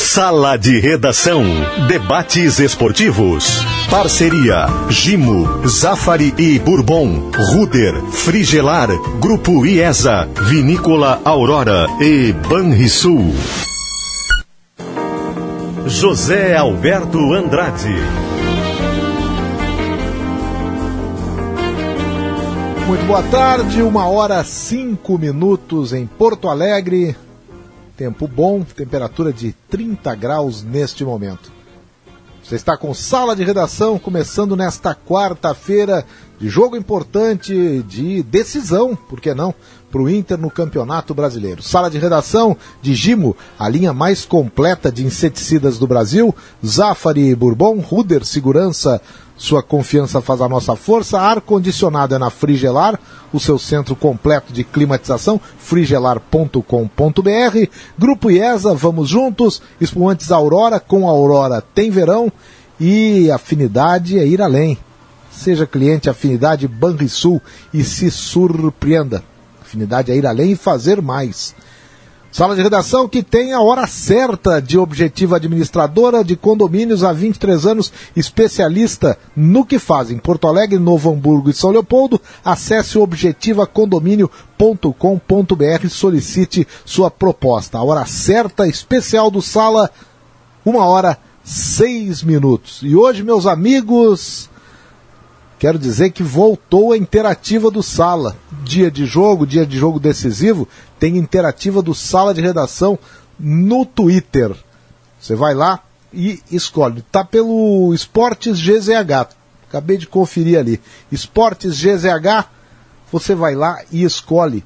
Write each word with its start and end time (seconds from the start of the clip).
Sala 0.00 0.56
de 0.56 0.80
Redação. 0.80 1.44
Debates 1.86 2.58
esportivos. 2.58 3.62
Parceria. 3.88 4.66
Gimo, 4.88 5.46
Zafari 5.68 6.34
e 6.36 6.58
Bourbon. 6.58 7.30
Ruder, 7.52 7.94
Frigelar, 8.10 8.88
Grupo 9.20 9.64
IESA, 9.64 10.26
Vinícola 10.48 11.20
Aurora 11.22 11.86
e 12.00 12.32
Banrisul. 12.32 13.32
José 15.86 16.56
Alberto 16.56 17.32
Andrade. 17.34 17.94
Muito 22.88 23.04
boa 23.06 23.22
tarde, 23.24 23.82
uma 23.82 24.08
hora 24.08 24.42
cinco 24.42 25.18
minutos 25.18 25.92
em 25.92 26.06
Porto 26.06 26.48
Alegre. 26.48 27.14
Tempo 28.00 28.26
bom, 28.26 28.62
temperatura 28.62 29.30
de 29.30 29.54
30 29.68 30.14
graus 30.14 30.62
neste 30.62 31.04
momento. 31.04 31.52
Você 32.42 32.54
está 32.54 32.74
com 32.74 32.94
sala 32.94 33.36
de 33.36 33.44
redação 33.44 33.98
começando 33.98 34.56
nesta 34.56 34.94
quarta-feira 34.94 36.06
de 36.38 36.48
jogo 36.48 36.78
importante, 36.78 37.84
de 37.86 38.22
decisão, 38.22 38.96
por 38.96 39.20
que 39.20 39.34
não, 39.34 39.54
para 39.92 40.00
o 40.00 40.08
Inter 40.08 40.38
no 40.38 40.50
Campeonato 40.50 41.12
Brasileiro. 41.12 41.62
Sala 41.62 41.90
de 41.90 41.98
redação 41.98 42.56
de 42.80 42.94
Gimo, 42.94 43.36
a 43.58 43.68
linha 43.68 43.92
mais 43.92 44.24
completa 44.24 44.90
de 44.90 45.04
inseticidas 45.04 45.78
do 45.78 45.86
Brasil. 45.86 46.34
Zafari 46.64 47.34
Bourbon, 47.34 47.80
Ruder 47.80 48.24
Segurança 48.24 48.98
sua 49.40 49.62
confiança 49.62 50.20
faz 50.20 50.42
a 50.42 50.48
nossa 50.50 50.76
força. 50.76 51.18
Ar-condicionado 51.18 52.14
é 52.14 52.18
na 52.18 52.28
Frigelar, 52.28 53.00
o 53.32 53.40
seu 53.40 53.58
centro 53.58 53.96
completo 53.96 54.52
de 54.52 54.62
climatização, 54.62 55.40
frigelar.com.br. 55.58 56.60
Grupo 57.98 58.30
IESA, 58.30 58.74
vamos 58.74 59.08
juntos. 59.08 59.62
Espumantes 59.80 60.30
Aurora, 60.30 60.78
com 60.78 61.08
Aurora 61.08 61.64
tem 61.74 61.90
verão. 61.90 62.30
E 62.78 63.30
afinidade 63.30 64.18
é 64.18 64.26
ir 64.26 64.42
além. 64.42 64.76
Seja 65.32 65.66
cliente 65.66 66.10
Afinidade 66.10 66.68
Banrisul 66.68 67.40
e 67.72 67.82
se 67.82 68.10
surpreenda. 68.10 69.24
Afinidade 69.62 70.12
é 70.12 70.16
ir 70.16 70.26
além 70.26 70.50
e 70.50 70.56
fazer 70.56 71.00
mais. 71.00 71.54
Sala 72.32 72.54
de 72.54 72.62
redação 72.62 73.08
que 73.08 73.24
tem 73.24 73.52
a 73.52 73.60
hora 73.60 73.88
certa 73.88 74.62
de 74.62 74.78
objetiva 74.78 75.34
administradora 75.36 76.22
de 76.22 76.36
condomínios 76.36 77.02
há 77.02 77.12
23 77.12 77.66
anos, 77.66 77.92
especialista 78.14 79.18
no 79.34 79.66
que 79.66 79.80
fazem. 79.80 80.16
Porto 80.16 80.46
Alegre, 80.46 80.78
Novo 80.78 81.10
Hamburgo 81.10 81.50
e 81.50 81.54
São 81.54 81.70
Leopoldo. 81.70 82.20
Acesse 82.44 82.96
objetivacondomínio.com.br 82.98 85.84
e 85.84 85.90
solicite 85.90 86.68
sua 86.84 87.10
proposta. 87.10 87.78
A 87.78 87.82
hora 87.82 88.06
certa 88.06 88.68
especial 88.68 89.28
do 89.28 89.42
Sala, 89.42 89.90
uma 90.64 90.84
hora 90.84 91.18
seis 91.42 92.22
minutos. 92.22 92.78
E 92.82 92.94
hoje, 92.94 93.24
meus 93.24 93.44
amigos, 93.44 94.48
quero 95.60 95.78
dizer 95.78 96.10
que 96.10 96.22
voltou 96.22 96.92
a 96.92 96.96
interativa 96.96 97.70
do 97.70 97.82
Sala. 97.82 98.34
Dia 98.64 98.90
de 98.90 99.04
jogo, 99.04 99.46
dia 99.46 99.66
de 99.66 99.76
jogo 99.76 100.00
decisivo, 100.00 100.66
tem 100.98 101.18
interativa 101.18 101.82
do 101.82 101.94
Sala 101.94 102.32
de 102.32 102.40
Redação 102.40 102.98
no 103.38 103.84
Twitter. 103.84 104.56
Você 105.20 105.36
vai 105.36 105.54
lá 105.54 105.80
e 106.14 106.40
escolhe. 106.50 107.04
Tá 107.12 107.22
pelo 107.22 107.92
Esportes 107.92 108.58
GZH. 108.58 109.36
Acabei 109.68 109.98
de 109.98 110.06
conferir 110.06 110.58
ali. 110.58 110.80
Esportes 111.12 111.78
GZH, 111.78 112.48
você 113.12 113.34
vai 113.34 113.54
lá 113.54 113.82
e 113.92 114.02
escolhe 114.02 114.64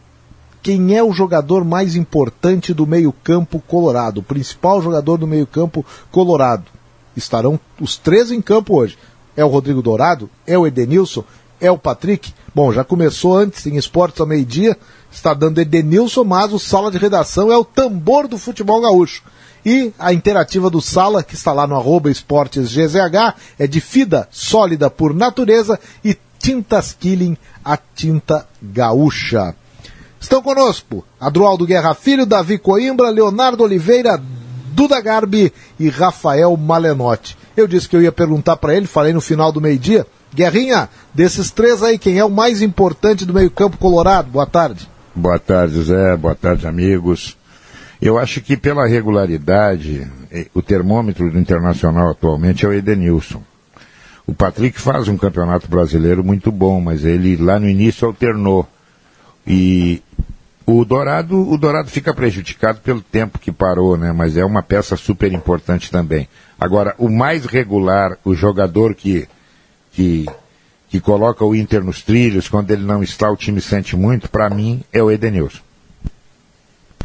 quem 0.63 0.97
é 0.97 1.03
o 1.03 1.13
jogador 1.13 1.65
mais 1.65 1.97
importante 1.97 2.73
do 2.73 2.87
meio-campo 2.87 3.61
colorado, 3.67 4.19
o 4.19 4.23
principal 4.23 4.81
jogador 4.81 5.19
do 5.19 5.27
meio-campo 5.27 5.85
colorado. 6.13 6.65
Estarão 7.17 7.59
os 7.81 7.97
três 7.97 8.31
em 8.31 8.41
campo 8.41 8.77
hoje. 8.77 8.97
É 9.37 9.45
o 9.45 9.49
Rodrigo 9.49 9.83
Dourado? 9.83 10.31
É 10.47 10.57
o 10.57 10.67
Edenilson? 10.67 11.25
É 11.61 11.71
o 11.71 11.79
Patrick? 11.79 12.33
Bom, 12.55 12.73
já 12.73 12.85
começou 12.85 13.37
antes 13.37 13.67
em 13.67 13.77
esportes 13.77 14.21
ao 14.21 14.27
meio-dia, 14.27 14.77
está 15.11 15.35
dando 15.35 15.61
Edenilson, 15.61 16.25
mas 16.25 16.53
o 16.53 16.59
Sala 16.59 16.91
de 16.91 16.99
Redação 16.99 17.51
é 17.51 17.57
o 17.57 17.65
tambor 17.65 18.29
do 18.29 18.39
futebol 18.39 18.81
gaúcho. 18.81 19.23
E 19.65 19.93
a 19.99 20.13
interativa 20.13 20.69
do 20.69 20.81
Sala, 20.81 21.23
que 21.23 21.35
está 21.35 21.53
lá 21.53 21.67
no 21.67 21.75
arroba 21.75 22.11
esportes 22.11 22.71
GZH, 22.71 23.35
é 23.59 23.67
de 23.67 23.81
fida 23.81 24.29
sólida 24.31 24.91
por 24.91 25.15
natureza 25.15 25.81
e 26.05 26.17
tintas 26.39 26.93
Killing, 26.93 27.37
a 27.65 27.79
tinta 27.79 28.47
gaúcha. 28.63 29.55
Estão 30.21 30.43
conosco 30.43 31.05
Adroaldo 31.19 31.67
Guerra 31.67 31.95
Filho, 31.95 32.27
Davi 32.27 32.59
Coimbra, 32.59 33.09
Leonardo 33.09 33.63
Oliveira, 33.63 34.23
Duda 34.75 35.01
Garbi 35.01 35.53
e 35.79 35.89
Rafael 35.89 36.57
Malenotti. 36.57 37.39
Eu 37.57 37.69
disse 37.69 37.89
que 37.89 37.95
eu 37.95 38.03
ia 38.03 38.11
perguntar 38.11 38.57
para 38.57 38.75
ele, 38.75 38.87
falei 38.87 39.13
no 39.13 39.21
final 39.21 39.53
do 39.53 39.61
meio-dia. 39.61 40.05
Guerrinha, 40.35 40.89
desses 41.15 41.53
três 41.53 41.81
aí, 41.81 41.97
quem 41.97 42.19
é 42.19 42.25
o 42.25 42.31
mais 42.31 42.61
importante 42.61 43.25
do 43.25 43.33
meio-campo 43.33 43.79
colorado? 43.79 44.29
Boa 44.31 44.47
tarde. 44.47 44.89
Boa 45.15 45.39
tarde, 45.39 45.81
Zé. 45.81 46.17
Boa 46.17 46.35
tarde, 46.35 46.67
amigos. 46.67 47.37
Eu 48.03 48.19
acho 48.19 48.41
que 48.41 48.57
pela 48.57 48.85
regularidade, 48.85 50.11
o 50.53 50.61
termômetro 50.61 51.31
do 51.31 51.39
Internacional 51.39 52.11
atualmente 52.11 52.67
é 52.67 52.69
o 52.69 52.73
Edenilson. 52.73 53.41
O 54.27 54.35
Patrick 54.35 54.81
faz 54.81 55.07
um 55.07 55.17
campeonato 55.17 55.69
brasileiro 55.69 56.25
muito 56.25 56.51
bom, 56.51 56.81
mas 56.81 57.05
ele 57.05 57.37
lá 57.37 57.61
no 57.61 57.69
início 57.69 58.09
alternou. 58.09 58.67
E 59.47 60.03
o 60.67 60.85
Dourado, 60.85 61.37
o 61.37 61.59
Dourado 61.59 61.91
fica 61.91 62.15
prejudicado 62.15 62.81
pelo 62.81 63.03
tempo 63.03 63.39
que 63.39 63.53
parou, 63.53 63.97
né? 63.97 64.13
Mas 64.13 64.37
é 64.37 64.45
uma 64.45 64.63
peça 64.63 64.97
super 64.97 65.31
importante 65.33 65.91
também. 65.91 66.27
Agora, 66.59 66.95
o 66.99 67.11
mais 67.11 67.45
regular, 67.45 68.17
o 68.25 68.35
jogador 68.35 68.95
que, 68.95 69.29
que, 69.93 70.27
que 70.89 71.01
coloca 71.01 71.45
o 71.45 71.55
Inter 71.55 71.85
nos 71.85 72.03
trilhos, 72.03 72.49
quando 72.49 72.71
ele 72.71 72.85
não 72.85 73.03
está, 73.03 73.31
o 73.31 73.37
time 73.37 73.61
sente 73.61 73.95
muito, 73.95 74.31
para 74.31 74.49
mim, 74.49 74.83
é 74.91 75.03
o 75.03 75.11
Edenilson. 75.11 75.61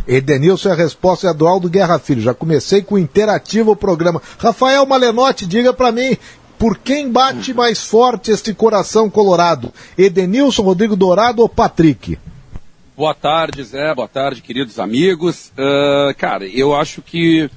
Edenilson 0.07 0.69
é 0.69 0.71
a 0.71 0.75
resposta 0.75 1.27
é 1.27 1.33
do 1.33 1.45
Aldo 1.45 1.69
Guerra 1.69 1.99
Filho. 1.99 2.21
Já 2.21 2.33
comecei 2.33 2.81
com 2.81 2.97
interativo 2.97 3.71
o 3.71 3.75
programa. 3.75 4.21
Rafael 4.37 4.85
Malenotti, 4.85 5.45
diga 5.45 5.73
para 5.73 5.91
mim, 5.91 6.17
por 6.57 6.77
quem 6.77 7.11
bate 7.11 7.53
mais 7.53 7.83
forte 7.83 8.31
este 8.31 8.53
coração 8.53 9.09
colorado? 9.09 9.73
Edenilson, 9.97 10.63
Rodrigo 10.63 10.95
Dourado 10.95 11.41
ou 11.41 11.49
Patrick? 11.49 12.17
Boa 12.99 13.13
tarde, 13.13 13.63
Zé. 13.63 13.95
Boa 13.95 14.09
tarde, 14.09 14.41
queridos 14.41 14.77
amigos. 14.77 15.53
Uh, 15.57 16.13
cara, 16.17 16.45
eu 16.45 16.75
acho 16.75 17.01
que 17.01 17.49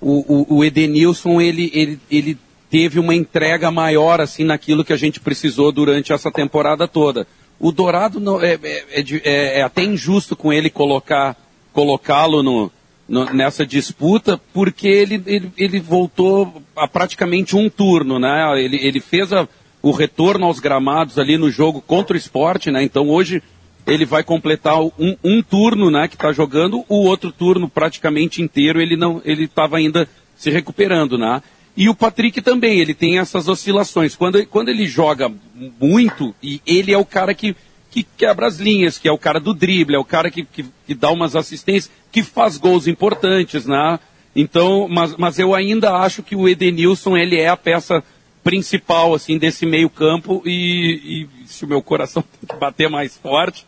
o, 0.00 0.54
o, 0.54 0.56
o 0.56 0.64
Edenilson, 0.64 1.38
ele, 1.38 1.70
ele, 1.74 2.00
ele 2.10 2.38
teve 2.70 2.98
uma 2.98 3.14
entrega 3.14 3.70
maior, 3.70 4.22
assim, 4.22 4.42
naquilo 4.42 4.82
que 4.82 4.94
a 4.94 4.96
gente 4.96 5.20
precisou 5.20 5.70
durante 5.70 6.14
essa 6.14 6.30
temporada 6.30 6.88
toda. 6.88 7.26
O 7.60 7.70
Dourado 7.70 8.18
não, 8.18 8.40
é, 8.40 8.54
é, 8.54 8.84
é, 9.22 9.58
é 9.58 9.62
até 9.62 9.84
injusto 9.84 10.34
com 10.34 10.50
ele 10.50 10.70
colocar 10.70 11.36
colocá-lo 11.74 12.42
no, 12.42 12.72
no, 13.06 13.26
nessa 13.34 13.66
disputa, 13.66 14.40
porque 14.54 14.88
ele, 14.88 15.22
ele, 15.26 15.52
ele 15.58 15.78
voltou 15.78 16.62
a 16.74 16.88
praticamente 16.88 17.54
um 17.54 17.68
turno, 17.68 18.18
né? 18.18 18.50
Ele, 18.58 18.78
ele 18.78 19.00
fez 19.00 19.30
a, 19.30 19.46
o 19.82 19.90
retorno 19.90 20.46
aos 20.46 20.58
gramados 20.58 21.18
ali 21.18 21.36
no 21.36 21.50
jogo 21.50 21.82
contra 21.82 22.14
o 22.14 22.18
esporte, 22.18 22.70
né? 22.70 22.82
Então 22.82 23.10
hoje 23.10 23.42
ele 23.86 24.04
vai 24.04 24.22
completar 24.24 24.80
um, 24.80 25.16
um 25.22 25.42
turno, 25.42 25.90
né, 25.90 26.08
que 26.08 26.16
está 26.16 26.32
jogando, 26.32 26.84
o 26.88 27.04
outro 27.04 27.30
turno 27.30 27.68
praticamente 27.68 28.42
inteiro 28.42 28.80
ele 28.80 28.96
não, 28.96 29.22
ele 29.24 29.44
estava 29.44 29.76
ainda 29.76 30.08
se 30.36 30.50
recuperando, 30.50 31.16
né? 31.16 31.42
E 31.76 31.88
o 31.88 31.94
Patrick 31.94 32.40
também, 32.40 32.80
ele 32.80 32.94
tem 32.94 33.18
essas 33.18 33.48
oscilações. 33.48 34.16
Quando, 34.16 34.44
quando 34.46 34.70
ele 34.70 34.86
joga 34.86 35.30
muito, 35.78 36.34
e 36.42 36.60
ele 36.66 36.90
é 36.90 36.96
o 36.96 37.04
cara 37.04 37.34
que, 37.34 37.54
que 37.90 38.02
quebra 38.02 38.46
as 38.46 38.56
linhas, 38.56 38.98
que 38.98 39.06
é 39.06 39.12
o 39.12 39.18
cara 39.18 39.38
do 39.38 39.52
drible, 39.52 39.94
é 39.94 39.98
o 39.98 40.04
cara 40.04 40.30
que, 40.30 40.42
que, 40.44 40.64
que 40.86 40.94
dá 40.94 41.10
umas 41.10 41.36
assistências, 41.36 41.92
que 42.10 42.22
faz 42.22 42.56
gols 42.56 42.86
importantes, 42.86 43.66
né? 43.66 44.00
Então, 44.34 44.88
mas, 44.88 45.16
mas 45.16 45.38
eu 45.38 45.54
ainda 45.54 45.92
acho 45.96 46.22
que 46.22 46.34
o 46.34 46.48
Edenilson, 46.48 47.14
ele 47.14 47.36
é 47.36 47.48
a 47.48 47.56
peça 47.56 48.02
principal, 48.42 49.12
assim, 49.12 49.38
desse 49.38 49.66
meio 49.66 49.90
campo 49.90 50.42
e, 50.46 51.26
e 51.42 51.46
se 51.46 51.64
o 51.64 51.68
meu 51.68 51.82
coração 51.82 52.22
tem 52.22 52.48
que 52.48 52.56
bater 52.56 52.88
mais 52.88 53.16
forte, 53.18 53.66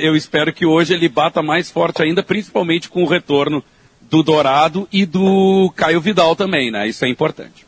eu 0.00 0.14
espero 0.14 0.52
que 0.52 0.64
hoje 0.64 0.94
ele 0.94 1.08
bata 1.08 1.42
mais 1.42 1.70
forte 1.70 2.02
ainda, 2.02 2.22
principalmente 2.22 2.88
com 2.88 3.02
o 3.02 3.08
retorno 3.08 3.62
do 4.10 4.22
Dourado 4.22 4.88
e 4.92 5.04
do 5.04 5.72
Caio 5.76 6.00
Vidal 6.00 6.34
também, 6.36 6.70
né? 6.70 6.88
Isso 6.88 7.04
é 7.04 7.08
importante. 7.08 7.66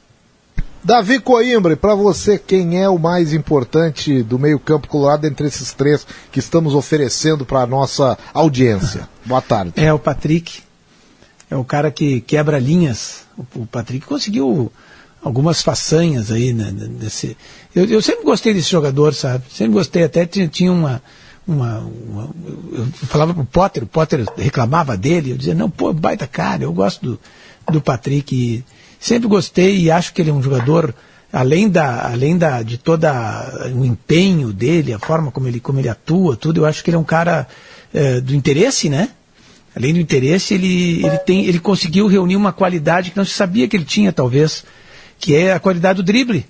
Davi 0.82 1.20
Coimbra, 1.20 1.76
para 1.76 1.94
você, 1.94 2.38
quem 2.38 2.82
é 2.82 2.88
o 2.88 2.98
mais 2.98 3.34
importante 3.34 4.22
do 4.22 4.38
meio-campo 4.38 4.88
colorado 4.88 5.26
entre 5.26 5.46
esses 5.46 5.74
três 5.74 6.06
que 6.32 6.38
estamos 6.38 6.74
oferecendo 6.74 7.44
para 7.44 7.60
a 7.60 7.66
nossa 7.66 8.16
audiência? 8.32 9.06
Boa 9.26 9.42
tarde. 9.42 9.74
É 9.76 9.92
o 9.92 9.98
Patrick, 9.98 10.62
é 11.50 11.56
o 11.56 11.64
cara 11.64 11.90
que 11.90 12.22
quebra 12.22 12.58
linhas. 12.58 13.26
O, 13.54 13.66
Patrick 13.66 14.06
conseguiu 14.06 14.72
algumas 15.22 15.60
façanhas 15.60 16.32
aí, 16.32 16.54
né? 16.54 16.72
Desse... 16.72 17.36
Eu, 17.74 17.84
eu 17.84 18.00
sempre 18.00 18.24
gostei 18.24 18.54
desse 18.54 18.70
jogador, 18.70 19.12
sabe? 19.12 19.44
Sempre 19.52 19.74
gostei, 19.74 20.04
até 20.04 20.24
tinha, 20.24 20.48
tinha 20.48 20.72
uma 20.72 21.02
uma, 21.50 21.78
uma, 21.78 22.30
eu 22.72 22.86
falava 23.06 23.34
pro 23.34 23.44
Potter, 23.44 23.82
o 23.82 23.86
Potter 23.86 24.24
reclamava 24.36 24.96
dele, 24.96 25.32
eu 25.32 25.36
dizia, 25.36 25.54
não, 25.54 25.68
pô, 25.68 25.92
baita 25.92 26.26
cara, 26.26 26.62
eu 26.62 26.72
gosto 26.72 27.04
do, 27.04 27.20
do 27.72 27.80
Patrick, 27.80 28.64
sempre 28.98 29.28
gostei 29.28 29.78
e 29.78 29.90
acho 29.90 30.12
que 30.12 30.22
ele 30.22 30.30
é 30.30 30.32
um 30.32 30.42
jogador, 30.42 30.94
além 31.32 31.68
da, 31.68 32.06
além 32.06 32.38
da, 32.38 32.62
de 32.62 32.78
toda 32.78 33.70
o 33.74 33.84
empenho 33.84 34.52
dele, 34.52 34.92
a 34.92 34.98
forma 34.98 35.30
como 35.30 35.48
ele, 35.48 35.58
como 35.58 35.80
ele 35.80 35.88
atua, 35.88 36.36
tudo, 36.36 36.60
eu 36.60 36.66
acho 36.66 36.84
que 36.84 36.90
ele 36.90 36.96
é 36.96 37.00
um 37.00 37.04
cara 37.04 37.48
é, 37.92 38.20
do 38.20 38.34
interesse, 38.34 38.88
né? 38.88 39.10
Além 39.74 39.94
do 39.94 40.00
interesse, 40.00 40.54
ele, 40.54 41.04
ele, 41.04 41.18
tem, 41.18 41.46
ele 41.46 41.58
conseguiu 41.58 42.06
reunir 42.06 42.36
uma 42.36 42.52
qualidade 42.52 43.10
que 43.10 43.16
não 43.16 43.24
se 43.24 43.32
sabia 43.32 43.68
que 43.68 43.76
ele 43.76 43.84
tinha, 43.84 44.12
talvez, 44.12 44.64
que 45.18 45.34
é 45.34 45.52
a 45.52 45.60
qualidade 45.60 45.98
do 45.98 46.02
drible. 46.02 46.44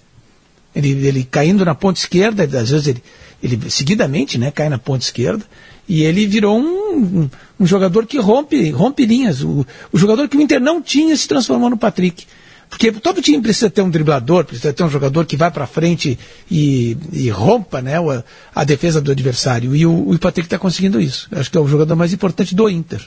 Ele, 0.74 0.90
ele 1.06 1.24
caindo 1.24 1.64
na 1.64 1.74
ponta 1.74 1.98
esquerda, 1.98 2.44
às 2.44 2.70
vezes 2.70 2.86
ele, 2.86 3.02
ele 3.42 3.70
seguidamente 3.70 4.38
né, 4.38 4.50
cai 4.50 4.68
na 4.68 4.78
ponta 4.78 5.04
esquerda, 5.04 5.44
e 5.88 6.04
ele 6.04 6.26
virou 6.26 6.58
um, 6.58 6.96
um, 6.96 7.30
um 7.58 7.66
jogador 7.66 8.06
que 8.06 8.18
rompe, 8.18 8.70
rompe 8.70 9.04
linhas. 9.04 9.42
O, 9.42 9.66
o, 9.90 9.98
jogador 9.98 10.28
que 10.28 10.36
o 10.36 10.40
Inter 10.40 10.60
não 10.60 10.80
tinha 10.80 11.16
se 11.16 11.26
transformou 11.26 11.68
no 11.68 11.76
Patrick. 11.76 12.26
Porque 12.68 12.92
todo 12.92 13.20
time 13.20 13.42
precisa 13.42 13.68
ter 13.68 13.82
um 13.82 13.90
driblador, 13.90 14.44
precisa 14.44 14.72
ter 14.72 14.84
um 14.84 14.88
jogador 14.88 15.26
que 15.26 15.36
vai 15.36 15.50
para 15.50 15.66
frente 15.66 16.16
e, 16.48 16.96
e, 17.12 17.28
rompa 17.28 17.82
né, 17.82 17.96
a, 17.98 18.24
a, 18.54 18.62
defesa 18.62 19.00
do 19.00 19.10
adversário. 19.10 19.74
E 19.74 19.84
o, 19.84 20.10
o 20.10 20.18
Patrick 20.20 20.46
está 20.46 20.56
conseguindo 20.56 21.00
isso. 21.00 21.28
Acho 21.32 21.50
que 21.50 21.58
é 21.58 21.60
o 21.60 21.66
jogador 21.66 21.96
mais 21.96 22.12
importante 22.12 22.54
do 22.54 22.68
Inter. 22.68 23.04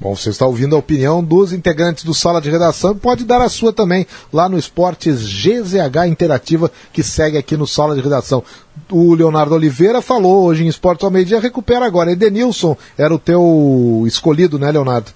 Bom, 0.00 0.14
você 0.14 0.28
está 0.28 0.46
ouvindo 0.46 0.76
a 0.76 0.78
opinião 0.78 1.24
dos 1.24 1.52
integrantes 1.52 2.04
do 2.04 2.12
Sala 2.12 2.40
de 2.40 2.50
Redação 2.50 2.96
pode 2.96 3.24
dar 3.24 3.40
a 3.40 3.48
sua 3.48 3.72
também 3.72 4.06
lá 4.32 4.48
no 4.48 4.58
Esportes 4.58 5.22
GZH 5.22 6.06
Interativa, 6.06 6.70
que 6.92 7.02
segue 7.02 7.38
aqui 7.38 7.56
no 7.56 7.66
Sala 7.66 7.94
de 7.94 8.02
Redação. 8.02 8.44
O 8.90 9.14
Leonardo 9.14 9.54
Oliveira 9.54 10.02
falou 10.02 10.44
hoje 10.44 10.64
em 10.64 10.68
Esportes 10.68 11.04
ao 11.04 11.10
meio-dia, 11.10 11.40
recupera 11.40 11.86
agora. 11.86 12.12
Edenilson 12.12 12.76
era 12.98 13.14
o 13.14 13.18
teu 13.18 14.04
escolhido, 14.06 14.58
né, 14.58 14.70
Leonardo? 14.70 15.10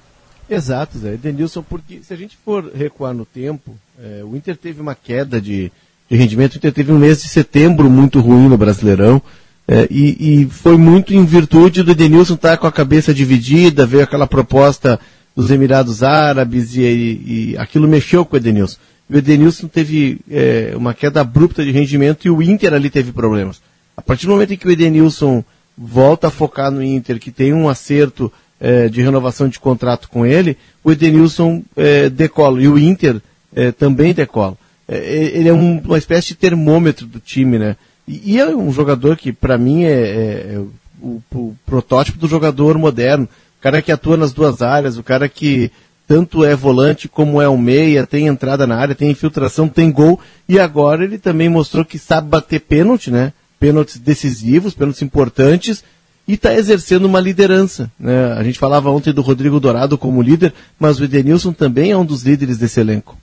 Exato, 0.49 0.99
Zé. 0.99 1.15
Edenilson, 1.15 1.62
porque 1.62 2.00
se 2.03 2.12
a 2.12 2.17
gente 2.17 2.37
for 2.44 2.73
recuar 2.75 3.15
no 3.15 3.27
tempo, 3.27 3.77
é, 4.03 4.25
o 4.25 4.35
Inter 4.35 4.56
teve 4.56 4.81
uma 4.81 4.94
queda 4.94 5.41
de, 5.41 5.71
de 6.11 6.17
rendimento, 6.17 6.55
o 6.55 6.56
Inter 6.56 6.73
teve 6.73 6.91
um 6.91 6.99
mês 6.99 7.23
de 7.23 7.29
setembro 7.29 7.88
muito 7.91 8.19
ruim 8.19 8.49
no 8.49 8.56
Brasileirão. 8.56 9.23
É, 9.72 9.87
e, 9.88 10.43
e, 10.43 10.50
foi 10.50 10.76
muito 10.76 11.14
em 11.14 11.25
virtude 11.25 11.84
do 11.84 11.93
Edenilson 11.93 12.34
estar 12.34 12.56
com 12.56 12.67
a 12.67 12.72
cabeça 12.72 13.14
dividida, 13.14 13.87
veio 13.87 14.02
aquela 14.02 14.26
proposta 14.26 14.99
dos 15.37 15.49
Emirados 15.49 16.02
Árabes 16.02 16.75
e, 16.75 16.81
e, 16.81 17.52
e 17.52 17.56
aquilo 17.56 17.87
mexeu 17.87 18.25
com 18.25 18.34
o 18.34 18.37
Edenilson. 18.37 18.78
o 19.08 19.17
Edenilson 19.17 19.69
teve 19.69 20.19
é, 20.28 20.72
uma 20.75 20.93
queda 20.93 21.20
abrupta 21.20 21.64
de 21.64 21.70
rendimento 21.70 22.26
e 22.26 22.31
o 22.31 22.43
Inter 22.43 22.75
ali 22.75 22.90
teve 22.90 23.12
problemas. 23.12 23.62
A 23.96 24.02
partir 24.02 24.26
do 24.26 24.32
momento 24.32 24.52
em 24.52 24.56
que 24.56 24.67
o 24.67 24.72
Edenilson 24.72 25.44
volta 25.78 26.26
a 26.26 26.32
focar 26.32 26.72
no 26.72 26.82
Inter, 26.82 27.20
que 27.20 27.31
tem 27.31 27.55
um 27.55 27.69
acerto 27.69 28.32
é, 28.58 28.88
de 28.88 29.00
renovação 29.00 29.49
de 29.49 29.61
contrato 29.61 30.08
com 30.08 30.26
ele, 30.26 30.56
o 30.82 30.90
Edenilson 30.90 31.62
é, 31.76 32.11
decola 32.11 32.61
e 32.61 32.67
o 32.67 32.76
Inter 32.76 33.22
é, 33.55 33.70
também 33.70 34.12
decola. 34.12 34.58
É, 34.88 35.31
ele 35.32 35.49
é 35.49 35.52
um, 35.52 35.78
uma 35.78 35.99
espécie 35.99 36.28
de 36.28 36.34
termômetro 36.34 37.06
do 37.06 37.20
time, 37.20 37.56
né? 37.56 37.76
E, 38.11 38.33
e 38.33 38.41
é 38.41 38.49
um 38.49 38.73
jogador 38.73 39.17
que, 39.17 39.33
para 39.33 39.57
mim, 39.57 39.85
é, 39.85 39.93
é, 39.93 40.55
é 40.55 40.59
o, 41.01 41.23
o, 41.33 41.57
protótipo 41.65 42.19
do 42.19 42.27
jogador 42.27 42.77
moderno. 42.77 43.29
O 43.59 43.62
cara 43.62 43.81
que 43.81 43.93
atua 43.93 44.17
nas 44.17 44.33
duas 44.33 44.61
áreas, 44.61 44.99
o 44.99 45.03
cara 45.05 45.29
que 45.29 45.71
tanto 46.09 46.45
é 46.45 46.57
volante 46.57 47.09
como 47.09 47.41
é 47.41 47.49
um 47.49 47.57
meia, 47.57 48.05
tem 48.05 48.27
entrada 48.27 48.67
na 48.67 48.77
área, 48.77 48.97
tem 48.97 49.12
infiltração, 49.12 49.69
tem 49.69 49.93
gol. 49.93 50.19
E 50.49 50.59
agora 50.59 51.05
ele 51.05 51.19
também 51.19 51.49
mostrou 51.49 51.85
que 51.85 52.01
sabe 52.01 52.29
bater 52.29 52.61
pênalti, 52.61 53.12
né? 53.12 53.33
Pênaltis 53.61 53.99
decisivos, 53.99 54.75
pênaltis 54.75 55.03
importantes 55.03 55.85
e 56.27 56.35
está 56.35 56.53
exercendo 56.55 57.05
uma 57.05 57.21
liderança. 57.21 57.93
Né? 57.99 58.33
A 58.33 58.43
gente 58.43 58.59
falava 58.59 58.91
ontem 58.91 59.13
do 59.13 59.23
Rodrigo 59.23 59.61
Dourado 59.61 59.97
como 59.97 60.23
líder, 60.23 60.53
mas 60.79 60.99
o 60.99 61.05
Edenilson 61.05 61.53
também 61.53 61.93
é 61.93 61.97
um 61.97 62.05
dos 62.05 62.23
líderes 62.23 62.59
desse 62.59 62.81
elenco. 62.81 63.17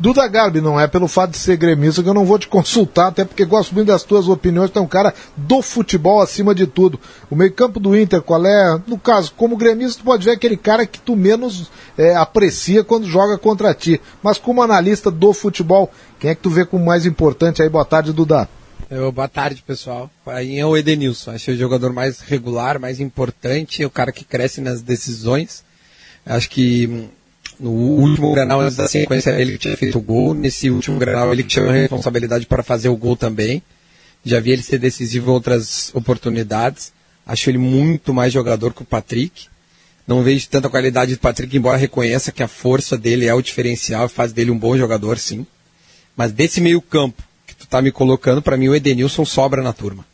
Duda 0.00 0.26
Garbi, 0.26 0.62
não 0.62 0.80
é 0.80 0.88
pelo 0.88 1.06
fato 1.06 1.32
de 1.32 1.36
ser 1.36 1.58
gremista 1.58 2.02
que 2.02 2.08
eu 2.08 2.14
não 2.14 2.24
vou 2.24 2.38
te 2.38 2.48
consultar, 2.48 3.08
até 3.08 3.22
porque 3.22 3.44
gosto 3.44 3.74
muito 3.74 3.88
das 3.88 4.02
tuas 4.02 4.28
opiniões, 4.28 4.70
tu 4.70 4.78
é 4.78 4.82
um 4.82 4.86
cara 4.86 5.12
do 5.36 5.60
futebol 5.60 6.22
acima 6.22 6.54
de 6.54 6.66
tudo. 6.66 6.98
O 7.28 7.36
meio-campo 7.36 7.78
do 7.78 7.94
Inter, 7.94 8.22
qual 8.22 8.46
é? 8.46 8.80
No 8.86 8.98
caso, 8.98 9.34
como 9.36 9.58
gremista, 9.58 10.00
tu 10.00 10.04
pode 10.06 10.24
ver 10.24 10.30
aquele 10.30 10.56
cara 10.56 10.86
que 10.86 10.98
tu 10.98 11.14
menos 11.14 11.70
é, 11.98 12.16
aprecia 12.16 12.82
quando 12.82 13.06
joga 13.06 13.36
contra 13.36 13.74
ti. 13.74 14.00
Mas 14.22 14.38
como 14.38 14.62
analista 14.62 15.10
do 15.10 15.34
futebol, 15.34 15.92
quem 16.18 16.30
é 16.30 16.34
que 16.34 16.40
tu 16.40 16.48
vê 16.48 16.64
como 16.64 16.86
mais 16.86 17.04
importante 17.04 17.62
aí? 17.62 17.68
Boa 17.68 17.84
tarde, 17.84 18.10
Duda. 18.10 18.48
Eu, 18.90 19.12
boa 19.12 19.28
tarde, 19.28 19.62
pessoal. 19.66 20.10
Aí 20.24 20.58
é 20.58 20.64
o 20.64 20.78
Edenilson. 20.78 21.34
Que 21.36 21.50
é 21.50 21.54
o 21.54 21.58
jogador 21.58 21.92
mais 21.92 22.20
regular, 22.20 22.80
mais 22.80 23.00
importante, 23.00 23.82
é 23.82 23.86
o 23.86 23.90
cara 23.90 24.12
que 24.12 24.24
cresce 24.24 24.62
nas 24.62 24.80
decisões. 24.80 25.62
Acho 26.24 26.48
que 26.48 26.86
hum, 26.86 27.08
no 27.60 27.70
último 27.70 28.34
Granal, 28.34 28.60
antes 28.60 28.76
da 28.76 28.88
sequência, 28.88 29.30
ele 29.30 29.58
tinha 29.58 29.76
feito 29.76 29.98
o 29.98 30.00
gol. 30.00 30.32
Nesse 30.34 30.70
último 30.70 30.98
Granal, 30.98 31.32
ele 31.32 31.44
tinha 31.44 31.64
a 31.64 31.72
responsabilidade 31.72 32.46
para 32.46 32.62
fazer 32.62 32.88
o 32.88 32.96
gol 32.96 33.16
também. 33.16 33.62
Já 34.24 34.40
vi 34.40 34.52
ele 34.52 34.62
ser 34.62 34.78
decisivo 34.78 35.30
em 35.30 35.34
outras 35.34 35.90
oportunidades. 35.94 36.92
Acho 37.26 37.50
ele 37.50 37.58
muito 37.58 38.14
mais 38.14 38.32
jogador 38.32 38.72
que 38.72 38.82
o 38.82 38.84
Patrick. 38.84 39.48
Não 40.06 40.22
vejo 40.22 40.48
tanta 40.48 40.68
qualidade 40.68 41.14
do 41.14 41.20
Patrick, 41.20 41.56
embora 41.56 41.76
reconheça 41.76 42.32
que 42.32 42.42
a 42.42 42.48
força 42.48 42.98
dele 42.98 43.26
é 43.26 43.34
o 43.34 43.42
diferencial 43.42 44.08
faz 44.08 44.32
dele 44.32 44.50
um 44.50 44.58
bom 44.58 44.76
jogador, 44.76 45.18
sim. 45.18 45.46
Mas 46.16 46.32
desse 46.32 46.60
meio 46.60 46.80
campo 46.80 47.22
que 47.46 47.54
tu 47.54 47.66
tá 47.66 47.80
me 47.80 47.92
colocando, 47.92 48.42
para 48.42 48.56
mim 48.56 48.68
o 48.68 48.74
Edenilson 48.74 49.24
sobra 49.24 49.62
na 49.62 49.72
turma. 49.72 50.04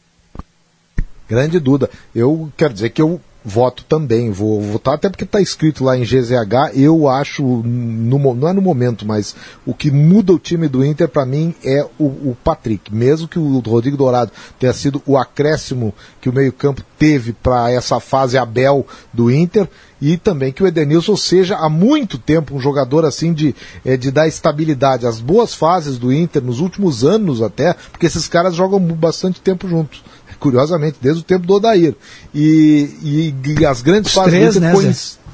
Grande 1.29 1.59
Duda. 1.59 1.89
Eu 2.15 2.53
quero 2.57 2.75
dizer 2.75 2.91
que 2.91 3.01
eu 3.01 3.21
voto 3.47 3.85
também. 3.85 4.33
Vou 4.33 4.61
votar 4.61 4.95
até 4.95 5.09
porque 5.09 5.23
está 5.23 5.41
escrito 5.41 5.85
lá 5.85 5.97
em 5.97 6.03
GZH. 6.03 6.75
Eu 6.75 7.09
acho, 7.09 7.45
no, 7.45 8.35
não 8.35 8.49
é 8.49 8.53
no 8.53 8.61
momento, 8.61 9.07
mas 9.07 9.37
o 9.65 9.73
que 9.73 9.91
muda 9.91 10.33
o 10.33 10.39
time 10.39 10.67
do 10.67 10.85
Inter 10.85 11.09
para 11.09 11.25
mim 11.25 11.55
é 11.65 11.87
o, 11.97 12.07
o, 12.07 12.37
Patrick. 12.43 12.93
Mesmo 12.93 13.29
que 13.29 13.39
o 13.39 13.61
Rodrigo 13.61 13.97
Dourado 13.97 14.33
tenha 14.59 14.73
sido 14.73 15.01
o 15.07 15.17
acréscimo 15.17 15.95
que 16.21 16.29
o 16.29 16.33
meio-campo 16.33 16.83
teve 16.99 17.33
para 17.33 17.71
essa 17.71 18.01
fase 18.01 18.37
Abel 18.37 18.85
do 19.13 19.31
Inter. 19.31 19.69
E 20.03 20.17
também 20.19 20.53
que 20.53 20.63
o 20.63 20.67
Edenilson 20.67 21.17
seja 21.17 21.57
há 21.57 21.71
muito 21.71 22.19
tempo 22.19 22.55
um 22.55 22.61
jogador 22.61 23.05
assim 23.05 23.33
de, 23.33 23.55
é, 23.85 23.97
de 23.97 24.11
dar 24.11 24.27
estabilidade. 24.27 25.07
As 25.07 25.21
boas 25.21 25.55
fases 25.55 25.97
do 25.99 26.13
Inter, 26.13 26.43
nos 26.43 26.61
últimos 26.61 27.03
anos 27.05 27.41
até, 27.41 27.75
porque 27.91 28.07
esses 28.07 28.29
caras 28.29 28.55
jogam 28.55 28.79
bastante 28.79 29.41
tempo 29.41 29.67
juntos 29.67 30.03
curiosamente, 30.39 30.99
desde 31.01 31.21
o 31.21 31.25
tempo 31.25 31.47
do 31.47 31.55
Odair. 31.55 31.95
E, 32.35 32.91
e, 33.03 33.35
e 33.61 33.67
as 33.67 33.83
grandes 33.83 34.11
os 34.11 34.15
fases 34.15 34.33
três, 34.33 34.57
né, 34.57 34.73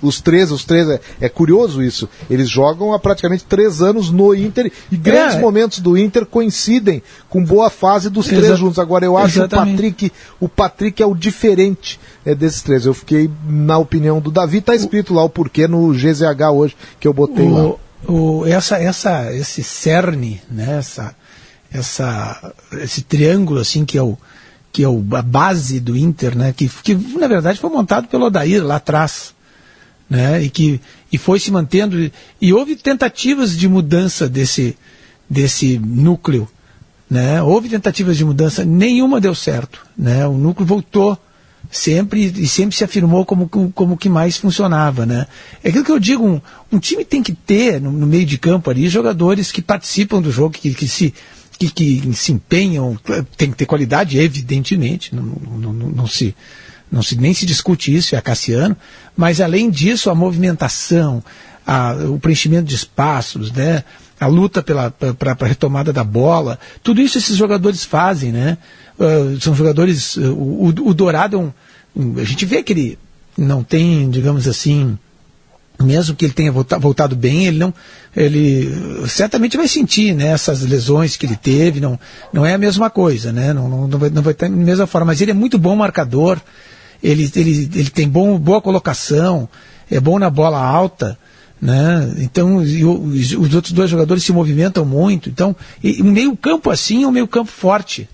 os 0.03 0.21
três, 0.21 0.51
os 0.51 0.65
três, 0.65 0.89
é, 0.89 1.01
é, 1.21 1.29
curioso 1.29 1.83
isso. 1.83 2.09
Eles 2.29 2.49
jogam 2.49 2.93
há 2.93 2.99
praticamente 2.99 3.45
três 3.45 3.81
anos 3.81 4.11
no 4.11 4.35
Inter 4.35 4.71
e 4.91 4.97
grandes 4.97 5.37
é. 5.37 5.41
momentos 5.41 5.79
do 5.79 5.97
Inter 5.97 6.27
coincidem 6.27 7.03
com 7.29 7.43
boa 7.43 7.71
fase 7.71 8.11
dos 8.11 8.27
Exa 8.27 8.41
três 8.41 8.59
juntos. 8.59 8.79
Agora 8.79 9.05
eu 9.05 9.17
acho 9.17 9.39
Exatamente. 9.39 9.75
o 9.75 9.77
Patrick, 9.77 10.13
o 10.41 10.49
Patrick 10.49 11.03
é 11.03 11.07
o 11.07 11.15
diferente 11.15 12.01
é, 12.27 12.35
desses 12.35 12.63
três. 12.63 12.85
Eu 12.85 12.93
fiquei 12.93 13.31
na 13.49 13.79
opinião 13.79 14.21
do 14.21 14.31
Davi, 14.31 14.61
tá 14.61 14.75
escrito 14.75 15.15
lá 15.15 15.23
o 15.23 15.31
porquê 15.31 15.69
no 15.69 15.93
GZH 15.93 16.51
hoje 16.53 16.77
que 16.99 17.07
eu 17.07 17.13
botei 17.13 17.47
o, 17.47 17.55
lá. 17.55 17.75
O, 18.13 18.45
essa, 18.45 18.79
essa, 18.79 19.33
esse 19.33 19.63
cerne, 19.63 20.43
né, 20.51 20.79
essa, 20.79 21.15
essa, 21.73 22.53
esse 22.81 23.03
triângulo 23.03 23.61
assim 23.61 23.85
que 23.85 23.97
é 23.97 24.03
o 24.03 24.19
que 24.73 24.83
é 24.83 24.87
a 24.87 25.23
base 25.23 25.79
do 25.79 25.97
Inter, 25.97 26.37
né, 26.37 26.53
que, 26.53 26.69
que 26.83 26.95
na 26.95 27.29
verdade 27.29 27.61
foi 27.61 27.69
montado 27.69 28.09
pelo 28.09 28.25
Odair 28.25 28.65
lá 28.65 28.77
atrás, 28.77 29.35
né, 30.09 30.43
e 30.43 30.49
que 30.49 30.81
e 31.13 31.19
foi 31.19 31.39
se 31.39 31.51
mantendo 31.51 32.11
e 32.41 32.53
houve 32.53 32.75
tentativas 32.75 33.57
de 33.57 33.69
mudança 33.69 34.29
desse 34.29 34.77
desse 35.29 35.79
núcleo, 35.79 36.49
né, 37.09 37.43
houve 37.43 37.69
tentativas 37.69 38.17
de 38.17 38.25
mudança, 38.25 38.65
nenhuma 38.65 39.21
deu 39.21 39.35
certo, 39.35 39.87
né, 39.97 40.27
o 40.27 40.33
núcleo 40.33 40.67
voltou 40.67 41.19
sempre 41.71 42.33
e 42.37 42.49
sempre 42.49 42.75
se 42.75 42.83
afirmou 42.83 43.27
como 43.27 43.49
como 43.49 43.97
que 43.97 44.09
mais 44.09 44.37
funcionava, 44.37 45.07
né? 45.07 45.27
É 45.63 45.69
aquilo 45.69 45.85
que 45.85 45.93
eu 45.93 45.99
digo, 45.99 46.27
um, 46.27 46.41
um 46.71 46.79
time 46.79 47.05
tem 47.05 47.23
que 47.23 47.33
ter 47.33 47.81
no, 47.81 47.93
no 47.93 48.07
meio 48.07 48.27
de 48.27 48.37
campo 48.37 48.69
ali 48.69 48.89
jogadores 48.89 49.53
que 49.53 49.63
participam 49.63 50.21
do 50.21 50.31
jogo, 50.31 50.51
que, 50.55 50.75
que 50.75 50.89
se 50.89 51.15
que, 51.69 52.01
que 52.01 52.15
se 52.15 52.33
empenham, 52.33 52.99
tem 53.37 53.51
que 53.51 53.57
ter 53.57 53.67
qualidade, 53.67 54.19
evidentemente, 54.19 55.15
não, 55.15 55.23
não, 55.23 55.73
não, 55.73 55.89
não, 55.91 56.07
se, 56.07 56.35
não 56.91 57.03
se 57.03 57.17
nem 57.17 57.33
se 57.35 57.47
discute 57.47 57.95
isso, 57.95 58.15
é 58.15 58.19
a 58.19 58.23
Cassiano, 58.23 58.77
mas 59.17 59.41
além 59.41 59.71
disso, 59.71 60.11
a 60.11 60.15
movimentação, 60.15 61.23
a, 61.67 61.95
o 62.09 62.19
preenchimento 62.19 62.65
de 62.65 62.75
espaços, 62.75 63.53
né? 63.53 63.85
a 64.23 64.27
luta 64.29 64.63
pela 64.63 64.91
para 64.91 65.37
a 65.41 65.45
retomada 65.45 65.93
da 65.93 66.05
bola, 66.05 66.59
tudo 66.83 67.01
isso 67.01 67.19
esses 67.19 67.37
jogadores 67.37 67.85
fazem, 67.85 68.31
né? 68.31 68.57
Uh, 68.97 69.41
são 69.41 69.53
jogadores. 69.53 70.17
Uh, 70.17 70.33
o, 70.33 70.67
o, 70.69 70.95
Dourado 70.95 71.37
é 71.37 71.39
um, 72.01 72.21
A 72.21 72.25
gente 72.25 72.47
vê 72.47 72.63
que 72.63 72.73
ele 72.73 72.99
não 73.37 73.65
tem, 73.65 74.09
digamos 74.11 74.47
assim, 74.47 74.97
mesmo 75.83 76.15
que 76.15 76.25
ele 76.25 76.33
tenha 76.33 76.53
voltado 76.53 77.17
bem, 77.17 77.47
ele 77.47 77.59
não, 77.59 77.75
ele 78.17 78.71
certamente 79.09 79.57
vai 79.57 79.69
sentir, 79.69 80.15
né, 80.15 80.29
essas 80.29 80.63
lesões 80.63 81.17
que 81.17 81.27
ele 81.27 81.37
teve, 81.37 81.81
não, 81.81 81.99
não 82.33 82.45
é 82.45 82.55
a 82.55 82.59
mesma 82.59 82.91
coisa, 82.91 83.33
né, 83.33 83.53
não, 83.53 83.69
não, 83.69 83.89
não, 83.89 83.99
vai, 83.99 84.11
não 84.11 84.23
vai 84.23 84.35
ter 84.35 84.49
da 84.49 84.57
mesma 84.57 84.87
forma, 84.87 85.07
mas 85.07 85.21
ele 85.21 85.31
é 85.31 85.35
muito 85.35 85.59
bom 85.59 85.75
marcador, 85.75 86.41
ele, 87.03 87.31
ele, 87.35 87.71
ele 87.75 87.91
tem 87.91 88.09
bom, 88.09 88.39
boa 88.39 88.61
colocação, 88.61 89.49
é 89.91 89.99
bom 89.99 90.19
na 90.19 90.31
bola 90.31 90.59
alta, 90.59 91.19
né, 91.61 92.13
então 92.19 92.57
os, 92.57 93.33
os 93.33 93.55
outros 93.55 93.73
dois 93.73 93.91
jogadores 93.91 94.25
se 94.25 94.33
movimentam 94.33 94.85
muito, 94.85 95.29
então, 95.29 95.55
e, 95.83 96.03
meio 96.03 96.37
campo 96.37 96.71
assim 96.71 97.05
é 97.05 97.07
um 97.07 97.13
meio 97.13 97.29
campo 97.29 97.51
forte, 97.51 98.09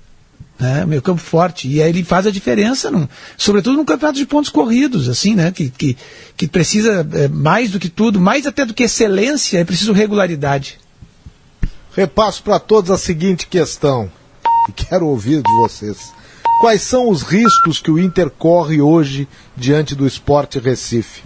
né, 0.58 0.84
meio 0.84 1.00
campo 1.00 1.20
forte, 1.20 1.68
e 1.68 1.80
aí 1.80 1.88
ele 1.88 2.02
faz 2.02 2.26
a 2.26 2.30
diferença, 2.30 2.90
num, 2.90 3.06
sobretudo 3.36 3.76
num 3.76 3.84
campeonato 3.84 4.18
de 4.18 4.26
pontos 4.26 4.50
corridos, 4.50 5.08
assim, 5.08 5.34
né, 5.34 5.52
que, 5.52 5.70
que, 5.70 5.96
que 6.36 6.48
precisa 6.48 7.06
é, 7.12 7.28
mais 7.28 7.70
do 7.70 7.78
que 7.78 7.88
tudo, 7.88 8.20
mais 8.20 8.46
até 8.46 8.64
do 8.64 8.74
que 8.74 8.82
excelência, 8.82 9.58
é 9.58 9.64
preciso 9.64 9.92
regularidade. 9.92 10.78
Repasso 11.94 12.42
para 12.42 12.58
todos 12.58 12.90
a 12.90 12.98
seguinte 12.98 13.46
questão, 13.46 14.10
e 14.68 14.72
quero 14.72 15.06
ouvir 15.06 15.42
de 15.42 15.52
vocês. 15.58 16.12
Quais 16.60 16.82
são 16.82 17.08
os 17.08 17.22
riscos 17.22 17.78
que 17.78 17.90
o 17.90 17.98
Inter 18.00 18.28
corre 18.28 18.80
hoje 18.80 19.28
diante 19.56 19.94
do 19.94 20.06
esporte 20.06 20.58
Recife? 20.58 21.22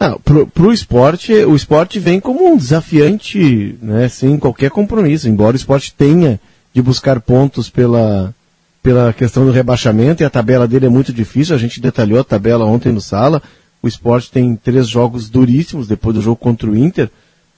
Não, 0.00 0.18
pro, 0.18 0.46
pro 0.46 0.72
esporte, 0.72 1.32
o 1.32 1.54
esporte 1.54 2.00
vem 2.00 2.18
como 2.18 2.44
um 2.50 2.56
desafiante, 2.56 3.78
né, 3.80 4.08
sem 4.08 4.36
qualquer 4.36 4.70
compromisso, 4.70 5.28
embora 5.28 5.52
o 5.52 5.56
esporte 5.56 5.94
tenha 5.96 6.40
de 6.72 6.80
buscar 6.80 7.20
pontos 7.20 7.68
pela, 7.68 8.34
pela 8.82 9.12
questão 9.12 9.44
do 9.44 9.50
rebaixamento, 9.50 10.22
e 10.22 10.26
a 10.26 10.30
tabela 10.30 10.68
dele 10.68 10.86
é 10.86 10.88
muito 10.88 11.12
difícil, 11.12 11.54
a 11.54 11.58
gente 11.58 11.80
detalhou 11.80 12.20
a 12.20 12.24
tabela 12.24 12.64
ontem 12.64 12.92
no 12.92 13.00
Sala, 13.00 13.42
o 13.82 13.88
esporte 13.88 14.30
tem 14.30 14.54
três 14.54 14.88
jogos 14.88 15.28
duríssimos 15.28 15.88
depois 15.88 16.14
do 16.14 16.22
jogo 16.22 16.36
contra 16.36 16.70
o 16.70 16.76
Inter, 16.76 17.10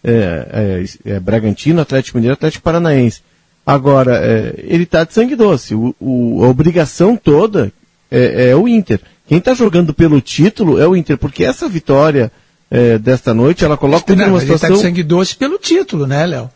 é, 0.04 0.85
é, 1.04 1.12
é 1.12 1.21
Bragantino, 1.21 1.81
Atlético 1.81 2.19
Mineiro 2.19 2.35
Atlético 2.35 2.64
Paranaense. 2.64 3.21
Agora, 3.64 4.16
é, 4.16 4.54
ele 4.66 4.85
está 4.85 5.04
de 5.04 5.12
sangue 5.14 5.37
doce, 5.37 5.75
o, 5.75 5.95
o, 6.00 6.45
a 6.45 6.49
obrigação 6.49 7.16
toda 7.16 7.73
é, 8.11 8.50
é 8.50 8.57
o 8.57 8.66
Inter. 8.66 9.00
Quem 9.28 9.38
está 9.38 9.54
jogando 9.54 9.95
pelo 9.95 10.21
título 10.21 10.81
é 10.81 10.87
o 10.87 10.97
Inter, 10.97 11.16
porque 11.16 11.45
essa 11.45 11.69
vitória 11.69 12.33
é, 12.71 12.99
desta 12.99 13.33
noite, 13.33 13.64
ela 13.64 13.76
coloca 13.76 14.11
o 14.11 14.14
Inter 14.14 14.26
numa 14.26 14.40
situação... 14.40 14.69
Ele 14.69 14.76
está 14.76 14.88
de 14.88 14.95
sangue 14.95 15.02
doce 15.02 15.37
pelo 15.37 15.59
título, 15.59 16.07
né, 16.07 16.26
Léo? 16.26 16.50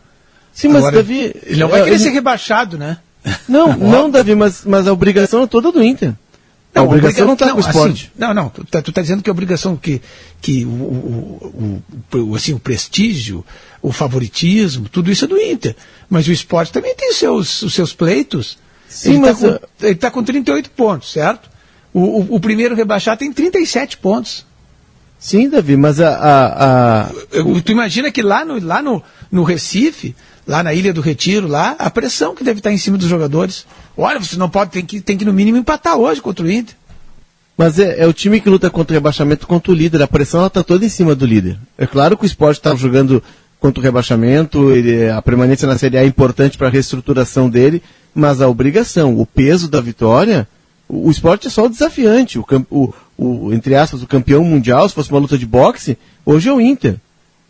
Sim, 0.57 0.69
mas 0.69 0.77
Agora, 0.77 0.95
Davi. 0.95 1.35
Ele 1.45 1.59
não 1.59 1.67
vai 1.67 1.83
querer 1.83 1.99
ser 1.99 2.09
rebaixado, 2.09 2.79
né? 2.79 2.97
Não, 3.47 3.75
não, 3.75 4.09
Davi, 4.09 4.33
mas, 4.35 4.63
mas 4.65 4.87
a 4.87 4.93
obrigação 4.93 5.43
é 5.43 5.47
toda 5.47 5.69
do 5.69 5.83
Inter. 5.83 6.13
Não, 6.73 6.83
a 6.83 6.85
obrigação 6.85 7.25
não 7.25 7.33
está 7.33 7.49
com 7.49 7.57
o 7.57 7.59
esporte. 7.59 8.09
Assim, 8.09 8.11
não, 8.17 8.33
não, 8.33 8.49
tu 8.49 8.61
está 8.61 8.81
tá 8.81 9.01
dizendo 9.01 9.21
que 9.21 9.29
a 9.29 9.33
obrigação 9.33 9.75
que, 9.75 10.01
que 10.41 10.63
o, 10.63 10.69
o, 10.69 11.83
o, 12.13 12.35
assim, 12.35 12.53
o 12.53 12.59
prestígio, 12.59 13.43
o 13.81 13.91
favoritismo, 13.91 14.87
tudo 14.87 15.11
isso 15.11 15.25
é 15.25 15.27
do 15.27 15.37
Inter. 15.37 15.75
Mas 16.09 16.25
o 16.27 16.31
esporte 16.31 16.71
também 16.71 16.95
tem 16.95 17.09
os 17.09 17.17
seus, 17.17 17.61
os 17.63 17.73
seus 17.73 17.93
pleitos. 17.93 18.57
Sim, 18.87 19.15
ele 19.15 19.27
está 19.27 19.35
com, 19.35 19.85
ele 19.85 19.95
tá 19.95 20.11
com 20.11 20.23
38 20.23 20.69
pontos, 20.71 21.11
certo? 21.11 21.49
O, 21.93 21.99
o, 21.99 22.35
o 22.35 22.39
primeiro 22.39 22.75
rebaixado 22.75 23.19
tem 23.19 23.33
37 23.33 23.97
pontos. 23.97 24.45
Sim, 25.19 25.49
Davi, 25.49 25.75
mas 25.75 25.99
a. 25.99 26.09
a, 26.09 27.01
a... 27.01 27.09
Tu 27.65 27.71
imagina 27.71 28.09
que 28.11 28.21
lá 28.21 28.45
no, 28.45 28.63
lá 28.63 28.81
no, 28.81 29.03
no 29.31 29.43
Recife, 29.43 30.15
lá 30.47 30.63
na 30.63 30.73
Ilha 30.73 30.93
do 30.93 31.01
Retiro, 31.01 31.47
lá, 31.47 31.75
a 31.77 31.89
pressão 31.89 32.33
que 32.33 32.43
deve 32.43 32.59
estar 32.59 32.71
em 32.71 32.77
cima 32.77 32.97
dos 32.97 33.07
jogadores. 33.07 33.65
Olha, 33.97 34.19
você 34.19 34.37
não 34.37 34.49
pode, 34.49 34.71
tem 34.71 34.85
que, 34.85 35.01
tem 35.01 35.17
que 35.17 35.25
no 35.25 35.33
mínimo 35.33 35.57
empatar 35.57 35.97
hoje 35.97 36.21
contra 36.21 36.45
o 36.45 36.51
Inter. 36.51 36.75
Mas 37.57 37.79
é, 37.79 37.99
é 37.99 38.07
o 38.07 38.13
time 38.13 38.39
que 38.39 38.49
luta 38.49 38.69
contra 38.69 38.93
o 38.93 38.95
rebaixamento 38.95 39.47
contra 39.47 39.71
o 39.71 39.75
líder. 39.75 40.01
A 40.01 40.07
pressão 40.07 40.45
está 40.45 40.63
toda 40.63 40.85
em 40.85 40.89
cima 40.89 41.15
do 41.15 41.25
líder. 41.25 41.57
É 41.77 41.85
claro 41.85 42.15
que 42.15 42.23
o 42.23 42.25
esporte 42.25 42.59
está 42.59 42.73
jogando 42.75 43.21
contra 43.59 43.81
o 43.81 43.83
rebaixamento, 43.83 44.71
ele, 44.71 45.09
a 45.09 45.19
permanência 45.19 45.67
na 45.67 45.77
Série 45.77 45.97
A 45.97 46.03
é 46.03 46.05
importante 46.05 46.57
para 46.57 46.67
a 46.67 46.69
reestruturação 46.69 47.49
dele, 47.49 47.81
mas 48.13 48.39
a 48.39 48.47
obrigação, 48.47 49.19
o 49.19 49.25
peso 49.25 49.67
da 49.67 49.81
vitória, 49.81 50.47
o, 50.87 51.07
o 51.07 51.11
esporte 51.11 51.47
é 51.47 51.49
só 51.49 51.65
o 51.65 51.69
desafiante. 51.69 52.37
O, 52.37 52.45
o, 52.69 52.93
o, 53.17 53.53
entre 53.53 53.73
aspas, 53.73 54.03
o 54.03 54.07
campeão 54.07 54.43
mundial, 54.43 54.87
se 54.87 54.93
fosse 54.93 55.09
uma 55.09 55.19
luta 55.19 55.37
de 55.37 55.45
boxe, 55.45 55.97
hoje 56.23 56.49
é 56.49 56.53
o 56.53 56.61
Inter. 56.61 56.97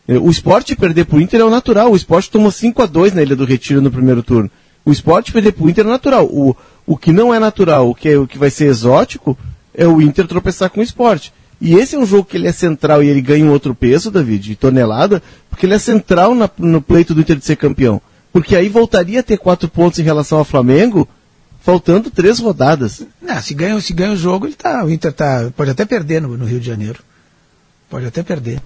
O 0.08 0.30
esporte 0.30 0.76
perder 0.76 1.06
pro 1.06 1.20
Inter 1.20 1.42
é 1.42 1.44
o 1.44 1.50
natural. 1.50 1.92
O 1.92 1.96
esporte 1.96 2.32
tomou 2.32 2.50
5 2.50 2.82
a 2.82 2.86
2 2.86 3.14
na 3.14 3.22
Ilha 3.22 3.36
do 3.36 3.44
Retiro 3.44 3.82
no 3.82 3.92
primeiro 3.92 4.24
turno. 4.24 4.50
O 4.86 4.92
esporte 4.92 5.34
perder 5.34 5.52
pro 5.52 5.70
Inter 5.70 5.86
é 5.86 5.90
natural. 5.90 6.26
O, 6.26 6.56
o 6.86 6.96
que 6.96 7.12
não 7.12 7.34
é 7.34 7.40
natural, 7.40 7.90
o 7.90 7.94
que, 7.94 8.08
é, 8.08 8.18
o 8.18 8.26
que 8.26 8.38
vai 8.38 8.50
ser 8.50 8.68
exótico, 8.68 9.38
é 9.74 9.86
o 9.86 10.02
Inter 10.02 10.26
tropeçar 10.26 10.70
com 10.70 10.80
o 10.80 10.84
esporte. 10.84 11.34
E 11.60 11.76
esse 11.76 11.96
é 11.96 12.00
um 12.00 12.06
jogo 12.06 12.24
que 12.24 12.38
ele 12.38 12.48
é 12.48 12.54
central 12.54 13.04
e 13.04 13.10
ele 13.10 13.22
ganha 13.22 13.44
um 13.44 13.52
outro 13.52 13.76
peso, 13.76 14.10
David, 14.10 14.48
de 14.48 14.56
tonelada, 14.56 15.22
porque 15.50 15.66
ele 15.66 15.74
é 15.74 15.80
central 15.80 16.34
na, 16.34 16.50
no 16.58 16.82
pleito 16.82 17.14
do 17.14 17.20
Inter 17.20 17.36
de 17.36 17.44
ser 17.44 17.58
campeão. 17.58 18.02
Porque 18.32 18.56
aí 18.56 18.70
voltaria 18.70 19.20
a 19.20 19.24
ter 19.24 19.38
quatro 19.38 19.68
pontos 19.68 20.00
em 20.00 20.04
relação 20.04 20.38
ao 20.38 20.46
Flamengo, 20.46 21.08
faltando 21.60 22.10
três 22.10 22.40
rodadas. 22.40 23.06
Não, 23.22 23.42
se 23.42 23.54
ganha, 23.54 23.82
se 23.82 23.92
ganha 23.92 24.14
o 24.14 24.18
jogo, 24.18 24.46
ele 24.46 24.56
tá, 24.56 24.86
o 24.86 24.90
Inter 24.90 25.12
tá, 25.12 25.52
pode 25.56 25.72
até 25.72 25.84
perder 25.84 26.22
no, 26.22 26.38
no 26.38 26.46
Rio 26.46 26.60
de 26.60 26.68
Janeiro. 26.68 27.00
Pode 27.90 28.06
até 28.06 28.24
perder. 28.24 28.62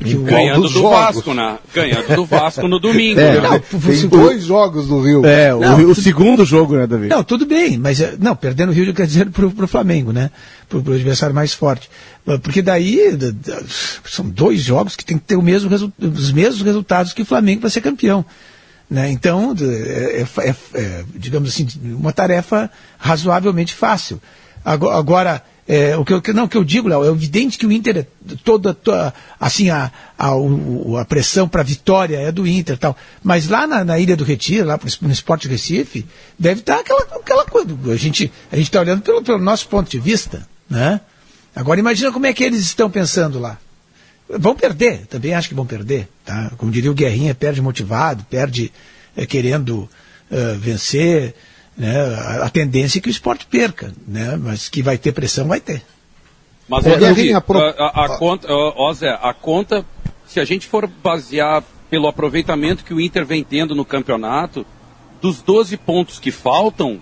Ganhando 0.00 0.62
do 0.62 0.68
jogos. 0.68 0.90
Vasco, 0.90 1.34
né? 1.34 1.58
Ganhando 1.72 2.16
do 2.16 2.24
Vasco 2.24 2.66
no 2.66 2.78
domingo. 2.78 3.20
É, 3.20 3.40
né? 3.40 3.48
não, 3.48 3.80
tem 3.80 4.08
dois 4.08 4.44
jogos 4.44 4.88
do 4.88 5.00
Rio. 5.00 5.24
É, 5.24 5.54
o, 5.54 5.90
o, 5.90 5.94
segundo 5.94 6.44
jogo, 6.44 6.76
né, 6.76 6.86
Davi? 6.86 7.08
Não, 7.08 7.22
tudo 7.22 7.46
bem, 7.46 7.78
mas 7.78 8.00
eh, 8.00 8.16
não, 8.18 8.34
perdendo 8.34 8.70
o 8.70 8.72
Rio 8.72 8.92
quer 8.92 9.06
dizer 9.06 9.30
pro, 9.30 9.50
pro 9.50 9.68
Flamengo, 9.68 10.12
né? 10.12 10.30
Pro, 10.68 10.82
pro 10.82 10.94
adversário 10.94 11.34
mais 11.34 11.52
forte. 11.52 11.88
Porque 12.42 12.62
daí 12.62 12.98
são 14.04 14.28
dois 14.28 14.60
jogos 14.60 14.96
que 14.96 15.04
tem 15.04 15.18
que 15.18 15.24
ter 15.24 15.36
o 15.36 15.42
mesmo 15.42 15.70
os 16.00 16.32
mesmos 16.32 16.62
resultados 16.62 17.12
que 17.12 17.22
o 17.22 17.26
Flamengo 17.26 17.60
para 17.60 17.70
ser 17.70 17.80
campeão. 17.80 18.24
Né? 18.92 19.10
Então, 19.10 19.54
é, 19.58 20.20
é, 20.20 20.48
é, 20.48 20.54
é, 20.74 21.04
digamos 21.14 21.48
assim, 21.48 21.66
uma 21.82 22.12
tarefa 22.12 22.70
razoavelmente 22.98 23.74
fácil. 23.74 24.20
Agora, 24.62 24.96
agora 24.98 25.42
é, 25.74 25.96
o 25.96 26.04
que 26.04 26.12
eu, 26.12 26.34
não, 26.34 26.44
o 26.44 26.48
que 26.50 26.56
eu 26.58 26.64
digo, 26.64 26.86
Léo, 26.86 27.02
é 27.02 27.08
evidente 27.08 27.56
que 27.56 27.64
o 27.64 27.72
Inter, 27.72 27.96
é 27.96 28.06
toda, 28.44 28.74
toda 28.74 29.14
assim, 29.40 29.70
a, 29.70 29.90
a, 30.18 30.28
a 31.00 31.04
pressão 31.06 31.48
para 31.48 31.62
vitória 31.62 32.18
é 32.18 32.30
do 32.30 32.46
Inter 32.46 32.76
tal. 32.76 32.94
Mas 33.24 33.48
lá 33.48 33.66
na, 33.66 33.82
na, 33.82 33.98
Ilha 33.98 34.14
do 34.14 34.22
Retiro, 34.22 34.66
lá 34.66 34.78
no 35.00 35.10
Esporte 35.10 35.48
Recife, 35.48 36.04
deve 36.38 36.60
estar 36.60 36.80
aquela, 36.80 37.00
aquela 37.00 37.46
coisa. 37.46 37.74
A 37.90 37.96
gente 37.96 38.30
a 38.52 38.58
está 38.58 38.80
olhando 38.80 39.00
pelo, 39.00 39.22
pelo 39.22 39.38
nosso 39.38 39.66
ponto 39.66 39.90
de 39.90 39.98
vista. 39.98 40.46
Né? 40.68 41.00
Agora 41.56 41.80
imagina 41.80 42.12
como 42.12 42.26
é 42.26 42.34
que 42.34 42.44
eles 42.44 42.60
estão 42.60 42.90
pensando 42.90 43.38
lá. 43.38 43.56
Vão 44.28 44.54
perder, 44.54 45.06
também 45.06 45.32
acho 45.32 45.48
que 45.48 45.54
vão 45.54 45.64
perder. 45.64 46.06
Tá? 46.22 46.52
Como 46.58 46.70
diria 46.70 46.90
o 46.90 46.94
Guerrinha, 46.94 47.34
perde 47.34 47.62
motivado, 47.62 48.26
perde 48.28 48.70
é, 49.16 49.24
querendo 49.24 49.88
uh, 50.30 50.58
vencer. 50.58 51.34
Né? 51.76 51.98
A, 52.16 52.44
a, 52.44 52.50
tendência 52.50 52.98
é 52.98 53.02
que 53.02 53.08
o 53.08 53.10
esporte 53.10 53.46
perca, 53.46 53.92
né? 54.06 54.36
mas 54.36 54.68
que 54.68 54.82
vai 54.82 54.98
ter 54.98 55.12
pressão, 55.12 55.48
vai 55.48 55.60
ter. 55.60 55.82
Mas, 56.68 56.86
é, 56.86 56.98
Davi, 56.98 57.32
a, 57.32 57.38
a, 57.38 58.04
a, 58.04 58.18
conta, 58.18 58.46
ó, 58.50 58.92
Zé, 58.92 59.18
a 59.20 59.34
conta, 59.34 59.84
se 60.26 60.38
a 60.38 60.44
gente 60.44 60.66
for 60.66 60.86
basear 60.86 61.62
pelo 61.90 62.06
aproveitamento 62.06 62.84
que 62.84 62.94
o 62.94 63.00
Inter 63.00 63.26
vem 63.26 63.44
tendo 63.44 63.74
no 63.74 63.84
campeonato, 63.84 64.64
dos 65.20 65.42
12 65.42 65.76
pontos 65.76 66.18
que 66.18 66.30
faltam, 66.30 67.00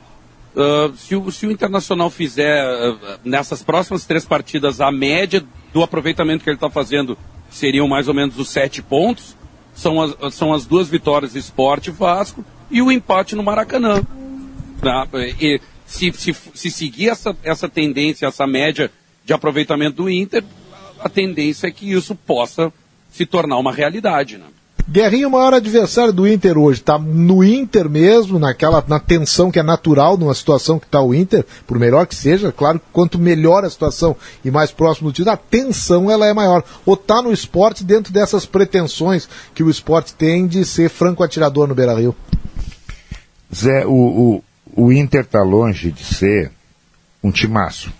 uh, 0.55 0.97
se, 0.97 1.15
o, 1.15 1.31
se, 1.31 1.47
o, 1.47 1.51
Internacional 1.51 2.11
fizer 2.11 2.65
uh, 2.65 2.99
nessas 3.25 3.63
próximas 3.63 4.05
três 4.05 4.25
partidas 4.25 4.81
a 4.81 4.91
média 4.91 5.45
do 5.73 5.83
aproveitamento 5.83 6.43
que 6.43 6.51
ele 6.51 6.57
está 6.57 6.69
fazendo 6.69 7.17
seriam 7.51 7.87
mais 7.87 8.09
ou 8.09 8.15
menos 8.15 8.39
os 8.39 8.51
sete 8.51 8.83
pontos, 8.83 9.37
são 9.75 10.03
as, 10.03 10.35
são 10.35 10.53
as 10.53 10.67
duas 10.67 10.89
vitórias 10.89 11.35
Esporte 11.35 11.91
Vasco 11.91 12.45
e 12.71 12.83
o 12.83 12.91
empate 12.91 13.35
no 13.35 13.43
Maracanã. 13.43 14.03
Tá? 14.81 15.07
E 15.41 15.61
se, 15.87 16.13
se, 16.13 16.35
se 16.55 16.71
seguir 16.71 17.09
essa, 17.09 17.37
essa 17.43 17.69
tendência, 17.69 18.27
essa 18.27 18.47
média 18.47 18.91
de 19.25 19.33
aproveitamento 19.33 19.97
do 19.97 20.11
Inter, 20.11 20.45
a 20.99 21.09
tendência 21.09 21.67
é 21.67 21.71
que 21.71 21.93
isso 21.93 22.15
possa 22.15 22.73
se 23.11 23.27
tornar 23.27 23.59
uma 23.59 23.73
realidade. 23.73 24.39
Né? 24.39 24.45
Guerrinho, 24.89 25.29
o 25.29 25.31
maior 25.31 25.55
adversário 25.55 26.13
do 26.13 26.27
Inter 26.27 26.59
hoje, 26.59 26.81
está 26.81 26.99
no 26.99 27.45
Inter 27.45 27.89
mesmo, 27.89 28.39
naquela 28.39 28.83
na 28.89 28.99
tensão 28.99 29.51
que 29.51 29.59
é 29.59 29.63
natural 29.63 30.17
numa 30.17 30.35
situação 30.35 30.79
que 30.79 30.87
está 30.87 31.01
o 31.01 31.15
Inter, 31.15 31.45
por 31.67 31.79
melhor 31.79 32.07
que 32.07 32.15
seja, 32.15 32.51
claro, 32.51 32.81
quanto 32.93 33.19
melhor 33.19 33.65
a 33.65 33.71
situação 33.71 34.17
e 34.45 34.51
mais 34.51 34.73
próximo 34.73 35.11
do 35.11 35.15
título, 35.15 35.35
a 35.35 35.37
tensão 35.37 36.11
ela 36.11 36.27
é 36.27 36.33
maior. 36.33 36.65
Ou 36.85 36.95
está 36.95 37.23
no 37.23 37.33
esporte 37.33 37.85
dentro 37.85 38.13
dessas 38.13 38.47
pretensões 38.47 39.29
que 39.55 39.63
o 39.63 39.71
esporte 39.71 40.15
tem 40.15 40.47
de 40.47 40.65
ser 40.65 40.89
franco 40.89 41.23
atirador 41.23 41.69
no 41.69 41.75
Beira 41.75 41.95
Rio? 41.95 42.15
Zé, 43.55 43.85
o, 43.87 43.93
o, 43.93 44.45
o 44.75 44.93
Inter 44.93 45.23
está 45.23 45.43
longe 45.43 45.91
de 45.91 46.05
ser 46.05 46.51
um 47.23 47.31
timaço. 47.31 47.93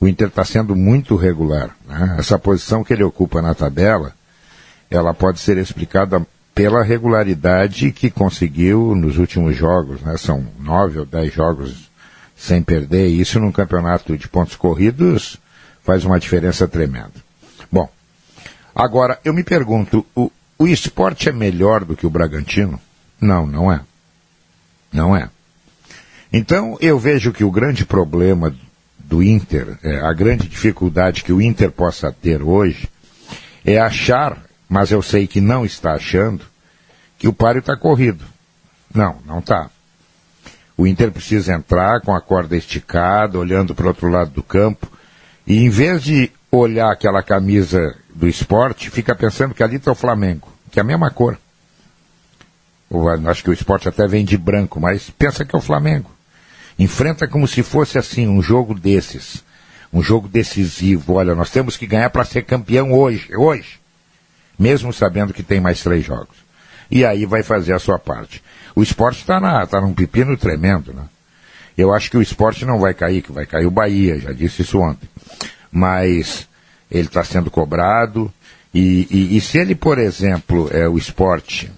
O 0.00 0.06
Inter 0.06 0.28
está 0.28 0.44
sendo 0.44 0.76
muito 0.76 1.16
regular. 1.16 1.76
Né? 1.86 2.16
Essa 2.18 2.38
posição 2.38 2.84
que 2.84 2.92
ele 2.92 3.02
ocupa 3.02 3.42
na 3.42 3.54
tabela, 3.54 4.14
ela 4.90 5.12
pode 5.12 5.40
ser 5.40 5.58
explicada 5.58 6.24
pela 6.54 6.82
regularidade 6.82 7.92
que 7.92 8.10
conseguiu 8.10 8.94
nos 8.94 9.18
últimos 9.18 9.56
jogos. 9.56 10.00
Né? 10.02 10.16
São 10.16 10.46
nove 10.58 10.98
ou 10.98 11.06
dez 11.06 11.32
jogos 11.32 11.90
sem 12.36 12.62
perder. 12.62 13.08
Isso 13.08 13.40
num 13.40 13.52
campeonato 13.52 14.16
de 14.16 14.28
pontos 14.28 14.54
corridos 14.54 15.36
faz 15.82 16.04
uma 16.04 16.20
diferença 16.20 16.68
tremenda. 16.68 17.14
Bom, 17.70 17.90
agora 18.74 19.18
eu 19.24 19.34
me 19.34 19.42
pergunto, 19.42 20.06
o, 20.14 20.30
o 20.58 20.66
esporte 20.66 21.28
é 21.28 21.32
melhor 21.32 21.84
do 21.84 21.96
que 21.96 22.06
o 22.06 22.10
Bragantino? 22.10 22.80
Não, 23.20 23.46
não 23.46 23.72
é. 23.72 23.80
Não 24.92 25.16
é. 25.16 25.28
Então 26.32 26.76
eu 26.80 26.98
vejo 26.98 27.32
que 27.32 27.44
o 27.44 27.50
grande 27.50 27.84
problema 27.84 28.54
do 28.98 29.22
Inter, 29.22 29.78
é, 29.82 30.00
a 30.00 30.12
grande 30.12 30.46
dificuldade 30.46 31.24
que 31.24 31.32
o 31.32 31.40
Inter 31.40 31.70
possa 31.70 32.12
ter 32.12 32.42
hoje, 32.42 32.88
é 33.64 33.78
achar, 33.78 34.36
mas 34.68 34.90
eu 34.90 35.00
sei 35.00 35.26
que 35.26 35.40
não 35.40 35.64
está 35.64 35.94
achando, 35.94 36.44
que 37.18 37.26
o 37.26 37.32
páreo 37.32 37.60
está 37.60 37.76
corrido. 37.76 38.24
Não, 38.94 39.16
não 39.24 39.38
está. 39.38 39.70
O 40.76 40.86
Inter 40.86 41.10
precisa 41.10 41.54
entrar 41.54 42.00
com 42.02 42.14
a 42.14 42.20
corda 42.20 42.56
esticada, 42.56 43.38
olhando 43.38 43.74
para 43.74 43.86
o 43.86 43.88
outro 43.88 44.08
lado 44.08 44.30
do 44.30 44.42
campo, 44.42 44.86
e 45.46 45.64
em 45.64 45.70
vez 45.70 46.02
de 46.02 46.30
olhar 46.52 46.92
aquela 46.92 47.22
camisa 47.22 47.96
do 48.14 48.28
esporte, 48.28 48.90
fica 48.90 49.14
pensando 49.14 49.54
que 49.54 49.62
ali 49.62 49.76
está 49.76 49.90
o 49.90 49.94
Flamengo, 49.94 50.48
que 50.70 50.78
é 50.78 50.82
a 50.82 50.84
mesma 50.84 51.10
cor. 51.10 51.38
Acho 53.26 53.42
que 53.42 53.50
o 53.50 53.52
esporte 53.52 53.88
até 53.88 54.06
vem 54.06 54.24
de 54.24 54.36
branco, 54.36 54.80
mas 54.80 55.10
pensa 55.10 55.44
que 55.44 55.54
é 55.54 55.58
o 55.58 55.62
Flamengo. 55.62 56.10
Enfrenta 56.78 57.26
como 57.26 57.48
se 57.48 57.62
fosse 57.62 57.98
assim, 57.98 58.28
um 58.28 58.40
jogo 58.40 58.74
desses. 58.74 59.42
Um 59.92 60.02
jogo 60.02 60.28
decisivo. 60.28 61.14
Olha, 61.14 61.34
nós 61.34 61.50
temos 61.50 61.76
que 61.76 61.86
ganhar 61.86 62.10
para 62.10 62.24
ser 62.24 62.42
campeão 62.42 62.92
hoje, 62.92 63.34
hoje. 63.36 63.80
Mesmo 64.58 64.92
sabendo 64.92 65.32
que 65.32 65.42
tem 65.42 65.60
mais 65.60 65.82
três 65.82 66.04
jogos. 66.04 66.36
E 66.90 67.04
aí 67.04 67.26
vai 67.26 67.42
fazer 67.42 67.72
a 67.72 67.78
sua 67.78 67.98
parte. 67.98 68.42
O 68.74 68.82
esporte 68.82 69.20
está 69.20 69.66
tá 69.66 69.80
num 69.80 69.94
pepino 69.94 70.36
tremendo, 70.36 70.92
né? 70.92 71.04
Eu 71.76 71.92
acho 71.94 72.10
que 72.10 72.16
o 72.16 72.22
esporte 72.22 72.64
não 72.64 72.78
vai 72.78 72.92
cair, 72.92 73.22
que 73.22 73.30
vai 73.30 73.46
cair 73.46 73.66
o 73.66 73.70
Bahia, 73.70 74.18
já 74.18 74.32
disse 74.32 74.62
isso 74.62 74.80
ontem. 74.80 75.08
Mas 75.70 76.48
ele 76.90 77.06
está 77.06 77.22
sendo 77.22 77.50
cobrado. 77.50 78.32
E, 78.74 79.06
e, 79.10 79.36
e, 79.36 79.40
se 79.40 79.58
ele, 79.58 79.74
por 79.74 79.98
exemplo, 79.98 80.68
é 80.72 80.88
o 80.88 80.98
esporte, 80.98 81.70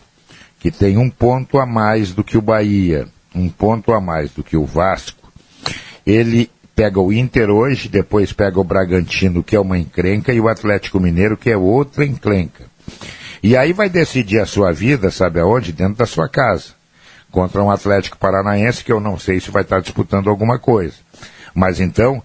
que 0.59 0.71
tem 0.71 0.97
um 0.97 1.11
ponto 1.11 1.59
a 1.59 1.67
mais 1.67 2.13
do 2.13 2.25
que 2.25 2.39
o 2.39 2.43
Bahia, 2.43 3.07
um 3.35 3.49
ponto 3.49 3.93
a 3.93 4.01
mais 4.01 4.31
do 4.33 4.43
que 4.43 4.57
o 4.57 4.65
Vasco, 4.65 5.33
ele 6.07 6.51
pega 6.75 7.01
o 7.01 7.13
Inter 7.13 7.51
hoje, 7.51 7.89
depois 7.89 8.33
pega 8.33 8.59
o 8.59 8.65
Bragantino, 8.65 9.43
que 9.43 9.55
é 9.55 9.61
uma 9.61 9.79
encrenca, 9.79 10.33
e 10.33 10.41
o 10.41 10.49
Atlético 10.49 10.99
Mineiro, 10.99 11.37
que 11.37 11.51
é 11.51 11.57
outra 11.57 12.05
encrenca. 12.05 12.65
E 13.43 13.57
aí 13.57 13.73
vai 13.73 13.89
decidir 13.89 14.39
a 14.41 14.47
sua 14.47 14.73
vida, 14.73 15.11
sabe 15.11 15.41
aonde? 15.41 15.73
Dentro 15.73 15.97
da 15.97 16.07
sua 16.07 16.29
casa. 16.29 16.73
Contra 17.31 17.63
um 17.63 17.71
Atlético 17.71 18.19
Paranaense, 18.19 18.85
que 18.85 18.93
eu 18.93 19.01
não 19.01 19.19
sei 19.19 19.41
se 19.41 19.51
vai 19.51 19.63
estar 19.63 19.81
disputando 19.81 20.29
alguma 20.29 20.59
coisa. 20.59 20.95
Mas 21.55 21.81
então, 21.81 22.23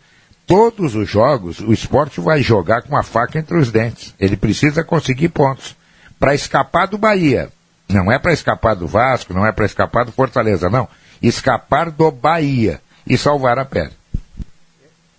todos 0.48 0.96
os 0.96 1.10
jogos, 1.10 1.60
o 1.60 1.72
esporte 1.72 2.20
vai 2.20 2.42
jogar 2.42 2.82
com 2.82 2.98
a 2.98 3.04
faca 3.04 3.38
entre 3.40 3.58
os 3.58 3.72
dentes. 3.72 4.14
Ele 4.20 4.36
precisa 4.36 4.84
conseguir 4.84 5.30
pontos. 5.30 5.76
Para 6.20 6.34
escapar 6.34 6.88
do 6.88 6.98
Bahia. 6.98 7.50
Não 7.88 8.12
é 8.12 8.18
para 8.18 8.34
escapar 8.34 8.76
do 8.76 8.88
Vasco, 8.88 9.34
não 9.34 9.46
é 9.46 9.52
para 9.52 9.66
escapar 9.66 10.06
do 10.06 10.12
Fortaleza, 10.12 10.70
não. 10.70 10.88
Escapar 11.22 11.92
do 11.92 12.12
Bahia 12.12 12.82
e 13.08 13.18
salvar 13.18 13.60
a 13.60 13.66
pele. 13.66 13.92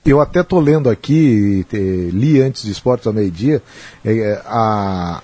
Eu 0.04 0.20
até 0.20 0.40
estou 0.40 0.61
lendo 0.61 0.88
aqui, 0.88 1.66
li 2.12 2.40
antes 2.40 2.62
de 2.62 2.70
Esportes 2.70 3.06
ao 3.06 3.12
meio-dia, 3.12 3.61
é, 4.04 4.40
a, 4.46 5.20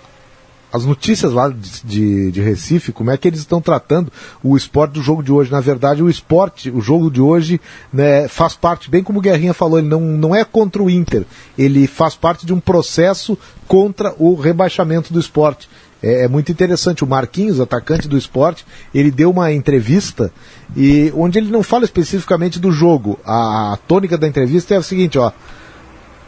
as 0.73 0.85
notícias 0.85 1.33
lá 1.33 1.49
de, 1.51 1.83
de, 1.85 2.33
de, 2.33 2.41
Recife, 2.41 2.93
como 2.93 3.11
é 3.11 3.17
que 3.17 3.29
eles 3.29 3.41
estão 3.41 3.61
tratando 3.61 4.11
o 4.43 4.57
esporte 4.57 4.93
do 4.93 5.03
jogo 5.03 5.23
de 5.23 5.31
hoje. 5.31 5.53
Na 5.53 5.61
verdade, 5.61 6.03
o 6.03 6.09
esporte, 6.09 6.71
o 6.71 6.81
jogo 6.81 7.11
de 7.11 7.21
hoje, 7.21 7.61
né, 7.93 8.27
faz 8.27 8.57
parte, 8.57 8.91
bem 8.91 9.05
como 9.05 9.19
o 9.19 9.23
Guerrinha 9.23 9.53
falou, 9.53 9.79
ele 9.79 9.89
não, 9.89 10.01
não 10.01 10.35
é 10.35 10.45
contra 10.45 10.83
o 10.83 10.89
Inter, 10.89 11.27
ele 11.59 11.87
faz 11.87 12.17
parte 12.17 12.47
de 12.47 12.55
um 12.55 12.59
processo 12.59 13.39
contra 13.69 14.15
o 14.19 14.35
rebaixamento 14.35 15.13
do 15.13 15.21
esporte. 15.21 15.69
É, 16.03 16.25
é, 16.25 16.29
muito 16.29 16.51
interessante. 16.51 17.05
O 17.05 17.07
Marquinhos, 17.07 17.61
atacante 17.61 18.09
do 18.09 18.19
esporte, 18.19 18.67
ele 18.95 19.11
deu 19.11 19.31
uma 19.31 19.53
entrevista 19.53 20.33
e 20.77 21.13
onde 21.15 21.39
ele 21.39 21.51
não 21.51 21.63
fala 21.63 21.85
especificamente 21.85 22.59
do 22.59 22.73
jogo. 22.73 23.19
A, 23.25 23.75
a 23.75 23.77
tônica 23.77 24.19
da 24.19 24.27
entrevista 24.27 24.75
é 24.75 24.79
a 24.79 24.83
seguinte, 24.83 25.19
ó. 25.19 25.31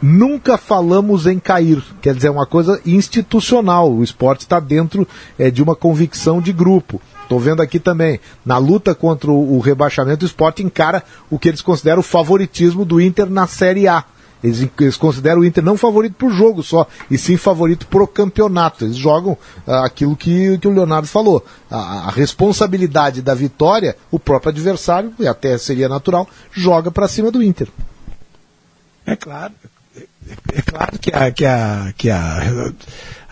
Nunca 0.01 0.57
falamos 0.57 1.25
em 1.25 1.39
cair, 1.39 1.81
quer 2.01 2.13
dizer, 2.13 2.27
é 2.27 2.31
uma 2.31 2.45
coisa 2.45 2.79
institucional. 2.85 3.91
O 3.91 4.03
esporte 4.03 4.41
está 4.41 4.59
dentro 4.59 5.07
é, 5.39 5.49
de 5.49 5.63
uma 5.63 5.75
convicção 5.75 6.41
de 6.41 6.53
grupo. 6.53 7.01
Estou 7.23 7.39
vendo 7.39 7.61
aqui 7.61 7.79
também, 7.79 8.19
na 8.45 8.59
luta 8.59 8.93
contra 8.93 9.31
o, 9.31 9.57
rebaixamento, 9.59 10.23
o 10.23 10.27
esporte 10.27 10.61
encara 10.61 11.03
o 11.27 11.39
que 11.39 11.47
eles 11.47 11.61
consideram 11.61 12.01
o 12.01 12.03
favoritismo 12.03 12.85
do 12.85 13.01
Inter 13.01 13.27
na 13.27 13.47
Série 13.47 13.87
A. 13.87 14.03
Eles, 14.45 14.69
eles 14.79 14.95
consideram 14.95 15.41
o 15.41 15.45
Inter 15.45 15.63
não 15.63 15.75
favorito 15.75 16.13
para 16.13 16.27
o 16.27 16.31
jogo 16.31 16.61
só, 16.61 16.87
e 17.09 17.17
sim 17.17 17.35
favorito 17.35 17.87
para 17.87 18.03
o 18.03 18.07
campeonato. 18.07 18.85
Eles 18.85 18.95
jogam 18.95 19.35
ah, 19.65 19.83
aquilo 19.83 20.15
que, 20.15 20.55
que 20.59 20.67
o 20.67 20.71
Leonardo 20.71 21.07
falou. 21.07 21.43
A, 21.69 22.07
a, 22.07 22.11
responsabilidade 22.11 23.23
da 23.23 23.33
vitória, 23.33 23.97
o 24.11 24.19
próprio 24.19 24.51
adversário, 24.51 25.11
e 25.19 25.27
até 25.27 25.57
seria 25.57 25.89
natural, 25.89 26.29
joga 26.51 26.91
para 26.91 27.07
cima 27.07 27.31
do 27.31 27.41
Inter. 27.41 27.67
É 29.03 29.15
claro. 29.15 29.53
É, 29.97 30.03
é 30.53 30.61
claro 30.61 30.99
que 30.99 31.11
a, 31.11 31.31
que 31.31 31.45
a, 31.45 31.93
que 31.97 32.09
a, 32.11 32.71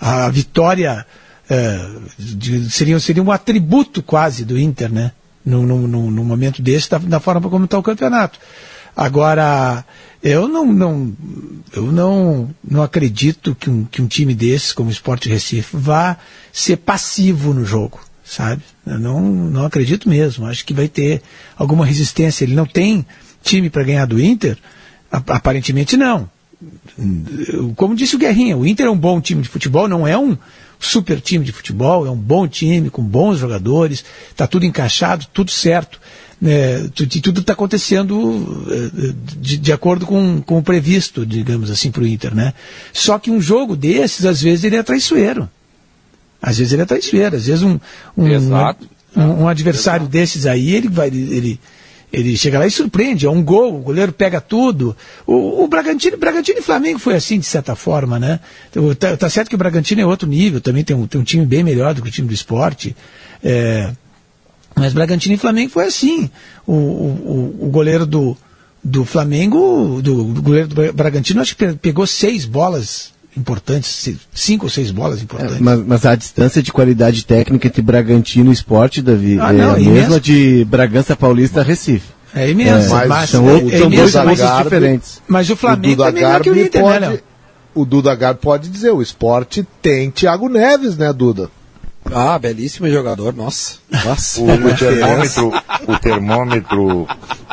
a 0.02 0.30
vitória 0.30 1.06
é, 1.48 1.90
de, 2.18 2.72
seria, 2.72 3.00
seria 3.00 3.22
um 3.22 3.32
atributo 3.32 4.02
quase 4.02 4.44
do 4.44 4.58
Inter, 4.58 4.92
né? 4.92 5.12
No, 5.46 5.62
no, 5.62 6.10
no 6.10 6.24
momento 6.24 6.60
desse, 6.60 6.90
da, 6.90 6.98
da 6.98 7.20
forma 7.20 7.50
como 7.50 7.66
está 7.66 7.78
o 7.78 7.84
campeonato. 7.84 8.40
Agora, 8.96 9.84
eu 10.24 10.48
não, 10.48 10.66
não, 10.66 11.14
eu 11.76 11.92
não, 11.92 12.50
não 12.64 12.84
acredito 12.84 13.56
que 13.56 13.70
um, 13.70 13.86
que 13.86 14.02
um 14.02 14.08
time 14.08 14.34
desse, 14.36 14.74
como 14.74 14.90
o 14.90 14.92
Sport 14.92 15.26
Recife, 15.26 15.76
vá 15.76 16.18
ser 16.52 16.78
passivo 16.78 17.54
no 17.54 17.66
jogo, 17.66 18.00
sabe? 18.24 18.62
Eu 18.86 19.00
não, 19.00 19.22
não 19.22 19.66
acredito 19.66 20.08
mesmo. 20.08 20.46
Acho 20.46 20.64
que 20.64 20.74
vai 20.74 20.88
ter 20.88 21.22
alguma 21.58 21.86
resistência. 21.86 22.44
Ele 22.44 22.56
não 22.56 22.66
tem 22.66 23.06
time 23.44 23.70
para 23.70 23.84
ganhar 23.84 24.06
do 24.06 24.22
Inter? 24.22 24.58
Aparentemente 25.12 25.98
não. 25.98 26.30
Como 27.76 27.96
disse 27.96 28.16
o 28.16 28.20
Guerrinha, 28.20 28.58
o 28.58 28.66
Inter 28.66 28.86
é 28.86 28.90
um 28.90 28.98
bom 28.98 29.20
time 29.20 29.42
de 29.42 29.50
futebol, 29.50 29.88
não 29.88 30.08
é 30.08 30.18
um 30.18 30.38
super 30.80 31.20
time 31.20 31.44
de 31.44 31.52
futebol, 31.52 32.06
é 32.06 32.10
um 32.10 32.18
bom 32.18 32.48
time, 32.48 32.90
com 32.90 33.04
bons 33.04 33.40
jogadores, 33.40 34.04
está 34.30 34.48
tudo 34.48 34.66
encaixado, 34.66 35.26
tudo 35.34 35.52
certo 35.52 36.00
é, 36.46 36.90
tudo 37.22 37.40
está 37.40 37.54
acontecendo 37.54 38.66
é, 38.70 39.14
de, 39.40 39.58
de, 39.58 39.72
acordo 39.72 40.06
com, 40.06 40.42
com 40.42 40.58
o 40.58 40.64
previsto, 40.64 41.26
digamos 41.26 41.72
assim, 41.72 41.90
para 41.90 42.04
o 42.04 42.08
Inter, 42.08 42.36
né? 42.36 42.54
Só 42.92 43.18
que 43.18 43.32
um 43.32 43.40
jogo 43.40 43.76
desses, 43.76 44.26
às 44.26 44.42
vezes, 44.42 44.66
ele 44.66 44.76
é 44.76 44.84
traiçoeiro. 44.84 45.50
Às 46.42 46.58
vezes 46.58 46.74
ele 46.74 46.82
é 46.82 46.86
traiçoeiro, 46.86 47.38
às 47.38 47.46
vezes 47.46 47.64
um, 47.64 47.80
um, 48.18 48.26
um, 49.16 49.44
um 49.44 49.48
adversário 49.48 50.04
Exato. 50.04 50.12
desses 50.12 50.46
aí, 50.46 50.76
ele 50.76 50.90
vai, 50.90 51.08
ele, 51.08 51.58
ele 52.12 52.36
chega 52.36 52.60
lá 52.60 52.68
e 52.68 52.72
surpreende, 52.72 53.26
é 53.26 53.30
um 53.30 53.42
gol, 53.42 53.78
o 53.78 53.80
goleiro 53.80 54.12
pega 54.12 54.42
tudo. 54.42 54.96
O, 55.26 55.64
o 55.64 55.68
Bragantino, 55.70 56.18
Bragantino 56.18 56.60
e 56.60 56.62
Flamengo 56.62 57.00
foi 57.00 57.16
assim, 57.16 57.40
de 57.40 57.46
certa 57.46 57.78
forma, 57.78 58.20
né? 58.20 58.42
Tá, 59.00 59.16
tá, 59.16 59.30
certo 59.30 59.48
que 59.48 59.56
o 59.56 59.58
Bragantino 59.58 60.02
é 60.02 60.06
outro 60.06 60.28
nível, 60.28 60.60
também 60.60 60.84
tem 60.84 60.94
um, 60.94 61.08
tem 61.08 61.22
um 61.22 61.24
time 61.24 61.46
bem 61.46 61.64
melhor 61.64 61.94
do 61.94 62.02
que 62.02 62.10
o 62.10 62.12
time 62.12 62.28
do 62.28 62.34
esporte. 62.34 62.94
É, 63.42 63.92
mas 64.76 64.94
Bragantino 64.94 65.36
e 65.36 65.38
Flamengo 65.38 65.72
foi 65.72 65.86
assim. 65.86 66.30
O, 66.66 66.74
o, 66.74 67.58
o 67.62 67.70
goleiro 67.70 68.06
do, 68.06 68.36
do 68.84 69.06
Flamengo, 69.06 70.02
do, 70.02 70.24
do, 70.24 70.42
goleiro 70.42 70.68
do 70.68 70.94
Bragantino, 70.94 71.42
acho 71.42 71.56
que 71.56 71.74
pegou 71.74 72.06
seis 72.08 72.46
bolas 72.46 73.14
importantes, 73.36 74.16
cinco 74.34 74.66
ou 74.66 74.70
seis 74.70 74.92
bolas 74.92 75.22
importantes. 75.22 75.58
É, 75.58 75.60
mas, 75.60 75.80
mas, 75.86 76.06
a 76.06 76.16
distância 76.16 76.62
de 76.62 76.72
qualidade 76.72 77.26
técnica 77.26 77.68
entre 77.68 77.82
Bragantino 77.82 78.52
e 78.52 78.54
Esporte, 78.54 79.02
Davi, 79.02 79.40
ah, 79.40 79.54
é 79.54 79.58
não, 79.58 79.74
a 79.74 79.80
mesma 79.80 80.20
de 80.20 80.66
Bragança 80.66 81.16
Paulista 81.16 81.62
a 81.62 81.64
Recife. 81.64 82.08
É 82.36 82.50
imenso. 82.50 82.96
É, 82.96 83.06
mas, 83.06 83.30
são, 83.30 83.48
é, 83.50 83.78
são 83.78 83.90
dois 83.90 84.12
pontos 84.12 84.64
diferentes. 84.64 85.22
Mas 85.28 85.50
o 85.50 85.56
Flamengo 85.56 86.02
o 86.02 86.06
é 86.06 86.12
melhor 86.12 86.42
que 86.42 86.50
o 86.50 86.60
Inter, 86.60 86.84
né, 86.84 87.00
pode, 87.00 87.14
né, 87.14 87.20
O 87.76 87.86
Duda 87.86 88.16
Garbi 88.16 88.40
pode 88.42 88.70
dizer, 88.70 88.92
o 88.92 89.02
esporte 89.02 89.66
tem 89.82 90.10
Thiago 90.10 90.50
Neves, 90.50 90.98
né, 90.98 91.14
Duda? 91.14 91.50
Ah, 92.12 92.38
belíssimo 92.38 92.90
jogador, 92.90 93.34
nossa. 93.34 93.76
nossa. 93.90 94.42
O, 94.42 94.46
o, 94.46 94.76
termômetro, 94.76 95.54
o 95.88 96.00
termômetro. 96.00 97.08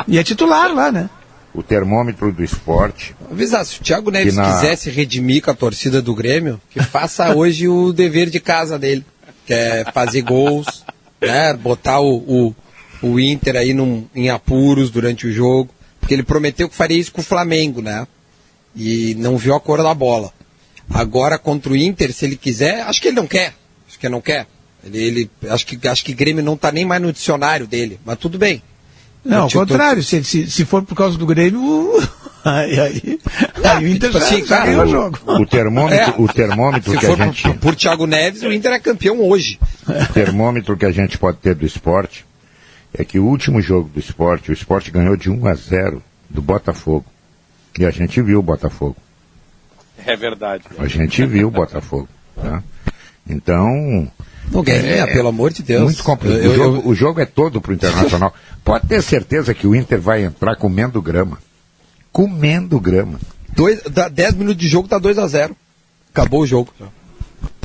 E 0.07 0.17
é 0.17 0.23
titular 0.23 0.73
lá, 0.73 0.91
né? 0.91 1.09
O 1.53 1.63
termômetro 1.63 2.31
do 2.31 2.43
esporte. 2.43 3.15
Avisar, 3.29 3.65
se 3.65 3.79
o 3.79 3.83
Thiago 3.83 4.11
Neves 4.11 4.35
na... 4.35 4.53
quisesse 4.53 4.89
redimir 4.89 5.41
com 5.41 5.51
a 5.51 5.55
torcida 5.55 6.01
do 6.01 6.15
Grêmio, 6.15 6.61
que 6.69 6.81
faça 6.81 7.33
hoje 7.35 7.67
o 7.67 7.91
dever 7.91 8.29
de 8.29 8.39
casa 8.39 8.77
dele. 8.77 9.05
Que 9.45 9.53
é 9.53 9.85
fazer 9.93 10.21
gols, 10.21 10.83
né? 11.21 11.53
Botar 11.53 11.99
o, 11.99 12.17
o, 12.17 12.55
o 13.01 13.19
Inter 13.19 13.55
aí 13.55 13.73
num, 13.73 14.05
em 14.13 14.29
apuros 14.29 14.89
durante 14.89 15.27
o 15.27 15.31
jogo. 15.31 15.69
Porque 15.99 16.13
ele 16.13 16.23
prometeu 16.23 16.69
que 16.69 16.75
faria 16.75 16.97
isso 16.97 17.11
com 17.11 17.21
o 17.21 17.25
Flamengo, 17.25 17.81
né? 17.81 18.07
E 18.75 19.15
não 19.15 19.37
viu 19.37 19.55
a 19.55 19.59
cor 19.59 19.81
da 19.81 19.93
bola. 19.93 20.31
Agora 20.89 21.37
contra 21.37 21.71
o 21.71 21.75
Inter, 21.75 22.13
se 22.13 22.25
ele 22.25 22.35
quiser, 22.35 22.81
acho 22.81 23.01
que 23.01 23.09
ele 23.09 23.15
não 23.15 23.27
quer 23.27 23.53
que 24.01 24.09
não 24.09 24.19
quer. 24.19 24.47
Ele, 24.83 24.97
ele 24.99 25.31
acho 25.49 25.65
que 25.65 25.87
acho 25.87 26.03
que 26.03 26.13
Grêmio 26.13 26.43
não 26.43 26.55
está 26.55 26.71
nem 26.71 26.83
mais 26.83 27.01
no 27.01 27.13
dicionário 27.13 27.67
dele, 27.67 27.99
mas 28.03 28.17
tudo 28.17 28.37
bem. 28.37 28.61
Não, 29.23 29.43
ao 29.43 29.51
contrário, 29.51 30.01
se, 30.03 30.23
se, 30.23 30.49
se 30.49 30.65
for 30.65 30.81
por 30.83 30.95
causa 30.95 31.15
do 31.15 31.27
Grêmio, 31.27 31.93
aí, 32.43 32.79
aí, 32.79 33.19
Aí 33.63 33.85
o 33.85 33.87
Inter 33.87 34.09
Tipo 34.09 34.19
já, 34.19 34.25
assim, 34.25 34.39
já 34.43 34.47
cara, 34.57 34.65
ganhou 34.71 34.85
o 34.85 34.87
jogo. 34.87 35.19
O 35.27 35.45
termômetro, 35.45 36.15
É. 36.17 36.21
o 36.21 36.27
termômetro 36.27 36.91
Se 36.91 36.97
que 36.97 37.05
a 37.05 37.15
gente, 37.15 37.43
por, 37.43 37.57
por 37.57 37.75
Thiago 37.75 38.07
Neves, 38.07 38.41
o 38.41 38.51
Inter 38.51 38.71
é 38.73 38.79
campeão 38.79 39.21
hoje. 39.21 39.59
o 39.87 40.13
termômetro 40.13 40.75
que 40.75 40.85
a 40.87 40.91
gente 40.91 41.19
pode 41.19 41.37
ter 41.37 41.53
do 41.53 41.65
esporte 41.67 42.25
é 42.97 43.05
que 43.05 43.19
o 43.19 43.25
último 43.25 43.61
jogo 43.61 43.87
do 43.89 43.99
esporte, 43.99 44.49
o 44.49 44.53
esporte 44.53 44.89
ganhou 44.89 45.15
de 45.15 45.29
1 45.29 45.47
a 45.47 45.53
0 45.53 46.01
do 46.27 46.41
Botafogo. 46.41 47.05
E 47.77 47.85
a 47.85 47.91
gente 47.91 48.19
viu 48.23 48.39
o 48.39 48.43
Botafogo. 48.43 48.97
É 50.03 50.15
verdade. 50.15 50.63
A 50.79 50.87
gente 50.87 51.23
viu 51.27 51.47
o 51.47 51.51
Botafogo. 51.51 52.09
Tá? 52.35 52.63
Então, 53.29 54.11
Não, 54.51 54.63
Guerrinha, 54.63 55.07
pelo 55.07 55.29
amor 55.29 55.51
de 55.53 55.63
Deus. 55.63 55.83
muito 55.83 56.03
complicado. 56.03 56.39
Eu- 56.41 56.49
o, 56.51 56.53
eu- 56.53 56.57
jogo, 56.57 56.89
o 56.89 56.95
jogo 56.95 57.19
é 57.21 57.25
todo 57.25 57.61
pro 57.61 57.73
Internacional. 57.73 58.33
Pode 58.65 58.87
ter 58.87 59.01
certeza 59.01 59.53
que 59.53 59.65
o 59.67 59.75
Inter 59.75 59.99
vai 60.01 60.23
entrar 60.23 60.55
comendo 60.55 61.01
grama. 61.01 61.37
Comendo 62.11 62.79
grama. 62.79 63.19
Dois, 63.55 63.81
dá 63.89 64.07
10 64.07 64.35
minutos 64.35 64.61
de 64.61 64.67
jogo, 64.67 64.87
tá 64.87 64.97
2 64.97 65.17
a 65.17 65.27
0 65.27 65.55
Acabou 66.13 66.41
o 66.41 66.47
jogo. 66.47 66.73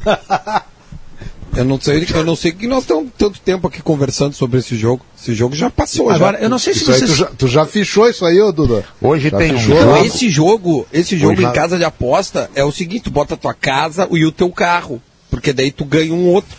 eu 1.57 1.65
não 1.65 1.81
sei, 1.81 2.07
eu 2.15 2.25
não 2.25 2.37
sei 2.37 2.53
que 2.53 2.67
nós 2.67 2.83
estamos 2.83 3.11
tanto 3.17 3.41
tempo 3.41 3.67
aqui 3.67 3.81
conversando 3.83 4.35
sobre 4.35 4.59
esse 4.61 4.77
jogo. 4.77 5.05
Esse 5.21 5.35
jogo 5.35 5.55
já 5.57 5.71
passou. 5.71 6.11
Agora, 6.11 6.39
já. 6.39 6.45
eu 6.45 6.49
não 6.51 6.59
sei 6.59 6.75
se 6.75 6.81
Isso 6.83 6.93
aí 6.93 7.01
tu 7.01 7.07
vocês. 7.07 7.19
já, 7.19 7.27
tu 7.27 7.49
já 7.49 7.67
fichou 7.67 8.09
isso 8.09 8.25
aí, 8.25 8.41
ô 8.41 8.53
Duda? 8.53 8.85
Hoje 9.01 9.31
Já 9.31 9.39
tem 9.39 9.55
um 9.55 9.59
fechou? 9.59 9.81
jogo. 9.81 9.97
Esse 10.05 10.29
jogo, 10.31 10.87
esse 10.93 11.17
jogo 11.19 11.33
Hoje- 11.33 11.45
em 11.45 11.53
casa 11.53 11.77
de 11.79 11.85
aposta 11.85 12.51
é 12.55 12.63
o 12.65 12.71
seguinte, 12.71 13.05
tu 13.05 13.11
bota 13.11 13.35
a 13.35 13.37
tua 13.39 13.55
casa 13.55 14.07
e 14.13 14.25
o 14.25 14.31
teu 14.33 14.51
carro, 14.51 15.01
porque 15.37 15.53
daí 15.53 15.71
tu 15.71 15.85
ganha 15.85 16.15
um 16.15 16.29
outro. 16.33 16.57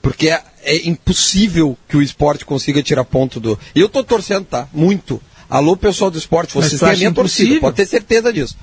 Porque 0.00 0.28
é, 0.28 0.40
é 0.62 0.88
impossível 0.88 1.76
que 1.88 1.96
o 1.96 2.02
esporte 2.02 2.44
consiga 2.44 2.80
tirar 2.82 3.04
ponto 3.04 3.40
do. 3.40 3.58
E 3.74 3.80
eu 3.80 3.88
tô 3.88 4.04
torcendo, 4.04 4.44
tá? 4.44 4.68
Muito. 4.72 5.20
Alô, 5.50 5.76
pessoal 5.76 6.08
do 6.10 6.16
esporte, 6.18 6.54
vocês 6.54 6.80
têm 6.80 6.88
a 6.90 6.96
minha 6.96 7.12
torcida, 7.12 7.42
impossível? 7.44 7.60
pode 7.60 7.76
ter 7.76 7.86
certeza 7.86 8.32
disso. 8.32 8.56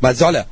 Mas 0.00 0.22
olha, 0.22 0.46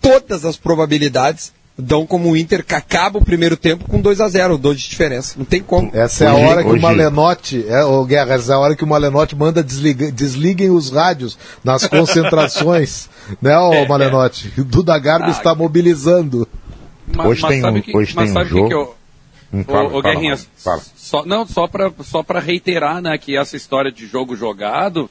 todas 0.00 0.44
as 0.46 0.56
probabilidades 0.56 1.52
dão 1.78 2.06
como 2.06 2.30
o 2.30 2.36
Inter 2.36 2.64
que 2.64 2.74
acaba 2.74 3.18
o 3.18 3.24
primeiro 3.24 3.56
tempo 3.56 3.88
com 3.88 4.00
2 4.00 4.20
a 4.20 4.28
0 4.28 4.58
dois 4.58 4.80
de 4.80 4.88
diferença. 4.90 5.34
Não 5.38 5.44
tem 5.46 5.62
como. 5.62 5.90
Essa 5.94 6.24
é 6.24 6.32
Hoje- 6.32 6.42
a 6.42 6.48
hora 6.48 6.62
que 6.62 6.68
hoje- 6.68 6.78
o 6.78 6.82
Malenote, 6.82 7.64
é, 7.68 7.84
ô 7.84 8.04
Guerra, 8.04 8.34
essa 8.34 8.52
é 8.52 8.54
a 8.54 8.58
hora 8.58 8.76
que 8.76 8.84
o 8.84 8.86
Malenote 8.86 9.34
manda 9.36 9.62
desliga, 9.62 10.10
desliguem 10.12 10.70
os 10.70 10.90
rádios 10.90 11.38
nas 11.64 11.86
concentrações, 11.88 13.08
né, 13.40 13.56
ô 13.58 13.72
É, 13.72 13.88
Malenote? 13.88 14.52
O 14.58 14.64
Duda 14.64 14.98
Garbi 14.98 15.28
Ah, 15.28 15.30
está 15.30 15.54
mobilizando. 15.54 16.46
Mas, 17.14 17.26
Hoje 17.26 17.42
mas 17.42 17.50
tem 17.50 17.60
sabe 17.60 17.78
um- 17.78 17.82
que, 17.82 17.96
hoje 17.96 18.12
mas 18.14 18.24
tem 18.24 18.30
um 18.30 18.34
sabe 18.34 18.46
o 18.46 18.48
que 18.52 18.58
jogo. 18.58 18.68
que 18.68 18.74
eu, 18.74 18.94
Hum, 19.52 19.64
fala, 19.64 19.88
ô, 19.88 19.90
fala, 20.00 20.02
Guerrinha, 20.14 20.38
fala. 20.56 20.82
só, 20.96 21.24
não, 21.26 21.46
só 21.46 21.66
para 21.66 21.92
só 22.04 22.22
pra 22.22 22.38
reiterar 22.38 23.02
né, 23.02 23.18
que 23.18 23.36
essa 23.36 23.56
história 23.56 23.90
de 23.90 24.06
jogo 24.06 24.36
jogado, 24.36 25.10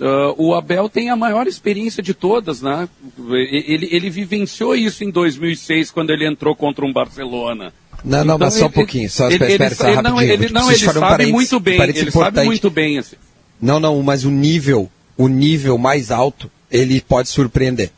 ah, 0.00 0.34
o 0.36 0.54
Abel 0.54 0.88
tem 0.88 1.08
a 1.08 1.16
maior 1.16 1.46
experiência 1.46 2.02
de 2.02 2.12
todas, 2.12 2.60
né? 2.60 2.88
Ele, 3.28 3.88
ele 3.90 4.10
vivenciou 4.10 4.74
isso 4.74 5.02
em 5.02 5.10
2006, 5.10 5.90
quando 5.90 6.10
ele 6.10 6.26
entrou 6.26 6.54
contra 6.54 6.84
um 6.84 6.92
Barcelona. 6.92 7.72
Não, 8.04 8.24
não, 8.24 8.38
mas 8.38 8.54
só 8.54 8.66
um 8.66 8.70
pouquinho, 8.70 9.08
só 9.10 9.26
ele, 9.26 9.34
espera, 9.34 9.52
ele, 9.52 9.62
espera, 9.64 9.74
só 9.74 9.88
ele- 9.88 10.02
não, 10.08 10.20
ele, 10.22 10.48
não, 10.50 10.70
ele 10.70 10.82
um 10.82 10.92
sabe 10.92 11.00
parênteses- 11.00 11.32
muito 11.34 11.60
bem, 11.60 11.74
ele 11.82 11.92
sabe 11.94 12.08
importante. 12.08 12.46
muito 12.46 12.70
bem. 12.70 12.98
Assim. 12.98 13.16
Não, 13.60 13.78
não, 13.80 14.02
mas 14.02 14.24
o 14.24 14.30
nível, 14.30 14.90
o 15.18 15.28
nível 15.28 15.76
mais 15.78 16.10
alto, 16.10 16.50
ele 16.70 17.00
pode 17.00 17.28
surpreender. 17.28 17.90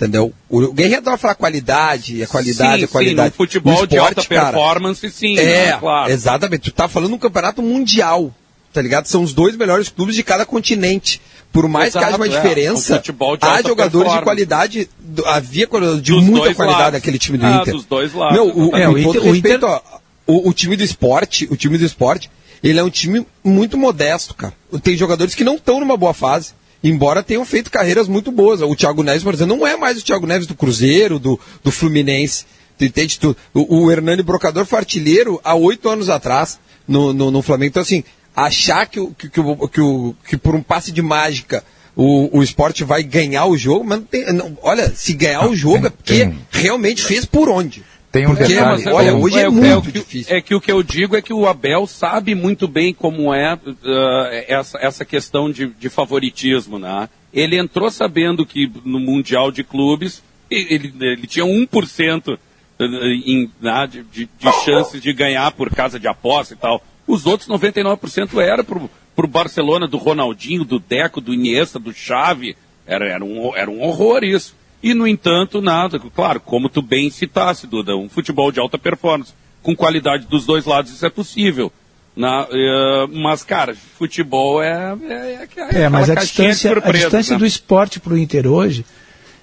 Entendeu? 0.00 0.32
O 0.48 0.72
Guerreiro 0.72 1.02
adora 1.02 1.18
falar 1.18 1.34
qualidade, 1.34 2.22
a 2.22 2.26
qualidade, 2.26 2.78
sim, 2.78 2.84
a 2.84 2.88
qualidade. 2.88 3.28
Sim, 3.28 3.34
no 3.34 3.36
futebol 3.36 3.80
No 3.80 3.86
de 3.86 3.94
esporte, 3.96 4.18
alta 4.18 4.28
cara, 4.34 4.44
performance, 4.52 5.10
sim, 5.10 5.38
É, 5.38 5.44
né, 5.44 5.72
claro. 5.78 6.10
exatamente. 6.10 6.62
Tu 6.62 6.72
tá 6.72 6.88
falando 6.88 7.10
de 7.10 7.14
um 7.16 7.18
campeonato 7.18 7.60
mundial, 7.60 8.34
tá 8.72 8.80
ligado? 8.80 9.04
São 9.06 9.22
os 9.22 9.34
dois 9.34 9.54
melhores 9.56 9.90
clubes 9.90 10.14
de 10.14 10.22
cada 10.22 10.46
continente. 10.46 11.20
Por 11.52 11.68
mais 11.68 11.92
que 11.92 11.98
haja 11.98 12.16
uma 12.16 12.26
Exato, 12.26 12.38
é. 12.46 12.48
diferença, 12.48 12.96
futebol 12.96 13.36
de 13.36 13.44
há 13.44 13.60
jogadores 13.60 14.12
de 14.12 14.22
qualidade, 14.22 14.88
havia 15.26 15.66
de 16.00 16.12
Dos 16.12 16.22
muita 16.24 16.54
qualidade 16.54 16.82
lados. 16.82 16.92
naquele 16.94 17.18
time 17.18 17.36
do 17.36 17.44
Ah, 17.44 17.58
Inter. 17.60 17.74
dos 17.74 17.84
dois 17.84 18.14
lados. 18.14 18.34
Meu, 18.34 18.46
o, 18.56 18.74
É, 18.76 18.86
com 18.86 18.92
o 18.92 18.98
Inter- 18.98 19.20
o 19.22 19.32
respeito, 19.32 19.56
Inter- 19.56 19.68
ó, 19.68 19.80
o, 20.28 20.48
o 20.48 20.52
time 20.54 20.76
do 20.76 20.84
esporte, 20.84 21.46
o 21.50 21.56
time 21.56 21.76
do 21.76 21.84
esporte, 21.84 22.30
ele 22.62 22.78
é 22.78 22.82
um 22.84 22.88
time 22.88 23.26
muito 23.44 23.76
modesto, 23.76 24.32
cara. 24.32 24.54
Tem 24.82 24.96
jogadores 24.96 25.34
que 25.34 25.42
não 25.44 25.56
estão 25.56 25.78
numa 25.80 25.96
boa 25.96 26.14
fase, 26.14 26.52
embora 26.82 27.22
tenham 27.22 27.44
feito 27.44 27.70
carreiras 27.70 28.08
muito 28.08 28.30
boas. 28.32 28.60
O 28.62 28.74
Thiago 28.74 29.02
Neves, 29.02 29.22
por 29.22 29.34
exemplo, 29.34 29.56
não 29.56 29.66
é 29.66 29.76
mais 29.76 29.98
o 29.98 30.04
Thiago 30.04 30.26
Neves 30.26 30.46
do 30.46 30.54
Cruzeiro, 30.54 31.18
do, 31.18 31.38
do 31.62 31.70
Fluminense. 31.70 32.44
Tu 32.78 32.84
entende? 32.84 33.18
Tu, 33.18 33.36
o, 33.52 33.84
o 33.84 33.90
Hernani 33.92 34.22
Brocador 34.22 34.64
foi 34.64 34.78
artilheiro 34.78 35.40
há 35.44 35.54
oito 35.54 35.88
anos 35.88 36.08
atrás 36.08 36.58
no, 36.88 37.12
no, 37.12 37.30
no 37.30 37.42
Flamengo. 37.42 37.68
Então, 37.70 37.82
assim, 37.82 38.02
achar 38.34 38.86
que, 38.86 38.98
o- 39.00 39.10
que, 39.12 39.28
que, 39.28 39.40
o- 39.40 39.68
que, 39.68 39.80
o- 39.80 40.14
que 40.28 40.36
por 40.36 40.54
um 40.54 40.62
passe 40.62 40.90
de 40.90 41.02
mágica 41.02 41.62
o, 41.94 42.38
o 42.38 42.42
esporte 42.42 42.82
vai 42.84 43.02
ganhar 43.02 43.44
o 43.46 43.56
jogo, 43.58 43.84
mas 43.84 43.98
não 43.98 44.06
tem. 44.06 44.32
não- 44.32 44.56
olha, 44.62 44.90
se 44.94 45.12
ganhar 45.12 45.46
o 45.46 45.54
jogo 45.54 45.86
é 45.88 45.90
porque 45.90 46.30
realmente 46.50 47.02
fez 47.02 47.24
por 47.26 47.48
onde. 47.50 47.84
Tem 48.12 48.26
um 48.26 48.34
Porque, 48.34 48.54
detalhe. 48.54 48.88
olha, 48.88 49.14
hoje 49.14 49.38
é 49.38 49.48
o- 49.48 49.52
muito 49.52 49.78
o 49.78 49.82
que- 49.82 49.92
difícil. 49.92 50.36
É 50.36 50.40
que 50.40 50.54
o 50.54 50.60
que 50.60 50.72
eu 50.72 50.82
digo 50.82 51.16
é 51.16 51.22
que 51.22 51.32
o 51.32 51.46
Abel 51.46 51.86
sabe 51.86 52.34
muito 52.34 52.66
bem 52.66 52.92
como 52.92 53.32
é 53.32 53.52
ah, 53.84 54.28
essa, 54.48 54.78
essa 54.80 55.04
questão 55.04 55.48
de, 55.50 55.68
de 55.68 55.88
favoritismo, 55.88 56.78
né? 56.78 57.08
Ele 57.32 57.56
entrou 57.56 57.88
sabendo 57.90 58.44
que 58.44 58.68
no 58.84 58.98
Mundial 58.98 59.52
de 59.52 59.62
Clubes 59.62 60.22
ele, 60.50 60.92
ele 61.00 61.26
tinha 61.28 61.44
1% 61.46 62.36
em, 62.80 63.48
né, 63.60 63.86
de, 63.86 64.02
de, 64.02 64.28
de 64.38 64.52
chances 64.64 65.00
de 65.00 65.12
ganhar 65.12 65.52
por 65.52 65.70
causa 65.70 66.00
de 66.00 66.08
aposta 66.08 66.54
e 66.54 66.56
tal. 66.56 66.82
Os 67.06 67.26
outros 67.26 67.48
99% 67.48 68.40
era 68.40 68.64
pro, 68.64 68.90
pro 69.14 69.28
Barcelona 69.28 69.86
do 69.86 69.96
Ronaldinho, 69.98 70.64
do 70.64 70.78
Deco, 70.80 71.20
do 71.20 71.32
Iniesta, 71.34 71.78
do 71.78 71.92
Xavi. 71.92 72.56
Era, 72.86 73.06
era, 73.08 73.24
um, 73.24 73.54
era 73.54 73.70
um 73.70 73.80
horror 73.82 74.24
isso. 74.24 74.56
E, 74.82 74.94
no 74.94 75.06
entanto, 75.06 75.60
nada. 75.60 75.98
Claro, 76.14 76.40
como 76.40 76.68
tu 76.68 76.80
bem 76.80 77.10
citasse, 77.10 77.66
Duda, 77.66 77.96
um 77.96 78.08
futebol 78.08 78.50
de 78.50 78.58
alta 78.60 78.78
performance, 78.78 79.32
com 79.62 79.76
qualidade 79.76 80.26
dos 80.26 80.46
dois 80.46 80.64
lados, 80.64 80.90
isso 80.92 81.04
é 81.04 81.10
possível. 81.10 81.70
Na, 82.16 82.46
eh, 82.50 83.06
mas, 83.12 83.42
cara, 83.44 83.74
futebol 83.98 84.62
é. 84.62 84.96
É, 85.08 85.48
é, 85.76 85.82
É, 85.82 85.88
mas 85.88 86.08
a 86.10 86.14
distância, 86.14 86.72
a 86.82 86.90
distância 86.92 87.34
né? 87.34 87.38
do 87.38 87.46
esporte 87.46 88.00
para 88.00 88.14
o 88.14 88.18
Inter 88.18 88.46
hoje 88.46 88.84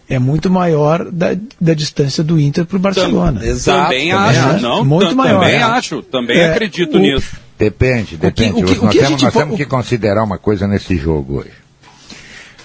é 0.10 0.20
muito 0.20 0.50
maior 0.50 1.10
da, 1.12 1.36
da 1.62 1.74
distância 1.74 2.24
do 2.24 2.40
Inter 2.40 2.66
para 2.66 2.78
o 2.78 2.80
Barcelona. 2.80 3.46
Exato, 3.46 3.84
também 3.84 4.10
também 4.10 4.30
acho, 4.30 4.40
acho. 4.50 4.64
não? 4.64 4.84
Muito 4.86 5.16
maior. 5.16 5.40
Também 5.42 5.56
É. 5.56 5.62
acho, 5.64 6.02
também 6.02 6.38
É, 6.38 6.52
acredito 6.52 6.98
o- 6.98 7.00
nisso. 7.00 7.36
Depende, 7.58 8.18
depende. 8.18 8.62
o 8.62 8.66
que- 8.66 8.78
o 8.80 8.84
nós 8.84 8.92
que 8.92 9.00
a 9.00 9.06
temos, 9.08 9.22
nós 9.24 9.34
temos 9.34 9.56
que 9.58 9.66
considerar 9.66 10.24
uma 10.24 10.38
coisa 10.38 10.68
nesse 10.68 10.96
jogo 10.98 11.40
hoje. 11.40 11.52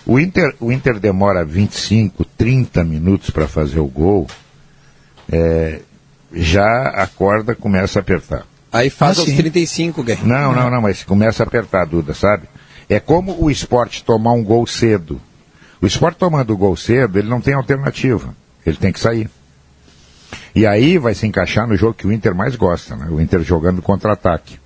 O 0.05 0.19
Inter, 0.19 0.55
o 0.61 0.73
Inter 0.73 0.99
demora 0.99 1.45
25, 1.45 2.25
30 2.37 2.83
minutos 2.85 3.31
para 3.31 3.47
fazer 3.47 3.79
o 3.81 3.87
gol, 3.87 4.27
é, 5.31 5.81
já 6.33 6.89
a 6.89 7.07
corda 7.07 7.55
começa 7.55 7.99
a 7.99 8.03
apertar. 8.03 8.45
Aí 8.73 8.91
faz 8.91 9.19
Ah, 9.19 9.21
aos 9.21 9.29
sim. 9.31 9.37
35, 9.37 10.03
Guerreiro. 10.03 10.29
Não, 10.29 10.53
não, 10.55 10.71
não, 10.71 10.81
mas 10.81 11.05
começa 11.05 11.43
a 11.43 11.47
apertar, 11.47 11.85
Duda, 11.87 12.15
sabe? 12.15 12.49
É 12.89 12.99
como 12.99 13.37
o 13.43 13.51
esporte 13.51 14.03
tomar 14.03 14.33
um 14.33 14.43
gol 14.43 14.67
cedo. 14.67 15.21
O 15.81 15.87
esporte 15.87 16.17
tomando 16.19 16.53
o 16.53 16.57
gol 16.57 16.77
cedo, 16.77 17.19
ele 17.19 17.29
não 17.29 17.41
tem 17.41 17.55
alternativa. 17.55 18.35
Ele 18.65 18.77
tem 18.77 18.93
que 18.93 19.01
sair. 19.01 19.29
E 20.55 20.67
aí 20.67 20.97
vai 20.99 21.15
se 21.15 21.27
encaixar 21.27 21.67
no 21.67 21.77
jogo 21.77 21.95
que 21.95 22.07
o 22.07 22.13
Inter 22.13 22.35
mais 22.35 22.57
gosta, 22.57 22.97
né? 22.97 23.07
O 23.11 23.21
Inter 23.21 23.43
jogando 23.43 23.83
contra-ataque. 23.83 24.59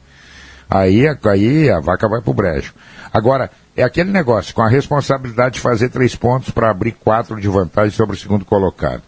Aí, 0.68 1.06
a- 1.06 1.16
aí 1.30 1.70
a 1.70 1.80
vaca 1.80 2.08
vai 2.08 2.20
pro 2.20 2.34
brejo. 2.34 2.74
Agora, 3.12 3.50
é 3.76 3.82
aquele 3.82 4.10
negócio, 4.10 4.54
com 4.54 4.62
a 4.62 4.68
responsabilidade 4.68 5.56
de 5.56 5.60
fazer 5.60 5.90
três 5.90 6.16
pontos 6.16 6.50
para 6.50 6.70
abrir 6.70 6.92
quatro 6.92 7.38
de 7.38 7.46
vantagem 7.46 7.90
sobre 7.90 8.16
o 8.16 8.18
segundo 8.18 8.44
colocado. 8.44 9.02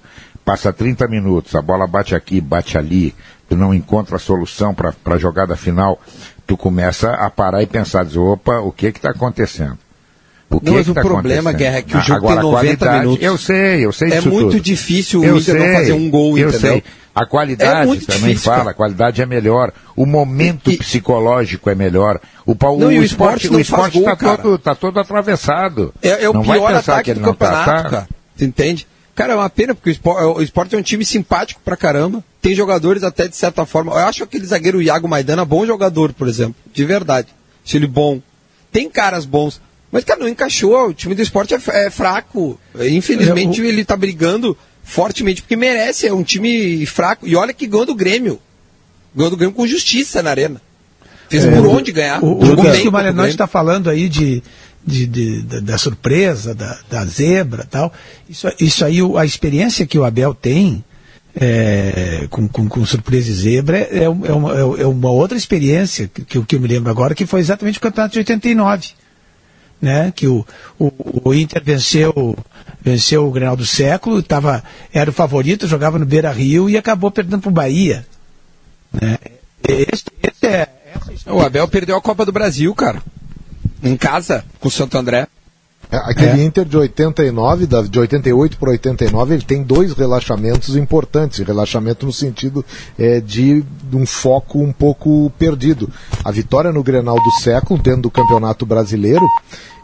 Passa 0.45 0.73
30 0.73 1.09
minutos, 1.09 1.55
a 1.55 1.63
bola 1.63 1.87
bate 1.87 2.15
aqui, 2.15 2.41
bate 2.41 2.77
ali, 2.77 3.15
tu 3.49 3.57
não 3.57 3.73
encontra 3.73 4.17
a 4.17 4.19
solução 4.21 4.75
para 4.75 4.95
a 5.07 5.19
jogada 5.19 5.57
final, 5.57 5.99
tu 6.47 6.57
começa 6.57 7.13
a 7.13 7.31
parar 7.31 7.63
e 7.63 7.67
pensar, 7.67 8.05
dizer, 8.05 8.19
opa, 8.19 8.59
o 8.61 8.71
que 8.71 8.87
está 8.87 9.11
acontecendo? 9.11 9.79
O 10.51 10.61
Não, 10.63 10.73
mas 10.73 10.85
que 10.87 10.91
o 10.91 10.95
tá 10.95 11.03
problema? 11.03 11.53
Guerra, 11.53 11.77
é 11.79 11.83
que 11.83 11.95
o 11.95 11.99
Ah, 11.99 12.01
jogo 12.01 12.27
agora, 12.29 12.41
tem 12.41 12.41
a 12.41 12.43
90 12.53 12.77
qualidade- 12.79 13.01
minutos. 13.05 13.25
Eu 13.27 13.39
sei, 13.39 13.85
eu 13.85 13.93
sei 13.93 14.13
É 14.13 14.21
muito 14.23 14.51
tudo. 14.53 14.61
difícil 14.61 15.21
o 15.21 15.25
eu 15.25 15.37
Inter 15.39 15.55
não 15.57 15.63
sei, 15.65 15.75
fazer 15.75 15.93
um 15.93 16.09
gol, 16.11 16.39
eu 16.39 16.49
entendeu? 16.49 16.73
Sei. 16.73 16.85
A 17.15 17.27
qualidade 17.27 17.81
É 17.97 18.01
também 18.07 18.31
difícil, 18.31 18.53
fala, 18.53 18.71
a 18.71 18.75
qualidade 18.75 19.21
é 19.21 19.27
melhor, 19.27 19.73
o 19.97 20.07
momento 20.07 20.71
E- 20.71 20.79
psicológico 20.79 21.69
é 21.69 21.75
melhor. 21.75 22.21
O, 22.47 22.55
pa- 22.55 22.69
Não, 22.69 22.77
o 22.77 22.87
o 22.87 22.93
esporte, 22.93 23.47
esporte 23.47 23.49
o 23.49 23.53
não 23.53 23.61
esporte 23.61 24.03
tá 24.03 24.17
cara. 24.17 24.39
todo, 24.39 24.59
tá 24.59 24.75
todo 24.75 24.99
atravessado. 25.01 25.93
É, 26.01 26.25
é 26.25 26.31
o 26.31 26.33
não 26.33 26.43
pior 26.43 26.73
ataque 26.73 27.13
do 27.13 27.21
não 27.21 27.35
tá, 27.35 27.47
campeonato, 27.47 27.83
tá? 27.83 27.91
cara. 27.91 28.09
Tu 28.39 28.45
entende? 28.45 28.87
Cara, 29.15 29.33
é 29.33 29.37
uma 29.37 29.51
pena, 29.51 29.75
porque 29.75 29.91
o 29.91 29.93
espor- 29.93 30.39
o 30.39 30.41
esporte 30.43 30.75
é 30.77 30.79
um 30.79 30.83
time 30.83 31.05
simpático 31.05 31.61
pra 31.65 31.77
caramba. 31.77 32.23
Tem 32.41 32.55
jogadores 32.55 33.03
até 33.03 33.27
de 33.27 33.37
certa 33.37 33.67
forma. 33.67 33.91
Eu 33.93 33.99
acho 34.07 34.23
aquele 34.23 34.47
zagueiro 34.47 34.81
Iago 34.81 35.09
Maidana 35.09 35.45
bom 35.45 35.67
jogador, 35.67 36.13
por 36.13 36.29
exemplo. 36.29 36.55
De 36.73 36.85
verdade. 36.85 37.27
Acho 37.67 37.77
ele 37.77 37.89
bom. 37.89 38.21
Tem 38.71 38.89
caras 38.89 39.25
bons. 39.27 39.61
Mas, 39.91 40.05
cara, 40.05 40.21
não 40.21 40.29
encaixou. 40.29 40.89
O 40.89 40.95
time 40.95 41.15
do 41.15 41.23
esporte 41.23 41.55
é, 41.55 41.59
é 41.87 41.91
fraco. 41.91 42.59
Infelizmente, 42.79 43.61
É, 43.63 43.67
ele 43.67 43.85
tá 43.85 43.97
brigando 43.97 44.57
fortemente 44.83 45.43
porque 45.43 45.57
merece. 45.57 46.07
É 46.07 46.13
um 46.13 46.23
time 46.23 46.85
fraco. 46.87 47.27
E 47.27 47.35
olha 47.35 47.53
que 47.53 47.67
ganhou 47.67 47.87
do 47.87 47.95
Grêmio. 47.95 48.39
Ganhou 49.15 49.31
do 49.31 49.37
Grêmio 49.37 49.55
com 49.55 49.67
justiça 49.67 50.23
na 50.23 50.31
arena. 50.31 50.61
Fez 51.29 51.45
por 51.45 51.67
onde 51.67 51.93
ganhar. 51.93 52.23
O, 52.23 52.43
o, 52.43 52.57
bem 52.57 52.83
que 52.83 52.89
o 52.89 52.93
Malenotti 52.93 53.31
está 53.31 53.47
falando 53.47 53.91
aí 53.91 54.09
de, 54.09 54.43
de, 54.85 55.07
de, 55.07 55.43
da, 55.43 55.61
da, 55.61 55.79
surpresa, 55.79 56.55
da, 56.55 56.79
da 56.89 57.05
zebra 57.05 57.67
tal. 57.71 57.93
Isso, 58.29 58.47
isso 58.59 58.85
aí, 58.85 58.99
a 59.17 59.25
experiência 59.25 59.87
que 59.87 59.99
o 59.99 60.05
Abel 60.05 60.33
tem 60.33 60.83
é, 61.37 62.27
com, 62.31 62.49
com, 62.49 62.69
com, 62.69 62.85
surpresa 62.87 63.31
e 63.31 63.35
zebra 63.35 63.79
é, 63.79 64.05
é, 64.05 64.09
uma, 64.09 64.55
é 64.79 64.87
uma 64.87 65.11
outra 65.11 65.37
experiência 65.37 66.11
que, 66.13 66.43
que, 66.43 66.57
eu 66.57 66.61
me 66.61 66.67
lembro 66.67 66.91
agora, 66.91 67.15
que 67.15 67.27
foi 67.27 67.41
exatamente 67.41 67.79
o 67.79 67.83
campeonato 67.83 68.15
de 68.15 68.19
89. 68.21 68.89
Né, 69.81 70.13
que 70.15 70.27
o, 70.27 70.45
o, 70.77 70.93
o 71.29 71.33
Inter 71.33 71.63
venceu, 71.63 72.37
venceu 72.81 73.25
o 73.25 73.31
Grenal 73.31 73.57
do 73.57 73.65
século, 73.65 74.21
tava, 74.25 74.65
era 74.93 75.09
o 75.09 75.13
favorito, 75.13 75.69
jogava 75.69 76.01
no 76.01 76.07
Beira 76.07 76.33
Rio 76.33 76.69
e 76.69 76.77
acabou 76.77 77.13
perdendo 77.13 77.43
para 77.43 77.49
o 77.49 77.53
Bahia. 77.53 78.05
Né? 78.93 79.19
Esse, 79.63 80.05
esse 80.21 80.47
é, 80.47 80.69
o 81.27 81.41
Abel 81.41 81.69
perdeu 81.69 81.97
a 81.97 82.01
Copa 82.01 82.25
do 82.25 82.33
Brasil, 82.33 82.75
cara. 82.75 83.03
Em 83.83 83.97
casa, 83.97 84.45
com 84.59 84.69
o 84.69 84.71
Santo 84.71 84.99
André. 84.99 85.29
É, 85.91 85.97
aquele 85.97 86.43
é. 86.43 86.45
Inter 86.45 86.67
de 86.67 86.77
89, 86.77 87.67
de 87.89 87.99
88 87.99 88.59
para 88.59 88.71
89, 88.71 89.35
ele 89.35 89.43
tem 89.43 89.63
dois 89.63 89.93
relaxamentos 89.93 90.77
importantes. 90.77 91.39
Relaxamento 91.39 92.05
no 92.05 92.13
sentido 92.13 92.65
é, 92.99 93.21
de, 93.21 93.63
de 93.63 93.97
um 93.97 94.05
foco 94.05 94.61
um 94.61 94.73
pouco 94.73 95.33
perdido. 95.39 95.91
A 96.23 96.31
vitória 96.31 96.73
no 96.73 96.83
Grenal 96.83 97.17
do 97.17 97.31
século, 97.43 97.81
dentro 97.81 98.03
do 98.03 98.11
Campeonato 98.11 98.67
Brasileiro, 98.67 99.25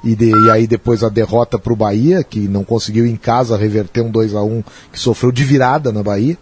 e, 0.04 0.14
de, 0.14 0.30
e, 0.30 0.50
aí 0.50 0.66
depois 0.66 1.02
a 1.02 1.08
derrota 1.08 1.58
para 1.58 1.72
o 1.72 1.76
Bahia, 1.76 2.22
que 2.22 2.40
não 2.40 2.62
conseguiu 2.62 3.06
em 3.06 3.16
casa 3.16 3.56
reverter 3.56 4.02
um 4.02 4.10
2 4.10 4.34
a 4.34 4.42
1 4.42 4.62
que 4.92 5.00
sofreu 5.00 5.32
de 5.32 5.42
virada 5.42 5.90
na 5.90 6.02
Bahia. 6.02 6.36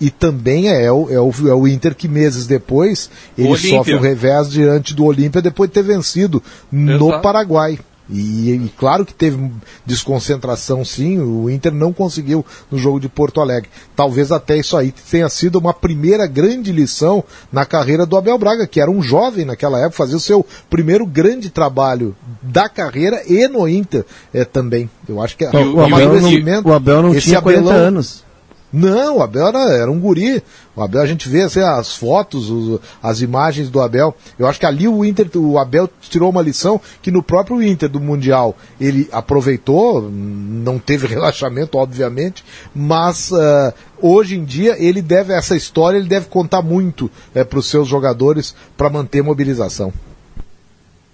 E 0.00 0.10
também 0.10 0.68
é, 0.68 0.84
é 0.84 0.92
o, 0.92 1.10
é, 1.10 1.18
o, 1.18 1.32
é 1.48 1.54
o 1.54 1.66
Inter 1.66 1.94
que 1.94 2.06
meses 2.06 2.46
depois 2.46 3.10
ele 3.36 3.56
sofre 3.56 3.94
o 3.94 4.00
revés 4.00 4.48
diante 4.48 4.94
do 4.94 5.04
Olímpia 5.04 5.42
depois 5.42 5.68
de 5.68 5.74
ter 5.74 5.82
vencido 5.82 6.40
Exato. 6.72 6.98
no 6.98 7.20
Paraguai. 7.20 7.78
E, 8.10 8.50
e, 8.50 8.72
claro 8.76 9.04
que 9.04 9.12
teve 9.12 9.50
desconcentração 9.84 10.84
sim, 10.84 11.18
o 11.20 11.50
Inter 11.50 11.72
não 11.72 11.92
conseguiu 11.92 12.44
no 12.70 12.78
jogo 12.78 12.98
de 12.98 13.08
Porto 13.08 13.40
Alegre. 13.40 13.68
Talvez 13.94 14.32
até 14.32 14.56
isso 14.56 14.76
aí 14.76 14.92
tenha 15.10 15.28
sido 15.28 15.58
uma 15.58 15.74
primeira 15.74 16.26
grande 16.26 16.72
lição 16.72 17.22
na 17.52 17.66
carreira 17.66 18.06
do 18.06 18.16
Abel 18.16 18.38
Braga, 18.38 18.66
que 18.66 18.80
era 18.80 18.90
um 18.90 19.02
jovem 19.02 19.44
naquela 19.44 19.78
época, 19.78 19.96
fazia 19.96 20.16
o 20.16 20.20
seu 20.20 20.44
primeiro 20.70 21.04
grande 21.06 21.50
trabalho 21.50 22.16
da 22.40 22.68
carreira 22.68 23.22
e 23.26 23.46
no 23.46 23.68
Inter 23.68 24.04
é, 24.32 24.44
também. 24.44 24.88
Eu 25.06 25.20
acho 25.22 25.36
que 25.36 25.44
é, 25.44 25.50
o, 25.50 25.76
o, 25.76 25.80
Abel 25.84 26.20
não, 26.20 26.62
o 26.64 26.72
Abel 26.72 27.02
não 27.02 27.14
tinha 27.14 27.42
40 27.42 27.60
Abelão, 27.60 27.76
anos. 27.76 28.24
Não, 28.72 29.16
o 29.16 29.22
Abel 29.22 29.48
era, 29.48 29.72
era, 29.72 29.90
um 29.90 29.98
guri. 29.98 30.42
O 30.76 30.82
Abel, 30.82 31.00
a 31.00 31.06
gente 31.06 31.28
vê 31.28 31.42
assim, 31.42 31.60
as 31.60 31.96
fotos, 31.96 32.50
os, 32.50 32.80
as 33.02 33.22
imagens 33.22 33.70
do 33.70 33.80
Abel. 33.80 34.14
Eu 34.38 34.46
acho 34.46 34.60
que 34.60 34.66
ali 34.66 34.86
o 34.86 35.04
Inter, 35.04 35.28
o 35.36 35.58
Abel 35.58 35.88
tirou 36.02 36.28
uma 36.28 36.42
lição 36.42 36.80
que 37.00 37.10
no 37.10 37.22
próprio 37.22 37.62
Inter 37.62 37.88
do 37.88 37.98
Mundial 37.98 38.56
ele 38.78 39.08
aproveitou, 39.10 40.02
não 40.10 40.78
teve 40.78 41.06
relaxamento, 41.08 41.78
obviamente, 41.78 42.44
mas 42.74 43.30
uh, 43.30 43.72
hoje 44.02 44.36
em 44.36 44.44
dia 44.44 44.76
ele 44.78 45.00
deve, 45.00 45.32
essa 45.32 45.56
história, 45.56 45.96
ele 45.96 46.08
deve 46.08 46.26
contar 46.26 46.60
muito 46.60 47.10
é, 47.34 47.44
para 47.44 47.58
os 47.58 47.70
seus 47.70 47.88
jogadores 47.88 48.54
para 48.76 48.90
manter 48.90 49.22
mobilização. 49.22 49.92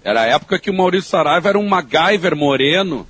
Era 0.03 0.21
a 0.21 0.25
época 0.27 0.59
que 0.59 0.69
o 0.69 0.73
Maurício 0.73 1.09
Saraiva 1.09 1.49
era 1.49 1.57
um 1.57 1.67
MacGyver 1.67 2.35
moreno 2.35 3.07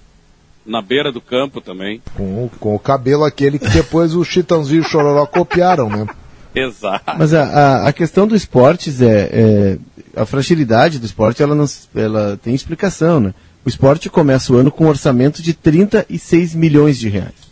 na 0.66 0.82
beira 0.82 1.12
do 1.12 1.22
campo 1.22 1.62
também. 1.62 2.02
Com, 2.16 2.50
com 2.60 2.76
o 2.76 2.80
cabelo 2.80 3.24
aquele 3.24 3.60
que 3.60 3.70
depois 3.70 4.16
o 4.16 4.24
Chitãozinho 4.24 4.80
e 4.80 4.86
o 4.86 4.90
Chororó 4.90 5.26
copiaram, 5.26 5.90
né? 5.90 6.08
Exato. 6.56 7.14
Mas 7.18 7.34
a, 7.34 7.44
a, 7.44 7.88
a, 7.90 7.94
questão 7.94 8.26
do 8.26 8.36
esportes 8.36 9.02
é, 9.02 9.30
é, 9.32 9.78
a 10.16 10.26
fragilidade 10.26 11.00
do 11.00 11.06
esporte 11.06 11.44
ela, 11.44 11.54
não, 11.54 11.66
ela 11.94 12.40
tem 12.42 12.56
explicação, 12.56 13.20
né? 13.20 13.34
O 13.66 13.70
esporte 13.70 14.10
começa 14.10 14.54
o 14.54 14.58
ano 14.58 14.72
com 14.72 14.86
um 14.86 14.90
orçamento 14.90 15.42
de 15.42 15.54
36 15.54 16.56
milhões 16.56 16.98
de 16.98 17.10
reais. 17.10 17.46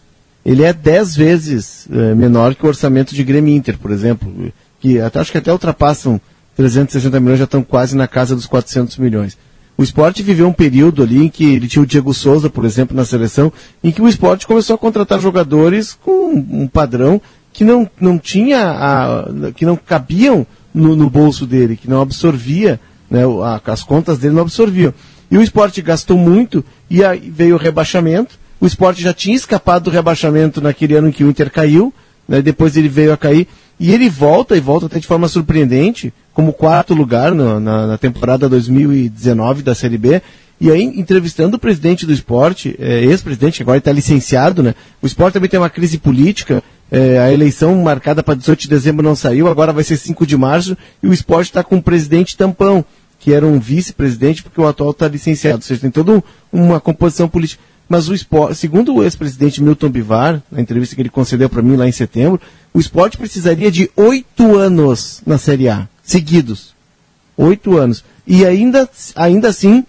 Ele 0.45 0.63
é 0.63 0.71
10 0.71 1.15
vezes 1.15 1.87
é, 1.91 2.15
menor 2.15 2.55
que 2.55 2.65
o 2.65 2.67
orçamento 2.67 3.13
de 3.13 3.23
Grêmio 3.23 3.53
Inter, 3.53 3.77
por 3.77 3.91
exemplo, 3.91 4.51
que 4.79 4.99
até, 4.99 5.19
acho 5.19 5.31
que 5.31 5.37
até 5.37 5.51
ultrapassam 5.51 6.19
360 6.55 7.19
milhões, 7.19 7.39
já 7.39 7.45
estão 7.45 7.63
quase 7.63 7.95
na 7.95 8.07
casa 8.07 8.35
dos 8.35 8.45
400 8.45 8.97
milhões. 8.97 9.37
O 9.77 9.83
esporte 9.83 10.21
viveu 10.21 10.47
um 10.47 10.53
período 10.53 11.01
ali 11.01 11.23
em 11.23 11.29
que 11.29 11.45
ele 11.45 11.67
tinha 11.67 11.81
o 11.81 11.85
Diego 11.85 12.13
Souza, 12.13 12.49
por 12.49 12.63
exemplo, 12.63 12.95
na 12.95 13.03
seleção, 13.03 13.51
em 13.83 13.91
que 13.91 14.01
o 14.01 14.07
esporte 14.07 14.45
começou 14.45 14.75
a 14.75 14.77
contratar 14.77 15.19
jogadores 15.19 15.97
com 16.01 16.33
um 16.33 16.67
padrão 16.67 17.19
que 17.51 17.63
não, 17.63 17.89
não 17.99 18.19
tinha, 18.19 18.59
a, 18.59 19.51
que 19.55 19.65
não 19.65 19.75
cabiam 19.75 20.45
no, 20.73 20.95
no 20.95 21.09
bolso 21.09 21.45
dele, 21.45 21.75
que 21.75 21.89
não 21.89 22.01
absorvia, 22.01 22.79
né, 23.09 23.21
a, 23.43 23.61
as 23.71 23.83
contas 23.83 24.19
dele 24.19 24.35
não 24.35 24.43
absorviam. 24.43 24.93
E 25.29 25.37
o 25.37 25.41
esporte 25.41 25.81
gastou 25.81 26.17
muito 26.17 26.63
e 26.89 27.03
aí 27.03 27.31
veio 27.35 27.55
o 27.55 27.59
rebaixamento. 27.59 28.37
O 28.61 28.67
esporte 28.67 29.01
já 29.01 29.13
tinha 29.13 29.35
escapado 29.35 29.85
do 29.85 29.89
rebaixamento 29.89 30.61
naquele 30.61 30.95
ano 30.95 31.09
em 31.09 31.11
que 31.11 31.23
o 31.23 31.29
Inter 31.29 31.51
caiu, 31.51 31.91
né, 32.27 32.41
depois 32.41 32.77
ele 32.77 32.89
veio 32.89 33.11
a 33.11 33.17
cair. 33.17 33.47
E 33.79 33.91
ele 33.91 34.09
volta, 34.09 34.55
e 34.55 34.59
volta 34.59 34.85
até 34.85 34.99
de 34.99 35.07
forma 35.07 35.27
surpreendente, 35.27 36.13
como 36.33 36.51
quarto 36.51 36.93
lugar 36.93 37.33
no, 37.33 37.59
na, 37.59 37.87
na, 37.87 37.97
temporada 37.97 38.49
2019 38.49 39.61
da 39.61 39.75
Série 39.75 39.97
B. 39.97 40.21
E 40.59 40.71
aí, 40.71 40.83
entrevistando 40.83 41.57
o 41.57 41.59
presidente 41.59 42.05
do 42.05 42.13
esporte, 42.13 42.75
é, 42.79 43.03
ex-presidente, 43.03 43.61
agora 43.61 43.77
está 43.77 43.91
licenciado, 43.91 44.63
né? 44.63 44.73
O 45.01 45.05
esporte 45.05 45.33
também 45.33 45.49
tem 45.49 45.59
uma 45.59 45.69
crise 45.69 45.97
política. 45.97 46.63
É, 46.91 47.19
a 47.19 47.33
eleição 47.33 47.75
marcada 47.81 48.23
para 48.23 48.35
18 48.35 48.61
de 48.61 48.69
dezembro 48.69 49.03
não 49.03 49.15
saiu, 49.15 49.47
agora 49.47 49.73
vai 49.73 49.83
ser 49.83 49.97
5 49.97 50.25
de 50.27 50.37
março, 50.37 50.77
e 51.01 51.07
o 51.07 51.13
esporte 51.13 51.47
está 51.47 51.63
com 51.63 51.77
o 51.77 51.81
presidente 51.81 52.37
tampão, 52.37 52.85
que 53.19 53.33
era 53.33 53.45
um 53.45 53.59
vice-presidente, 53.59 54.43
porque 54.43 54.61
o 54.61 54.67
atual 54.67 54.91
está 54.91 55.07
licenciado. 55.07 55.57
Ou 55.57 55.61
seja, 55.63 55.81
tem 55.81 55.91
toda 55.91 56.23
uma 56.51 56.79
composição 56.79 57.27
política. 57.27 57.61
Mas 57.89 58.07
o 58.07 58.13
esporte, 58.13 58.55
segundo 58.55 58.95
o 58.95 59.03
ex-presidente 59.03 59.61
Milton 59.61 59.89
Bivar, 59.89 60.41
na 60.51 60.61
entrevista 60.61 60.95
que 60.95 61.01
ele 61.01 61.09
concedeu 61.09 61.49
para 61.49 61.61
mim 61.61 61.75
lá 61.75 61.87
em 61.87 61.91
setembro, 61.91 62.39
o 62.73 62.79
esporte 62.79 63.17
precisaria 63.17 63.71
de 63.71 63.89
oito 63.95 64.57
anos 64.57 65.21
na 65.25 65.37
Série 65.37 65.69
A, 65.69 65.87
seguidos. 66.03 66.73
Oito 67.35 67.77
anos. 67.77 68.03
E 68.27 68.45
ainda, 68.45 68.87
ainda 69.15 69.47
assim, 69.49 69.83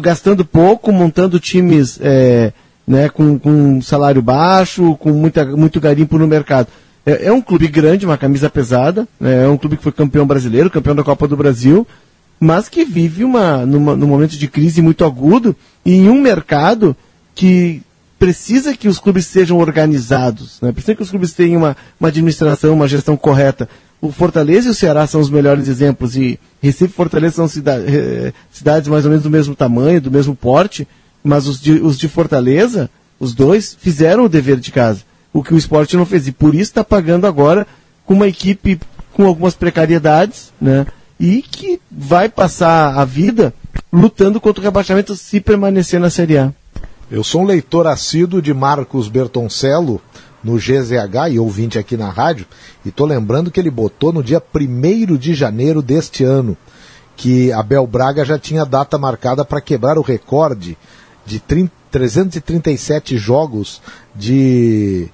gastando 0.00 0.44
pouco, 0.44 0.90
montando 0.90 1.38
times 1.38 1.98
é, 2.02 2.52
né, 2.86 3.08
com, 3.08 3.38
com 3.38 3.80
salário 3.80 4.20
baixo, 4.20 4.96
com 4.96 5.12
muita, 5.12 5.44
muito 5.44 5.80
garimpo 5.80 6.18
no 6.18 6.26
mercado. 6.26 6.68
É, 7.06 7.26
é 7.26 7.32
um 7.32 7.40
clube 7.40 7.68
grande, 7.68 8.04
uma 8.04 8.18
camisa 8.18 8.50
pesada, 8.50 9.06
né, 9.18 9.44
é 9.44 9.48
um 9.48 9.56
clube 9.56 9.76
que 9.76 9.82
foi 9.82 9.92
campeão 9.92 10.26
brasileiro, 10.26 10.70
campeão 10.70 10.94
da 10.94 11.04
Copa 11.04 11.28
do 11.28 11.36
Brasil, 11.36 11.86
mas 12.38 12.68
que 12.68 12.84
vive 12.84 13.22
uma, 13.22 13.64
numa, 13.64 13.94
num 13.94 14.06
momento 14.08 14.36
de 14.36 14.48
crise 14.48 14.82
muito 14.82 15.04
agudo 15.04 15.54
e 15.84 15.94
em 15.94 16.08
um 16.08 16.20
mercado 16.20 16.96
que 17.34 17.82
precisa 18.18 18.76
que 18.76 18.88
os 18.88 18.98
clubes 18.98 19.26
sejam 19.26 19.58
organizados, 19.58 20.60
né? 20.60 20.72
precisa 20.72 20.94
que 20.94 21.02
os 21.02 21.10
clubes 21.10 21.32
tenham 21.32 21.62
uma, 21.62 21.76
uma 21.98 22.08
administração, 22.08 22.74
uma 22.74 22.88
gestão 22.88 23.16
correta. 23.16 23.68
O 24.00 24.10
Fortaleza 24.10 24.68
e 24.68 24.70
o 24.70 24.74
Ceará 24.74 25.06
são 25.06 25.20
os 25.20 25.28
melhores 25.28 25.68
exemplos, 25.68 26.16
e 26.16 26.40
Recife 26.62 26.92
e 26.92 26.96
Fortaleza 26.96 27.36
são 27.36 27.48
cida 27.48 27.84
cidades 28.50 28.88
mais 28.88 29.04
ou 29.04 29.10
menos 29.10 29.24
do 29.24 29.30
mesmo 29.30 29.54
tamanho, 29.54 30.00
do 30.00 30.10
mesmo 30.10 30.34
porte, 30.34 30.88
mas 31.22 31.46
os 31.46 31.60
de, 31.60 31.72
os 31.72 31.98
de 31.98 32.08
Fortaleza, 32.08 32.88
os 33.18 33.34
dois, 33.34 33.76
fizeram 33.78 34.24
o 34.24 34.28
dever 34.28 34.58
de 34.58 34.72
casa, 34.72 35.02
o 35.32 35.42
que 35.42 35.52
o 35.52 35.58
esporte 35.58 35.96
não 35.96 36.06
fez, 36.06 36.26
e 36.26 36.32
por 36.32 36.54
isso 36.54 36.70
está 36.70 36.82
pagando 36.82 37.26
agora 37.26 37.66
com 38.06 38.14
uma 38.14 38.26
equipe 38.26 38.80
com 39.12 39.26
algumas 39.26 39.54
precariedades, 39.54 40.50
né? 40.60 40.86
e 41.20 41.42
que 41.42 41.78
vai 41.90 42.30
passar 42.30 42.98
a 42.98 43.04
vida 43.04 43.52
lutando 43.92 44.40
contra 44.40 44.62
o 44.62 44.64
rebaixamento 44.64 45.14
se 45.14 45.38
permanecer 45.40 46.00
na 46.00 46.08
Série 46.08 46.38
A. 46.38 46.52
Eu 47.10 47.22
sou 47.22 47.42
um 47.42 47.44
leitor 47.44 47.86
assíduo 47.86 48.40
de 48.40 48.54
Marcos 48.54 49.08
Bertoncello 49.08 50.00
no 50.42 50.56
GZH 50.56 51.32
e 51.32 51.38
ouvinte 51.38 51.78
aqui 51.78 51.96
na 51.96 52.08
rádio, 52.08 52.46
e 52.84 52.88
estou 52.88 53.06
lembrando 53.06 53.50
que 53.50 53.60
ele 53.60 53.70
botou 53.70 54.12
no 54.12 54.22
dia 54.22 54.42
1 54.54 55.16
de 55.16 55.34
janeiro 55.34 55.82
deste 55.82 56.24
ano 56.24 56.56
que 57.16 57.52
Abel 57.52 57.86
Braga 57.86 58.24
já 58.24 58.38
tinha 58.38 58.64
data 58.64 58.96
marcada 58.96 59.44
para 59.44 59.60
quebrar 59.60 59.98
o 59.98 60.02
recorde 60.02 60.78
de 61.26 61.38
30, 61.38 61.70
337 61.90 63.18
jogos 63.18 63.82
de 64.14 65.08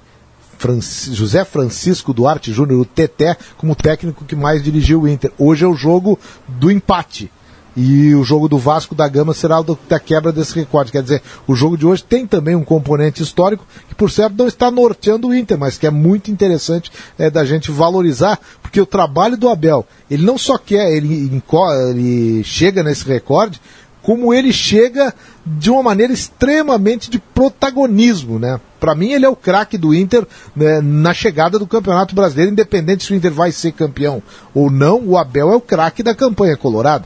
José 1.11 1.45
Francisco 1.45 2.13
Duarte 2.13 2.53
Júnior, 2.53 2.81
o 2.81 2.85
Teté, 2.85 3.37
como 3.57 3.75
técnico 3.75 4.25
que 4.25 4.37
mais 4.37 4.63
dirigiu 4.63 5.03
o 5.03 5.09
Inter. 5.09 5.33
Hoje 5.39 5.65
é 5.65 5.69
o 5.69 5.75
jogo 5.75 6.19
do 6.47 6.71
empate. 6.71 7.31
E 7.77 8.15
o 8.15 8.25
jogo 8.25 8.49
do 8.49 8.59
Vasco 8.59 8.95
da 8.95 9.07
Gama 9.07 9.35
será 9.35 9.61
o 9.61 9.79
da 9.89 10.01
quebra 10.01 10.33
desse 10.33 10.55
recorde. 10.55 10.91
Quer 10.91 11.03
dizer, 11.03 11.23
o 11.47 11.55
jogo 11.55 11.77
de 11.77 11.87
hoje 11.87 12.03
tem 12.03 12.27
também 12.27 12.57
um 12.57 12.65
componente 12.65 13.23
histórico 13.23 13.67
que, 13.87 13.95
por 13.95 14.11
certo, 14.11 14.35
não 14.39 14.47
está 14.47 14.71
norteando 14.71 15.29
o 15.29 15.35
Inter, 15.35 15.59
mas 15.59 15.77
que 15.77 15.87
é 15.87 15.91
muito 15.91 16.31
interessante 16.31 16.91
é, 17.19 17.29
da 17.29 17.45
gente 17.45 17.71
valorizar, 17.71 18.41
porque 18.63 18.81
o 18.81 18.87
trabalho 18.87 19.37
do 19.37 19.49
Abel, 19.49 19.87
ele 20.11 20.25
não 20.25 20.39
só 20.39 20.57
quer, 20.57 20.91
ele, 20.91 21.43
ele 21.91 22.43
chega 22.45 22.83
nesse 22.83 23.05
recorde, 23.05 23.61
como 24.07 24.33
ele 24.33 24.53
chega 24.53 25.13
de 25.45 25.69
uma 25.69 25.83
maneira 25.83 26.13
extremamente 26.13 27.11
de 27.11 27.19
protagonismo, 27.19 28.39
né? 28.39 28.61
Para 28.79 28.95
mim 28.95 29.11
ele 29.11 29.27
é 29.27 29.29
o 29.29 29.35
craque 29.35 29.77
do 29.77 29.93
Inter 29.93 30.25
né, 30.55 30.81
na 30.81 31.13
chegada 31.13 31.59
do 31.59 31.67
Campeonato 31.67 32.15
Brasileiro, 32.15 32.53
independente 32.53 33.05
se 33.05 33.13
o 33.13 33.17
Inter 33.17 33.33
vai 33.33 33.51
ser 33.51 33.73
campeão 33.73 34.23
ou 34.55 34.71
não, 34.71 35.03
o 35.05 35.19
Abel 35.19 35.51
é 35.51 35.57
o 35.57 35.61
craque 35.61 36.05
da 36.05 36.15
campanha 36.15 36.57
colorado. 36.57 37.05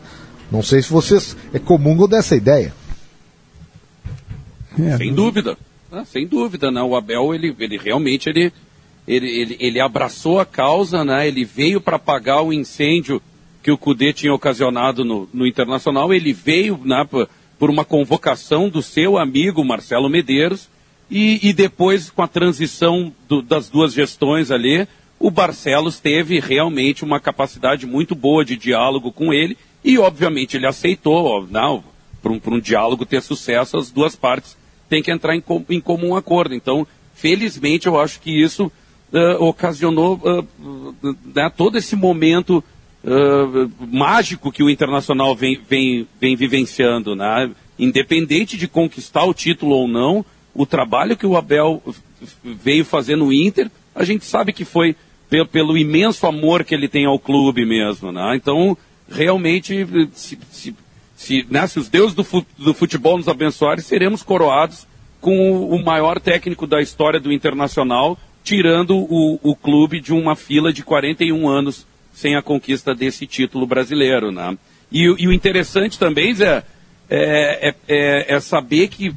Não 0.50 0.62
sei 0.62 0.82
se 0.82 0.90
vocês 0.90 1.36
é 1.52 1.58
comungam 1.58 2.08
dessa 2.08 2.34
ideia. 2.34 2.74
É, 4.78 4.96
sem 4.96 5.14
dúvida. 5.14 5.56
Ah, 5.92 6.04
sem 6.04 6.26
dúvida, 6.26 6.70
né? 6.70 6.82
O 6.82 6.96
Abel, 6.96 7.34
ele, 7.34 7.54
ele 7.58 7.76
realmente, 7.76 8.28
ele, 8.28 8.52
ele, 9.06 9.28
ele, 9.28 9.56
ele 9.60 9.80
abraçou 9.80 10.40
a 10.40 10.46
causa, 10.46 11.04
né? 11.04 11.26
Ele 11.26 11.44
veio 11.44 11.80
para 11.80 11.96
apagar 11.96 12.42
o 12.42 12.52
incêndio 12.52 13.22
que 13.62 13.70
o 13.70 13.78
Cudê 13.78 14.12
tinha 14.12 14.32
ocasionado 14.32 15.04
no, 15.04 15.28
no 15.32 15.46
Internacional. 15.46 16.12
Ele 16.12 16.32
veio, 16.32 16.80
né, 16.84 17.06
por, 17.08 17.28
por 17.58 17.70
uma 17.70 17.84
convocação 17.84 18.68
do 18.68 18.82
seu 18.82 19.18
amigo 19.18 19.64
Marcelo 19.64 20.08
Medeiros 20.08 20.68
e, 21.10 21.48
e 21.48 21.52
depois, 21.52 22.08
com 22.08 22.22
a 22.22 22.28
transição 22.28 23.12
do, 23.28 23.42
das 23.42 23.68
duas 23.68 23.92
gestões 23.92 24.50
ali, 24.50 24.86
o 25.18 25.30
Barcelos 25.30 25.98
teve 25.98 26.40
realmente 26.40 27.04
uma 27.04 27.20
capacidade 27.20 27.86
muito 27.86 28.14
boa 28.14 28.44
de 28.44 28.56
diálogo 28.56 29.12
com 29.12 29.32
ele 29.32 29.56
e, 29.84 29.98
obviamente, 29.98 30.56
ele 30.56 30.66
aceitou. 30.66 31.46
Não, 31.50 31.82
para 32.22 32.32
um, 32.32 32.40
um 32.46 32.60
diálogo 32.60 33.06
ter 33.06 33.22
sucesso, 33.22 33.76
as 33.76 33.90
duas 33.90 34.14
partes 34.14 34.56
têm 34.88 35.02
que 35.02 35.10
entrar 35.10 35.34
em, 35.34 35.42
em 35.68 35.80
comum 35.80 36.14
acordo. 36.14 36.54
Então, 36.54 36.86
felizmente, 37.14 37.86
eu 37.86 37.98
acho 37.98 38.20
que 38.20 38.30
isso 38.30 38.70
uh, 39.12 39.44
ocasionou 39.44 40.20
uh, 40.22 41.16
né, 41.34 41.50
todo 41.56 41.78
esse 41.78 41.96
momento 41.96 42.62
uh, 43.04 43.70
mágico 43.86 44.52
que 44.52 44.62
o 44.62 44.70
Internacional 44.70 45.34
vem, 45.34 45.58
vem, 45.68 46.06
vem 46.20 46.36
vivenciando. 46.36 47.14
Né? 47.14 47.50
Independente 47.78 48.56
de 48.56 48.68
conquistar 48.68 49.24
o 49.24 49.34
título 49.34 49.74
ou 49.74 49.88
não, 49.88 50.24
o 50.54 50.66
trabalho 50.66 51.16
que 51.16 51.26
o 51.26 51.36
Abel 51.36 51.82
veio 52.42 52.84
fazer 52.84 53.16
no 53.16 53.32
Inter, 53.32 53.70
a 53.94 54.04
gente 54.04 54.24
sabe 54.24 54.52
que 54.52 54.64
foi 54.64 54.94
pelo, 55.28 55.46
pelo 55.46 55.78
imenso 55.78 56.26
amor 56.26 56.64
que 56.64 56.74
ele 56.74 56.88
tem 56.88 57.06
ao 57.06 57.18
clube 57.18 57.64
mesmo. 57.64 58.12
Né? 58.12 58.36
Então, 58.36 58.76
realmente, 59.10 59.86
se, 60.12 60.38
se, 60.50 60.74
se, 61.16 61.46
né, 61.50 61.66
se 61.66 61.78
os 61.78 61.88
deuses 61.88 62.14
do, 62.14 62.24
do 62.56 62.72
futebol 62.72 63.16
nos 63.16 63.28
abençoarem, 63.28 63.82
seremos 63.82 64.22
coroados 64.22 64.86
com 65.20 65.52
o, 65.52 65.74
o 65.74 65.84
maior 65.84 66.20
técnico 66.20 66.66
da 66.66 66.80
história 66.80 67.20
do 67.20 67.32
Internacional, 67.32 68.18
tirando 68.42 68.96
o, 68.96 69.38
o 69.42 69.54
clube 69.54 70.00
de 70.00 70.12
uma 70.12 70.34
fila 70.34 70.72
de 70.72 70.82
41 70.82 71.48
anos 71.48 71.86
sem 72.12 72.36
a 72.36 72.42
conquista 72.42 72.94
desse 72.94 73.26
título 73.26 73.66
brasileiro. 73.66 74.32
Né? 74.32 74.56
E, 74.90 75.02
e 75.02 75.28
o 75.28 75.32
interessante 75.32 75.98
também, 75.98 76.34
Zé, 76.34 76.64
é, 77.08 77.68
é, 77.68 77.74
é, 77.88 78.34
é 78.34 78.40
saber 78.40 78.88
que, 78.88 79.14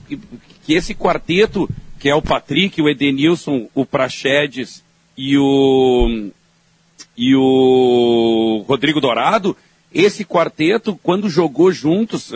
que 0.66 0.74
esse 0.74 0.94
quarteto, 0.94 1.70
que 2.00 2.10
é 2.10 2.16
o 2.16 2.22
Patrick, 2.22 2.82
o 2.82 2.90
Edenilson, 2.90 3.70
o 3.74 3.86
Praxedes 3.86 4.84
e 5.18 5.38
o, 5.38 6.30
e 7.18 7.36
o 7.36 8.66
Rodrigo 8.68 9.00
Dourado, 9.00 9.56
esse 9.94 10.26
quarteto, 10.26 11.00
quando 11.04 11.30
jogou 11.30 11.72
juntos, 11.72 12.34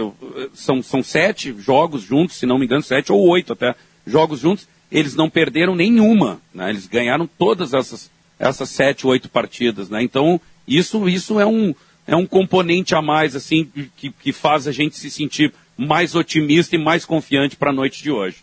são, 0.54 0.84
são 0.84 1.02
sete 1.02 1.56
jogos 1.58 2.04
juntos, 2.04 2.38
se 2.38 2.46
não 2.46 2.60
me 2.60 2.65
engano, 2.65 2.84
sete 2.84 3.12
ou 3.12 3.28
oito 3.28 3.54
até 3.54 3.74
jogos 4.06 4.39
juntos, 4.39 4.67
eles 4.91 5.15
não 5.15 5.30
perderam 5.30 5.76
nenhuma. 5.76 6.39
Né? 6.54 6.70
Eles 6.70 6.88
ganharam 6.88 7.28
todas 7.38 7.74
essas, 7.74 8.12
essas 8.38 8.70
sete, 8.70 9.08
oito 9.08 9.28
partidas. 9.28 9.89
Né? 9.89 10.04
Então, 10.04 10.39
isso, 10.67 11.10
isso 11.10 11.39
é, 11.39 11.46
um, 11.46 11.74
é 12.06 12.15
um 12.15 12.28
componente 12.28 12.93
a 12.93 13.02
mais, 13.02 13.36
assim, 13.36 13.70
que, 13.96 14.12
que 14.12 14.32
faz 14.32 14.67
a 14.67 14.72
gente 14.72 14.96
se 14.96 15.10
sentir 15.10 15.52
mais 15.76 16.15
otimista 16.15 16.76
e 16.76 16.80
mais 16.80 17.06
confiante 17.06 17.56
para 17.56 17.72
a 17.72 17.74
noite 17.74 18.04
de 18.04 18.12
hoje. 18.12 18.38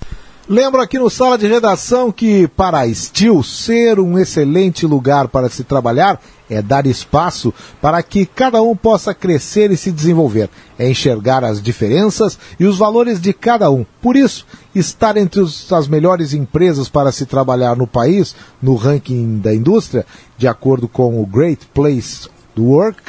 Lembro 0.47 0.81
aqui 0.81 0.99
no 0.99 1.09
sala 1.09 1.39
de 1.39 1.47
redação 1.47 2.13
que 2.13 2.47
para 2.49 2.81
a 2.81 2.95
Steel 2.95 3.43
ser 3.43 3.99
um 3.99 4.19
excelente 4.19 4.87
lugar 4.87 5.29
para 5.29 5.49
se 5.49 5.65
trabalhar 5.65 6.21
é 6.55 6.63
dar 6.63 6.87
espaço 6.87 7.53
para 7.81 8.03
que 8.03 8.27
cada 8.27 8.63
um 8.63 8.77
possa 8.77 9.15
crescer 9.15 9.71
e 9.71 9.77
se 9.77 9.91
desenvolver, 9.91 10.49
é 10.79 10.89
enxergar 10.89 11.45
as 11.45 11.63
diferenças 11.63 12.39
e 12.59 12.65
os 12.65 12.79
valores 12.79 13.21
de 13.21 13.33
cada 13.33 13.71
um. 13.71 13.85
Por 14.01 14.17
isso, 14.17 14.47
estar 14.75 15.17
entre 15.17 15.41
os, 15.41 15.73
as 15.73 15.89
melhores 15.89 16.33
empresas 16.33 16.89
para 16.89 17.13
se 17.13 17.27
trabalhar 17.27 17.77
no 17.77 17.87
país, 17.87 18.35
no 18.61 18.75
ranking 18.75 19.39
da 19.39 19.55
indústria, 19.55 20.07
de 20.37 20.47
acordo 20.47 20.89
com 20.89 21.21
o 21.21 21.27
Great 21.27 21.67
Place 21.73 22.29
to 22.55 22.63
Work, 22.63 23.03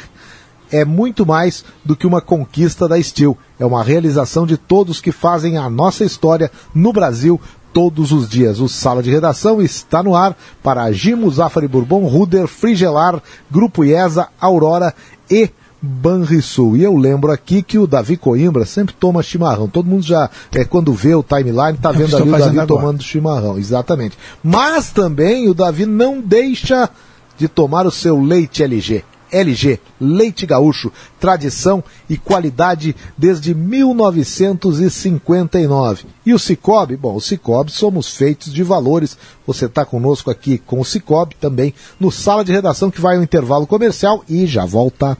é 0.70 0.84
muito 0.84 1.24
mais 1.24 1.64
do 1.84 1.94
que 1.94 2.06
uma 2.06 2.20
conquista 2.20 2.88
da 2.88 3.00
Steel. 3.00 3.36
É 3.58 3.64
uma 3.64 3.82
realização 3.82 4.46
de 4.46 4.56
todos 4.56 5.00
que 5.00 5.12
fazem 5.12 5.56
a 5.56 5.70
nossa 5.70 6.04
história 6.04 6.50
no 6.74 6.92
Brasil 6.92 7.40
todos 7.76 8.10
os 8.10 8.26
dias. 8.26 8.58
O 8.58 8.70
Sala 8.70 9.02
de 9.02 9.10
Redação 9.10 9.60
está 9.60 10.02
no 10.02 10.16
ar 10.16 10.34
para 10.62 10.90
Gimo, 10.92 11.30
Zafari 11.30 11.68
Bourbon, 11.68 12.06
Ruder, 12.06 12.46
Frigelar, 12.46 13.22
Grupo 13.50 13.84
IESA, 13.84 14.28
Aurora 14.40 14.94
e 15.30 15.50
Banrisul. 15.82 16.78
E 16.78 16.84
eu 16.84 16.96
lembro 16.96 17.30
aqui 17.30 17.62
que 17.62 17.78
o 17.78 17.86
Davi 17.86 18.16
Coimbra 18.16 18.64
sempre 18.64 18.94
toma 18.98 19.22
chimarrão. 19.22 19.68
Todo 19.68 19.90
mundo 19.90 20.02
já, 20.02 20.30
é, 20.54 20.64
quando 20.64 20.94
vê 20.94 21.14
o 21.14 21.22
timeline, 21.22 21.76
tá 21.76 21.92
vendo 21.92 22.16
ali 22.16 22.26
o 22.30 22.32
Davi 22.32 22.58
agora. 22.58 22.66
tomando 22.66 23.02
chimarrão. 23.02 23.58
Exatamente. 23.58 24.16
Mas 24.42 24.90
também 24.90 25.46
o 25.46 25.52
Davi 25.52 25.84
não 25.84 26.18
deixa 26.18 26.88
de 27.36 27.46
tomar 27.46 27.86
o 27.86 27.90
seu 27.90 28.18
leite 28.18 28.62
LG. 28.62 29.04
LG, 29.30 29.78
leite 30.00 30.46
gaúcho, 30.46 30.90
tradição 31.18 31.82
e 32.08 32.16
qualidade 32.16 32.96
desde 33.16 33.54
1959. 33.54 36.04
E 36.24 36.32
o 36.34 36.38
Cicobi, 36.38 36.96
bom, 36.96 37.14
o 37.14 37.20
Cicobi 37.20 37.70
somos 37.70 38.16
feitos 38.16 38.50
de 38.52 38.62
valores. 38.62 39.18
Você 39.46 39.66
está 39.66 39.84
conosco 39.84 40.30
aqui 40.30 40.58
com 40.58 40.80
o 40.80 40.84
Cicobi 40.84 41.36
também 41.36 41.74
no 41.98 42.10
sala 42.10 42.44
de 42.44 42.52
redação 42.52 42.90
que 42.90 43.00
vai 43.00 43.16
ao 43.16 43.22
intervalo 43.22 43.66
comercial 43.66 44.24
e 44.28 44.46
já 44.46 44.64
volta. 44.64 45.18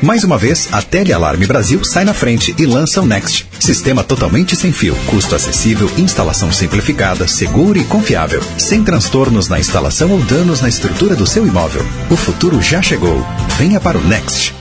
Mais 0.00 0.22
uma 0.22 0.38
vez, 0.38 0.68
a 0.70 0.80
Telealarme 0.80 1.44
Brasil 1.44 1.82
sai 1.84 2.04
na 2.04 2.14
frente 2.14 2.54
e 2.56 2.64
lança 2.64 3.00
o 3.00 3.06
Next. 3.06 3.46
Sistema 3.58 4.04
totalmente 4.04 4.54
sem 4.54 4.70
fio, 4.70 4.94
custo 5.06 5.34
acessível, 5.34 5.90
instalação 5.98 6.52
simplificada, 6.52 7.26
seguro 7.26 7.78
e 7.78 7.84
confiável. 7.84 8.40
Sem 8.56 8.84
transtornos 8.84 9.48
na 9.48 9.58
instalação 9.58 10.12
ou 10.12 10.20
danos 10.20 10.60
na 10.60 10.68
estrutura 10.68 11.16
do 11.16 11.26
seu 11.26 11.44
imóvel. 11.44 11.84
O 12.10 12.16
futuro 12.16 12.62
já 12.62 12.80
chegou. 12.80 13.26
Venha 13.58 13.80
para 13.80 13.98
o 13.98 14.04
Next. 14.04 14.54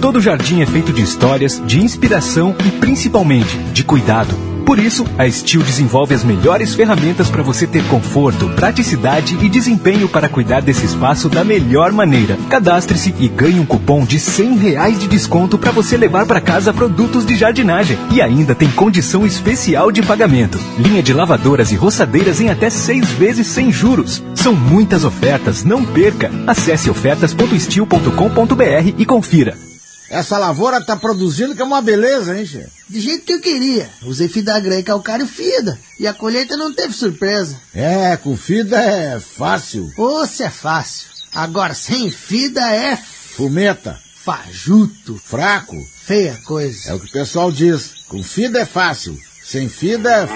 Todo 0.00 0.20
jardim 0.20 0.60
é 0.60 0.66
feito 0.66 0.92
de 0.92 1.02
histórias, 1.02 1.62
de 1.64 1.80
inspiração 1.80 2.56
e 2.66 2.72
principalmente 2.72 3.56
de 3.72 3.84
cuidado. 3.84 4.34
Por 4.70 4.78
isso, 4.78 5.04
a 5.18 5.28
Steel 5.28 5.64
desenvolve 5.64 6.14
as 6.14 6.22
melhores 6.22 6.76
ferramentas 6.76 7.28
para 7.28 7.42
você 7.42 7.66
ter 7.66 7.82
conforto, 7.88 8.48
praticidade 8.50 9.36
e 9.44 9.48
desempenho 9.48 10.08
para 10.08 10.28
cuidar 10.28 10.62
desse 10.62 10.86
espaço 10.86 11.28
da 11.28 11.42
melhor 11.42 11.90
maneira. 11.90 12.38
Cadastre-se 12.48 13.12
e 13.18 13.26
ganhe 13.26 13.58
um 13.58 13.66
cupom 13.66 14.04
de 14.04 14.20
100 14.20 14.58
reais 14.58 15.00
de 15.00 15.08
desconto 15.08 15.58
para 15.58 15.72
você 15.72 15.96
levar 15.96 16.24
para 16.24 16.40
casa 16.40 16.72
produtos 16.72 17.26
de 17.26 17.34
jardinagem. 17.34 17.98
E 18.12 18.22
ainda 18.22 18.54
tem 18.54 18.70
condição 18.70 19.26
especial 19.26 19.90
de 19.90 20.02
pagamento. 20.02 20.56
Linha 20.78 21.02
de 21.02 21.12
lavadoras 21.12 21.72
e 21.72 21.74
roçadeiras 21.74 22.40
em 22.40 22.48
até 22.48 22.70
seis 22.70 23.08
vezes 23.08 23.48
sem 23.48 23.72
juros. 23.72 24.22
São 24.36 24.54
muitas 24.54 25.02
ofertas, 25.02 25.64
não 25.64 25.84
perca. 25.84 26.30
Acesse 26.46 26.88
ofertas.steel.com.br 26.88 28.94
e 28.96 29.04
confira. 29.04 29.69
Essa 30.10 30.36
lavoura 30.36 30.84
tá 30.84 30.96
produzindo 30.96 31.54
que 31.54 31.62
é 31.62 31.64
uma 31.64 31.80
beleza, 31.80 32.36
hein, 32.36 32.44
chefe? 32.44 32.68
De 32.88 33.00
jeito 33.00 33.24
que 33.24 33.32
eu 33.32 33.40
queria. 33.40 33.88
Usei 34.02 34.26
Fidagrã 34.28 34.76
e 34.76 34.82
calcário 34.82 35.24
Fida. 35.24 35.78
E 36.00 36.06
a 36.06 36.12
colheita 36.12 36.56
não 36.56 36.74
teve 36.74 36.92
surpresa. 36.92 37.56
É, 37.72 38.16
com 38.16 38.36
Fida 38.36 38.76
é 38.76 39.20
fácil. 39.20 39.88
Ou 39.96 40.26
se 40.26 40.42
é 40.42 40.50
fácil. 40.50 41.08
Agora, 41.32 41.74
sem 41.74 42.10
Fida 42.10 42.60
é... 42.74 42.96
Fumeta. 42.96 43.96
Fajuto. 44.24 45.16
Fraco. 45.16 45.76
Feia 46.04 46.36
coisa. 46.44 46.90
É 46.90 46.94
o 46.94 46.98
que 46.98 47.06
o 47.06 47.12
pessoal 47.12 47.52
diz. 47.52 47.92
Com 48.08 48.20
Fida 48.24 48.58
é 48.58 48.66
fácil. 48.66 49.16
Sem 49.44 49.68
Fida 49.68 50.10
é... 50.10 50.28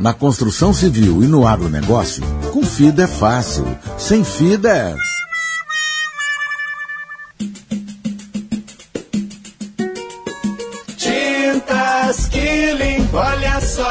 Na 0.00 0.12
construção 0.12 0.74
civil 0.74 1.22
e 1.22 1.28
no 1.28 1.46
agronegócio, 1.46 2.24
com 2.52 2.66
Fida 2.66 3.04
é 3.04 3.06
fácil. 3.06 3.64
Sem 3.96 4.24
Fida 4.24 4.68
é... 4.68 5.11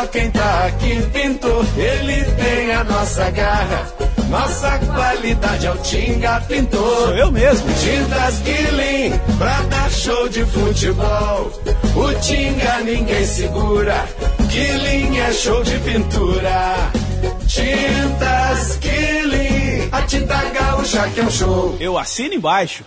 só 0.01 0.07
quem 0.07 0.31
tá 0.31 0.65
aqui, 0.65 1.01
pintor, 1.13 1.65
ele 1.77 2.23
tem 2.23 2.71
a 2.73 2.83
nossa 2.83 3.29
garra. 3.29 3.87
Nossa 4.29 4.79
qualidade 4.79 5.67
é 5.67 5.71
o 5.71 5.77
Tinga 5.77 6.41
Pintor. 6.41 6.79
Sou 6.79 7.15
eu 7.15 7.31
mesmo. 7.31 7.67
Tintas 7.75 8.39
Guilin 8.39 9.11
pra 9.37 9.61
dar 9.63 9.91
show 9.91 10.29
de 10.29 10.45
futebol. 10.45 11.51
O 11.95 12.19
Tinga 12.21 12.79
ninguém 12.79 13.25
segura. 13.25 14.07
Guilin 14.47 15.17
é 15.17 15.33
show 15.33 15.61
de 15.63 15.77
pintura. 15.79 16.91
Tintas 17.45 18.77
Guilin, 18.77 19.89
a 19.91 20.01
tinta 20.03 20.41
gaúcha 20.45 21.09
que 21.09 21.19
é 21.19 21.23
um 21.23 21.29
show. 21.29 21.77
Eu 21.79 21.97
assino 21.97 22.33
embaixo. 22.33 22.83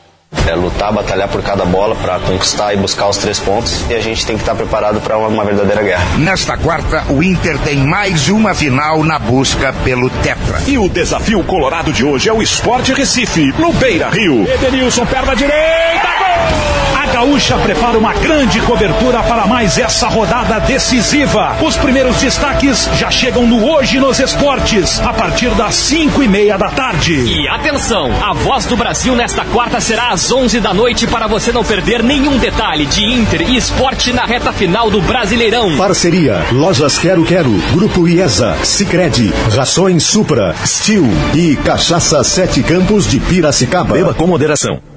É 0.46 0.54
lutar, 0.54 0.92
batalhar 0.92 1.28
por 1.28 1.42
cada 1.42 1.64
bola 1.64 1.94
para 1.96 2.18
conquistar 2.20 2.74
e 2.74 2.76
buscar 2.76 3.08
os 3.08 3.16
três 3.16 3.38
pontos. 3.38 3.84
E 3.88 3.94
a 3.94 4.00
gente 4.00 4.26
tem 4.26 4.36
que 4.36 4.42
estar 4.42 4.54
preparado 4.54 5.00
para 5.00 5.16
uma, 5.16 5.28
uma, 5.28 5.44
verdadeira 5.44 5.82
guerra. 5.82 6.04
Nesta 6.18 6.56
quarta, 6.56 7.04
o 7.10 7.22
Inter 7.22 7.58
tem 7.58 7.78
mais 7.78 8.28
uma 8.28 8.54
final 8.54 9.02
na 9.02 9.18
busca 9.18 9.72
pelo 9.84 10.10
Tetra. 10.10 10.62
E 10.66 10.76
o 10.76 10.88
desafio 10.88 11.42
colorado 11.44 11.92
de 11.92 12.04
hoje 12.04 12.28
é 12.28 12.32
o 12.32 12.42
Esporte 12.42 12.92
Recife, 12.92 13.54
no 13.58 13.72
Beira 13.72 14.10
Rio. 14.10 14.46
Edenilson, 14.48 15.06
perna 15.06 15.34
direita, 15.34 16.08
gol! 16.18 16.83
A 17.04 17.06
Gaúcha 17.06 17.58
prepara 17.58 17.98
uma 17.98 18.14
grande 18.14 18.62
cobertura 18.62 19.22
para 19.24 19.46
mais 19.46 19.76
essa 19.76 20.08
rodada 20.08 20.58
decisiva. 20.60 21.54
Os 21.60 21.76
primeiros 21.76 22.16
destaques 22.16 22.88
já 22.96 23.10
chegam 23.10 23.46
no 23.46 23.62
Hoje 23.62 24.00
nos 24.00 24.18
Esportes, 24.18 24.98
a 25.00 25.12
partir 25.12 25.50
das 25.50 25.74
5 25.74 26.22
e 26.22 26.28
meia 26.28 26.56
da 26.56 26.70
tarde. 26.70 27.12
E 27.12 27.46
atenção, 27.46 28.10
a 28.22 28.32
voz 28.32 28.64
do 28.64 28.74
Brasil 28.74 29.14
nesta 29.14 29.44
quarta 29.44 29.82
será 29.82 30.12
às 30.12 30.32
11 30.32 30.60
da 30.60 30.72
noite 30.72 31.06
para 31.06 31.26
você 31.26 31.52
não 31.52 31.62
perder 31.62 32.02
nenhum 32.02 32.38
detalhe 32.38 32.86
de 32.86 33.04
Inter 33.04 33.50
e 33.50 33.56
esporte 33.58 34.10
na 34.10 34.24
reta 34.24 34.50
final 34.50 34.90
do 34.90 35.02
Brasileirão. 35.02 35.76
Parceria: 35.76 36.42
Lojas 36.52 36.98
Quero 36.98 37.22
Quero, 37.26 37.52
Grupo 37.74 38.08
IESA, 38.08 38.56
Sicredi, 38.64 39.30
Rações 39.54 40.04
Supra, 40.04 40.54
Steel 40.64 41.04
e 41.34 41.54
Cachaça 41.56 42.24
Sete 42.24 42.62
Campos 42.62 43.06
de 43.06 43.20
Piracicaba. 43.20 43.92
Beba 43.92 44.14
com 44.14 44.26
moderação. 44.26 44.93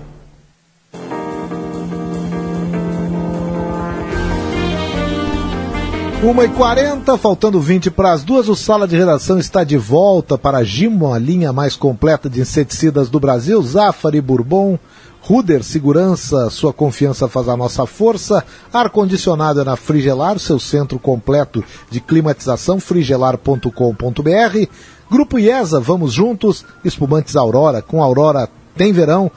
Uma 6.23 6.45
e 6.45 6.49
quarenta, 6.49 7.15
faltando 7.15 7.61
20 7.61 7.91
para 7.91 8.11
as 8.11 8.23
duas, 8.23 8.49
o 8.49 8.55
Sala 8.55 8.87
de 8.87 8.97
Redação 8.97 9.37
está 9.37 9.63
de 9.63 9.77
volta 9.77 10.35
para 10.35 10.57
a 10.57 10.63
Gimo, 10.63 11.13
a 11.13 11.19
linha 11.19 11.53
mais 11.53 11.75
completa 11.75 12.27
de 12.27 12.41
inseticidas 12.41 13.07
do 13.07 13.19
Brasil, 13.19 13.61
Zafari 13.61 14.19
Bourbon, 14.19 14.79
Ruder 15.21 15.63
Segurança, 15.63 16.49
sua 16.49 16.73
confiança 16.73 17.27
faz 17.27 17.47
a 17.47 17.55
nossa 17.55 17.85
força, 17.85 18.43
ar-condicionado 18.73 19.61
é 19.61 19.63
na 19.63 19.75
Frigelar, 19.75 20.39
seu 20.39 20.59
centro 20.59 20.97
completo 20.97 21.63
de 21.91 21.99
climatização, 21.99 22.79
frigelar.com.br, 22.79 24.67
Grupo 25.11 25.37
IESA, 25.37 25.79
vamos 25.79 26.13
juntos, 26.13 26.65
espumantes 26.83 27.35
Aurora, 27.35 27.83
com 27.83 28.01
Aurora 28.01 28.49
tem 28.75 28.91
verão, 28.91 29.31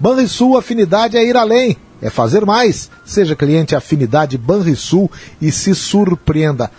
Banrisul, 0.00 0.56
afinidade 0.56 1.18
é 1.18 1.24
ir 1.24 1.36
além, 1.36 1.76
é 2.04 2.10
fazer 2.10 2.44
mais. 2.44 2.90
Seja 3.02 3.34
cliente 3.34 3.74
Afinidade 3.74 4.36
Banrisul 4.36 5.10
e 5.40 5.50
se 5.50 5.74
surpreenda. 5.74 6.70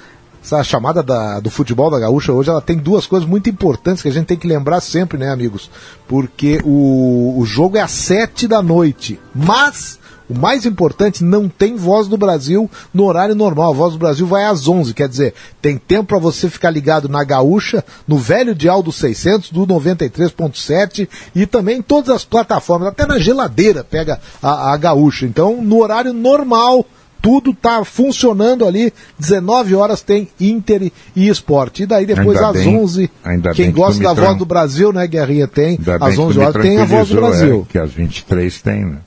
Essa 0.42 0.64
chamada 0.64 1.02
da, 1.02 1.40
do 1.40 1.50
futebol 1.50 1.90
da 1.90 2.00
gaúcha 2.00 2.32
hoje, 2.32 2.52
ela 2.52 2.62
tem 2.62 2.78
duas 2.78 3.08
coisas 3.08 3.28
muito 3.28 3.50
importantes 3.50 4.04
que 4.04 4.08
a 4.08 4.12
gente 4.12 4.28
tem 4.28 4.38
que 4.38 4.48
lembrar 4.48 4.80
sempre, 4.80 5.18
né, 5.18 5.32
amigos? 5.32 5.72
Porque 6.08 6.62
o, 6.64 7.40
o 7.40 7.44
jogo 7.44 7.78
é 7.78 7.82
às 7.82 7.90
sete 7.90 8.48
da 8.48 8.62
noite. 8.62 9.20
Mas 9.34 10.00
o 10.30 10.38
mais 10.38 10.66
importante, 10.66 11.24
não 11.24 11.48
tem 11.48 11.76
Voz 11.76 12.08
do 12.08 12.18
Brasil 12.18 12.70
no 12.94 13.04
horário 13.06 13.36
normal. 13.36 13.72
A 13.72 13.76
Voz 13.76 13.94
do 13.94 14.00
Brasil 14.00 14.26
vai 14.26 14.46
às 14.46 14.68
11, 14.68 14.94
quer 14.94 15.08
dizer, 15.08 15.34
tem 15.62 15.78
tempo 15.78 16.06
para 16.06 16.18
você 16.20 16.50
ficar 16.50 16.70
ligado 16.72 17.08
na 17.08 17.24
Gaúcha, 17.24 17.84
no 18.08 18.18
velho 18.18 18.56
dial 18.56 18.82
do 18.82 18.92
600, 18.92 19.52
do 19.52 19.66
93.7 19.68 21.08
e 21.36 21.46
também 21.46 21.78
em 21.78 21.82
todas 21.82 22.10
as 22.10 22.26
plataformas, 22.26 22.88
até 22.90 23.06
na 23.06 23.20
geladeira 23.20 23.84
pega 23.84 24.20
a, 24.42 24.74
a 24.74 24.78
Gaúcha. 24.78 25.26
Então, 25.26 25.62
no 25.62 25.82
horário 25.82 26.14
normal, 26.14 26.86
tudo 27.22 27.54
tá 27.54 27.84
funcionando 27.84 28.66
ali. 28.68 28.94
19 29.18 29.76
horas 29.76 30.02
tem 30.02 30.28
Inter 30.40 30.92
e 31.16 31.28
Esporte. 31.28 31.84
E 31.84 31.86
daí 31.86 32.06
depois 32.06 32.38
Ainda 32.38 32.50
às 32.50 32.54
bem- 32.66 32.78
11, 32.78 33.12
ainda 33.24 33.52
quem 33.54 33.72
que 33.72 33.78
gosta 33.78 33.94
tu 33.94 33.98
me 34.00 34.04
da 34.06 34.14
Voz 34.14 34.38
do 34.38 34.46
Brasil, 34.46 34.94
né, 34.94 35.08
Guerrinha, 35.08 35.48
tem. 35.48 35.74
Às 35.74 36.16
bem 36.16 36.16
que 36.16 36.22
11 36.22 36.34
tu 36.34 36.40
me 36.40 36.46
horas 36.46 36.62
tem 36.62 36.78
a 36.78 36.86
Voz 36.86 37.08
do 37.10 37.16
tranquilizou, 37.18 37.22
Brasil. 37.22 37.68
É, 37.68 37.72
que 37.72 37.78
às 37.80 37.92
23 37.92 38.62
tem, 38.62 38.86
né? 38.86 38.98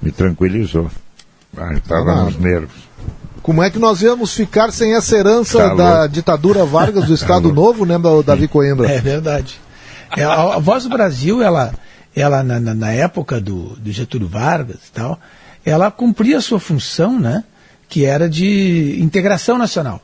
Me 0.00 0.10
tranquilizou. 0.12 0.90
Ah, 1.56 1.72
eu 1.72 1.80
tava 1.80 2.12
Ah, 2.12 2.24
nos 2.24 2.36
nervos. 2.38 2.70
Como 3.42 3.62
é 3.62 3.70
que 3.70 3.78
nós 3.78 4.00
íamos 4.02 4.32
ficar 4.34 4.70
sem 4.72 4.94
essa 4.94 5.16
herança 5.16 5.58
Tá 5.58 5.74
da 5.74 6.06
ditadura 6.06 6.64
Vargas 6.64 7.04
do 7.06 7.12
Estado 7.14 7.52
Novo, 7.52 7.84
né, 7.84 7.96
Davi 8.24 8.48
Coimbra? 8.48 8.90
É 8.90 9.00
verdade. 9.00 9.60
É, 10.16 10.24
a, 10.24 10.54
a 10.54 10.58
Voz 10.58 10.84
do 10.84 10.88
Brasil, 10.90 11.42
ela, 11.42 11.72
ela 12.16 12.42
na, 12.42 12.58
na- 12.58 12.74
na 12.74 12.90
época 12.92 13.40
do, 13.40 13.76
do 13.76 13.92
Getúlio 13.92 14.28
Vargas 14.28 14.76
e 14.88 14.92
tal, 14.92 15.18
ela 15.64 15.90
cumpria 15.90 16.38
a 16.38 16.40
sua 16.40 16.58
função, 16.60 17.18
né? 17.20 17.44
Que 17.88 18.04
era 18.04 18.28
de 18.28 18.96
integração 19.00 19.58
nacional. 19.58 20.00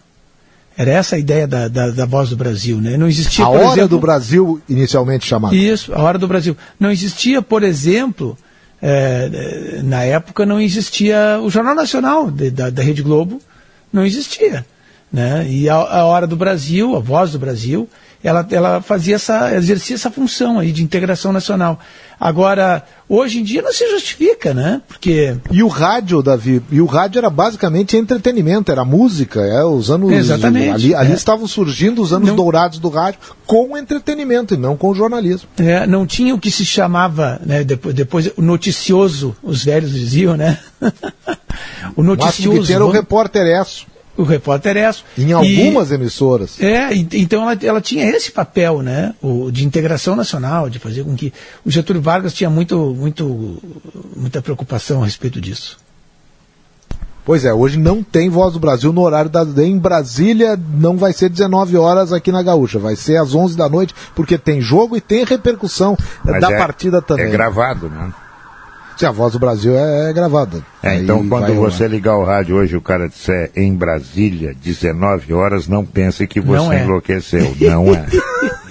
Era 0.76 0.92
essa 0.92 1.16
a 1.16 1.18
ideia 1.18 1.46
da, 1.46 1.68
da, 1.68 1.90
da 1.90 2.06
Voz 2.06 2.30
do 2.30 2.36
Brasil, 2.36 2.78
né? 2.80 2.96
Não 2.96 3.08
existia, 3.08 3.44
a 3.44 3.48
por 3.48 3.56
hora 3.56 3.66
exemplo, 3.72 3.88
do 3.88 3.98
Brasil, 3.98 4.60
inicialmente 4.68 5.26
chamada. 5.26 5.54
Isso, 5.54 5.92
a 5.94 6.00
hora 6.00 6.18
do 6.18 6.28
Brasil. 6.28 6.56
Não 6.78 6.90
existia, 6.90 7.40
por 7.42 7.62
exemplo, 7.62 8.36
eh, 8.82 9.80
na 9.84 10.02
época 10.04 10.46
não 10.46 10.60
existia 10.60 11.38
o 11.42 11.50
Jornal 11.50 11.74
Nacional 11.74 12.30
de- 12.30 12.50
da, 12.50 12.70
da 12.70 12.82
Rede 12.82 13.02
Globo, 13.02 13.40
não 13.92 14.04
existia. 14.04 14.64
Né? 15.12 15.46
E 15.48 15.68
a, 15.68 15.74
a 15.74 16.04
hora 16.06 16.26
do 16.26 16.36
Brasil, 16.36 16.94
a 16.96 17.00
voz 17.00 17.32
do 17.32 17.38
Brasil, 17.38 17.88
ela, 18.22 18.46
ela 18.50 18.80
fazia 18.82 19.14
essa, 19.14 19.54
exercia 19.54 19.96
essa 19.96 20.10
função 20.10 20.58
aí 20.58 20.72
de 20.72 20.82
integração 20.82 21.32
nacional. 21.32 21.78
Agora, 22.18 22.82
hoje 23.08 23.40
em 23.40 23.42
dia 23.42 23.62
não 23.62 23.72
se 23.72 23.88
justifica, 23.90 24.52
né? 24.52 24.82
Porque 24.86 25.38
E 25.50 25.62
o 25.62 25.68
rádio, 25.68 26.22
Davi, 26.22 26.62
e 26.70 26.78
o 26.78 26.84
rádio 26.84 27.18
era 27.18 27.30
basicamente 27.30 27.96
entretenimento, 27.96 28.70
era 28.70 28.84
música, 28.84 29.40
é, 29.40 29.64
os 29.64 29.90
anos 29.90 30.12
Exatamente, 30.12 30.68
ali, 30.70 30.94
ali 30.94 31.12
é. 31.12 31.14
estavam 31.14 31.46
surgindo 31.46 32.02
os 32.02 32.12
anos 32.12 32.28
Não- 32.28 32.36
dourados 32.36 32.78
do 32.78 32.90
rádio 32.90 33.20
com 33.46 33.74
entretenimento 33.78 34.52
e 34.52 34.58
não 34.58 34.76
com 34.76 34.92
jornalismo. 34.94 35.48
É, 35.58 35.86
não 35.86 36.06
tinha 36.06 36.34
o 36.34 36.38
que 36.38 36.50
se 36.50 36.64
chamava, 36.66 37.40
né, 37.44 37.64
depois, 37.64 37.94
depois 37.94 38.30
o 38.36 38.42
noticioso, 38.42 39.34
os 39.42 39.64
velhos 39.64 39.92
diziam, 39.92 40.36
né? 40.36 40.58
o 41.96 42.00
O 42.00 42.04
noticioso. 42.04 42.60
que 42.60 42.66
tinha 42.66 42.76
era 42.76 42.84
o 42.84 42.90
repórter 42.90 43.46
o 44.20 44.24
repórter 44.24 44.76
Esso. 44.76 45.04
em 45.18 45.28
E- 45.28 45.32
algumas 45.32 45.90
emissoras. 45.92 46.60
É, 46.60 46.92
e- 46.94 47.08
então 47.14 47.42
ela, 47.42 47.58
ela 47.62 47.80
tinha 47.80 48.04
esse 48.04 48.30
papel, 48.30 48.82
né, 48.82 49.14
o, 49.22 49.50
de 49.50 49.64
integração 49.66 50.14
nacional, 50.16 50.68
de 50.70 50.78
fazer 50.78 51.04
com 51.04 51.14
que 51.16 51.32
o 51.64 51.70
Getúlio 51.70 52.02
Vargas 52.02 52.32
tinha 52.34 52.50
muito, 52.50 52.94
muito, 52.96 53.58
muita 54.16 54.40
preocupação 54.42 55.02
a 55.02 55.04
respeito 55.04 55.40
disso. 55.40 55.78
Pois 57.24 57.44
é, 57.44 57.52
hoje 57.52 57.78
não 57.78 58.02
tem 58.02 58.28
Voz 58.30 58.54
do 58.54 58.58
Brasil 58.58 58.92
no 58.92 59.02
horário 59.02 59.30
da 59.30 59.42
em 59.62 59.78
Brasília, 59.78 60.58
não 60.74 60.96
vai 60.96 61.12
ser 61.12 61.28
19 61.28 61.76
horas 61.76 62.12
aqui 62.12 62.32
na 62.32 62.42
Gaúcha, 62.42 62.78
vai 62.78 62.96
ser 62.96 63.16
às 63.18 63.34
11 63.34 63.56
da 63.56 63.68
noite, 63.68 63.94
porque 64.14 64.38
tem 64.38 64.60
jogo 64.60 64.96
e 64.96 65.00
tem 65.00 65.24
repercussão 65.24 65.96
Mas 66.24 66.40
da 66.40 66.50
é- 66.52 66.56
partida 66.58 67.00
também. 67.02 67.26
É 67.26 67.30
gravado, 67.30 67.88
né? 67.88 68.12
Sim, 69.00 69.06
a 69.06 69.12
Voz 69.12 69.32
do 69.32 69.38
Brasil 69.38 69.74
é, 69.78 70.10
é 70.10 70.12
gravada. 70.12 70.62
É, 70.82 70.96
então 70.96 71.26
quando 71.26 71.54
você 71.54 71.88
ligar 71.88 72.18
o 72.18 72.24
rádio 72.24 72.56
hoje 72.56 72.74
e 72.74 72.76
o 72.76 72.82
cara 72.82 73.08
disser 73.08 73.50
em 73.56 73.74
Brasília, 73.74 74.54
19 74.54 75.32
horas, 75.32 75.66
não 75.66 75.86
pense 75.86 76.26
que 76.26 76.38
você 76.38 76.58
Não 76.58 76.70
é. 76.70 76.84
enlouqueceu. 76.84 77.56
Não 77.58 77.94
é. 77.94 78.06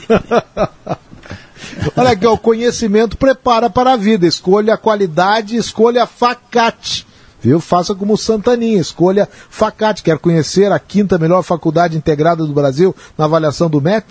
Olha 1.97 2.11
aqui, 2.11 2.27
ó, 2.27 2.33
o 2.33 2.37
conhecimento 2.37 3.17
prepara 3.17 3.71
para 3.71 3.93
a 3.93 3.97
vida. 3.97 4.27
Escolha 4.27 4.75
a 4.75 4.77
qualidade, 4.77 5.55
escolha 5.55 6.03
a 6.03 6.07
facate. 6.07 7.07
Viu? 7.41 7.59
Faça 7.59 7.95
como 7.95 8.13
o 8.13 8.17
Santaninha, 8.17 8.79
escolha 8.79 9.27
facate. 9.49 10.03
Quer 10.03 10.19
conhecer 10.19 10.71
a 10.71 10.77
quinta 10.77 11.17
melhor 11.17 11.41
faculdade 11.41 11.97
integrada 11.97 12.45
do 12.45 12.53
Brasil 12.53 12.95
na 13.17 13.25
avaliação 13.25 13.67
do 13.67 13.81
MEC? 13.81 14.05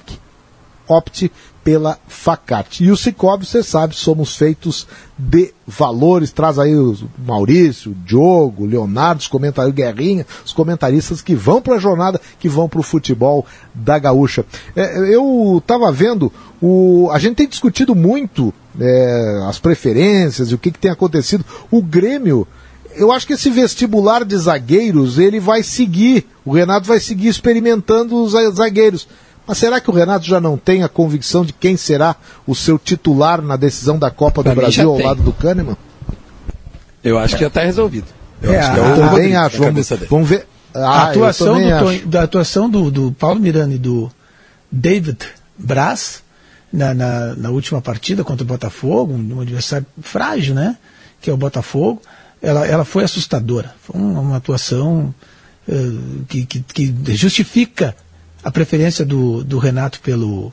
Opte 0.88 1.30
pela 1.68 1.98
facate. 2.08 2.82
E 2.82 2.90
o 2.90 2.96
Cicobi, 2.96 3.44
você 3.44 3.62
sabe, 3.62 3.94
somos 3.94 4.34
feitos 4.34 4.86
de 5.18 5.52
valores. 5.66 6.32
Traz 6.32 6.58
aí 6.58 6.74
o 6.74 6.96
Maurício, 7.26 7.90
o 7.92 7.94
Diogo, 7.94 8.64
o 8.64 8.66
Leonardo, 8.66 9.20
os 9.20 9.28
comentaristas, 9.28 9.74
Guerrinha, 9.74 10.26
os 10.46 10.54
comentaristas 10.54 11.20
que 11.20 11.34
vão 11.34 11.60
para 11.60 11.74
a 11.74 11.78
jornada, 11.78 12.18
que 12.40 12.48
vão 12.48 12.70
para 12.70 12.80
o 12.80 12.82
futebol 12.82 13.44
da 13.74 13.98
gaúcha. 13.98 14.46
É, 14.74 15.14
eu 15.14 15.58
estava 15.58 15.92
vendo, 15.92 16.32
o, 16.58 17.10
a 17.12 17.18
gente 17.18 17.36
tem 17.36 17.46
discutido 17.46 17.94
muito 17.94 18.50
é, 18.80 19.42
as 19.46 19.58
preferências 19.58 20.50
e 20.50 20.54
o 20.54 20.58
que, 20.58 20.70
que 20.70 20.78
tem 20.78 20.90
acontecido. 20.90 21.44
O 21.70 21.82
Grêmio, 21.82 22.48
eu 22.96 23.12
acho 23.12 23.26
que 23.26 23.34
esse 23.34 23.50
vestibular 23.50 24.24
de 24.24 24.38
zagueiros, 24.38 25.18
ele 25.18 25.38
vai 25.38 25.62
seguir, 25.62 26.26
o 26.46 26.50
Renato 26.50 26.86
vai 26.86 26.98
seguir 26.98 27.28
experimentando 27.28 28.22
os 28.22 28.32
za- 28.32 28.50
zagueiros. 28.52 29.06
Mas 29.48 29.56
será 29.58 29.80
que 29.80 29.90
o 29.90 29.94
Renato 29.94 30.26
já 30.26 30.38
não 30.40 30.58
tem 30.58 30.82
a 30.84 30.88
convicção 30.88 31.42
de 31.44 31.54
quem 31.54 31.74
será 31.76 32.14
o 32.46 32.54
seu 32.54 32.78
titular 32.78 33.40
na 33.40 33.56
decisão 33.56 33.98
da 33.98 34.10
Copa 34.10 34.42
Pra 34.42 34.52
do 34.52 34.60
Brasil 34.60 34.90
ao 34.90 34.96
tem. 34.98 35.06
lado 35.06 35.22
do 35.22 35.32
Kahneman? 35.32 35.76
Eu 37.02 37.18
acho 37.18 37.34
que 37.34 37.40
já 37.40 37.48
está 37.48 37.62
resolvido. 37.62 38.06
Eu 38.42 38.52
É, 38.52 38.58
acho 38.58 38.72
que 38.74 38.80
a- 38.80 38.82
é 38.82 38.86
o 38.86 38.90
Eu 38.90 39.08
também 39.08 39.36
acho. 39.36 39.58
Vamos, 39.58 39.88
vamos 40.10 40.28
ver. 40.28 40.46
a 40.74 40.78
Ah, 40.80 41.04
eu 41.06 41.10
atuação, 41.24 41.54
do, 41.58 42.06
da 42.06 42.22
atuação 42.22 42.68
do, 42.70 42.90
do 42.90 43.12
Paulo 43.12 43.40
Miranda 43.40 43.74
e 43.74 43.78
do 43.78 44.10
David 44.70 45.18
Braz 45.56 46.22
na, 46.72 46.92
na, 46.92 47.34
na 47.34 47.50
última 47.50 47.80
partida 47.80 48.22
contra 48.22 48.44
o 48.44 48.46
Botafogo, 48.46 49.14
um 49.14 49.40
adversário 49.40 49.86
frágil, 50.02 50.54
né? 50.54 50.76
Que 51.22 51.30
é 51.30 51.32
o 51.32 51.36
Botafogo. 51.38 52.02
Ela, 52.42 52.66
ela 52.66 52.84
foi 52.84 53.02
assustadora. 53.04 53.74
Foi 53.82 53.98
uma, 54.00 54.20
uma 54.20 54.36
atuação 54.36 55.12
eh, 55.66 55.74
que, 56.28 56.44
que, 56.44 56.60
que 56.60 57.16
justifica 57.16 57.96
a 58.42 58.50
preferência 58.50 59.04
do, 59.04 59.42
do 59.44 59.58
Renato 59.58 60.00
pelo, 60.00 60.52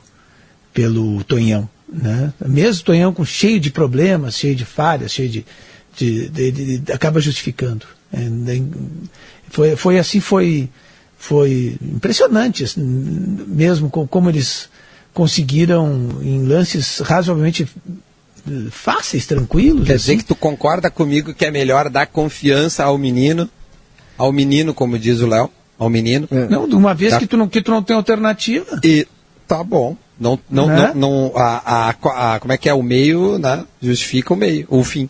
pelo 0.72 1.22
Tonhão. 1.24 1.68
Né? 1.88 2.32
Mesmo 2.44 2.82
o 2.82 2.84
Tonhão 2.84 3.12
com 3.12 3.24
cheio 3.24 3.60
de 3.60 3.70
problemas, 3.70 4.36
cheio 4.36 4.54
de 4.56 4.64
falhas, 4.64 5.12
cheio 5.12 5.28
de. 5.28 5.46
de, 5.96 6.28
de, 6.28 6.78
de- 6.78 6.92
acaba 6.92 7.20
justificando. 7.20 7.86
É, 8.12 8.20
nem- 8.20 8.70
foi, 9.48 9.76
foi 9.76 9.98
assim, 9.98 10.18
foi, 10.20 10.68
foi 11.16 11.76
impressionante, 11.80 12.64
assim, 12.64 12.82
mesmo 12.82 13.88
co- 13.88 14.06
como 14.06 14.28
eles 14.28 14.68
conseguiram 15.14 16.10
em 16.22 16.44
lances 16.44 16.98
razoavelmente 16.98 17.66
fáceis, 18.70 19.26
tranquilos. 19.26 19.86
Quer 19.86 19.94
assim. 19.94 20.02
dizer 20.12 20.16
que 20.18 20.24
tu 20.24 20.34
concorda 20.34 20.90
comigo 20.90 21.32
que 21.34 21.44
é 21.46 21.50
melhor 21.50 21.88
dar 21.88 22.06
confiança 22.06 22.84
ao 22.84 22.98
menino, 22.98 23.48
ao 24.18 24.32
menino, 24.32 24.74
como 24.74 24.98
diz 24.98 25.20
o 25.20 25.26
Léo, 25.26 25.50
ao 25.78 25.88
menino. 25.90 26.28
Não, 26.50 26.68
de 26.68 26.74
uma 26.74 26.94
vez 26.94 27.12
Tá. 27.12 27.18
que, 27.18 27.26
tu 27.26 27.36
não, 27.36 27.48
que 27.48 27.60
tu 27.62 27.70
não 27.70 27.82
tem 27.82 27.96
alternativa. 27.96 28.80
E 28.84 29.06
tá 29.46 29.62
bom. 29.62 29.96
Não, 30.18 30.38
não, 30.48 30.66
Né? 30.66 30.92
não, 30.94 31.30
não 31.30 31.32
a, 31.36 31.90
a, 31.92 32.34
a- 32.34 32.40
como 32.40 32.52
é 32.52 32.56
que 32.56 32.68
é 32.68 32.74
o 32.74 32.82
meio, 32.82 33.38
né? 33.38 33.64
Justifica 33.82 34.32
o 34.32 34.36
meio, 34.36 34.66
o 34.70 34.82
fim. 34.82 35.08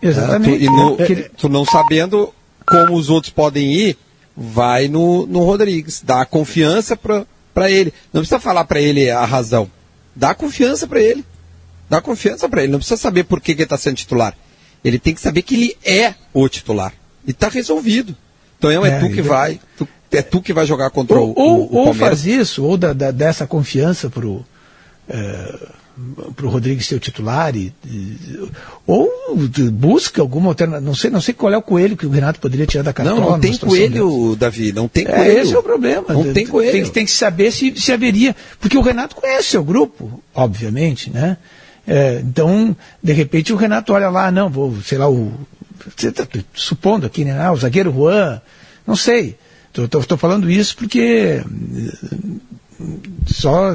Exatamente. 0.00 0.50
Né? 0.52 0.58
Tu, 0.58 0.62
e 0.64 0.66
no- 0.66 0.96
É, 1.00 1.28
tu 1.36 1.48
não 1.48 1.64
sabendo 1.64 2.32
como 2.66 2.94
os 2.94 3.10
outros 3.10 3.32
podem 3.32 3.72
ir, 3.72 3.98
vai 4.36 4.88
no, 4.88 5.26
no 5.26 5.40
Rodrigues, 5.44 6.00
dá 6.02 6.24
confiança 6.24 6.96
para 6.96 7.70
ele. 7.70 7.92
Não 8.12 8.20
precisa 8.22 8.38
falar 8.40 8.64
para 8.64 8.80
ele 8.80 9.10
a 9.10 9.24
razão. 9.24 9.70
Dá 10.16 10.34
confiança 10.34 10.86
para 10.86 11.00
ele. 11.00 11.24
Dá 11.90 12.00
confiança 12.00 12.48
para 12.48 12.62
ele. 12.62 12.72
Não 12.72 12.78
precisa 12.78 12.96
saber 13.00 13.24
por 13.24 13.40
que, 13.40 13.54
que 13.54 13.60
ele 13.62 13.64
está 13.66 13.76
sendo 13.78 13.96
titular. 13.96 14.34
Ele 14.84 14.98
tem 14.98 15.14
que 15.14 15.20
saber 15.20 15.42
que 15.42 15.54
ele 15.54 15.76
é 15.84 16.14
o 16.32 16.48
titular. 16.48 16.92
E 17.26 17.32
está 17.32 17.48
resolvido. 17.48 18.14
Então 18.58 18.70
é, 18.70 18.88
É, 18.88 18.98
tu 19.00 19.10
que 19.10 19.22
vai. 19.22 19.60
tu- 19.76 19.88
é 20.12 20.22
tu 20.22 20.40
que 20.40 20.52
vai 20.52 20.64
jogar 20.66 20.90
contra 20.90 21.18
ou, 21.18 21.30
o, 21.30 21.34
ou, 21.40 21.50
o, 21.50 21.58
o 21.58 21.60
ou 21.62 21.68
Palmeiras. 21.84 21.96
faz 21.98 22.26
isso, 22.26 22.64
ou 22.64 22.76
dá, 22.76 22.92
dá- 22.92 23.10
dá 23.10 23.26
essa 23.26 23.46
confiança 23.46 24.08
pro 24.10 24.44
para 26.36 26.46
o 26.46 26.48
Rodrigues 26.48 26.86
ser 26.86 26.94
o 26.94 27.00
titular 27.00 27.56
e, 27.56 27.72
e- 27.84 28.48
ou 28.86 29.10
busca 29.72 30.20
alguma 30.22 30.48
alternativa 30.50 30.86
não 30.86 30.94
sei 30.94 31.10
não 31.10 31.20
sei 31.20 31.34
qual 31.34 31.52
é 31.52 31.56
o 31.56 31.62
coelho 31.62 31.96
que 31.96 32.06
o 32.06 32.10
Renato 32.10 32.38
poderia 32.38 32.66
tirar 32.66 32.84
da 32.84 32.92
cartola 32.92 33.20
Não, 33.20 33.30
não 33.32 33.40
tem 33.40 33.56
coelho, 33.56 34.36
Davi. 34.36 34.70
Não 34.72 34.86
tem 34.86 35.04
dessa. 35.04 35.16
coelho. 35.16 35.38
é, 35.38 35.42
esse 35.42 35.54
é 35.54 35.58
o 35.58 35.62
problema 35.62 36.04
Não 36.14 36.32
tem 36.32 36.46
coelho. 36.46 36.70
tem, 36.72 36.82
que- 36.84 36.90
tem 36.90 37.04
que 37.04 37.10
saber 37.10 37.50
se, 37.50 37.74
se 37.76 37.90
haveria 37.90 38.36
porque 38.60 38.78
o 38.78 38.80
Renato 38.80 39.16
conhece 39.16 39.48
seu 39.48 39.64
grupo 39.64 40.22
obviamente 40.34 41.10
né 41.10 41.36
É, 41.86 42.20
então 42.22 42.76
de 43.02 43.12
repente 43.12 43.52
o 43.52 43.56
Renato 43.56 43.92
olha 43.92 44.08
lá 44.08 44.30
não 44.30 44.48
vou 44.48 44.76
sei 44.84 44.98
lá 44.98 45.08
o 45.10 45.32
você 45.96 46.12
tá 46.12 46.26
supondo 46.54 47.06
aqui 47.06 47.24
né 47.24 47.36
ah, 47.40 47.50
o 47.50 47.56
zagueiro 47.56 47.92
Juan 47.92 48.40
não 48.86 48.94
sei 48.94 49.36
estou 49.84 50.16
falando 50.18 50.50
isso 50.50 50.76
porque 50.76 51.42
só, 53.26 53.74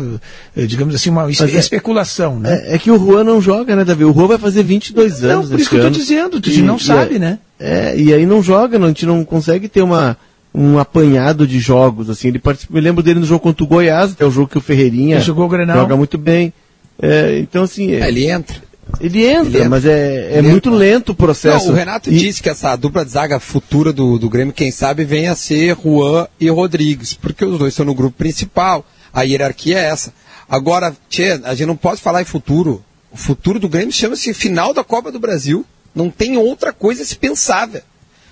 eh, 0.55 0.65
digamos 0.65 0.95
assim, 0.95 1.09
uma 1.09 1.29
es- 1.29 1.39
Mas 1.39 1.53
é- 1.53 1.59
especulação, 1.59 2.39
né? 2.39 2.63
É, 2.67 2.75
é 2.75 2.77
que 2.79 2.89
o 2.89 2.97
Juan 2.97 3.23
não 3.23 3.41
joga, 3.41 3.75
né, 3.75 3.83
Davi? 3.83 4.03
O 4.05 4.13
Juan 4.13 4.27
vai 4.27 4.37
fazer 4.37 4.63
22 4.63 5.21
Não, 5.21 5.29
anos 5.31 5.49
por 5.49 5.59
isso 5.59 5.69
que 5.69 5.75
eu 5.75 5.81
ano. 5.81 5.91
dizendo, 5.91 6.39
tu 6.41 6.49
não 6.63 6.79
sabe, 6.79 7.15
é- 7.15 7.19
né? 7.19 7.39
É, 7.59 7.97
e 7.97 8.13
aí 8.13 8.25
não 8.25 8.41
joga, 8.41 8.77
não, 8.79 8.85
a 8.85 8.89
gente 8.89 9.05
não 9.05 9.23
consegue 9.23 9.67
ter 9.67 9.81
uma, 9.81 10.17
um 10.53 10.79
apanhado 10.79 11.45
de 11.45 11.59
jogos, 11.59 12.09
assim. 12.09 12.29
Ele 12.29 12.39
participa, 12.39 12.73
me 12.73 12.81
lembro 12.81 13.03
dele 13.03 13.19
no 13.19 13.25
jogo 13.25 13.41
contra 13.41 13.63
o 13.63 13.67
Goiás, 13.67 14.13
que 14.13 14.23
é 14.23 14.25
o 14.25 14.31
jogo 14.31 14.47
que 14.47 14.57
o 14.57 14.61
Ferreirinha 14.61 15.17
Ele 15.17 15.23
jogou 15.23 15.45
o 15.45 15.49
Grenal. 15.49 15.77
joga 15.77 15.95
muito 15.97 16.17
bem. 16.17 16.53
É, 17.01 17.39
então, 17.39 17.63
assim... 17.63 17.91
é- 17.91 18.01
É, 18.01 18.07
ele 18.07 18.25
entra. 18.29 18.57
Ele 18.99 19.25
entra, 19.25 19.47
Ele 19.47 19.57
entra. 19.57 19.69
mas 19.69 19.85
é, 19.85 20.37
é 20.37 20.41
muito 20.41 20.69
entra. 20.69 20.79
lento 20.79 21.09
o 21.11 21.15
processo. 21.15 21.65
Não, 21.67 21.73
o 21.73 21.75
Renato 21.75 22.09
E- 22.11 22.17
disse 22.17 22.41
que 22.41 22.49
essa 22.49 22.75
dupla 22.75 23.03
de 23.03 23.11
zaga 23.11 23.39
futura 23.39 23.91
do, 23.91 24.17
do 24.19 24.29
Grêmio, 24.29 24.53
quem 24.53 24.71
sabe, 24.71 25.03
venha 25.05 25.31
a 25.31 25.35
ser 25.35 25.75
Juan 25.81 26.27
e 26.39 26.49
Rodrigues, 26.49 27.13
porque 27.13 27.43
os 27.45 27.57
dois 27.57 27.73
estão 27.73 27.85
no 27.85 27.95
grupo 27.95 28.17
principal. 28.17 28.85
A 29.13 29.23
hierarquia 29.23 29.77
é 29.79 29.85
essa. 29.85 30.13
Agora, 30.49 30.95
tchê, 31.09 31.39
a 31.43 31.53
gente 31.55 31.67
não 31.67 31.75
pode 31.75 32.01
falar 32.01 32.21
em 32.21 32.25
futuro. 32.25 32.83
O 33.11 33.17
futuro 33.17 33.59
do 33.59 33.69
Grêmio 33.69 33.91
chama-se 33.93 34.33
final 34.33 34.73
da 34.73 34.83
Copa 34.83 35.11
do 35.11 35.19
Brasil. 35.19 35.65
Não 35.95 36.09
tem 36.09 36.37
outra 36.37 36.73
coisa 36.73 37.05
se 37.05 37.15
pensável. 37.15 37.81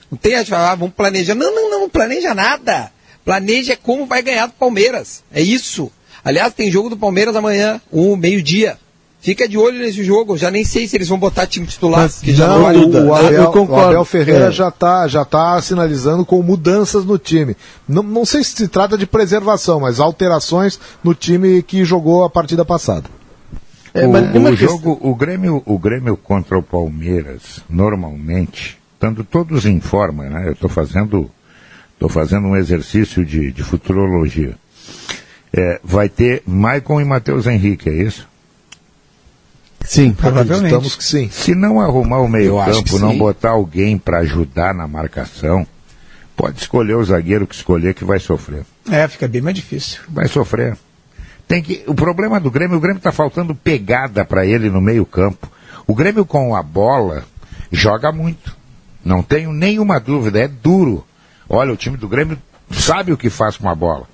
Não 0.09 0.17
tem 0.17 0.35
a 0.35 0.39
gente 0.39 0.49
falar, 0.49 0.71
ah, 0.71 0.75
vamos 0.75 0.93
planejar. 0.95 1.35
Não, 1.35 1.53
não, 1.53 1.69
não, 1.69 1.79
não 1.81 1.89
planeja 1.89 2.33
nada. 2.33 2.91
Planeja 3.23 3.77
como 3.77 4.05
vai 4.05 4.21
ganhar 4.21 4.47
do 4.47 4.53
Palmeiras. 4.53 5.23
É 5.31 5.41
isso. 5.41 5.91
Aliás, 6.23 6.53
tem 6.53 6.71
jogo 6.71 6.89
do 6.89 6.97
Palmeiras 6.97 7.35
amanhã, 7.35 7.79
um 7.93 8.15
meio-dia. 8.15 8.77
Fica 9.21 9.47
de 9.47 9.55
olho 9.55 9.77
nesse 9.77 10.03
jogo. 10.03 10.35
Já 10.35 10.49
nem 10.49 10.65
sei 10.65 10.87
se 10.87 10.97
eles 10.97 11.07
vão 11.07 11.19
botar 11.19 11.45
time 11.45 11.67
titular. 11.67 12.01
Mas 12.01 12.19
que 12.19 12.33
já 12.33 12.47
não, 12.47 12.55
não 12.55 12.63
vai. 12.63 12.75
o, 12.75 13.07
o 13.07 13.13
Abel, 13.13 13.51
o 13.69 13.79
Abel 13.79 14.03
Ferreira 14.03 14.47
É. 14.47 14.51
já 14.51 14.69
está 14.69 15.07
já 15.07 15.23
tá 15.23 15.61
sinalizando 15.61 16.25
com 16.25 16.41
mudanças 16.41 17.05
no 17.05 17.19
time. 17.19 17.55
Não, 17.87 18.01
não 18.01 18.25
sei 18.25 18.43
se 18.43 18.55
se 18.55 18.67
trata 18.67 18.97
de 18.97 19.05
preservação, 19.05 19.79
mas 19.79 19.99
alterações 19.99 20.79
no 21.03 21.13
time 21.13 21.61
que 21.61 21.85
jogou 21.85 22.23
a 22.23 22.29
partida 22.31 22.65
passada. 22.65 23.07
É, 23.93 24.07
o, 24.07 24.11
o 24.11 24.55
jogo, 24.55 24.97
o 25.01 25.13
Grêmio, 25.13 25.61
o 25.65 25.77
Grêmio 25.77 26.17
contra 26.17 26.57
o 26.57 26.63
Palmeiras, 26.63 27.61
normalmente, 27.69 28.79
estando 28.93 29.23
todos 29.23 29.65
em 29.65 29.79
forma, 29.79 30.23
né? 30.23 30.47
Eu 30.47 30.53
estou 30.53 30.69
fazendo, 30.69 31.29
tô 31.99 32.09
fazendo 32.09 32.47
um 32.47 32.55
exercício 32.55 33.23
de, 33.25 33.51
de 33.51 33.63
futurologia. 33.63 34.55
É, 35.53 35.79
vai 35.83 36.07
ter 36.07 36.41
Maicon 36.47 37.01
e 37.01 37.05
Matheus 37.05 37.45
Henrique, 37.45 37.89
é 37.89 37.93
isso? 37.93 38.30
Sim, 39.83 40.15
Acreditamos 40.21 40.95
que 40.95 41.03
sim. 41.03 41.29
Se 41.29 41.55
não 41.55 41.79
arrumar 41.81 42.19
o 42.19 42.27
meio-campo, 42.27 42.99
não 42.99 43.11
sim. 43.11 43.17
botar 43.17 43.51
alguém 43.51 43.97
para 43.97 44.19
ajudar 44.19 44.73
na 44.73 44.87
marcação, 44.87 45.65
pode 46.35 46.59
escolher 46.59 46.95
o 46.95 47.03
zagueiro 47.03 47.47
que 47.47 47.55
escolher 47.55 47.93
que 47.93 48.05
vai 48.05 48.19
sofrer. 48.19 48.63
É, 48.89 49.07
fica 49.07 49.27
bem 49.27 49.41
mais 49.41 49.55
difícil. 49.55 49.99
Vai 50.09 50.27
sofrer. 50.27 50.77
Tem 51.47 51.61
que, 51.61 51.83
o 51.87 51.93
problema 51.93 52.39
do 52.39 52.49
Grêmio, 52.49 52.77
o 52.77 52.79
Grêmio 52.79 52.99
está 52.99 53.11
faltando 53.11 53.53
pegada 53.53 54.23
para 54.23 54.45
ele 54.45 54.69
no 54.69 54.79
meio-campo. 54.79 55.51
O 55.85 55.93
Grêmio 55.93 56.25
com 56.25 56.55
a 56.55 56.63
bola 56.63 57.25
joga 57.71 58.11
muito. 58.11 58.55
Não 59.03 59.21
tenho 59.21 59.51
nenhuma 59.51 59.99
dúvida, 59.99 60.39
é 60.39 60.47
duro. 60.47 61.05
Olha, 61.49 61.73
o 61.73 61.77
time 61.77 61.97
do 61.97 62.07
Grêmio 62.07 62.37
sabe 62.71 63.11
o 63.11 63.17
que 63.17 63.29
faz 63.29 63.57
com 63.57 63.67
a 63.67 63.75
bola. 63.75 64.07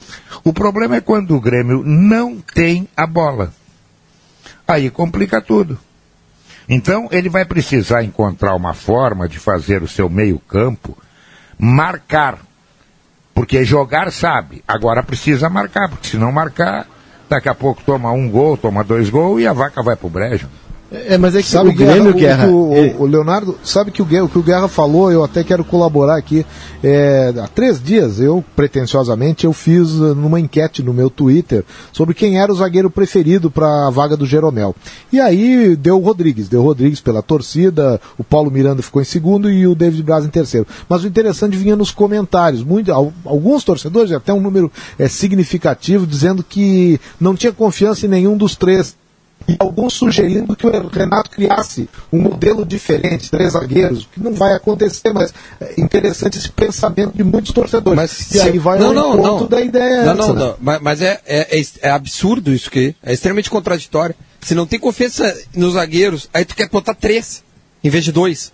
O 0.44 0.52
problema 0.52 0.96
é 0.96 1.02
quando 1.02 1.36
o 1.36 1.42
Grêmio 1.42 1.84
não 1.86 2.38
tem 2.40 2.88
a 2.96 3.06
bola. 3.06 3.54
Aí 4.68 4.90
complica 4.90 5.42
tudo. 5.42 5.80
Então 6.68 7.08
ele 7.12 7.30
vai 7.30 7.46
precisar 7.46 8.04
encontrar 8.04 8.56
uma 8.56 8.74
forma 8.74 9.28
de 9.28 9.40
fazer 9.40 9.82
o 9.82 9.88
seu 9.88 10.10
meio-campo 10.10 10.98
marcar. 11.58 12.40
Porque 13.34 13.64
jogar 13.64 14.12
sabe, 14.12 14.64
agora 14.68 15.04
precisa 15.04 15.50
marcar, 15.50 15.90
porque 15.90 16.08
se 16.08 16.18
não 16.18 16.32
marcar, 16.32 16.88
daqui 17.30 17.48
a 17.48 17.56
pouco 17.56 17.84
toma 17.86 18.12
um 18.12 18.30
gol, 18.30 18.58
toma 18.58 18.84
dois 18.84 19.10
gols 19.10 19.42
e 19.42 19.48
a 19.48 19.54
vaca 19.54 19.84
vai 19.84 19.96
pro 19.96 20.10
brejo. 20.10 20.50
É, 20.90 21.18
mas 21.18 21.36
é 21.36 21.42
que 21.42 21.48
Sabe 21.50 21.70
o 21.70 21.74
Grêmio, 21.74 22.14
Guerra, 22.14 22.46
Guerra... 22.46 22.50
o, 22.50 22.74
ele- 22.74 22.96
o, 22.98 23.06
Leonardo, 23.06 23.58
sabe 23.62 23.92
que 23.92 24.02
o, 24.02 24.06
o 24.24 24.30
que 24.30 24.40
o 24.40 24.44
Guerra 24.44 24.70
falou, 24.70 25.12
eu 25.12 25.22
até 25.22 25.44
quero 25.44 25.66
colaborar 25.66 26.16
aqui. 26.18 26.46
É, 26.82 27.34
há 27.44 27.48
três 27.48 27.82
dias, 27.84 28.22
eu, 28.22 28.42
pretensiosamente, 28.56 29.44
eu 29.46 29.52
fiz 29.52 29.90
eh, 29.90 30.14
numa 30.16 30.40
enquete 30.40 30.82
no 30.82 30.94
meu 30.94 31.10
Twitter 31.10 31.66
sobre 31.92 32.14
quem 32.14 32.40
era 32.40 32.52
o 32.52 32.56
zagueiro 32.56 32.90
preferido 32.90 33.52
para 33.52 33.88
a 33.88 33.90
vaga 33.90 34.16
do 34.16 34.26
Jeromel. 34.26 34.74
E 35.12 35.20
aí 35.20 35.76
deu 35.76 35.98
o 35.98 36.04
Rodrigues, 36.04 36.48
deu 36.48 36.62
o 36.62 36.64
Rodrigues 36.64 37.02
pela 37.02 37.22
torcida, 37.22 38.00
o 38.18 38.24
Paulo 38.24 38.50
Miranda 38.50 38.82
ficou 38.82 39.02
em 39.02 39.06
segundo 39.06 39.50
e 39.52 39.68
o 39.68 39.76
David 39.76 40.04
Braz 40.04 40.24
em 40.26 40.30
terceiro. 40.30 40.66
Mas 40.88 41.04
o 41.04 41.08
interessante 41.08 41.58
vinha 41.58 41.76
nos 41.76 41.92
comentários. 41.92 42.64
Muito, 42.64 42.94
al- 42.94 43.12
alguns 43.26 43.64
torcedores, 43.66 44.12
até 44.14 44.32
um 44.32 44.40
número 44.40 44.72
é, 44.98 45.08
significativo, 45.10 46.08
dizendo 46.08 46.44
que 46.48 46.98
não 47.20 47.36
tinha 47.36 47.52
confiança 47.52 48.06
em 48.06 48.10
nenhum 48.10 48.38
dos 48.38 48.56
três 48.56 48.96
e 49.48 49.56
alguns 49.60 49.94
sugerindo 49.94 50.56
que 50.56 50.68
o 50.68 50.90
Renato 50.90 51.30
criasse 51.30 51.90
um 52.12 52.20
modelo 52.20 52.66
diferente, 52.66 53.32
três 53.32 53.54
zagueiros, 53.54 54.08
que 54.12 54.20
não 54.20 54.34
vai 54.34 54.54
acontecer, 54.54 55.14
mas 55.14 55.34
é 55.62 55.80
interessante 55.80 56.38
esse 56.38 56.52
pensamento 56.52 57.16
de 57.16 57.24
muitos 57.24 57.54
torcedores. 57.54 58.32
e 58.34 58.42
aí 58.42 58.60
vai 58.60 58.78
não, 58.78 58.88
ao 58.88 58.94
não, 58.94 59.18
não. 59.18 59.48
da 59.48 59.62
ideia 59.62 60.04
Não, 60.04 60.14
essa, 60.14 60.28
não, 60.28 60.34
né? 60.34 60.40
não. 60.42 60.56
Mas, 60.60 60.82
mas 60.82 61.02
é, 61.02 61.22
é, 61.26 61.60
é, 61.60 61.64
é 61.82 61.90
absurdo 61.90 62.52
isso 62.52 62.70
que 62.70 62.94
é 63.02 63.14
extremamente 63.14 63.50
contraditório. 63.50 64.16
Se 64.42 64.54
não 64.54 64.68
tem 64.68 64.80
confiança 64.80 65.36
nos 65.56 65.74
zagueiros, 65.74 66.30
aí 66.34 66.44
tu 66.44 66.56
quer 66.56 66.70
botar 66.70 66.94
três 66.94 67.44
em 67.84 67.90
vez 67.90 68.04
de 68.04 68.12
dois. 68.12 68.52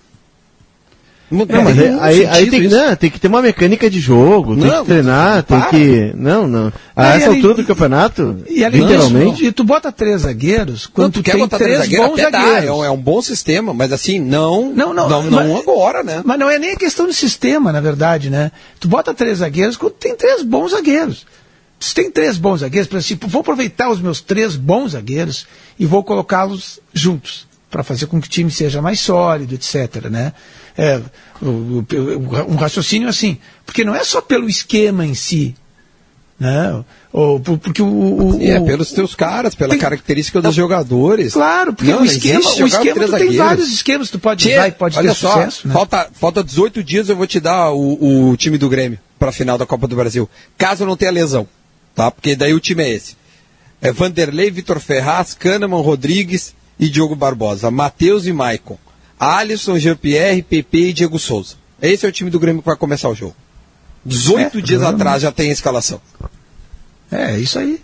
Não, 1.34 1.46
Não, 1.46 1.64
mas 1.64 1.76
tem 1.78 1.86
é- 1.88 1.98
aí, 2.00 2.26
aí 2.28 2.50
tem, 2.50 2.68
não, 2.68 2.96
tem 2.96 3.10
que 3.10 3.20
ter 3.20 3.28
uma 3.28 3.42
mecânica 3.42 3.90
de 3.90 4.00
jogo, 4.00 4.56
tem 4.56 4.70
que 4.70 4.86
treinar, 4.86 5.42
tem 5.44 5.60
para. 5.60 5.70
que. 5.70 6.12
Não, 6.16 6.48
não. 6.48 6.72
A 6.96 7.16
essa 7.16 7.26
além- 7.26 7.38
altura 7.38 7.54
do 7.56 7.64
campeonato, 7.66 8.38
E 8.48 8.64
além 8.64 8.82
literalmente. 8.82 9.38
disso, 9.38 9.46
e 9.50 9.52
tu 9.52 9.64
bota 9.64 9.92
três 9.92 10.22
zagueiros, 10.22 10.86
quando 10.86 11.14
tu 11.14 11.24
quer 11.24 11.32
tem 11.32 11.42
botar 11.42 11.58
três 11.58 11.72
três 11.80 11.90
zagueiros, 11.90 12.08
bons 12.08 12.20
até 12.22 12.32
dá, 12.32 12.40
zagueiros. 12.44 12.70
é 12.70 12.72
um, 12.72 12.86
é 12.86 12.92
um 12.92 12.98
bom 13.02 13.22
sistema, 13.22 13.74
mas 13.74 13.92
assim, 13.92 14.20
não, 14.20 14.72
Não, 14.74 14.94
não, 14.94 15.10
não, 15.10 15.24
mas- 15.32 15.48
não 15.50 15.58
agora, 15.58 16.04
né? 16.04 16.22
Mas 16.24 16.38
não 16.40 16.50
é 16.50 16.60
nem 16.60 16.74
a 16.74 16.76
questão 16.78 17.08
de 17.08 17.14
sistema, 17.14 17.72
na 17.72 17.82
verdade, 17.82 18.30
né? 18.30 18.52
Tu 18.80 18.88
bota 18.88 19.14
três 19.14 19.40
zagueiros 19.40 19.76
quando 19.76 19.94
tem 19.94 20.16
três 20.16 20.44
bons 20.44 20.70
zagueiros. 20.72 21.26
se 21.80 21.94
tem 21.94 22.10
três 22.10 22.38
bons 22.38 22.62
zagueiros, 22.62 22.88
por 22.88 22.98
exemplo, 22.98 23.28
vou 23.28 23.42
aproveitar 23.42 23.90
os 23.90 24.00
meus 24.00 24.22
três 24.22 24.56
bons 24.56 24.92
zagueiros 24.94 25.46
e 25.78 25.86
vou 25.86 26.02
colocá-los 26.02 26.80
juntos 26.94 27.46
para 27.74 27.84
fazer 27.84 28.06
com 28.06 28.22
que 28.22 28.28
o 28.28 28.30
time 28.30 28.52
seja 28.52 28.84
mais 28.84 29.00
sólido, 29.00 29.56
etc. 29.56 30.06
Né? 30.12 30.32
É, 30.78 31.02
um 31.42 32.56
raciocínio 32.56 33.10
assim, 33.10 33.40
porque 33.66 33.84
não 33.84 33.96
é 33.96 34.04
só 34.04 34.22
pelo 34.22 34.48
esquema 34.48 35.04
em 35.06 35.16
si, 35.16 35.56
né? 36.40 36.84
Ou, 37.12 37.40
por- 37.40 37.58
porque 37.58 37.82
o, 37.82 37.88
o- 38.36 38.40
é 38.44 38.60
pelos 38.60 38.92
teus 38.92 39.16
caras, 39.16 39.56
pela 39.56 39.76
característica 39.76 40.40
dos 40.40 40.54
jogadores. 40.54 41.34
Claro, 41.34 41.74
porque 41.74 41.90
Não, 41.92 41.98
o 41.98 42.02
não 42.02 42.06
esquema, 42.06 42.40
o 42.40 42.68
esquema 42.68 43.08
tu 43.08 43.12
tem 43.18 43.36
vários 43.38 43.72
esquemas 43.74 44.08
que 44.08 44.18
tu 44.18 44.20
pode 44.20 44.44
Tchê, 44.46 44.54
usar 44.54 44.68
e 44.68 44.72
pode 44.72 45.00
ter 45.02 45.14
só, 45.16 45.32
sucesso. 45.34 45.68
Né? 45.68 45.74
falta, 45.74 46.10
falta 46.14 46.44
18 46.44 46.84
dias 46.84 47.10
eu 47.10 47.16
vou 47.16 47.26
te 47.26 47.40
dar 47.40 47.72
o, 47.72 48.30
o 48.30 48.38
time 48.38 48.58
do 48.60 48.70
Grêmio 48.70 49.00
para 49.18 49.30
a 49.30 49.34
final 49.34 49.58
da 49.58 49.66
Copa 49.66 49.88
do 49.88 49.96
Brasil. 49.96 50.30
Caso 50.60 50.86
não 50.86 50.96
tenha 50.96 51.12
lesão, 51.12 51.48
tá? 51.96 52.12
Porque 52.12 52.36
daí 52.36 52.54
o 52.54 52.60
time 52.60 52.84
é 52.84 52.90
esse. 52.90 53.16
É 53.82 53.92
Vanderlei, 53.92 54.50
Vitor 54.52 54.80
Ferraz, 54.80 55.34
Kahneman, 55.34 55.82
Rodrigues 55.82 56.54
e 56.80 56.90
Diogo 56.90 57.16
Barbosa. 57.16 57.70
Matheus 57.72 58.26
e 58.26 58.34
Maicon. 58.34 58.78
Alisson, 59.20 59.78
Jean-Pierre, 59.78 60.42
PP 60.42 60.78
e 60.90 60.94
Diego 60.94 61.18
Souza. 61.20 61.56
Esse 61.82 62.06
é 62.06 62.10
o 62.10 62.12
time 62.12 62.30
do 62.30 62.40
Grêmio 62.40 62.62
que 62.62 62.68
vai 62.68 62.78
começar 62.78 63.10
o 63.10 63.16
jogo. 63.16 63.36
18 64.06 64.58
É, 64.58 64.62
dias 64.62 64.82
atrás 64.84 65.22
já 65.22 65.32
tem 65.32 65.50
a 65.50 65.54
escalação. 65.54 66.02
É, 67.12 67.38
isso 67.40 67.60
aí. 67.60 67.80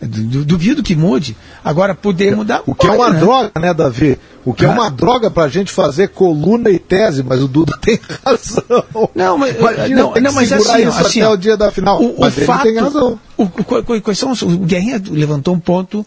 Du- 0.00 0.44
Duvido 0.44 0.82
que 0.82 0.96
mude. 0.96 1.36
Agora, 1.62 1.94
poder 1.94 2.34
mudar. 2.34 2.62
O 2.66 2.74
que 2.74 2.86
é 2.86 2.96
pode, 2.96 3.02
uma 3.02 3.10
né? 3.12 3.20
droga, 3.20 3.52
né, 3.60 3.74
Davi? 3.74 4.18
O 4.46 4.54
que 4.54 4.64
é 4.64 4.68
uma 4.68 4.90
droga 4.90 5.30
pra 5.30 5.46
gente 5.48 5.70
fazer 5.70 6.08
coluna 6.08 6.70
e 6.70 6.78
tese, 6.78 7.22
mas 7.22 7.42
o 7.42 7.46
Duda 7.46 7.76
tem 7.82 8.00
razão. 8.24 9.08
Não, 9.14 9.36
mas, 9.36 9.54
Imagina, 9.58 9.96
não, 10.00 10.06
não, 10.08 10.12
que 10.14 10.20
mas 10.22 10.48
segurar 10.48 10.74
assim, 10.76 10.88
isso 10.88 10.98
assim, 11.06 11.20
até 11.20 11.28
o 11.28 11.36
dia 11.36 11.56
da 11.56 11.70
final. 11.70 12.02
O, 12.02 12.24
o 12.26 12.30
fato, 12.30 12.62
tem 12.62 12.78
razão. 12.78 13.20
O, 13.36 13.44
o, 13.44 14.14
são 14.14 14.30
os- 14.32 14.40
o 14.40 14.48
Guerrinha 14.60 15.00
levantou 15.10 15.54
um 15.54 15.60
ponto 15.60 16.04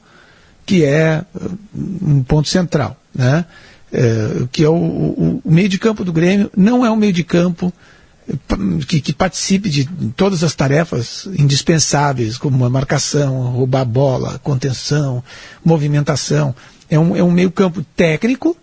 que 0.66 0.84
é 0.84 1.24
uh, 1.36 1.58
um 2.02 2.24
ponto 2.24 2.48
central, 2.50 2.98
né? 3.14 3.46
É, 3.92 4.46
que 4.52 4.64
é 4.64 4.70
o, 4.70 4.74
o- 4.74 5.42
o 5.46 5.52
meio 5.52 5.70
de 5.70 5.78
campo 5.78 6.04
do 6.04 6.12
Grêmio 6.12 6.50
não 6.58 6.84
é 6.84 6.90
um 6.90 6.96
meio 6.96 7.14
de 7.14 7.24
campo 7.24 7.72
eh, 8.28 8.34
que, 8.88 9.00
que 9.00 9.14
participe 9.14 9.70
de 9.70 9.86
todas 10.16 10.44
as 10.44 10.56
tarefas 10.56 11.28
indispensáveis, 11.38 12.36
como 12.38 12.66
a 12.66 12.70
marcação, 12.72 13.52
roubar 13.52 13.86
bola, 13.86 14.40
contenção, 14.40 15.24
movimentação. 15.64 16.56
É 16.90 16.98
um, 16.98 17.16
é 17.16 17.24
um 17.24 17.30
meio 17.32 17.52
campo 17.52 17.86
técnico, 17.96 18.58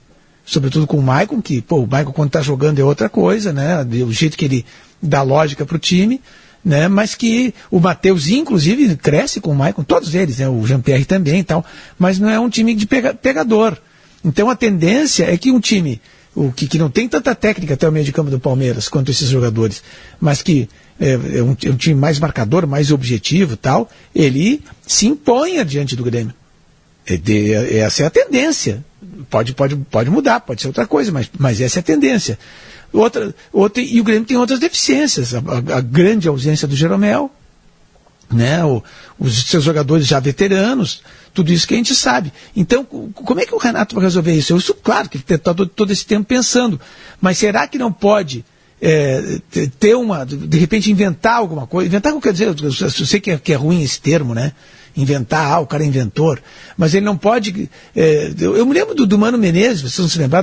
sobretudo 0.44 0.84
com 0.86 0.98
o 0.98 1.02
Maicon, 1.02 1.40
que 1.40 1.60
pô, 1.62 1.76
o 1.80 1.86
Maicon 1.86 2.12
quando 2.12 2.28
está 2.30 2.42
jogando 2.42 2.80
é 2.80 2.84
outra 2.84 3.08
coisa, 3.08 3.52
né? 3.52 3.82
O 4.04 4.12
jeito 4.12 4.36
que 4.36 4.44
ele 4.46 4.66
dá 5.00 5.22
lógica 5.22 5.64
para 5.64 5.76
o 5.76 5.78
time, 5.78 6.20
né? 6.64 6.88
Mas 6.88 7.14
que 7.14 7.54
o 7.70 7.80
Matheus, 7.80 8.28
inclusive, 8.28 8.96
cresce 8.96 9.40
com 9.40 9.50
o 9.50 9.54
Maicon, 9.54 9.82
todos 9.82 10.14
eles, 10.14 10.38
né? 10.38 10.48
O 10.48 10.66
Jean-Pierre 10.66 11.04
também 11.04 11.40
e 11.40 11.44
tal, 11.44 11.64
mas 11.98 12.18
não 12.18 12.28
é 12.28 12.38
um 12.38 12.48
time 12.50 12.74
de 12.74 12.86
pega- 12.86 13.14
pegador. 13.14 13.76
Então 14.24 14.50
a 14.50 14.56
tendência 14.56 15.24
é 15.32 15.36
que 15.36 15.50
um 15.50 15.60
time 15.60 16.00
o 16.34 16.52
que, 16.52 16.68
que 16.68 16.78
não 16.78 16.88
tem 16.88 17.08
tanta 17.08 17.34
técnica 17.34 17.74
até 17.74 17.88
o 17.88 17.92
meio 17.92 18.04
de 18.04 18.12
campo 18.12 18.30
do 18.30 18.38
Palmeiras 18.38 18.88
quanto 18.88 19.10
esses 19.10 19.28
jogadores, 19.28 19.82
mas 20.20 20.42
que 20.42 20.68
é, 21.00 21.12
é 21.14 21.42
um, 21.42 21.56
é 21.64 21.70
um 21.70 21.76
time 21.76 21.94
mais 21.98 22.18
marcador, 22.20 22.66
mais 22.68 22.92
objetivo 22.92 23.56
tal, 23.56 23.90
ele 24.14 24.62
se 24.86 25.06
imponha 25.08 25.64
diante 25.64 25.96
do 25.96 26.04
Grêmio. 26.04 26.32
É 27.06 27.16
de- 27.16 27.52
é- 27.52 27.78
essa 27.78 28.04
é 28.04 28.06
a 28.06 28.10
tendência. 28.10 28.84
Pode, 29.28 29.54
pode, 29.54 29.74
pode 29.76 30.08
mudar, 30.10 30.40
pode 30.40 30.60
ser 30.60 30.68
outra 30.68 30.86
coisa, 30.86 31.10
mas, 31.10 31.28
mas 31.38 31.60
essa 31.60 31.78
é 31.78 31.80
a 31.80 31.82
tendência. 31.82 32.38
Outra, 32.92 33.34
outra, 33.52 33.82
e 33.82 34.00
o 34.00 34.04
Grêmio 34.04 34.24
tem 34.26 34.36
outras 34.36 34.58
deficiências. 34.58 35.34
A, 35.34 35.38
a- 35.38 35.76
a 35.78 35.80
grande 35.80 36.26
ausência 36.28 36.66
do 36.66 36.74
Jeromel, 36.74 37.30
né? 38.32 38.64
O- 38.64 38.82
os 39.18 39.44
seus 39.44 39.62
jogadores 39.64 40.06
já 40.06 40.18
veteranos, 40.20 41.02
tudo 41.34 41.52
isso 41.52 41.66
que 41.68 41.74
a 41.74 41.76
gente 41.76 41.94
sabe. 41.94 42.32
Então, 42.56 42.84
co- 42.84 43.08
como 43.14 43.40
é 43.40 43.46
que 43.46 43.54
o 43.54 43.58
Renato 43.58 43.94
vai 43.94 44.04
resolver 44.04 44.32
isso? 44.32 44.52
Eu, 44.52 44.56
isso 44.58 44.74
claro 44.74 45.08
que 45.08 45.16
ele 45.18 45.24
está 45.28 45.54
todo, 45.54 45.66
todo 45.68 45.92
esse 45.92 46.04
tempo 46.06 46.26
pensando, 46.26 46.80
mas 47.20 47.38
será 47.38 47.66
que 47.66 47.78
não 47.78 47.92
pode 47.92 48.44
é, 48.82 49.38
te- 49.50 49.68
ter 49.68 49.94
uma, 49.94 50.24
de 50.24 50.58
repente 50.58 50.90
inventar 50.90 51.34
alguma 51.34 51.66
coisa? 51.66 51.86
Inventar, 51.88 52.12
quer 52.20 52.32
dizer, 52.32 52.48
eu, 52.48 52.72
sei 52.72 53.20
que 53.20 53.30
é, 53.32 53.38
que 53.38 53.52
é 53.52 53.56
ruim 53.56 53.82
esse 53.82 54.00
termo, 54.00 54.34
né? 54.34 54.52
Inventar, 54.96 55.52
ah, 55.52 55.60
o 55.60 55.66
cara 55.66 55.84
é 55.84 55.86
inventor, 55.86 56.42
mas 56.76 56.94
ele 56.94 57.04
não 57.06 57.16
pode. 57.16 57.70
é, 57.94 58.32
eu, 58.40 58.56
eu 58.56 58.66
me 58.66 58.74
lembro 58.74 58.92
do, 58.94 59.06
do 59.06 59.16
Mano 59.18 59.38
Menezes, 59.38 59.82
vocês 59.82 59.96
vão 59.98 60.08
se 60.08 60.18
lembrar, 60.18 60.42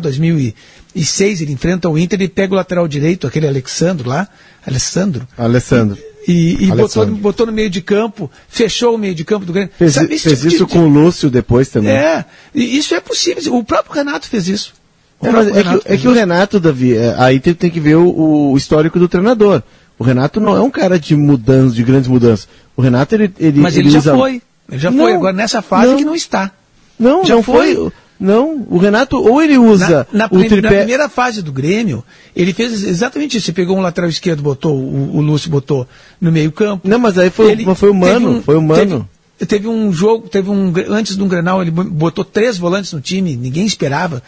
2006, 0.98 1.42
ele 1.42 1.52
enfrenta 1.54 1.90
o 1.90 1.98
Inter 1.98 2.22
e 2.22 2.28
pega 2.28 2.54
o 2.54 2.56
lateral 2.56 2.88
direito, 2.88 3.28
aquele 3.28 3.48
Alexandro 3.48 4.10
lá, 4.10 4.28
Alessandro, 4.66 5.28
Alessandro. 5.38 5.98
e, 6.28 6.66
e 6.66 6.68
botou, 6.68 7.06
botou 7.08 7.46
no 7.46 7.52
meio 7.52 7.70
de 7.70 7.82
campo, 7.82 8.30
fechou 8.50 8.96
o 8.96 8.98
meio 8.98 9.14
de 9.16 9.24
campo 9.24 9.46
do 9.46 9.54
Grêmio. 9.54 9.72
Fez, 9.78 9.94
Sabe, 9.94 10.08
fez 10.18 10.22
tipo 10.24 10.36
de- 10.50 10.56
isso 10.56 10.68
com 10.68 10.80
o 10.80 10.88
Lúcio 10.88 11.30
depois 11.30 11.70
também. 11.70 11.92
É, 11.92 12.26
e 12.54 12.78
isso 12.78 12.94
é 12.96 13.00
possível. 13.00 13.56
O 13.56 13.64
próprio 13.64 13.94
Renato 13.96 14.28
fez 14.28 14.48
isso. 14.48 14.74
É, 15.22 15.28
é, 15.30 15.64
que, 15.80 15.94
é 15.94 15.98
que 15.98 16.08
o. 16.08 16.14
Renato, 16.14 16.60
Davi, 16.60 16.96
é, 16.96 17.16
aí 17.18 17.40
tem, 17.40 17.54
tem 17.54 17.72
que 17.72 17.80
ver 17.80 17.96
o, 17.96 18.52
o 18.52 18.58
histórico 18.58 19.00
do 19.00 19.08
treinador. 19.08 19.64
O 19.98 20.04
Renato 20.04 20.40
não 20.40 20.56
é 20.56 20.62
um 20.62 20.70
cara 20.70 21.00
de 21.00 21.16
mudanças, 21.16 21.74
de 21.74 21.84
grandes 21.84 22.08
mudanças. 22.08 22.48
O 22.76 22.82
Renato, 22.84 23.16
ele. 23.16 23.34
ele 23.40 23.60
Mas 23.60 23.76
ele, 23.76 23.90
já 23.90 23.98
usa- 23.98 24.16
foi. 24.16 24.42
Ele 24.70 24.80
já 24.80 24.92
Não, 24.92 25.06
foi. 25.06 25.14
Agora 25.14 25.34
nessa 25.34 25.62
fase 25.64 25.88
não. 25.92 25.98
que 25.98 26.06
não 26.06 26.14
está. 26.16 26.52
Não, 27.00 27.26
já 27.26 27.34
não 27.36 27.42
foi. 27.42 27.92
Não, 28.20 28.66
o 28.70 28.78
Renato, 28.80 29.16
ou 29.18 29.42
ele 29.42 29.58
usa 29.58 30.08
Na, 30.12 30.20
na 30.20 30.26
o 30.26 30.30
prim- 30.30 30.42
na 30.44 30.48
tripé. 30.50 30.78
primeira 30.80 31.08
fase 31.08 31.42
do 31.44 31.52
Grêmio, 31.52 32.04
ele 32.36 32.52
fez 32.54 32.84
exatamente 32.84 33.38
isso. 33.38 33.50
Ele 33.52 33.56
pegou 33.56 33.78
um 33.78 33.82
lateral 33.82 34.10
esquerdo, 34.10 34.42
botou, 34.42 34.76
o, 34.76 35.18
o 35.18 35.22
Lúcio 35.22 35.50
botou 35.52 35.88
no 36.20 36.32
meio 36.32 36.52
campo. 36.52 36.88
Não, 36.88 36.98
mas 36.98 37.18
aí 37.18 37.30
foi, 37.30 37.52
Ele 37.52 37.66
mas 37.66 37.78
foi 37.78 37.90
o 37.90 37.94
teve 37.94 38.06
Mano, 38.14 38.30
um- 38.38 38.42
foi 38.42 38.56
o 38.56 38.62
Mano. 38.62 39.08
Teve, 39.38 39.48
teve 39.50 39.68
um 39.68 39.94
jogo, 39.94 40.28
teve 40.28 40.50
um. 40.50 40.74
Antes 40.90 41.16
de 41.16 41.22
um 41.22 41.28
Grenal, 41.28 41.62
ele 41.62 41.70
botou 41.70 42.26
três 42.26 42.58
volantes 42.58 42.92
no 42.92 43.00
time, 43.02 43.36
ninguém 43.36 43.66
esperava. 43.68 44.24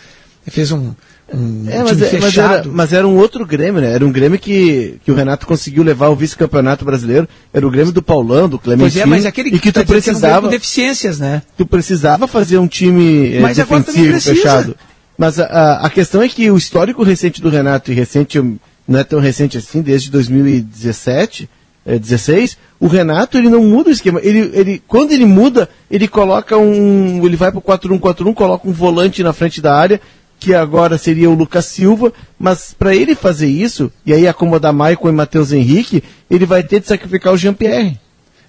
Ele 0.45 0.53
fez 0.55 0.71
um, 0.71 0.91
um 1.33 1.65
É, 1.67 1.71
time 1.71 1.83
mas, 1.83 2.01
é- 2.01 2.19
mas 2.19 2.37
era, 2.37 2.63
mas 2.65 2.93
era 2.93 3.07
um 3.07 3.17
outro 3.17 3.45
Grêmio, 3.45 3.81
né? 3.81 3.93
Era 3.93 4.05
um 4.05 4.11
Grêmio 4.11 4.39
que, 4.39 4.95
que 5.03 5.11
o 5.11 5.15
Renato 5.15 5.45
conseguiu 5.47 5.83
levar 5.83 6.07
ao 6.07 6.15
vice-campeonato 6.15 6.83
brasileiro. 6.85 7.27
Era 7.53 7.65
o 7.67 7.71
Grêmio 7.71 7.91
do 7.91 8.01
Paulão, 8.01 8.49
do 8.49 8.57
Pois 8.57 8.63
Clementino. 8.77 9.03
é, 9.03 9.05
mas 9.05 9.25
aquele 9.25 9.49
e 9.49 9.59
que 9.59 9.71
tá 9.71 9.81
tu 9.81 9.83
um 9.83 9.87
precisava, 9.87 10.41
com 10.47 10.51
deficiências, 10.51 11.19
né? 11.19 11.41
tu 11.57 11.65
precisava 11.65 12.27
fazer 12.27 12.57
um 12.57 12.67
time 12.67 13.35
eh, 13.35 13.39
Mas 13.39 13.57
defensivo, 13.57 14.19
fechado. 14.19 14.75
Mas 15.17 15.39
a, 15.39 15.45
a, 15.45 15.85
a 15.87 15.89
questão 15.89 16.21
é 16.21 16.29
que 16.29 16.49
o 16.49 16.57
histórico 16.57 17.03
recente 17.03 17.41
do 17.41 17.49
Renato, 17.49 17.91
e 17.91 17.93
recente 17.95 18.39
não 18.87 18.99
é 18.99 19.03
tão 19.03 19.19
recente 19.19 19.57
assim, 19.57 19.81
desde 19.81 20.09
2017, 20.11 21.49
eh, 21.85 21.99
16, 21.99 22.57
o 22.79 22.87
Renato 22.87 23.37
ele 23.37 23.49
não 23.49 23.63
muda 23.63 23.89
o 23.89 23.93
esquema. 23.93 24.19
Ele, 24.23 24.49
ele, 24.53 24.81
quando 24.87 25.11
ele 25.11 25.25
muda, 25.25 25.69
ele 25.91 26.07
coloca 26.07 26.57
um. 26.57 27.25
Ele 27.25 27.35
vai 27.35 27.51
pro 27.51 27.61
4-1-4-1, 27.61 28.33
coloca 28.33 28.67
um 28.67 28.71
volante 28.71 29.21
na 29.23 29.33
frente 29.33 29.61
da 29.61 29.75
área, 29.75 29.99
que 30.39 30.53
agora 30.53 30.97
seria 30.97 31.29
o 31.29 31.33
Lucas 31.33 31.65
Silva, 31.65 32.13
mas 32.39 32.73
para 32.77 32.95
ele 32.95 33.13
fazer 33.13 33.47
isso, 33.47 33.91
e 34.05 34.13
aí 34.13 34.27
acomodar 34.27 34.71
Maicon 34.73 35.09
e 35.09 35.11
Matheus 35.11 35.51
Henrique, 35.51 36.03
ele 36.31 36.45
vai 36.45 36.63
ter 36.63 36.79
de 36.79 36.87
sacrificar 36.87 37.33
o 37.33 37.37
Jean-Pierre. 37.37 37.99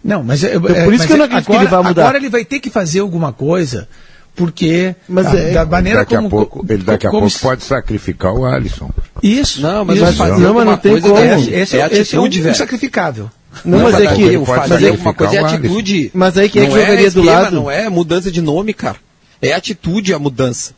Não, 0.03 0.23
mas 0.23 0.43
é, 0.45 0.55
Então, 0.55 0.75
é- 0.75 0.85
por 0.85 0.95
isso 0.95 1.03
mas 1.03 1.07
que 1.07 1.13
eu 1.13 1.17
não 1.17 1.25
é- 1.25 1.27
acredito 1.27 1.49
agora, 1.51 1.59
que 1.59 1.65
ele 1.65 1.71
vai 1.71 1.89
mudar. 1.89 2.03
Agora 2.03 2.19
ele 2.19 2.29
vai 2.29 2.45
ter 2.45 2.61
que 2.61 2.71
fazer 2.71 3.01
alguma 3.01 3.33
coisa, 3.33 3.89
porque 4.35 4.95
Mas 5.09 5.27
da, 5.27 5.39
é- 5.39 5.53
da 5.53 5.67
maneira 5.67 5.99
daqui 5.99 6.15
como 6.15 6.27
a 6.29 6.31
pouco, 6.31 6.65
ele 6.69 6.83
daqui 6.83 7.07
a 7.07 7.11
como 7.11 7.23
pouco 7.23 7.39
pode 7.41 7.65
sacrificar 7.65 8.33
o 8.33 8.47
Alisson. 8.47 8.91
isso. 9.23 9.61
Não, 9.61 9.85
mas 9.85 9.99
isso. 9.99 10.13
fazer 10.15 10.43
Não, 10.43 10.55
mas 10.55 10.67
não 10.67 10.77
tem 10.79 11.01
como. 11.01 11.19
Esse, 11.19 11.51
esse 11.51 11.77
é 11.77 11.81
é, 11.81 11.99
esse 11.99 12.17
é 12.17 12.21
um 12.21 12.27
insacrificável. 12.27 13.31
Não, 13.65 13.81
mas 13.81 13.95
é 13.97 14.15
que. 14.15 14.45
fazer 14.47 14.87
é, 14.87 14.91
alguma 14.91 15.13
coisa 15.13 15.35
é 15.35 15.39
atitude. 15.45 16.11
mas 16.15 16.39
aí 16.39 16.49
quem 16.49 16.63
é 16.63 16.67
que 16.67 16.71
não 16.71 16.81
jogaria 16.81 17.07
é 17.09 17.11
do 17.11 17.21
esquema, 17.21 17.41
lado? 17.41 17.57
Não 17.57 17.71
é 17.71 17.89
mudança 17.89 18.31
de 18.31 18.41
nome, 18.41 18.73
cara. 18.73 18.97
É 19.43 19.53
atitude 19.53 20.15
a 20.15 20.19
mudança. 20.19 20.73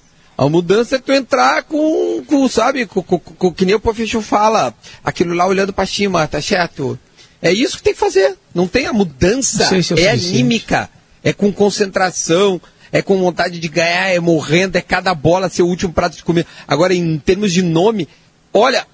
A 0.46 0.48
mudança 0.48 0.96
é 0.96 0.98
tu 0.98 1.12
entrar 1.12 1.62
com, 1.64 2.22
com 2.26 2.48
sabe, 2.48 2.86
com, 2.86 3.02
com, 3.02 3.18
com- 3.18 3.52
que 3.52 3.64
nem 3.64 3.74
o 3.74 3.80
professor 3.80 4.20
fala, 4.22 4.74
aquilo 5.04 5.34
lá 5.34 5.46
olhando 5.46 5.72
pra 5.72 5.86
cima, 5.86 6.26
tá 6.26 6.40
certo? 6.42 6.98
É 7.40 7.52
isso 7.52 7.76
que 7.76 7.82
tem 7.82 7.92
que 7.92 7.98
fazer. 8.00 8.36
Não 8.54 8.66
tem 8.68 8.86
a 8.86 8.92
mudança. 8.92 9.66
Se 9.66 9.74
é 9.74 9.78
é 9.78 9.82
suficiente. 9.82 10.28
anímica. 10.28 10.90
É 11.24 11.32
com 11.32 11.52
concentração. 11.52 12.60
É 12.94 13.00
com 13.00 13.18
vontade 13.18 13.58
de 13.58 13.68
ganhar, 13.68 14.08
é 14.10 14.20
morrendo, 14.20 14.76
é 14.76 14.82
cada 14.82 15.14
bola 15.14 15.48
ser 15.48 15.62
o 15.62 15.66
último 15.66 15.94
prato 15.94 16.14
de 16.14 16.22
comer. 16.22 16.44
Agora, 16.68 16.92
em 16.92 17.18
termos 17.18 17.50
de 17.50 17.62
nome, 17.62 18.06
olha, 18.52 18.86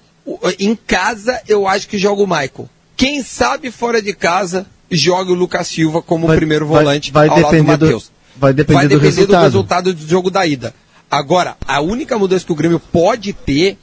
em 0.57 0.73
casa 0.73 1.41
eu 1.49 1.67
acho 1.67 1.85
que 1.87 1.97
joga 1.97 2.21
o 2.23 2.25
Michael. 2.27 2.69
Quem 2.95 3.21
sabe 3.21 3.69
fora 3.71 4.01
de 4.01 4.13
casa 4.13 4.65
joga 4.89 5.31
o 5.33 5.35
Lucas 5.35 5.67
Silva 5.67 6.01
como 6.01 6.27
Vai- 6.27 6.37
primeiro 6.37 6.65
vai- 6.65 6.79
volante 6.79 7.11
vai 7.11 7.27
ao 7.27 7.35
lado 7.41 7.45
do 7.45 7.51
depender 7.51 7.77
do- 7.77 7.85
Matheus. 7.85 8.11
vai 8.37 8.53
depender 8.53 8.73
vai 8.79 8.85
do 8.87 8.89
depender 8.95 9.05
resultado. 9.15 9.43
resultado 9.43 9.93
do 9.93 10.07
jogo 10.07 10.31
da 10.31 10.45
ida. 10.47 10.73
Agora, 11.09 11.57
a 11.67 11.81
única 11.81 12.17
mudança 12.17 12.45
que 12.45 12.51
o 12.51 12.55
Grêmio 12.55 12.79
pode 12.79 13.33
ter 13.33 13.77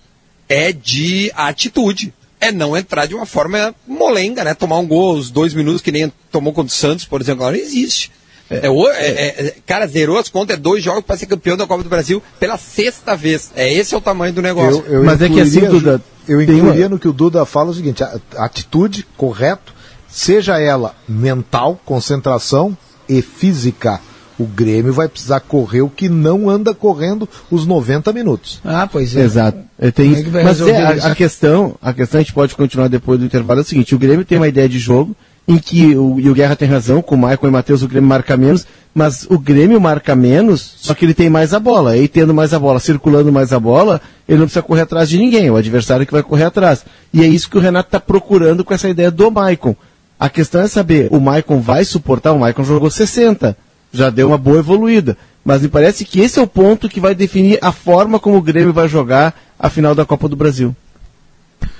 é 0.48 0.72
de 0.72 1.30
atitude. 1.34 2.12
É 2.40 2.52
não 2.52 2.76
entrar 2.76 3.06
de 3.06 3.14
uma 3.14 3.26
forma 3.26 3.74
molenga, 3.86 4.44
né? 4.44 4.54
Tomar 4.54 4.78
um 4.78 4.86
gol 4.86 5.16
aos 5.16 5.30
dois 5.30 5.54
minutos, 5.54 5.80
que 5.82 5.90
nem 5.90 6.12
tomou 6.30 6.52
contra 6.52 6.68
o 6.68 6.76
Santos, 6.76 7.04
por 7.04 7.20
exemplo. 7.20 7.44
Não 7.44 7.54
existe. 7.54 8.12
É, 8.48 8.70
o- 8.70 8.88
é- 8.88 9.06
é- 9.06 9.46
é- 9.46 9.54
cara, 9.66 9.86
zerou 9.88 10.18
as 10.18 10.28
contas, 10.28 10.56
é 10.56 10.60
dois 10.60 10.84
jogos 10.84 11.02
para 11.04 11.16
ser 11.16 11.26
campeão 11.26 11.56
da 11.56 11.66
Copa 11.66 11.82
do 11.82 11.88
Brasil 11.88 12.22
pela 12.38 12.56
sexta 12.56 13.16
vez. 13.16 13.50
É 13.56 13.72
esse 13.72 13.92
é 13.92 13.98
o 13.98 14.00
tamanho 14.00 14.32
do 14.32 14.40
negócio. 14.42 14.84
Mas 15.04 15.20
é 15.20 15.28
que 15.28 15.40
assim, 15.40 15.60
Duda, 15.70 16.02
Eu 16.28 16.40
incluiria 16.42 16.88
no 16.88 16.98
que 16.98 17.08
o 17.08 17.12
Duda 17.12 17.44
fala 17.44 17.70
o 17.70 17.74
seguinte: 17.74 18.04
a- 18.04 18.20
a 18.36 18.44
atitude, 18.44 19.04
correto, 19.16 19.74
seja 20.08 20.60
ela 20.60 20.94
mental, 21.08 21.80
concentração 21.84 22.76
e 23.08 23.20
física. 23.22 24.00
O 24.38 24.44
Grêmio 24.44 24.92
vai 24.92 25.08
precisar 25.08 25.40
correr 25.40 25.80
o 25.80 25.88
que 25.88 26.08
não 26.08 26.48
anda 26.50 26.74
correndo 26.74 27.28
os 27.50 27.66
90 27.66 28.12
minutos. 28.12 28.60
Ah, 28.64 28.88
pois 28.90 29.16
é. 29.16 29.22
Exato. 29.22 29.58
É, 29.78 29.90
tem 29.90 30.08
é 30.08 30.12
isso. 30.12 30.24
que 30.24 30.30
vai 30.30 30.44
Mas 30.44 30.60
é, 30.60 30.82
a, 30.82 30.90
a 31.08 31.14
questão, 31.14 31.74
a 31.80 31.92
questão 31.92 32.18
a 32.18 32.22
gente 32.22 32.32
pode 32.32 32.54
continuar 32.54 32.88
depois 32.88 33.18
do 33.18 33.24
intervalo 33.24 33.60
é 33.60 33.62
o 33.62 33.66
seguinte, 33.66 33.94
o 33.94 33.98
Grêmio 33.98 34.24
tem 34.24 34.38
uma 34.38 34.48
ideia 34.48 34.68
de 34.68 34.78
jogo 34.78 35.16
em 35.48 35.58
que 35.58 35.94
o, 35.94 36.18
e 36.18 36.28
o 36.28 36.34
Guerra 36.34 36.56
tem 36.56 36.68
razão, 36.68 37.00
com 37.00 37.14
o 37.14 37.18
Maicon 37.18 37.46
e 37.46 37.50
o 37.50 37.52
Matheus 37.52 37.82
o 37.82 37.88
Grêmio 37.88 38.08
marca 38.08 38.36
menos, 38.36 38.66
mas 38.92 39.26
o 39.30 39.38
Grêmio 39.38 39.80
marca 39.80 40.16
menos, 40.16 40.74
só 40.78 40.92
que 40.92 41.04
ele 41.04 41.14
tem 41.14 41.30
mais 41.30 41.54
a 41.54 41.60
bola. 41.60 41.96
E 41.96 42.08
tendo 42.08 42.34
mais 42.34 42.52
a 42.52 42.58
bola, 42.58 42.80
circulando 42.80 43.32
mais 43.32 43.52
a 43.52 43.60
bola, 43.60 44.00
ele 44.28 44.38
não 44.38 44.46
precisa 44.46 44.62
correr 44.62 44.82
atrás 44.82 45.08
de 45.08 45.18
ninguém, 45.18 45.46
é 45.46 45.52
o 45.52 45.56
adversário 45.56 46.06
que 46.06 46.12
vai 46.12 46.22
correr 46.22 46.44
atrás. 46.44 46.84
E 47.12 47.22
é 47.22 47.26
isso 47.26 47.48
que 47.48 47.56
o 47.56 47.60
Renato 47.60 47.88
está 47.88 48.00
procurando 48.00 48.64
com 48.64 48.74
essa 48.74 48.88
ideia 48.88 49.10
do 49.10 49.30
Maicon. 49.30 49.76
A 50.18 50.28
questão 50.28 50.62
é 50.62 50.66
saber, 50.66 51.08
o 51.12 51.20
Maicon 51.20 51.60
vai 51.60 51.84
suportar, 51.84 52.32
o 52.32 52.40
Maicon 52.40 52.64
jogou 52.64 52.90
60, 52.90 53.56
já 53.96 54.10
deu 54.10 54.28
uma 54.28 54.38
boa 54.38 54.58
evoluída. 54.58 55.16
Mas 55.44 55.62
me 55.62 55.68
parece 55.68 56.04
que 56.04 56.20
esse 56.20 56.38
é 56.38 56.42
o 56.42 56.46
ponto 56.46 56.88
que 56.88 57.00
vai 57.00 57.14
definir 57.14 57.58
a 57.62 57.70
forma 57.72 58.18
como 58.18 58.36
o 58.36 58.42
Grêmio 58.42 58.72
vai 58.72 58.88
jogar 58.88 59.34
a 59.58 59.70
final 59.70 59.94
da 59.94 60.04
Copa 60.04 60.28
do 60.28 60.36
Brasil. 60.36 60.74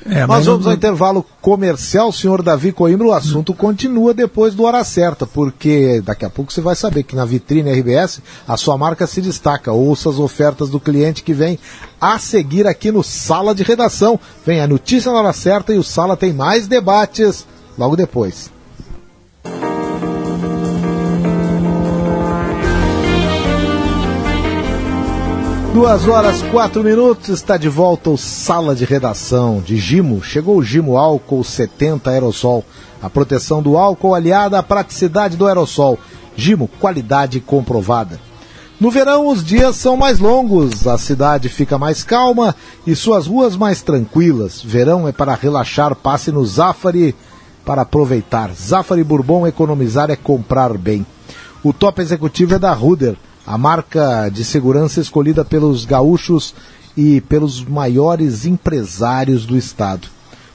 É, 0.08 0.20
mas 0.20 0.28
Nós 0.28 0.46
não- 0.46 0.52
vamos 0.54 0.66
ao 0.68 0.72
intervalo 0.72 1.26
comercial, 1.42 2.12
senhor 2.12 2.40
Davi 2.40 2.70
Coimbra. 2.70 3.08
O 3.08 3.12
assunto 3.12 3.52
continua 3.52 4.14
depois 4.14 4.54
do 4.54 4.62
Hora 4.62 4.82
Certa, 4.84 5.26
porque 5.26 6.00
daqui 6.04 6.24
a 6.24 6.30
pouco 6.30 6.52
você 6.52 6.60
vai 6.60 6.76
saber 6.76 7.02
que 7.02 7.16
na 7.16 7.24
vitrine 7.24 7.70
RBS 7.72 8.20
a 8.46 8.56
sua 8.56 8.78
marca 8.78 9.04
se 9.06 9.20
destaca. 9.20 9.72
Ouça 9.72 10.08
as 10.08 10.18
ofertas 10.20 10.70
do 10.70 10.78
cliente 10.78 11.24
que 11.24 11.32
vem 11.34 11.58
a 12.00 12.18
seguir 12.20 12.68
aqui 12.68 12.92
no 12.92 13.02
Sala 13.02 13.52
de 13.52 13.64
Redação. 13.64 14.18
Vem 14.46 14.60
a 14.60 14.66
notícia 14.68 15.10
na 15.10 15.18
hora 15.18 15.32
certa 15.32 15.74
e 15.74 15.78
o 15.78 15.82
Sala 15.84 16.16
tem 16.16 16.32
mais 16.32 16.68
debates 16.68 17.44
logo 17.76 17.96
depois. 17.96 18.50
Duas 25.76 26.08
horas, 26.08 26.40
quatro 26.44 26.82
minutos, 26.82 27.28
está 27.28 27.58
de 27.58 27.68
volta 27.68 28.08
o 28.08 28.16
Sala 28.16 28.74
de 28.74 28.86
Redação 28.86 29.60
de 29.60 29.76
Gimo. 29.76 30.22
Chegou 30.22 30.56
o 30.56 30.62
Gimo 30.62 30.96
Álcool 30.96 31.44
70 31.44 32.08
Aerosol. 32.08 32.64
A 33.02 33.10
proteção 33.10 33.62
do 33.62 33.76
álcool 33.76 34.14
aliada 34.14 34.58
à 34.58 34.62
praticidade 34.62 35.36
do 35.36 35.46
aerosol. 35.46 35.98
Gimo, 36.34 36.66
qualidade 36.80 37.40
comprovada. 37.40 38.18
No 38.80 38.90
verão, 38.90 39.28
os 39.28 39.44
dias 39.44 39.76
são 39.76 39.98
mais 39.98 40.18
longos, 40.18 40.86
a 40.86 40.96
cidade 40.96 41.50
fica 41.50 41.76
mais 41.76 42.02
calma 42.02 42.56
e 42.86 42.96
suas 42.96 43.26
ruas 43.26 43.54
mais 43.54 43.82
tranquilas. 43.82 44.62
Verão 44.64 45.06
é 45.06 45.12
para 45.12 45.34
relaxar, 45.34 45.94
passe 45.94 46.32
no 46.32 46.42
Zafari 46.46 47.14
para 47.66 47.82
aproveitar. 47.82 48.50
Zafari 48.54 49.04
Bourbon, 49.04 49.46
economizar 49.46 50.10
é 50.10 50.16
comprar 50.16 50.72
bem. 50.78 51.04
O 51.62 51.74
top 51.74 52.00
executivo 52.00 52.54
é 52.54 52.58
da 52.58 52.72
Ruder, 52.72 53.18
a 53.46 53.56
marca 53.56 54.28
de 54.28 54.44
segurança 54.44 55.00
escolhida 55.00 55.44
pelos 55.44 55.84
gaúchos 55.84 56.52
e 56.96 57.20
pelos 57.22 57.64
maiores 57.64 58.44
empresários 58.44 59.46
do 59.46 59.56
estado. 59.56 60.08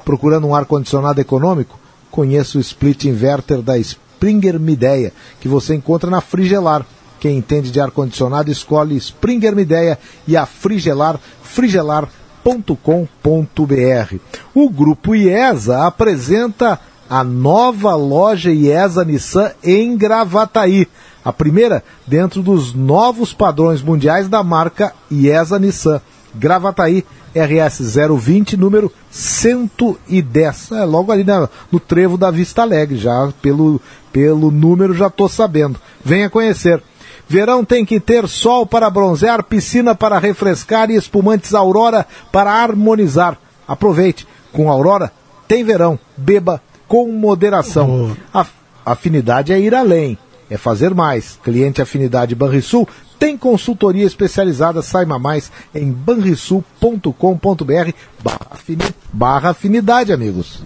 Procurando 0.03 0.47
um 0.47 0.55
ar-condicionado 0.55 1.21
econômico? 1.21 1.79
Conheça 2.09 2.57
o 2.57 2.61
split 2.61 3.05
inverter 3.05 3.61
da 3.61 3.77
Springer 3.77 4.59
Mideia, 4.59 5.13
que 5.39 5.47
você 5.47 5.75
encontra 5.75 6.09
na 6.09 6.19
Frigelar. 6.19 6.85
Quem 7.19 7.37
entende 7.37 7.71
de 7.71 7.79
ar-condicionado 7.79 8.51
escolhe 8.51 8.97
Springer 8.97 9.55
Mideia 9.55 9.97
e 10.27 10.35
a 10.35 10.45
Frigelar, 10.45 11.19
frigelar.com.br. 11.43 14.15
O 14.53 14.69
grupo 14.69 15.15
IESA 15.15 15.85
apresenta 15.85 16.79
a 17.09 17.23
nova 17.23 17.95
loja 17.95 18.51
IESA 18.51 19.05
Nissan 19.05 19.51
em 19.63 19.95
Gravataí. 19.95 20.87
A 21.23 21.31
primeira 21.31 21.83
dentro 22.07 22.41
dos 22.41 22.73
novos 22.73 23.33
padrões 23.33 23.81
mundiais 23.81 24.27
da 24.27 24.43
marca 24.43 24.93
IESA 25.11 25.59
Nissan. 25.59 26.01
Gravataí, 26.33 27.05
RS 27.35 27.79
020, 28.17 28.57
número 28.57 28.91
110. 29.11 30.71
É 30.71 30.83
logo 30.85 31.11
ali 31.11 31.23
na- 31.23 31.49
no 31.71 31.79
trevo 31.79 32.17
da 32.17 32.31
Vista 32.31 32.61
Alegre, 32.61 32.97
já 32.97 33.31
pelo, 33.41 33.79
pelo 34.11 34.51
número 34.51 34.93
já 34.93 35.07
estou 35.07 35.29
sabendo. 35.29 35.79
Venha 36.03 36.29
conhecer. 36.29 36.81
Verão 37.27 37.63
tem 37.63 37.85
que 37.85 37.99
ter 37.99 38.27
sol 38.27 38.65
para 38.65 38.89
bronzear, 38.89 39.43
piscina 39.43 39.95
para 39.95 40.19
refrescar 40.19 40.89
e 40.89 40.95
espumantes 40.95 41.53
Aurora 41.53 42.05
para 42.31 42.51
harmonizar. 42.51 43.37
Aproveite. 43.67 44.27
Com 44.51 44.69
Aurora 44.69 45.11
tem 45.47 45.63
verão. 45.63 45.97
Beba 46.17 46.61
com 46.87 47.09
moderação. 47.11 48.17
A 48.33 48.45
afinidade 48.85 49.53
é 49.53 49.59
ir 49.59 49.73
além, 49.73 50.17
é 50.51 50.57
fazer 50.57 50.93
mais. 50.93 51.39
Cliente 51.41 51.81
Afinidade 51.81 52.35
Banrisul 52.35 52.87
tem 53.17 53.37
consultoria 53.37 54.05
especializada. 54.05 54.81
Saiba 54.81 55.17
mais 55.17 55.49
em 55.73 55.89
banrisul.com.br 55.89 57.91
barra 58.21 58.47
afini- 58.51 58.95
barra 59.13 59.49
afinidade, 59.51 60.11
amigos. 60.11 60.61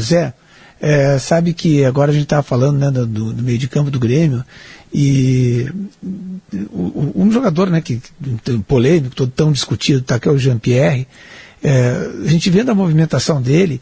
Zé, 0.00 0.34
é, 0.80 1.16
sabe 1.18 1.54
que 1.54 1.84
agora 1.84 2.10
a 2.10 2.14
gente 2.14 2.24
estava 2.24 2.42
falando 2.42 2.78
né, 2.78 2.90
do, 2.90 3.06
do 3.06 3.42
meio 3.42 3.56
de 3.56 3.68
campo 3.68 3.88
do 3.88 4.00
Grêmio 4.00 4.44
e 4.92 5.70
um 7.14 7.30
jogador 7.30 7.70
né, 7.70 7.80
que 7.80 8.02
polêmico, 8.66 9.14
todo 9.14 9.30
tão 9.30 9.52
discutido, 9.52 10.02
tá, 10.02 10.18
que 10.18 10.26
é 10.26 10.32
o 10.32 10.38
Jean-Pierre, 10.38 11.06
é, 11.62 12.10
a 12.24 12.26
gente 12.26 12.50
vendo 12.50 12.70
a 12.70 12.74
movimentação 12.74 13.40
dele, 13.40 13.80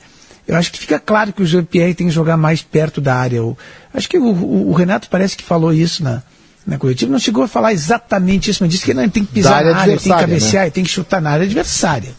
eu 0.49 0.57
acho 0.57 0.73
que 0.73 0.79
fica 0.81 0.99
claro 0.99 1.33
que 1.33 1.43
o 1.43 1.47
Jean-Pierre 1.47 1.95
tem 1.95 2.09
que 2.09 2.13
jogar 2.13 2.37
mais 2.37 2.61
perto 2.63 3.01
da 3.01 3.15
área. 3.15 3.37
Eu, 3.37 3.57
acho 3.95 4.09
que 4.09 4.19
o, 4.19 4.25
o- 4.25 4.71
o 4.71 4.73
Renato 4.73 5.09
parece 5.11 5.37
que 5.37 5.45
falou 5.45 5.73
isso 5.73 6.03
na, 6.03 6.23
na 6.67 6.77
coletiva, 6.79 7.13
não 7.13 7.19
chegou 7.19 7.45
a 7.45 7.49
falar 7.49 7.73
exatamente 7.73 8.51
isso, 8.51 8.63
mas 8.65 8.73
disse 8.73 8.85
que 8.85 8.91
ele 8.91 9.09
tem 9.09 9.25
que 9.25 9.33
pisar 9.33 9.55
área 9.59 9.71
na 9.73 9.79
área, 9.79 9.93
tem 9.97 10.03
que 10.03 10.09
adversária, 10.11 10.27
cabecear, 10.27 10.65
né? 10.65 10.71
tem 10.71 10.83
que 10.85 10.91
chutar 10.91 11.21
na 11.21 11.31
área 11.31 11.45
adversária. 11.45 12.11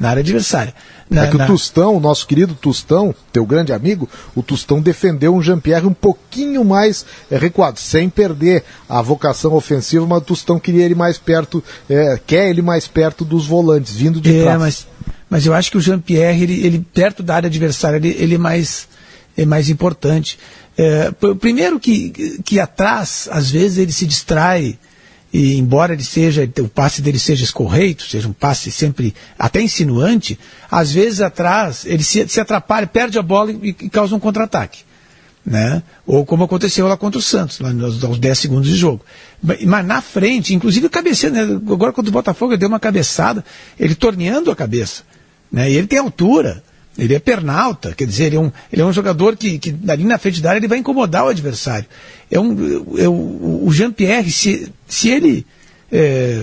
Na 0.00 0.10
área 0.10 0.20
adversária. 0.20 0.74
Na- 1.08 1.26
é 1.26 1.30
que 1.30 1.36
na- 1.36 1.44
o 1.44 1.46
Tustão, 1.46 1.96
o 1.96 2.00
nosso 2.00 2.26
querido 2.26 2.54
Tustão, 2.54 3.14
teu 3.32 3.44
grande 3.46 3.72
amigo, 3.72 4.08
o 4.34 4.42
Tustão 4.42 4.80
defendeu 4.80 5.32
um 5.34 5.42
Jean-Pierre 5.42 5.86
um 5.86 5.92
pouquinho 5.94 6.64
mais 6.64 7.04
eh, 7.30 7.36
recuado, 7.38 7.78
sem 7.78 8.08
perder 8.08 8.64
a 8.88 9.00
vocação 9.02 9.52
ofensiva, 9.52 10.04
mas 10.06 10.18
o 10.18 10.22
Tustão 10.22 10.58
queria 10.58 10.84
ele 10.84 10.94
mais 10.94 11.18
perto, 11.18 11.62
eh, 11.88 12.18
quer 12.26 12.48
ele 12.50 12.62
mais 12.62 12.88
perto 12.88 13.24
dos 13.24 13.46
volantes, 13.46 13.94
vindo 13.94 14.20
de 14.20 14.34
É, 14.38 14.42
trás. 14.42 14.58
mas, 14.58 14.86
mas 15.32 15.46
eu 15.46 15.54
acho 15.54 15.70
que 15.70 15.78
o 15.78 15.80
Jean-Pierre, 15.80 16.42
ele, 16.42 16.66
ele 16.66 16.86
perto 16.92 17.22
da 17.22 17.34
área 17.34 17.46
adversária, 17.46 17.96
ele, 17.96 18.14
ele 18.18 18.34
é, 18.34 18.38
mais, 18.38 18.86
é 19.34 19.46
mais 19.46 19.70
importante. 19.70 20.38
É, 20.76 21.10
primeiro 21.40 21.80
que, 21.80 22.38
que 22.44 22.60
atrás, 22.60 23.30
às 23.32 23.50
vezes 23.50 23.78
ele 23.78 23.92
se 23.92 24.04
distrai, 24.04 24.78
e 25.32 25.56
embora 25.56 25.94
ele 25.94 26.04
seja, 26.04 26.46
o 26.60 26.68
passe 26.68 27.00
dele 27.00 27.18
seja 27.18 27.44
escorreito, 27.44 28.02
seja 28.02 28.28
um 28.28 28.32
passe 28.34 28.70
sempre 28.70 29.14
até 29.38 29.62
insinuante, 29.62 30.38
às 30.70 30.92
vezes 30.92 31.22
atrás 31.22 31.86
ele 31.86 32.02
se, 32.02 32.28
se 32.28 32.38
atrapalha, 32.38 32.86
perde 32.86 33.18
a 33.18 33.22
bola 33.22 33.52
e, 33.52 33.68
e 33.68 33.88
causa 33.88 34.14
um 34.14 34.20
contra-ataque 34.20 34.80
né? 35.44 35.82
Ou 36.06 36.24
como 36.24 36.44
aconteceu 36.44 36.86
lá 36.86 36.96
contra 36.96 37.18
o 37.18 37.22
Santos, 37.22 37.58
lá 37.58 37.72
nos, 37.72 38.02
aos 38.04 38.18
10 38.18 38.38
segundos 38.38 38.68
de 38.68 38.76
jogo. 38.76 39.04
Mas, 39.42 39.64
mas 39.64 39.84
na 39.84 40.00
frente, 40.00 40.54
inclusive 40.54 40.88
cabeceando, 40.88 41.36
né? 41.36 41.72
agora 41.72 41.92
contra 41.92 42.10
o 42.10 42.12
Botafogo 42.12 42.52
ele 42.52 42.58
deu 42.58 42.68
uma 42.68 42.78
cabeçada, 42.78 43.44
ele 43.78 43.94
torneando 43.94 44.50
a 44.50 44.56
cabeça, 44.56 45.02
né? 45.52 45.70
E 45.70 45.76
ele 45.76 45.86
tem 45.86 45.98
altura, 45.98 46.62
ele 46.96 47.14
é 47.14 47.18
pernalta, 47.18 47.94
quer 47.94 48.06
dizer, 48.06 48.24
ele 48.26 48.36
é 48.36 48.40
um, 48.40 48.52
ele 48.72 48.82
é 48.82 48.84
um 48.84 48.92
jogador 48.92 49.36
que, 49.36 49.58
que 49.58 49.74
ali 49.88 50.04
na 50.04 50.18
frente 50.18 50.40
da 50.40 50.50
área 50.50 50.58
ele 50.60 50.68
vai 50.68 50.78
incomodar 50.78 51.24
o 51.24 51.28
adversário. 51.28 51.86
É 52.30 52.40
um, 52.40 52.96
é 52.98 53.08
o, 53.08 53.64
o 53.66 53.72
Jean-Pierre, 53.72 54.30
se, 54.30 54.72
se 54.88 55.08
ele 55.10 55.46
é, 55.92 56.40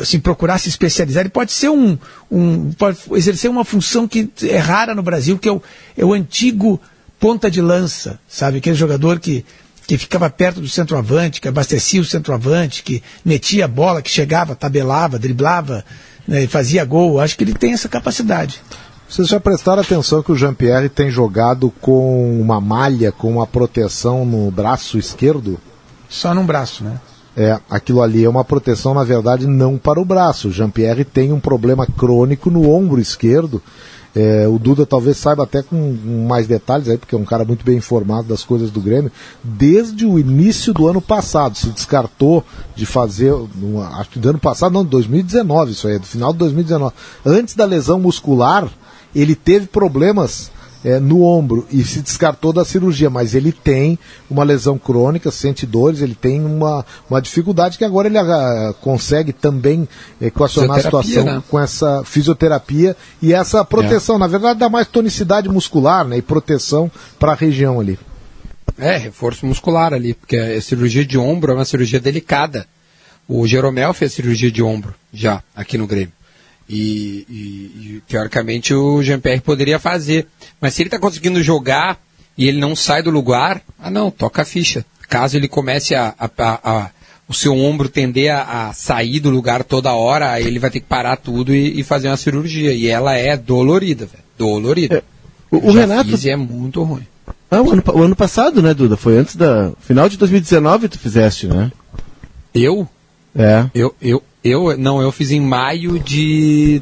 assim, 0.00 0.20
procurar 0.20 0.58
se 0.58 0.68
especializar, 0.68 1.22
ele 1.22 1.30
pode 1.30 1.52
ser 1.52 1.68
um, 1.68 1.98
um 2.30 2.70
pode 2.72 2.98
exercer 3.12 3.50
uma 3.50 3.64
função 3.64 4.06
que 4.06 4.30
é 4.44 4.58
rara 4.58 4.94
no 4.94 5.02
Brasil, 5.02 5.36
que 5.36 5.48
é 5.48 5.52
o, 5.52 5.60
é 5.96 6.04
o 6.04 6.12
antigo 6.12 6.80
ponta 7.18 7.50
de 7.50 7.60
lança, 7.60 8.20
sabe? 8.28 8.58
Aquele 8.58 8.76
jogador 8.76 9.18
que, 9.18 9.44
que 9.86 9.98
ficava 9.98 10.30
perto 10.30 10.60
do 10.60 10.68
centroavante, 10.68 11.40
que 11.40 11.48
abastecia 11.48 12.00
o 12.00 12.04
centroavante, 12.04 12.84
que 12.84 13.02
metia 13.24 13.64
a 13.64 13.68
bola, 13.68 14.00
que 14.00 14.10
chegava, 14.10 14.54
tabelava, 14.54 15.18
driblava, 15.18 15.84
né, 16.28 16.46
fazia 16.46 16.84
gol. 16.84 17.18
Acho 17.18 17.36
que 17.36 17.42
ele 17.42 17.54
tem 17.54 17.72
essa 17.72 17.88
capacidade. 17.88 18.60
Vocês 19.08 19.26
já 19.26 19.40
prestaram 19.40 19.80
atenção 19.80 20.22
que 20.22 20.30
o 20.30 20.36
Jean-Pierre 20.36 20.90
tem 20.90 21.10
jogado 21.10 21.72
com 21.80 22.38
uma 22.38 22.60
malha, 22.60 23.10
com 23.10 23.32
uma 23.32 23.46
proteção 23.46 24.26
no 24.26 24.50
braço 24.50 24.98
esquerdo? 24.98 25.58
Só 26.10 26.34
num 26.34 26.44
braço, 26.44 26.84
né? 26.84 27.00
É, 27.34 27.58
aquilo 27.70 28.02
ali 28.02 28.24
é 28.24 28.28
uma 28.28 28.44
proteção, 28.44 28.92
na 28.92 29.04
verdade, 29.04 29.46
não 29.46 29.78
para 29.78 30.00
o 30.00 30.04
braço. 30.04 30.48
O 30.48 30.52
Jean-Pierre 30.52 31.04
tem 31.04 31.32
um 31.32 31.40
problema 31.40 31.86
crônico 31.86 32.50
no 32.50 32.70
ombro 32.70 33.00
esquerdo. 33.00 33.62
É, 34.20 34.48
o 34.48 34.58
Duda 34.58 34.84
talvez 34.84 35.16
saiba 35.16 35.44
até 35.44 35.62
com 35.62 35.96
mais 36.28 36.48
detalhes 36.48 36.88
aí, 36.88 36.98
porque 36.98 37.14
é 37.14 37.18
um 37.18 37.24
cara 37.24 37.44
muito 37.44 37.64
bem 37.64 37.76
informado 37.76 38.26
das 38.26 38.42
coisas 38.42 38.68
do 38.68 38.80
Grêmio. 38.80 39.12
Desde 39.44 40.04
o 40.04 40.18
início 40.18 40.72
do 40.74 40.88
ano 40.88 41.00
passado, 41.00 41.56
se 41.56 41.68
descartou 41.68 42.42
de 42.74 42.84
fazer, 42.84 43.32
no- 43.54 43.80
acho 43.80 44.10
que 44.10 44.18
do 44.18 44.30
ano 44.30 44.38
passado, 44.40 44.72
não, 44.72 44.84
2019, 44.84 45.70
isso 45.70 45.86
aí, 45.86 46.00
do 46.00 46.06
final 46.06 46.32
de 46.32 46.38
2019. 46.40 46.92
Antes 47.24 47.54
da 47.54 47.64
lesão 47.64 48.00
muscular, 48.00 48.68
ele 49.14 49.36
teve 49.36 49.68
problemas 49.68 50.50
é, 50.88 50.98
no 50.98 51.22
ombro 51.22 51.66
e 51.70 51.84
se 51.84 52.00
descartou 52.00 52.50
da 52.50 52.64
cirurgia, 52.64 53.10
mas 53.10 53.34
ele 53.34 53.52
tem 53.52 53.98
uma 54.30 54.42
lesão 54.42 54.78
crônica, 54.78 55.30
sente 55.30 55.66
dores, 55.66 56.00
ele 56.00 56.14
tem 56.14 56.42
uma, 56.42 56.84
uma 57.10 57.20
dificuldade 57.20 57.76
que 57.76 57.84
agora 57.84 58.08
ele 58.08 58.16
ah, 58.16 58.74
consegue 58.80 59.34
também 59.34 59.86
equacionar 60.18 60.78
a 60.78 60.82
situação 60.82 61.24
né? 61.24 61.42
com 61.50 61.60
essa 61.60 62.02
fisioterapia 62.04 62.96
e 63.20 63.34
essa 63.34 63.62
proteção. 63.66 64.18
Na 64.18 64.26
verdade, 64.26 64.60
dá 64.60 64.70
mais 64.70 64.88
tonicidade 64.88 65.46
muscular 65.50 66.06
né, 66.06 66.16
e 66.16 66.22
proteção 66.22 66.90
para 67.18 67.32
a 67.32 67.36
região 67.36 67.78
ali. 67.78 67.98
É, 68.78 68.96
reforço 68.96 69.44
muscular 69.44 69.92
ali, 69.92 70.14
porque 70.14 70.36
a 70.36 70.60
cirurgia 70.62 71.04
de 71.04 71.18
ombro 71.18 71.52
é 71.52 71.54
uma 71.54 71.64
cirurgia 71.66 72.00
delicada. 72.00 72.66
O 73.28 73.46
Jeromel 73.46 73.92
fez 73.92 74.14
cirurgia 74.14 74.50
de 74.50 74.62
ombro 74.62 74.94
já 75.12 75.42
aqui 75.54 75.76
no 75.76 75.86
Grêmio. 75.86 76.12
E, 76.68 77.24
e- 77.28 77.94
e, 77.96 78.02
teoricamente 78.06 78.74
o 78.74 79.02
Jean-Pierre 79.02 79.40
poderia 79.40 79.78
fazer. 79.78 80.26
Mas 80.60 80.74
se 80.74 80.82
ele 80.82 80.88
está 80.88 80.98
conseguindo 80.98 81.42
jogar 81.42 81.98
e 82.36 82.46
ele 82.46 82.58
não 82.60 82.76
sai 82.76 83.02
do 83.02 83.10
lugar, 83.10 83.62
ah 83.78 83.90
não, 83.90 84.10
toca 84.10 84.42
a 84.42 84.44
ficha. 84.44 84.84
Caso 85.08 85.36
ele 85.36 85.48
comece 85.48 85.94
a, 85.94 86.14
a- 86.18 86.30
a- 86.38 86.60
a- 86.62 86.90
o 87.26 87.34
seu 87.34 87.54
ombro 87.56 87.88
tender 87.88 88.34
a, 88.34 88.72
sair 88.72 89.20
do 89.20 89.28
lugar 89.30 89.62
toda 89.64 89.92
hora, 89.94 90.30
aí 90.32 90.46
ele 90.46 90.58
vai 90.58 90.70
ter 90.70 90.80
que 90.80 90.86
parar 90.86 91.16
tudo 91.16 91.54
e, 91.54 91.80
e 91.80 91.82
fazer 91.82 92.08
uma 92.08 92.16
cirurgia. 92.16 92.72
E 92.72 92.86
ela 92.86 93.14
é 93.14 93.36
dolorida, 93.36 94.06
velho. 94.06 94.24
Dolorida. 94.38 95.02
O, 95.50 95.68
o 95.68 95.72
Já 95.72 95.80
Renato. 95.80 96.10
fiz 96.10 96.24
é 96.26 96.36
muito 96.36 96.82
ruim. 96.82 97.06
Ah, 97.50 97.62
o 97.62 97.70
ano, 97.72 97.82
o 97.94 98.02
ano 98.02 98.16
passado, 98.16 98.60
né, 98.62 98.72
Duda? 98.74 98.96
Foi 98.96 99.16
antes 99.16 99.34
da. 99.36 99.72
Final 99.80 100.08
de 100.08 100.18
2019 100.18 100.88
tu 100.88 100.98
fizeste, 100.98 101.46
né? 101.46 101.72
Eu? 102.54 102.86
É. 103.34 103.66
Eu, 103.74 103.94
eu, 104.00 104.22
eu, 104.48 104.76
não, 104.78 105.00
eu 105.00 105.10
fiz 105.12 105.30
em 105.30 105.40
maio 105.40 105.98
de 105.98 106.80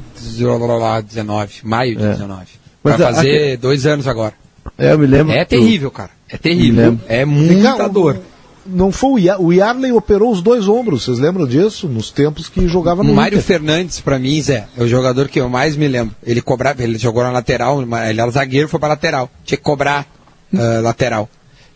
19. 1.03 1.55
Maio 1.65 1.97
de 1.97 2.05
É. 2.05 2.11
19. 2.13 2.47
Mas 2.83 2.97
Vai 2.99 3.07
a- 3.11 3.15
fazer 3.15 3.53
a- 3.55 3.57
dois 3.61 3.87
anos 3.87 4.07
agora. 4.07 4.35
É, 4.79 4.93
eu 4.93 4.99
me 4.99 5.07
lembro. 5.07 5.33
É 5.35 5.45
terrível, 5.45 5.91
cara. 5.91 6.11
É 6.29 6.37
terrível. 6.37 6.99
É 7.09 7.25
muita 7.25 7.87
o- 7.87 7.89
dor. 7.89 8.19
Não 8.69 8.91
foi 8.91 9.11
o, 9.11 9.19
Ia- 9.21 9.41
o 9.41 9.53
Yarley 9.53 9.93
operou 9.93 10.33
os 10.33 10.43
dois 10.43 10.67
ombros, 10.67 11.05
vocês 11.05 11.21
lembram 11.21 11.47
disso? 11.47 11.87
Nos 11.87 12.11
tempos 12.11 12.49
que 12.49 12.67
jogava 12.67 13.05
no 13.05 13.13
O 13.13 13.15
Mário 13.15 13.37
Inter. 13.39 13.47
Fernandes, 13.47 14.01
pra 14.01 14.19
mim, 14.19 14.43
Zé, 14.43 14.67
é 14.77 14.83
o 14.83 14.89
jogador 14.89 15.29
que 15.29 15.41
eu 15.41 15.49
mais 15.49 15.77
me 15.77 15.87
lembro. 15.87 16.17
Ele 16.25 16.43
cobrava, 16.43 16.83
ele 16.83 16.99
jogou 16.99 17.23
na 17.23 17.31
lateral, 17.31 17.81
ele 17.81 18.21
era 18.21 18.31
zagueiro, 18.33 18.69
foi 18.69 18.81
pra 18.81 18.89
lateral. 18.89 19.31
Tinha 19.45 19.57
que 19.57 19.63
cobrar 19.63 20.05
ah, 20.53 20.81
lateral. 20.83 21.29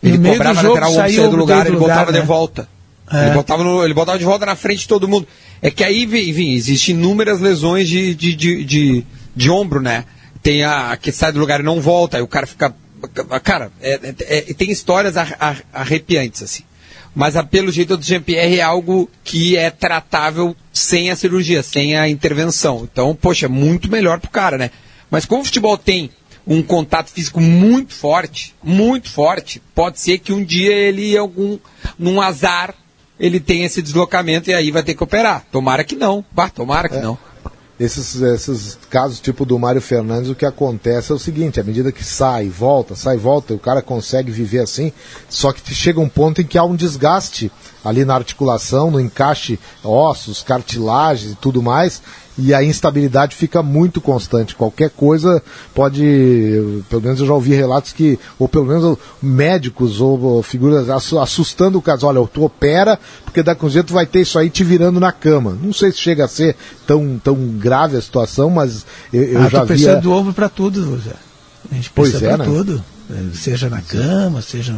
Ele 0.03 0.17
cobrava 0.17 0.55
do 0.55 0.61
jogo, 0.63 0.73
lateral, 0.75 0.91
o 0.91 0.95
saiu 0.95 1.23
do 1.23 1.29
do 1.31 1.37
lugar, 1.37 1.65
ele 1.65 1.75
lugar, 1.77 1.87
botava 1.95 2.11
né? 2.11 2.19
de 2.19 2.25
volta. 2.27 2.67
É. 3.11 3.25
Ele, 3.25 3.33
botava 3.35 3.63
no- 3.63 3.83
ele 3.83 3.93
botava 3.93 4.17
de 4.17 4.25
volta 4.25 4.45
na 4.45 4.55
frente 4.55 4.79
de 4.81 4.87
todo 4.87 5.07
mundo. 5.07 5.27
É 5.61 5.69
que 5.69 5.83
aí, 5.83 6.03
enfim, 6.03 6.53
existem 6.53 6.95
inúmeras 6.95 7.39
lesões 7.39 7.87
de, 7.89 8.15
de, 8.15 8.35
de, 8.35 8.63
de, 8.63 9.05
de 9.35 9.49
ombro, 9.49 9.81
né? 9.81 10.05
Tem 10.41 10.63
a, 10.63 10.91
a 10.91 10.97
que 10.97 11.11
sai 11.11 11.31
do 11.31 11.39
lugar 11.39 11.59
e 11.59 11.63
não 11.63 11.79
volta, 11.81 12.17
aí 12.17 12.23
o 12.23 12.27
cara 12.27 12.47
fica. 12.47 12.73
Cara, 13.43 13.71
é- 13.81 13.99
é- 14.19 14.37
é- 14.49 14.53
tem 14.53 14.71
histórias 14.71 15.17
ar- 15.17 15.35
ar- 15.39 15.63
arrepiantes, 15.73 16.41
assim. 16.43 16.63
Mas 17.13 17.35
a, 17.35 17.43
pelo 17.43 17.71
jeito 17.71 17.97
do 17.97 18.03
Jean-Pierre 18.03 18.59
é 18.59 18.61
algo 18.61 19.09
que 19.23 19.57
é 19.57 19.69
tratável 19.69 20.55
sem 20.71 21.09
a 21.11 21.15
cirurgia, 21.15 21.61
sem 21.61 21.97
a 21.97 22.07
intervenção. 22.07 22.87
Então, 22.91 23.13
poxa, 23.13 23.47
é 23.47 23.49
muito 23.49 23.91
melhor 23.91 24.19
pro 24.19 24.29
cara, 24.31 24.57
né? 24.57 24.71
Mas 25.09 25.25
como 25.25 25.41
o 25.41 25.45
futebol 25.45 25.77
tem 25.77 26.09
um 26.47 26.63
contato 26.63 27.11
físico 27.11 27.39
muito 27.41 27.93
forte, 27.93 28.55
muito 28.63 29.09
forte, 29.09 29.61
pode 29.75 29.99
ser 29.99 30.19
que 30.19 30.31
um 30.33 30.43
dia 30.43 30.71
ele, 30.73 31.15
algum, 31.17 31.59
num 31.99 32.21
azar, 32.21 32.73
ele 33.21 33.39
tenha 33.39 33.67
esse 33.67 33.83
deslocamento 33.83 34.49
e 34.49 34.53
aí 34.53 34.71
vai 34.71 34.81
ter 34.81 34.95
que 34.95 35.03
operar. 35.03 35.45
Tomara 35.51 35.83
que 35.83 35.95
não. 35.95 36.25
Bah, 36.31 36.49
tomara 36.49 36.89
que 36.89 36.97
não. 36.97 37.17
Esses, 37.79 38.19
esses 38.19 38.77
casos 38.89 39.19
tipo 39.19 39.45
do 39.45 39.57
Mário 39.57 39.81
Fernandes, 39.81 40.29
o 40.29 40.35
que 40.35 40.45
acontece 40.45 41.11
é 41.11 41.15
o 41.15 41.19
seguinte, 41.19 41.59
à 41.59 41.63
medida 41.63 41.91
que 41.91 42.03
sai, 42.03 42.47
volta, 42.47 42.95
sai, 42.95 43.17
volta, 43.17 43.53
o 43.53 43.59
cara 43.59 43.81
consegue 43.81 44.31
viver 44.31 44.59
assim, 44.59 44.91
só 45.29 45.51
que 45.51 45.73
chega 45.73 45.99
um 45.99 46.09
ponto 46.09 46.41
em 46.41 46.45
que 46.45 46.59
há 46.59 46.63
um 46.63 46.75
desgaste 46.75 47.51
ali 47.83 48.05
na 48.05 48.15
articulação, 48.15 48.91
no 48.91 48.99
encaixe 48.99 49.59
ossos, 49.83 50.43
cartilagens 50.43 51.31
e 51.33 51.35
tudo 51.35 51.61
mais, 51.61 52.01
e 52.37 52.53
a 52.53 52.63
instabilidade 52.63 53.35
fica 53.35 53.61
muito 53.61 53.99
constante. 53.99 54.55
Qualquer 54.55 54.89
coisa 54.89 55.43
pode, 55.75 56.83
pelo 56.89 57.01
menos 57.01 57.19
eu 57.19 57.27
já 57.27 57.33
ouvi 57.33 57.53
relatos 57.53 57.91
que, 57.91 58.17
ou 58.39 58.47
pelo 58.47 58.65
menos 58.65 58.97
médicos 59.21 59.99
ou, 59.99 60.41
figuras 60.41 60.89
assu- 60.89 61.19
assustando 61.19 61.77
o 61.77 61.81
caso, 61.81 62.05
olha, 62.07 62.25
tu 62.27 62.43
opera, 62.43 62.99
porque 63.25 63.43
daqui 63.43 63.63
a 63.63 63.67
um 63.67 63.69
jeito 63.69 63.87
tu 63.87 63.93
vai 63.93 64.05
ter 64.05 64.21
isso 64.21 64.39
aí 64.39 64.49
te 64.49 64.63
virando 64.63 64.99
na 64.99 65.11
cama. 65.11 65.57
Não 65.61 65.73
sei 65.73 65.91
se 65.91 65.97
chega 65.97 66.25
a 66.25 66.27
ser 66.27 66.55
tão, 66.87 67.19
tão 67.23 67.35
grave 67.35 67.97
a 67.97 68.01
situação, 68.01 68.49
mas 68.49 68.85
eu, 69.11 69.23
eu 69.23 69.41
ah, 69.41 69.49
já 69.49 69.65
precisa 69.65 69.91
via... 69.93 70.01
do 70.01 70.11
ombro 70.13 70.33
para 70.33 70.49
tudo, 70.49 70.99
Zé. 70.99 71.13
A 71.71 71.75
gente 71.75 71.91
Pois 71.93 72.21
é, 72.21 72.37
né? 72.37 72.45
tudo. 72.45 72.83
Eh, 73.09 73.35
Seja 73.35 73.69
na 73.69 73.81
cama, 73.81 74.41
seja 74.41 74.75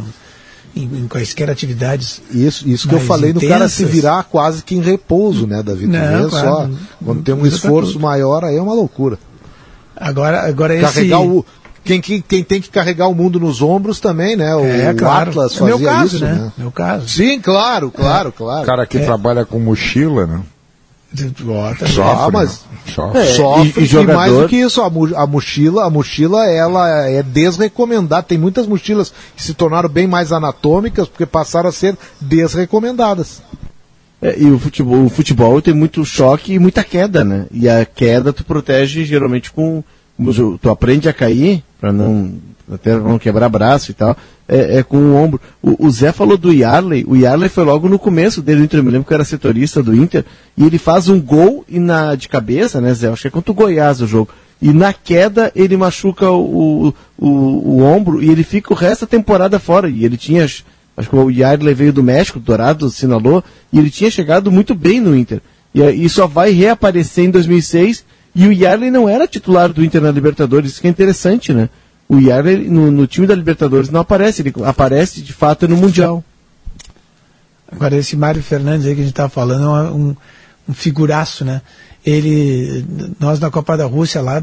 em, 0.76 0.82
em 0.82 1.08
quaisquer 1.08 1.48
atividades. 1.50 2.20
Isso, 2.30 2.68
isso 2.68 2.88
que 2.88 2.94
eu 2.94 3.00
falei 3.00 3.32
no 3.32 3.40
cara 3.40 3.68
se 3.68 3.82
intensas. 3.82 3.90
virar 4.00 4.24
quase 4.24 4.62
que 4.62 4.74
em 4.74 4.80
repouso, 4.80 5.46
né, 5.46 5.62
David? 5.62 5.86
Tu 5.86 5.92
Não, 5.92 6.28
claro. 6.30 6.46
só, 6.48 6.70
quando 7.04 7.22
tem 7.22 7.34
um 7.34 7.46
esforço 7.46 7.98
maior, 8.00 8.44
aí 8.44 8.56
é 8.56 8.62
uma 8.62 8.74
loucura. 8.74 9.18
Agora, 9.96 10.42
agora 10.46 10.74
esse... 10.74 10.82
Carregar 10.82 11.20
o, 11.20 11.44
quem, 11.84 12.00
quem, 12.00 12.20
quem 12.26 12.42
tem 12.42 12.60
que 12.60 12.70
carregar 12.70 13.08
o 13.08 13.14
mundo 13.14 13.38
nos 13.38 13.60
ombros 13.60 14.00
também, 14.00 14.36
né? 14.36 14.54
O, 14.56 14.64
É, 14.64 14.90
o 14.92 14.96
claro. 14.96 15.30
Atlas 15.30 15.60
É 15.60 15.64
meu 15.64 15.78
fazia 15.78 15.90
caso, 15.92 16.16
isso, 16.16 16.24
né? 16.24 16.32
né? 16.32 16.52
Meu 16.56 16.72
caso. 16.72 17.08
Sim, 17.08 17.38
claro, 17.40 17.90
claro, 17.90 18.30
O 18.30 18.32
claro. 18.32 18.64
cara 18.66 18.86
que 18.86 18.98
É. 18.98 19.04
trabalha 19.04 19.44
com 19.44 19.58
mochila, 19.60 20.26
né? 20.26 20.40
Bota, 21.42 21.86
Ah, 22.02 22.28
mas 22.32 22.64
Sofre. 22.94 23.20
É, 23.20 23.24
sofre 23.34 23.72
e- 23.76 23.80
e 23.80 23.84
e, 23.84 23.86
jogador- 23.86 24.16
mais 24.16 24.32
do 24.32 24.48
que 24.48 24.56
isso, 24.56 24.82
a, 24.82 24.90
mo- 24.90 25.16
a 25.16 25.26
mochila, 25.26 25.84
a 25.86 25.90
mochila 25.90 26.44
ela 26.46 27.08
é 27.08 27.22
desrecomendada. 27.22 28.22
Tem 28.22 28.36
muitas 28.36 28.66
mochilas 28.66 29.12
que 29.36 29.42
se 29.42 29.54
tornaram 29.54 29.88
bem 29.88 30.06
mais 30.06 30.32
anatômicas 30.32 31.08
porque 31.08 31.24
passaram 31.24 31.68
a 31.68 31.72
ser 31.72 31.96
desrecomendadas. 32.20 33.40
É, 34.20 34.38
e 34.38 34.50
o 34.50 34.58
futebol, 34.58 35.04
o 35.04 35.08
futebol 35.10 35.60
tem 35.62 35.74
muito 35.74 36.04
choque 36.04 36.54
e 36.54 36.58
muita 36.58 36.82
queda, 36.84 37.24
né? 37.24 37.46
E 37.50 37.68
a 37.68 37.84
queda 37.84 38.32
tu 38.32 38.44
protege 38.44 39.04
geralmente 39.04 39.50
com. 39.50 39.82
Tu 40.60 40.70
aprende 40.70 41.08
a 41.08 41.12
cair, 41.12 41.62
para 41.84 41.92
não. 41.92 42.32
Até 42.72 42.96
não 42.96 43.18
quebrar 43.18 43.50
braço 43.50 43.90
e 43.90 43.94
tal, 43.94 44.16
é, 44.48 44.78
é 44.78 44.82
com 44.82 44.96
o 44.96 45.14
ombro. 45.14 45.38
O, 45.62 45.86
o 45.86 45.90
Zé 45.90 46.12
falou 46.12 46.38
do 46.38 46.50
Yarley, 46.50 47.04
o 47.06 47.14
Yarley 47.14 47.50
foi 47.50 47.62
logo 47.62 47.90
no 47.90 47.98
começo 47.98 48.40
dele 48.40 48.60
do 48.60 48.64
Inter, 48.64 48.80
eu 48.80 48.84
me 48.84 48.90
lembro 48.90 49.06
que 49.06 49.12
era 49.12 49.22
setorista 49.22 49.82
do 49.82 49.94
Inter, 49.94 50.24
e 50.56 50.64
ele 50.64 50.78
faz 50.78 51.10
um 51.10 51.20
gol 51.20 51.62
e 51.68 51.78
na, 51.78 52.14
de 52.14 52.26
cabeça, 52.26 52.80
né, 52.80 52.94
Zé? 52.94 53.08
Acho 53.08 53.20
que 53.20 53.28
é 53.28 53.30
contra 53.30 53.52
o 53.52 53.54
Goiás 53.54 54.00
o 54.00 54.06
jogo. 54.06 54.30
E 54.62 54.72
na 54.72 54.94
queda 54.94 55.52
ele 55.54 55.76
machuca 55.76 56.30
o, 56.30 56.94
o, 57.18 57.28
o 57.28 57.82
ombro 57.82 58.22
e 58.22 58.30
ele 58.30 58.42
fica 58.42 58.72
o 58.72 58.76
resto 58.76 59.02
da 59.02 59.08
temporada 59.08 59.58
fora. 59.58 59.90
E 59.90 60.02
ele 60.02 60.16
tinha, 60.16 60.42
acho 60.42 60.64
que 61.10 61.14
o 61.14 61.30
Yarley 61.30 61.74
veio 61.74 61.92
do 61.92 62.02
México, 62.02 62.40
Dourado 62.40 62.86
assinalou, 62.86 63.44
e 63.70 63.78
ele 63.78 63.90
tinha 63.90 64.10
chegado 64.10 64.50
muito 64.50 64.74
bem 64.74 65.02
no 65.02 65.14
Inter. 65.14 65.42
E, 65.74 65.82
e 65.82 66.08
só 66.08 66.26
vai 66.26 66.50
reaparecer 66.50 67.26
em 67.26 67.30
2006. 67.30 68.06
E 68.34 68.46
o 68.48 68.52
Yarley 68.52 68.90
não 68.90 69.08
era 69.08 69.28
titular 69.28 69.72
do 69.72 69.84
Inter 69.84 70.02
na 70.02 70.10
Libertadores, 70.10 70.72
isso 70.72 70.80
que 70.80 70.86
é 70.86 70.90
interessante, 70.90 71.52
né? 71.52 71.68
O 72.08 72.18
Yarley 72.18 72.68
no, 72.68 72.90
no 72.90 73.06
time 73.06 73.26
da 73.26 73.34
Libertadores 73.34 73.90
não 73.90 74.00
aparece, 74.00 74.42
ele 74.42 74.52
aparece 74.64 75.22
de 75.22 75.32
fato 75.32 75.68
no 75.68 75.76
Mundial. 75.76 76.22
Agora, 77.70 77.96
esse 77.96 78.16
Mário 78.16 78.42
Fernandes 78.42 78.86
aí 78.86 78.94
que 78.94 79.00
a 79.00 79.04
gente 79.04 79.12
estava 79.12 79.28
falando 79.28 79.64
é 79.64 79.90
um, 79.90 80.16
um 80.68 80.74
figuraço, 80.74 81.44
né? 81.44 81.62
Ele, 82.04 82.84
nós 83.18 83.40
na 83.40 83.50
Copa 83.50 83.76
da 83.76 83.86
Rússia 83.86 84.20
lá, 84.20 84.42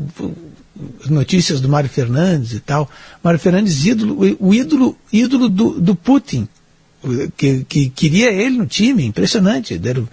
as 1.03 1.09
notícias 1.09 1.61
do 1.61 1.69
Mário 1.69 1.89
Fernandes 1.89 2.53
e 2.53 2.59
tal. 2.59 2.89
Mário 3.23 3.39
Fernandes, 3.39 3.85
ídolo, 3.85 4.37
o 4.39 4.53
ídolo, 4.53 4.97
ídolo 5.13 5.47
do, 5.47 5.79
do 5.79 5.95
Putin, 5.95 6.47
que, 7.37 7.63
que 7.67 7.89
queria 7.89 8.31
ele 8.31 8.57
no 8.57 8.65
time, 8.65 9.05
impressionante. 9.05 9.79
Era- 9.83 10.03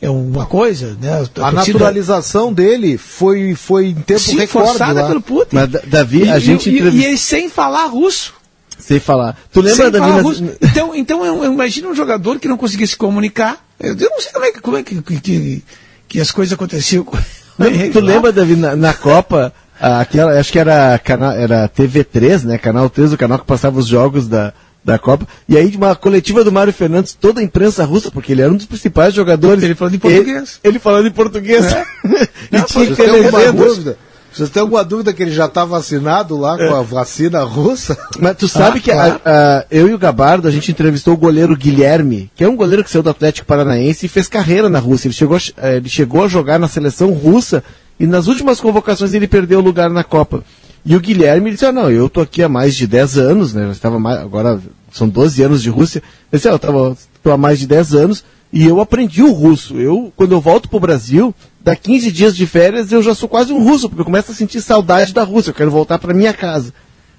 É 0.00 0.08
uma 0.08 0.46
coisa, 0.46 0.96
né? 1.00 1.12
A 1.12 1.26
torcida- 1.26 1.50
naturalização 1.52 2.52
dele 2.52 2.96
foi, 2.96 3.54
foi 3.56 3.86
em 3.86 3.94
tempo 3.94 4.20
Sim, 4.20 4.36
recorde 4.36 4.68
forçada 4.68 5.02
lá. 5.02 5.08
pelo 5.08 5.20
Putin. 5.20 5.56
Mas, 5.56 5.68
Da- 5.68 5.80
Davi, 5.84 6.24
E, 6.24 6.30
a 6.30 6.38
gente 6.38 6.70
e, 6.70 6.78
e, 6.80 6.88
e 7.00 7.04
ele 7.04 7.18
sem 7.18 7.48
falar 7.50 7.86
russo. 7.86 8.34
Sem 8.78 9.00
falar. 9.00 9.36
Tu 9.52 9.60
lembra, 9.60 9.82
Sem 9.84 9.90
Davi, 9.90 10.12
nas- 10.12 10.22
russo. 10.22 10.44
Então, 10.62 10.94
então 10.94 11.24
eu, 11.26 11.42
eu 11.42 11.52
imagino 11.52 11.90
um 11.90 11.94
jogador 11.96 12.38
que 12.38 12.46
não 12.46 12.56
conseguia 12.56 12.86
se 12.86 12.96
comunicar. 12.96 13.56
Eu, 13.80 13.96
eu 13.96 14.10
não 14.10 14.20
sei 14.20 14.32
como 14.32 14.44
é 14.44 14.52
que, 14.52 14.60
como 14.60 14.76
é 14.76 14.82
que, 14.84 15.02
que, 15.02 15.20
que, 15.20 15.64
que 16.06 16.20
as 16.20 16.30
coisas 16.30 16.52
aconteciam. 16.52 17.02
com- 17.02 17.16
Não, 17.58 17.66
tu 17.92 17.98
lembra, 17.98 18.30
Davi, 18.32 18.54
na, 18.54 18.76
na 18.76 18.94
Copa, 18.94 19.52
aquela, 19.80 20.38
acho 20.38 20.52
que 20.52 20.60
era, 20.60 20.96
canal, 21.00 21.32
era 21.32 21.68
TV3, 21.68 22.44
né? 22.44 22.56
Canal 22.56 22.88
3, 22.88 23.12
o 23.14 23.18
canal 23.18 23.40
que 23.40 23.44
passava 23.44 23.80
os 23.80 23.86
jogos 23.88 24.28
da, 24.28 24.54
da 24.84 24.98
Copa. 24.98 25.26
E 25.48 25.56
aí, 25.56 25.68
de 25.70 25.76
uma 25.76 25.94
coletiva 25.94 26.42
do 26.44 26.50
Mário 26.52 26.72
Fernandes, 26.72 27.12
toda 27.14 27.40
a 27.40 27.44
imprensa 27.44 27.84
russa, 27.84 28.10
porque 28.10 28.32
ele 28.32 28.42
era 28.42 28.52
um 28.52 28.56
dos 28.56 28.66
principais 28.66 29.12
jogadores. 29.14 29.62
Ele 29.62 29.74
falando 29.74 29.94
em 29.94 29.98
português. 29.98 30.60
Ele, 30.62 30.70
ele 30.72 30.78
falando 30.78 31.06
em 31.08 31.10
português. 31.12 31.64
e 32.50 32.56
Não, 32.56 32.64
tinha 32.64 32.86
que 32.86 32.94
ter 32.96 33.10
alguma 33.10 33.52
dúvida? 33.52 33.98
Vocês 34.30 34.50
têm 34.50 34.60
alguma 34.60 34.84
dúvida 34.84 35.12
que 35.12 35.22
ele 35.22 35.30
já 35.32 35.46
está 35.46 35.64
vacinado 35.64 36.36
lá 36.36 36.56
com 36.56 36.74
a 36.74 36.82
vacina 36.82 37.42
russa? 37.42 37.96
Mas 38.20 38.36
tu 38.36 38.46
sabe 38.46 38.78
Ah, 38.78 38.80
que 38.82 38.90
a- 38.90 39.20
a- 39.24 39.64
eu 39.70 39.88
e 39.88 39.94
o 39.94 39.98
Gabardo, 39.98 40.46
a 40.46 40.50
gente 40.50 40.70
entrevistou 40.70 41.14
o 41.14 41.16
goleiro 41.16 41.56
Guilherme, 41.56 42.30
que 42.36 42.44
é 42.44 42.48
um 42.48 42.54
goleiro 42.54 42.84
que 42.84 42.90
saiu 42.90 43.02
do 43.02 43.10
Atlético 43.10 43.46
Paranaense 43.46 44.06
e 44.06 44.08
fez 44.08 44.28
carreira 44.28 44.68
na 44.68 44.78
Rússia. 44.78 45.08
Ele 45.08 45.14
chegou, 45.14 45.36
a- 45.36 45.40
eh, 45.66 45.76
ele 45.78 45.88
chegou 45.88 46.24
a 46.24 46.28
jogar 46.28 46.58
na 46.58 46.68
seleção 46.68 47.10
russa 47.10 47.64
e 47.98 48.06
nas 48.06 48.26
últimas 48.28 48.60
convocações 48.60 49.12
ele 49.14 49.26
perdeu 49.26 49.58
o 49.58 49.62
lugar 49.62 49.88
na 49.90 50.04
Copa. 50.04 50.44
E 50.90 50.96
o 50.96 51.00
Guilherme 51.00 51.50
disse, 51.50 51.66
ah, 51.66 51.72
não, 51.72 51.90
eu 51.90 52.08
tô 52.08 52.22
aqui 52.22 52.42
há 52.42 52.48
mais 52.48 52.74
de 52.74 52.86
10 52.86 53.18
anos, 53.18 53.52
né? 53.52 53.64
Eu 53.66 53.72
estava 53.72 53.98
mais, 54.00 54.20
agora 54.20 54.58
são 54.90 55.06
12 55.06 55.42
anos 55.42 55.62
de 55.62 55.68
Rússia. 55.68 56.02
Eu 56.32 56.38
disse, 56.38 56.48
ah, 56.48 56.52
eu 56.52 56.58
tava, 56.58 56.96
tô 57.22 57.30
há 57.30 57.36
mais 57.36 57.58
de 57.58 57.66
10 57.66 57.94
anos 57.94 58.24
e 58.50 58.64
eu 58.64 58.80
aprendi 58.80 59.22
o 59.22 59.30
russo. 59.32 59.76
Eu, 59.78 60.10
quando 60.16 60.32
eu 60.32 60.40
volto 60.40 60.66
pro 60.66 60.80
Brasil, 60.80 61.34
dá 61.60 61.76
15 61.76 62.10
dias 62.10 62.34
de 62.34 62.46
férias, 62.46 62.90
eu 62.90 63.02
já 63.02 63.14
sou 63.14 63.28
quase 63.28 63.52
um 63.52 63.62
russo, 63.62 63.86
porque 63.90 64.00
eu 64.00 64.04
começo 64.06 64.32
a 64.32 64.34
sentir 64.34 64.62
saudade 64.62 65.12
da 65.12 65.22
Rússia, 65.24 65.50
eu 65.50 65.54
quero 65.54 65.70
voltar 65.70 65.98
para 65.98 66.14
minha 66.14 66.32
casa. 66.32 66.72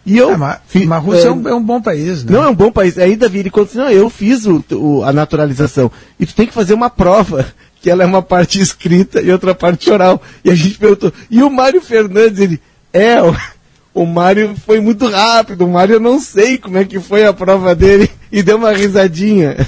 E 0.03 0.17
eu. 0.17 0.31
É, 0.31 0.37
mas, 0.37 0.57
mas 0.87 0.91
a 0.91 0.97
Rússia 0.97 1.27
é, 1.27 1.31
um, 1.31 1.47
é 1.49 1.53
um 1.53 1.63
bom 1.63 1.79
país, 1.79 2.23
né? 2.23 2.31
Não, 2.33 2.43
é 2.45 2.49
um 2.49 2.55
bom 2.55 2.71
país. 2.71 2.97
Aí, 2.97 3.15
Davi, 3.15 3.37
ele 3.37 3.51
conta 3.51 3.69
assim, 3.69 3.77
não, 3.77 3.91
eu 3.91 4.09
fiz 4.09 4.47
o, 4.47 4.63
o- 4.71 5.03
a 5.03 5.13
naturalização. 5.13 5.91
E 6.19 6.25
tu 6.25 6.33
tem 6.33 6.47
que 6.47 6.53
fazer 6.55 6.73
uma 6.73 6.89
prova, 6.89 7.45
que 7.79 7.87
ela 7.87 8.01
é 8.01 8.05
uma 8.07 8.23
parte 8.23 8.59
escrita 8.59 9.21
e 9.21 9.29
outra 9.31 9.53
parte 9.53 9.91
oral. 9.91 10.19
E 10.43 10.49
a 10.49 10.55
gente 10.55 10.79
perguntou, 10.79 11.13
e 11.29 11.43
o 11.43 11.51
Mário 11.51 11.81
Fernandes, 11.81 12.39
ele, 12.39 12.59
é, 12.91 13.17
o, 14.03 14.05
Mário 14.05 14.55
foi 14.65 14.79
muito 14.79 15.07
rápido, 15.07 15.65
o 15.65 15.69
Mário 15.71 15.95
eu 15.95 15.99
não 15.99 16.19
sei 16.19 16.57
como 16.57 16.77
é 16.77 16.85
que 16.85 16.99
foi 16.99 17.25
a 17.25 17.33
prova 17.33 17.73
dele, 17.75 18.09
e 18.31 18.41
deu 18.43 18.57
uma 18.57 18.71
risadinha. 18.71 19.67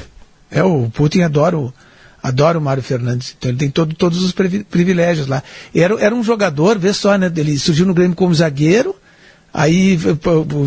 É, 0.49 0.63
o 0.63 0.89
Putin 0.93 1.21
adora 1.21 1.57
o, 1.57 1.73
adora 2.21 2.57
o 2.57 2.61
Mário 2.61 2.83
Fernandes. 2.83 3.35
Então 3.37 3.49
ele 3.51 3.57
tem 3.57 3.69
todo, 3.69 3.95
todos 3.95 4.21
os 4.23 4.31
privi- 4.31 4.63
privilégios 4.63 5.27
lá. 5.27 5.41
Era, 5.73 5.95
era 5.99 6.13
um 6.15 6.23
jogador, 6.23 6.77
vê 6.77 6.93
só, 6.93 7.17
né? 7.17 7.31
Ele 7.35 7.57
surgiu 7.57 7.85
no 7.85 7.93
Grêmio 7.93 8.15
como 8.15 8.33
zagueiro, 8.35 8.95
aí 9.53 9.97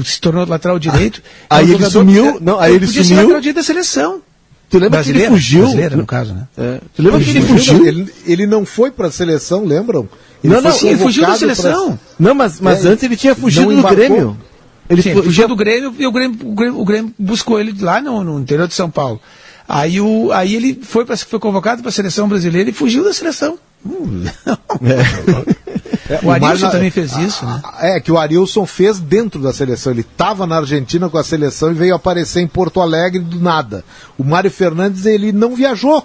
se 0.04 0.20
tornou 0.20 0.46
lateral 0.46 0.78
direito. 0.78 1.22
Ah, 1.48 1.56
aí 1.58 1.66
É 1.66 1.68
um 1.70 1.74
ele 1.74 1.90
sumiu, 1.90 2.34
que- 2.34 2.44
não, 2.44 2.58
aí 2.58 2.74
ele 2.74 2.86
podia 2.86 3.02
ser 3.02 3.08
sumiu. 3.08 3.22
lateral 3.22 3.40
direito 3.40 3.56
da 3.56 3.62
seleção. 3.62 4.22
Tu 4.70 4.78
lembra 4.78 5.02
que 5.02 5.10
ele 5.10 5.18
Brasileira? 5.18 5.30
fugiu? 5.30 5.60
Brasileira, 5.60 5.96
no 5.96 6.06
caso, 6.06 6.34
né? 6.34 6.48
É. 6.58 6.80
Tu 6.96 7.02
lembra 7.02 7.20
que 7.20 7.30
ele 7.30 7.42
fugiu? 7.42 7.74
fugiu? 7.76 7.86
Ele, 7.86 8.14
ele 8.26 8.46
não 8.46 8.64
foi 8.66 8.90
para 8.90 9.08
a 9.08 9.10
seleção, 9.10 9.64
lembram? 9.64 10.08
Não, 10.44 10.60
não, 10.60 10.72
foi 10.72 10.88
ele 10.90 10.98
fugiu 10.98 11.26
da 11.26 11.36
seleção. 11.36 11.88
pra- 11.92 11.98
Não, 12.18 12.34
mas, 12.34 12.60
mas 12.60 12.84
É, 12.84 12.88
antes 12.88 13.02
ele 13.02 13.16
tinha 13.16 13.34
fugido 13.34 13.72
não 13.72 13.82
do. 13.82 13.88
Grêmio. 13.88 14.36
Ele 14.88 15.00
Sim, 15.02 15.14
fu- 15.14 15.22
fugiu 15.22 15.48
do 15.48 15.56
Grêmio 15.56 15.94
e 15.98 16.06
o 16.06 16.12
Grêmio, 16.12 16.38
o 16.46 16.54
Grêmio, 16.54 16.80
o 16.80 16.84
Grêmio 16.84 17.14
buscou 17.18 17.58
ele 17.58 17.74
lá 17.82 18.00
no, 18.02 18.22
no 18.22 18.38
interior 18.40 18.68
de 18.68 18.74
São 18.74 18.90
Paulo. 18.90 19.18
Aí, 19.66 19.98
o, 19.98 20.30
aí 20.30 20.54
ele 20.54 20.78
foi, 20.82 21.06
pra, 21.06 21.16
foi 21.16 21.38
convocado 21.38 21.80
para 21.80 21.88
a 21.88 21.92
seleção 21.92 22.28
brasileira 22.28 22.68
e 22.68 22.72
fugiu 22.72 23.02
da 23.02 23.14
seleção. 23.14 23.58
Hum. 23.84 24.24
É, 26.08 26.20
o 26.22 26.30
Arilson 26.30 26.70
também 26.70 26.90
fez 26.90 27.16
isso, 27.16 27.46
né? 27.46 27.62
É, 27.80 28.00
que 28.00 28.12
o 28.12 28.18
Arilson 28.18 28.66
fez 28.66 28.98
dentro 29.00 29.40
da 29.40 29.52
seleção. 29.52 29.92
Ele 29.92 30.02
estava 30.02 30.46
na 30.46 30.56
Argentina 30.58 31.08
com 31.08 31.16
a 31.16 31.24
seleção 31.24 31.70
e 31.70 31.74
veio 31.74 31.94
aparecer 31.94 32.40
em 32.40 32.46
Porto 32.46 32.80
Alegre 32.80 33.20
do 33.20 33.40
nada. 33.40 33.82
O 34.18 34.24
Mário 34.24 34.50
Fernandes, 34.50 35.06
ele 35.06 35.32
não 35.32 35.54
viajou 35.56 36.04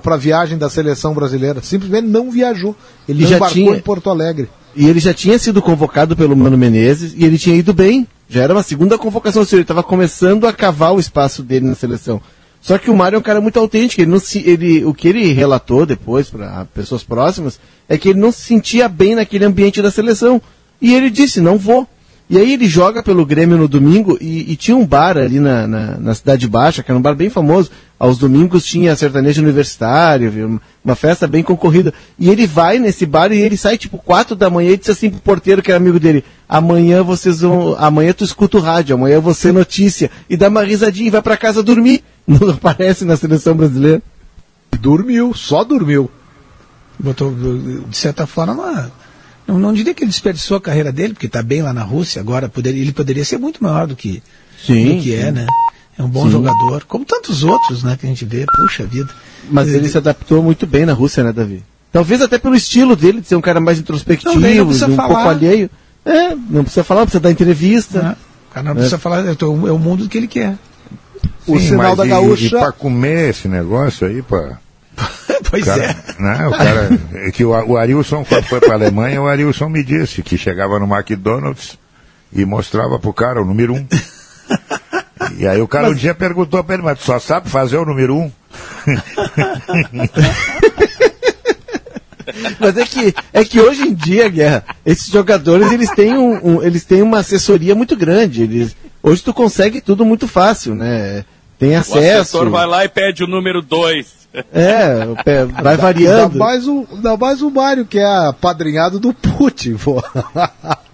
para 0.00 0.14
a 0.14 0.18
viagem 0.18 0.56
da 0.58 0.68
seleção 0.70 1.14
brasileira. 1.14 1.60
Simplesmente 1.62 2.06
não 2.08 2.30
viajou. 2.30 2.74
Ele 3.08 3.26
já 3.26 3.36
embarcou 3.36 3.54
tinha- 3.62 3.76
em 3.76 3.80
Porto 3.80 4.10
Alegre. 4.10 4.48
E 4.74 4.86
ele 4.88 5.00
já 5.00 5.12
tinha 5.12 5.38
sido 5.38 5.60
convocado 5.60 6.16
pelo 6.16 6.34
Mano 6.36 6.56
Menezes 6.56 7.12
e 7.16 7.24
ele 7.24 7.36
tinha 7.38 7.54
ido 7.56 7.74
bem. 7.74 8.06
Já 8.28 8.42
era 8.42 8.54
uma 8.54 8.62
segunda 8.62 8.96
convocação, 8.96 9.40
ou 9.42 9.46
seja, 9.46 9.56
ele 9.56 9.62
estava 9.62 9.82
começando 9.82 10.46
a 10.46 10.52
cavar 10.52 10.94
o 10.94 10.98
espaço 11.00 11.42
dele 11.42 11.66
na 11.66 11.74
seleção. 11.74 12.20
Só 12.60 12.78
que 12.78 12.90
o 12.90 12.96
Mário 12.96 13.16
é 13.16 13.18
um 13.18 13.22
cara 13.22 13.40
muito 13.40 13.58
autêntico. 13.58 14.00
Ele 14.00 14.10
não 14.10 14.18
se, 14.20 14.38
ele, 14.48 14.84
o 14.84 14.94
que 14.94 15.08
ele 15.08 15.32
relatou 15.32 15.84
depois 15.84 16.30
para 16.30 16.64
pessoas 16.74 17.02
próximas 17.02 17.58
é 17.88 17.98
que 17.98 18.08
ele 18.08 18.20
não 18.20 18.32
se 18.32 18.40
sentia 18.42 18.88
bem 18.88 19.14
naquele 19.14 19.44
ambiente 19.44 19.82
da 19.82 19.90
seleção. 19.90 20.40
E 20.80 20.94
ele 20.94 21.10
disse, 21.10 21.40
não 21.40 21.58
vou. 21.58 21.86
E 22.30 22.38
aí 22.38 22.54
ele 22.54 22.66
joga 22.66 23.02
pelo 23.02 23.26
Grêmio 23.26 23.58
no 23.58 23.68
domingo 23.68 24.16
e, 24.18 24.52
e 24.52 24.56
tinha 24.56 24.76
um 24.76 24.86
bar 24.86 25.18
ali 25.18 25.38
na, 25.38 25.66
na, 25.66 25.98
na 25.98 26.14
Cidade 26.14 26.48
Baixa, 26.48 26.82
que 26.82 26.90
era 26.90 26.98
um 26.98 27.02
bar 27.02 27.14
bem 27.14 27.28
famoso. 27.28 27.70
Aos 28.02 28.18
domingos 28.18 28.64
tinha 28.64 28.96
sertanejo 28.96 29.40
universitário, 29.40 30.28
viu? 30.28 30.60
uma- 30.84 30.96
festa 30.96 31.28
bem 31.28 31.40
concorrida. 31.40 31.94
E 32.18 32.28
ele 32.28 32.48
vai 32.48 32.80
nesse 32.80 33.06
bar 33.06 33.30
e 33.30 33.38
ele 33.40 33.56
sai 33.56 33.78
tipo 33.78 33.96
quatro 33.96 34.34
da 34.34 34.50
manhã 34.50 34.72
e 34.72 34.76
disse 34.76 34.90
assim 34.90 35.08
pro 35.08 35.20
porteiro 35.20 35.62
que 35.62 35.70
era 35.70 35.76
amigo 35.78 36.00
dele, 36.00 36.24
amanhã 36.48 37.00
vocês 37.04 37.42
vão, 37.42 37.76
amanhã 37.78 38.12
tu 38.12 38.24
escuta 38.24 38.58
o 38.58 38.60
rádio, 38.60 38.96
amanhã 38.96 39.20
você 39.20 39.52
notícia. 39.52 40.10
E 40.28 40.36
dá 40.36 40.48
uma 40.48 40.64
risadinha 40.64 41.06
e 41.06 41.10
vai 41.10 41.22
pra 41.22 41.36
casa 41.36 41.62
dormir. 41.62 42.02
Não 42.26 42.50
aparece 42.50 43.04
na 43.04 43.16
seleção 43.16 43.54
brasileira. 43.54 44.02
Dormiu, 44.80 45.32
só 45.32 45.62
dormiu. 45.62 46.10
Botou, 46.98 47.32
de 47.88 47.96
certa 47.96 48.26
forma, 48.26 48.90
não, 49.46 49.58
não 49.60 49.72
diria 49.72 49.94
que 49.94 50.02
ele 50.02 50.10
desperdiçou 50.10 50.56
a 50.56 50.60
carreira 50.60 50.90
dele, 50.90 51.14
porque 51.14 51.26
está 51.26 51.40
bem 51.42 51.62
lá 51.62 51.72
na 51.72 51.82
Rússia 51.84 52.20
agora, 52.20 52.48
poderia, 52.48 52.82
ele 52.82 52.92
poderia 52.92 53.24
ser 53.24 53.38
muito 53.38 53.62
maior 53.62 53.86
do 53.86 53.94
que, 53.94 54.22
Sim, 54.64 54.96
do 54.96 55.02
que 55.02 55.14
é, 55.14 55.26
sim. 55.26 55.30
né? 55.32 55.46
É 55.98 56.02
um 56.02 56.08
bom 56.08 56.24
Sim. 56.24 56.32
jogador, 56.32 56.84
como 56.84 57.04
tantos 57.04 57.44
outros, 57.44 57.82
né, 57.82 57.96
que 58.00 58.06
a 58.06 58.08
gente 58.08 58.24
vê, 58.24 58.46
puxa 58.46 58.84
vida. 58.84 59.10
Mas 59.50 59.68
ele 59.68 59.88
se 59.88 59.98
adaptou 59.98 60.42
muito 60.42 60.66
bem 60.66 60.86
na 60.86 60.92
Rússia, 60.92 61.22
né, 61.22 61.32
Davi? 61.32 61.62
Talvez 61.92 62.22
até 62.22 62.38
pelo 62.38 62.54
estilo 62.54 62.96
dele, 62.96 63.20
de 63.20 63.26
ser 63.28 63.36
um 63.36 63.40
cara 63.42 63.60
mais 63.60 63.78
introspectivo, 63.78 64.40
Não, 64.40 64.66
precisa 64.66 64.86
um 64.86 64.96
falar. 64.96 65.14
pouco 65.14 65.28
alheio. 65.28 65.68
É, 66.04 66.34
não 66.34 66.62
precisa 66.64 66.82
falar, 66.82 67.00
não 67.00 67.06
precisa 67.06 67.20
dar 67.22 67.30
entrevista. 67.30 68.16
O 68.50 68.54
cara 68.54 68.64
não 68.66 68.74
precisa 68.74 68.98
falar, 68.98 69.26
é 69.26 69.32
o 69.44 69.68
é 69.68 69.72
o 69.72 69.78
mundo 69.78 70.08
que 70.08 70.16
ele 70.16 70.26
quer. 70.26 70.56
O 71.46 71.58
Sim, 71.58 71.68
sinal 71.68 71.94
da 71.94 72.06
e- 72.06 72.08
gaúcha. 72.08 72.46
E, 72.46 72.50
pra 72.50 72.72
comer 72.72 73.30
esse 73.30 73.46
negócio 73.46 74.06
aí, 74.06 74.22
pra. 74.22 74.58
pois 75.50 75.64
cara, 75.64 75.84
é. 75.84 76.22
Né, 76.22 76.46
o 76.48 76.50
cara, 76.52 77.00
é 77.14 77.30
que 77.30 77.44
o, 77.44 77.50
o 77.50 77.76
Arilson, 77.76 78.24
quando 78.24 78.44
foi 78.44 78.60
pra 78.60 78.74
Alemanha, 78.74 79.20
o 79.20 79.26
Arilson 79.26 79.68
me 79.68 79.84
disse 79.84 80.22
que 80.22 80.38
chegava 80.38 80.78
no 80.78 80.86
McDonald's 80.92 81.78
e 82.32 82.44
mostrava 82.46 82.98
pro 82.98 83.12
cara 83.12 83.42
o 83.42 83.44
número 83.44 83.74
um. 83.74 83.86
E 85.38 85.46
aí 85.46 85.60
o 85.60 85.68
cara 85.68 85.88
um 85.90 85.94
dia 85.94 86.14
perguntou 86.14 86.62
pra 86.64 86.74
ele, 86.74 86.82
mas 86.84 86.98
tu 86.98 87.04
só 87.04 87.18
sabe 87.18 87.48
fazer 87.48 87.76
o 87.78 87.84
número 87.84 88.14
um? 88.16 88.30
Mas 92.60 92.76
é 92.76 92.84
que, 92.84 93.14
é 93.32 93.44
que 93.44 93.60
hoje 93.60 93.82
em 93.82 93.92
dia, 93.94 94.28
Guerra, 94.28 94.64
esses 94.86 95.08
jogadores, 95.08 95.72
eles 95.72 95.90
têm, 95.90 96.16
um, 96.16 96.56
um- 96.58 96.62
eles 96.62 96.84
têm 96.84 97.02
uma 97.02 97.18
assessoria 97.18 97.74
muito 97.74 97.96
grande. 97.96 98.42
Eles, 98.42 98.76
hoje 99.02 99.22
tu 99.22 99.34
consegue 99.34 99.80
tudo 99.80 100.04
muito 100.04 100.28
fácil, 100.28 100.74
né? 100.74 101.24
Tem 101.58 101.76
O 101.76 101.80
acesso. 101.80 101.98
assessor 102.20 102.48
vai 102.50 102.66
lá 102.66 102.84
e 102.84 102.88
pede 102.88 103.24
o 103.24 103.26
número 103.26 103.60
2. 103.60 104.22
É, 104.52 105.04
o 105.04 105.22
pé- 105.22 105.44
vai 105.44 105.76
variando. 105.76 106.38
mais 106.38 106.66
o, 106.66 106.86
ainda 106.92 107.16
mais 107.16 107.42
o 107.42 107.50
Mário, 107.50 107.84
que 107.84 107.98
é 107.98 108.06
apadrinhado 108.28 108.98
do 108.98 109.12
Putin, 109.12 109.74
pô. 109.76 110.02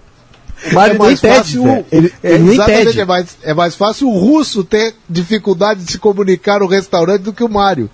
O 0.71 0.75
Mário 0.75 0.95
é 0.97 0.99
mais 0.99 1.23
nem 1.23 1.33
fácil, 1.33 1.65
o- 1.65 1.87
Ele- 1.93 2.13
é, 2.23 2.33
ele 2.35 2.45
nem 2.45 2.53
exatamente, 2.55 2.85
pede. 2.87 3.01
É 3.01 3.05
mais, 3.05 3.37
é 3.43 3.55
mais 3.55 3.75
fácil 3.77 4.09
o 4.09 4.19
russo 4.19 4.65
ter 4.65 4.95
dificuldade 5.09 5.85
de 5.85 5.93
se 5.93 5.99
comunicar 5.99 6.61
no 6.61 6.67
restaurante 6.67 7.23
do 7.23 7.33
que 7.33 7.45
o 7.45 7.49
Mário. 7.49 7.89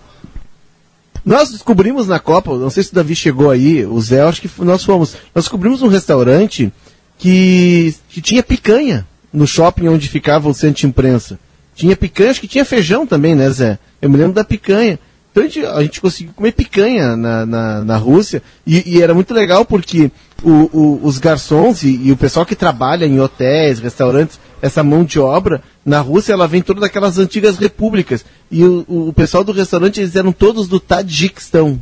Nós 1.25 1.51
descobrimos 1.51 2.07
na 2.07 2.19
Copa, 2.19 2.57
não 2.57 2.69
sei 2.71 2.83
se 2.83 2.93
o 2.93 2.95
Davi 2.95 3.15
chegou 3.17 3.51
aí, 3.51 3.85
o 3.87 3.99
Zé, 4.01 4.21
acho 4.23 4.43
que 4.43 4.51
nós 4.59 4.85
fomos. 4.85 5.15
Nós 5.35 5.45
descobrimos 5.45 5.81
um 5.83 5.89
restaurante 5.89 6.73
que, 7.19 7.95
que 8.11 8.21
tinha 8.21 8.43
picanha 8.43 9.07
no 9.33 9.47
shopping 9.47 9.89
onde 9.89 10.09
ficava 10.09 10.49
o 10.49 10.55
centro 10.55 10.81
de 10.81 10.87
imprensa. 10.87 11.39
Tinha 11.75 11.97
picanha, 11.97 12.31
acho 12.31 12.41
que 12.41 12.49
tinha 12.49 12.65
feijão 12.65 13.07
também, 13.07 13.35
né, 13.35 13.49
Zé? 13.51 13.79
Eu 14.01 14.11
me 14.11 14.17
lembro 14.17 14.33
da 14.35 14.45
picanha. 14.45 14.99
Então 15.35 15.43
a 15.43 15.47
gente, 15.49 15.67
a 15.67 15.83
gente 15.83 16.01
conseguiu 16.01 16.33
comer 16.33 16.53
picanha 16.53 17.17
na, 17.17 17.45
na, 17.45 17.85
na 17.85 17.97
Rússia 17.97 18.41
e, 18.65 18.95
e 18.99 19.03
era 19.03 19.13
muito 19.13 19.35
legal 19.35 19.65
porque 19.65 20.09
o, 20.45 20.51
o- 20.73 21.01
os 21.03 21.19
garçons 21.19 21.83
e, 21.83 22.01
e 22.05 22.13
o 22.13 22.17
pessoal 22.17 22.47
que 22.47 22.55
trabalha 22.55 23.05
em 23.05 23.19
hotéis, 23.19 23.81
restaurantes, 23.81 24.39
essa 24.63 24.85
mão 24.85 25.03
de 25.03 25.19
obra, 25.19 25.61
na 25.85 25.99
Rússia 26.01 26.33
ela 26.33 26.47
vem 26.47 26.63
toda 26.63 26.83
daquelas 26.83 27.19
antigas 27.19 27.59
repúblicas. 27.59 28.25
E 28.49 28.63
o, 28.65 28.85
o, 28.89 29.13
pessoal 29.13 29.43
do 29.43 29.51
restaurante, 29.51 29.99
eles 30.01 30.15
eram 30.15 30.31
todos 30.31 30.69
do 30.69 30.79
Tadjikistão. 30.79 31.81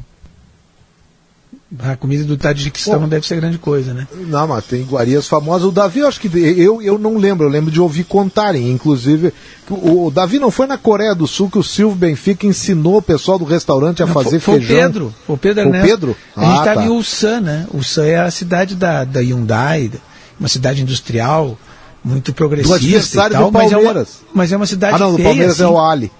A 1.78 1.96
comida 1.96 2.22
do 2.24 2.36
Tadjikistão 2.36 3.00
não 3.00 3.08
deve 3.08 3.26
ser 3.26 3.36
grande 3.36 3.56
coisa, 3.56 3.94
né? 3.94 4.06
Não, 4.26 4.46
mas 4.46 4.64
tem 4.66 4.82
iguarias 4.82 5.26
famosas. 5.26 5.66
O 5.66 5.72
Davi, 5.72 6.00
eu 6.00 6.06
acho 6.08 6.20
que. 6.20 6.28
Eu, 6.38 6.82
eu 6.82 6.98
não 6.98 7.16
lembro, 7.16 7.46
eu 7.46 7.50
lembro 7.50 7.70
de 7.70 7.80
ouvir 7.80 8.04
contarem. 8.04 8.70
Inclusive, 8.70 9.32
o, 9.70 10.06
o 10.06 10.10
Davi 10.10 10.38
não 10.38 10.50
foi 10.50 10.66
na 10.66 10.76
Coreia 10.76 11.14
do 11.14 11.26
Sul 11.26 11.48
que 11.50 11.58
o 11.58 11.62
Silvio 11.62 11.96
Benfica 11.96 12.46
ensinou 12.46 12.98
o 12.98 13.02
pessoal 13.02 13.38
do 13.38 13.46
restaurante 13.46 14.02
a 14.02 14.06
Não, 14.06 14.12
fazer 14.12 14.38
foi, 14.38 14.58
foi 14.58 14.60
feijão. 14.60 14.76
o 14.76 14.80
Pedro, 14.82 15.14
foi 15.26 15.34
o 15.34 15.38
Pedro 15.38 15.62
Foi 15.62 15.64
o 15.64 15.74
Ernesto. 15.74 15.88
Pedro? 15.90 16.16
A 16.36 16.40
gente 16.44 16.50
Ah, 16.52 16.58
estava 16.58 16.80
tá. 16.80 16.86
em 16.86 16.88
Ulsan, 16.90 17.40
né? 17.40 17.66
Ulsan 17.72 18.04
é 18.04 18.16
a 18.20 18.30
cidade 18.30 18.74
da, 18.74 19.04
da 19.04 19.20
Hyundai, 19.20 19.90
uma 20.38 20.48
cidade 20.50 20.82
industrial, 20.82 21.56
muito 22.04 22.34
progressista 22.34 23.22
Do 23.22 23.28
e 23.28 23.30
tal, 23.32 23.44
do 23.46 23.52
mas 23.52 23.72
é, 23.72 23.76
uma, 23.76 23.82
Palmeiras. 23.84 24.08
mas 24.34 24.52
é 24.52 24.56
uma 24.58 24.66
cidade 24.66 24.96
Ah, 24.96 24.98
não, 24.98 25.10
do 25.12 25.16
feia, 25.16 25.28
Palmeiras 25.28 25.58
é 25.60 25.64
assim. 25.64 25.72
o 25.72 25.78
Ali. 25.78 26.12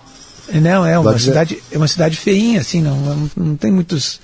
Não, 0.55 0.87
é 0.87 0.99
uma 0.99 1.19
cidade, 1.19 1.63
é 1.71 1.77
uma 1.77 1.89
cidade 1.89 2.17
feinha, 2.17 2.61
assim, 2.61 2.81
não, 2.81 3.29
não 3.37 3.55
tem 3.55 3.71
muitos 3.71 4.19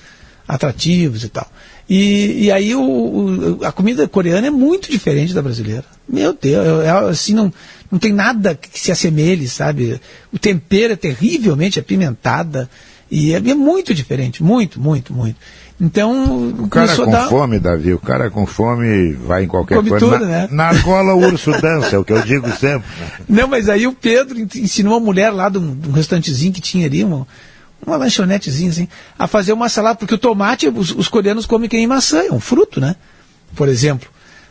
atrativos 0.48 1.22
e 1.22 1.28
tal. 1.28 1.46
E, 1.88 2.44
e 2.46 2.52
aí 2.52 2.74
o, 2.74 2.80
o- 2.82 3.64
a 3.64 3.70
comida 3.72 4.08
coreana 4.08 4.46
é 4.46 4.50
muito 4.50 4.90
diferente 4.90 5.32
da 5.34 5.42
brasileira. 5.42 5.84
Meu 6.08 6.32
Deus, 6.32 6.84
é, 6.84 6.90
assim, 7.10 7.34
não, 7.34 7.52
não 7.90 7.98
tem 7.98 8.12
nada 8.12 8.54
que 8.54 8.80
se 8.80 8.90
assemelhe, 8.90 9.46
sabe? 9.48 10.00
O 10.32 10.38
tempero 10.38 10.94
é 10.94 10.96
terrivelmente 10.96 11.78
apimentada 11.78 12.68
e 13.10 13.32
é, 13.32 13.36
é 13.36 13.54
muito 13.54 13.94
diferente, 13.94 14.42
muito, 14.42 14.80
muito, 14.80 15.12
muito. 15.14 15.36
Então, 15.80 16.48
O 16.58 16.68
cara 16.68 16.94
com 16.96 17.08
dar... 17.08 17.28
fome, 17.28 17.58
Davi, 17.60 17.92
o 17.94 18.00
cara 18.00 18.28
com 18.28 18.44
fome 18.44 19.12
vai 19.12 19.44
em 19.44 19.46
qualquer 19.46 19.76
Come 19.76 19.90
coisa. 19.90 20.04
tudo, 20.06 20.18
na, 20.18 20.26
né? 20.26 20.48
na 20.50 20.64
argola 20.64 21.14
o 21.14 21.20
urso 21.24 21.52
dança, 21.52 21.94
é 21.94 21.98
o 21.98 22.04
que 22.04 22.12
eu 22.12 22.20
digo 22.22 22.50
sempre. 22.58 22.88
Não, 23.28 23.46
mas 23.46 23.68
aí 23.68 23.86
o 23.86 23.92
Pedro 23.92 24.38
en- 24.40 24.48
ensinou 24.56 24.96
a 24.96 25.00
mulher 25.00 25.30
lá 25.30 25.48
de 25.48 25.58
um, 25.58 25.74
de 25.76 25.88
um 25.88 25.92
restaurantezinho 25.92 26.52
que 26.52 26.60
tinha 26.60 26.84
ali, 26.86 27.04
uma, 27.04 27.26
uma 27.86 27.96
lanchonetezinha 27.96 28.70
assim, 28.70 28.88
a 29.18 29.26
fazer 29.26 29.52
uma 29.52 29.68
salada, 29.68 29.96
porque 29.98 30.14
o 30.14 30.18
tomate, 30.18 30.68
os, 30.68 30.90
os 30.92 31.08
coreanos 31.08 31.46
comem 31.46 31.68
que 31.68 31.76
nem 31.76 31.86
maçã, 31.86 32.20
é 32.22 32.32
um 32.32 32.40
fruto, 32.40 32.80
né? 32.80 32.96
Por 33.54 33.68
exemplo. 33.68 34.08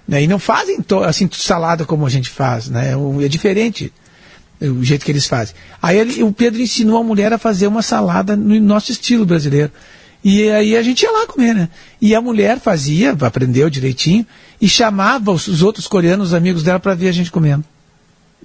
Né? 0.07 0.23
E 0.23 0.27
não 0.27 0.39
fazem 0.39 0.77
assim 1.05 1.29
salada 1.33 1.85
como 1.85 2.05
a 2.05 2.09
gente 2.09 2.29
faz, 2.29 2.69
né? 2.69 2.95
O- 2.95 3.21
É 3.21 3.27
diferente 3.27 3.91
o 4.61 4.83
jeito 4.83 5.05
que 5.05 5.11
eles 5.11 5.27
fazem. 5.27 5.53
Aí 5.81 5.97
ele- 5.97 6.23
o 6.23 6.31
Pedro 6.31 6.61
ensinou 6.61 6.99
a 6.99 7.03
mulher 7.03 7.31
a 7.33 7.37
fazer 7.37 7.67
uma 7.67 7.81
salada 7.81 8.35
no 8.35 8.59
nosso 8.59 8.91
estilo 8.91 9.25
brasileiro. 9.25 9.71
E 10.23 10.49
aí 10.49 10.75
a 10.75 10.81
gente 10.81 11.03
ia 11.03 11.11
lá 11.11 11.27
comer, 11.27 11.53
né? 11.53 11.69
E 12.01 12.15
a 12.15 12.21
mulher 12.21 12.59
fazia, 12.59 13.11
aprendeu 13.21 13.69
direitinho, 13.69 14.25
e 14.59 14.67
chamava 14.67 15.31
os, 15.31 15.47
os 15.47 15.61
outros 15.61 15.85
coreanos, 15.87 16.29
os 16.29 16.33
amigos 16.33 16.63
dela, 16.63 16.79
para 16.79 16.95
ver 16.95 17.09
a 17.09 17.11
gente 17.11 17.29
comendo. 17.29 17.63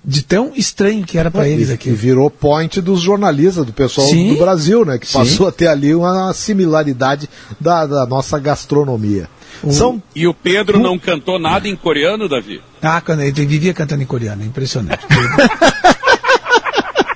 De 0.05 0.25
tão 0.25 0.51
estranho 0.57 1.05
que 1.05 1.17
era 1.17 1.31
para 1.31 1.49
eles 1.49 1.71
aqui. 1.71 1.89
e 1.89 1.93
virou 1.93 2.29
point 2.29 2.81
dos 2.81 3.01
jornalistas, 3.01 3.65
do 3.65 3.73
pessoal 3.73 4.09
Sim. 4.09 4.35
do 4.35 4.39
Brasil, 4.41 4.85
né? 4.85 4.99
Que 4.99 5.07
Sim. 5.07 5.13
passou 5.19 5.47
a 5.47 5.53
ter 5.53 5.69
ali 5.69 5.95
uma 5.95 6.33
similaridade 6.33 7.31
da, 7.61 7.87
da 7.87 8.05
nossa 8.05 8.37
gastronomia. 8.41 9.29
São 9.71 10.03
E 10.17 10.27
o 10.27 10.35
Pedro 10.35 10.81
não 10.81 10.99
cantou 10.99 11.39
nada 11.39 11.69
em 11.69 11.77
coreano, 11.77 12.29
Davi? 12.29 12.61
Ah, 12.83 13.01
quando 13.01 13.21
ele 13.21 13.47
vivia 13.47 13.73
cantando 13.73 14.03
em 14.03 14.07
coreano, 14.07 14.43
impressionante. 14.45 15.07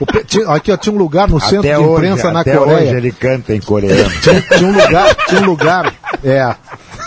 o 0.01 0.07
Pe- 0.07 0.24
tinha- 0.24 0.49
aqui 0.51 0.70
ó, 0.70 0.76
tinha 0.76 0.95
um 0.95 0.99
lugar 0.99 1.28
no 1.28 1.41
centro 1.41 1.61
Até 1.68 1.74
de 1.74 1.80
hoje, 1.80 1.93
imprensa 2.07 2.30
na 2.30 2.41
até 2.41 2.57
Coreia. 2.57 2.78
hoje 2.89 2.97
ele 2.97 3.12
canta 3.12 3.55
em 3.55 3.61
coreano. 3.61 4.11
tinha, 4.20 4.41
tinha 4.57 4.68
um 4.68 4.72
lugar, 4.72 5.14
tinha 5.26 5.41
um 5.41 5.45
lugar, 5.45 5.95
é, 6.22 6.55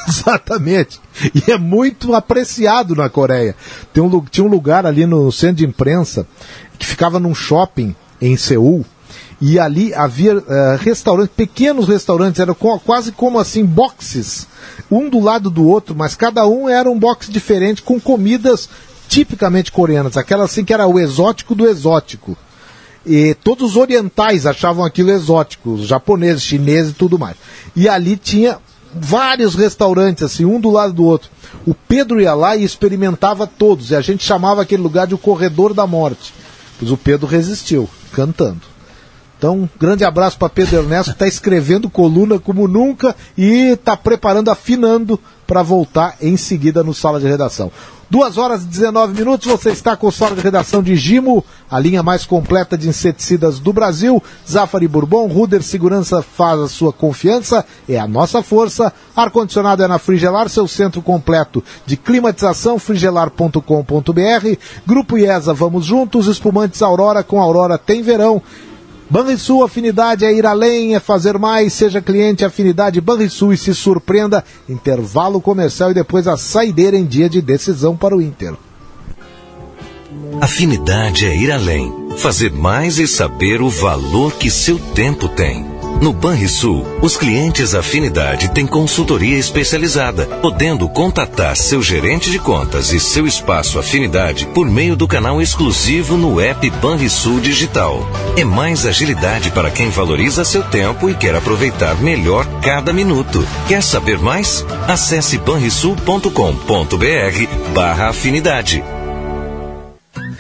exatamente. 0.19 0.99
E 1.33 1.51
é 1.51 1.57
muito 1.57 2.13
apreciado 2.15 2.95
na 2.95 3.09
Coreia. 3.09 3.55
Tem 3.93 4.01
um, 4.01 4.21
tinha 4.25 4.45
um 4.45 4.49
lugar 4.49 4.85
ali 4.85 5.05
no 5.05 5.31
centro 5.31 5.57
de 5.57 5.65
imprensa 5.65 6.27
que 6.77 6.85
ficava 6.85 7.19
num 7.19 7.35
shopping 7.35 7.95
em 8.19 8.35
Seul. 8.35 8.83
E 9.41 9.57
ali 9.57 9.93
havia 9.93 10.43
eh, 10.45 10.77
restaurantes, 10.81 11.33
pequenos 11.33 11.87
restaurantes, 11.87 12.41
eram 12.41 12.53
quase 12.53 13.13
como 13.13 13.39
assim, 13.39 13.63
boxes, 13.63 14.45
um 14.91 15.09
do 15.09 15.17
lado 15.17 15.49
do 15.49 15.65
outro, 15.65 15.95
mas 15.95 16.13
cada 16.13 16.45
um 16.45 16.67
era 16.67 16.89
um 16.89 16.99
box 16.99 17.31
diferente 17.31 17.81
com 17.81 18.01
comidas 18.01 18.67
tipicamente 19.07 19.71
coreanas, 19.71 20.17
aquela 20.17 20.43
assim 20.43 20.65
que 20.65 20.73
era 20.73 20.85
o 20.85 20.99
exótico 20.99 21.55
do 21.55 21.65
exótico. 21.65 22.37
E 23.05 23.33
todos 23.33 23.71
os 23.71 23.77
orientais 23.77 24.45
achavam 24.45 24.83
aquilo 24.83 25.09
exótico, 25.09 25.71
os 25.71 25.87
japoneses, 25.87 26.43
chineses 26.43 26.91
e 26.91 26.95
tudo 26.95 27.17
mais. 27.17 27.37
E 27.73 27.87
ali 27.87 28.17
tinha 28.17 28.59
vários 28.93 29.55
restaurantes, 29.55 30.23
assim, 30.23 30.45
um 30.45 30.59
do 30.59 30.69
lado 30.69 30.93
do 30.93 31.03
outro. 31.03 31.29
O 31.65 31.73
Pedro 31.73 32.21
ia 32.21 32.33
lá 32.33 32.55
e 32.55 32.63
experimentava 32.63 33.45
todos, 33.47 33.91
e 33.91 33.95
a 33.95 34.01
gente 34.01 34.23
chamava 34.23 34.61
aquele 34.61 34.81
lugar 34.81 35.07
de 35.07 35.15
o 35.15 35.17
corredor 35.17 35.73
da 35.73 35.85
morte. 35.85 36.33
Pois 36.77 36.91
o 36.91 36.97
Pedro 36.97 37.27
resistiu, 37.27 37.89
cantando. 38.11 38.61
Então, 39.37 39.59
um 39.59 39.69
grande 39.79 40.03
abraço 40.03 40.37
para 40.37 40.49
Pedro 40.49 40.79
Ernesto, 40.79 41.11
está 41.11 41.25
escrevendo 41.25 41.89
coluna 41.89 42.37
como 42.39 42.67
nunca 42.67 43.15
e 43.37 43.71
está 43.71 43.95
preparando, 43.95 44.51
afinando 44.51 45.17
para 45.47 45.63
voltar 45.63 46.17
em 46.21 46.35
seguida 46.35 46.83
no 46.83 46.93
Sala 46.93 47.19
de 47.21 47.27
Redação. 47.27 47.71
Duas 48.09 48.39
horas 48.39 48.63
e 48.63 48.65
19 48.65 49.13
minutos, 49.13 49.45
você 49.45 49.69
está 49.69 49.95
com 49.95 50.07
o 50.07 50.11
Sala 50.11 50.35
de 50.35 50.41
Redação 50.41 50.81
de 50.81 50.95
Gimo, 50.95 51.45
a 51.69 51.79
linha 51.79 52.01
mais 52.01 52.25
completa 52.25 52.75
de 52.75 52.89
inseticidas 52.89 53.59
do 53.59 53.71
Brasil. 53.71 54.23
Zafari 54.49 54.87
Bourbon, 54.87 55.27
Ruder 55.27 55.61
Segurança 55.61 56.23
faz 56.23 56.59
a 56.59 56.67
sua 56.67 56.91
confiança, 56.91 57.63
é 57.87 57.99
a 57.99 58.07
nossa 58.07 58.41
força. 58.41 58.91
Ar-condicionado 59.15 59.83
é 59.83 59.87
na 59.87 59.99
Frigelar, 59.99 60.49
seu 60.49 60.67
centro 60.67 61.03
completo 61.03 61.63
de 61.85 61.95
climatização, 61.95 62.79
frigelar.com.br. 62.79 64.57
Grupo 64.87 65.15
IESA, 65.15 65.53
vamos 65.53 65.85
juntos, 65.85 66.25
espumantes 66.25 66.81
Aurora 66.81 67.21
com 67.21 67.39
Aurora 67.39 67.77
tem 67.77 68.01
verão. 68.01 68.41
Banrisul, 69.09 69.63
afinidade 69.63 70.23
é 70.23 70.31
ir 70.31 70.45
além, 70.45 70.95
é 70.95 70.99
fazer 70.99 71.37
mais, 71.39 71.73
seja 71.73 71.99
cliente 71.99 72.45
afinidade 72.45 73.01
Banrisul 73.01 73.53
e 73.53 73.57
se 73.57 73.73
surpreenda. 73.73 74.43
Intervalo 74.67 75.41
comercial 75.41 75.89
e 75.89 75.95
depois 75.95 76.27
a 76.27 76.37
saideira 76.37 76.95
em 76.95 77.05
dia 77.05 77.27
de 77.27 77.41
decisão 77.41 77.97
para 77.97 78.15
o 78.15 78.21
Inter. 78.21 78.53
Afinidade 80.39 81.25
é 81.25 81.35
ir 81.35 81.51
além, 81.51 81.91
fazer 82.17 82.51
mais 82.51 82.99
e 82.99 83.07
saber 83.07 83.61
o 83.61 83.69
valor 83.69 84.33
que 84.33 84.49
seu 84.49 84.77
tempo 84.93 85.27
tem. 85.27 85.78
No 86.01 86.13
Banrisul, 86.13 86.85
os 87.01 87.17
clientes 87.17 87.75
Afinidade 87.75 88.49
têm 88.51 88.65
consultoria 88.65 89.37
especializada, 89.37 90.25
podendo 90.41 90.87
contatar 90.87 91.55
seu 91.57 91.81
gerente 91.81 92.31
de 92.31 92.39
contas 92.39 92.93
e 92.93 92.99
seu 92.99 93.27
espaço 93.27 93.77
Afinidade 93.77 94.45
por 94.47 94.65
meio 94.65 94.95
do 94.95 95.07
canal 95.07 95.41
exclusivo 95.41 96.15
no 96.15 96.39
app 96.39 96.69
Banrisul 96.81 97.41
Digital. 97.41 98.07
É 98.37 98.45
mais 98.45 98.85
agilidade 98.85 99.51
para 99.51 99.69
quem 99.69 99.89
valoriza 99.89 100.45
seu 100.45 100.63
tempo 100.63 101.09
e 101.09 101.15
quer 101.15 101.35
aproveitar 101.35 101.95
melhor 101.95 102.45
cada 102.61 102.93
minuto. 102.93 103.45
Quer 103.67 103.83
saber 103.83 104.17
mais? 104.17 104.65
Acesse 104.87 105.37
banrisul.com.br 105.37 107.73
barra 107.73 108.09
afinidade. 108.09 108.81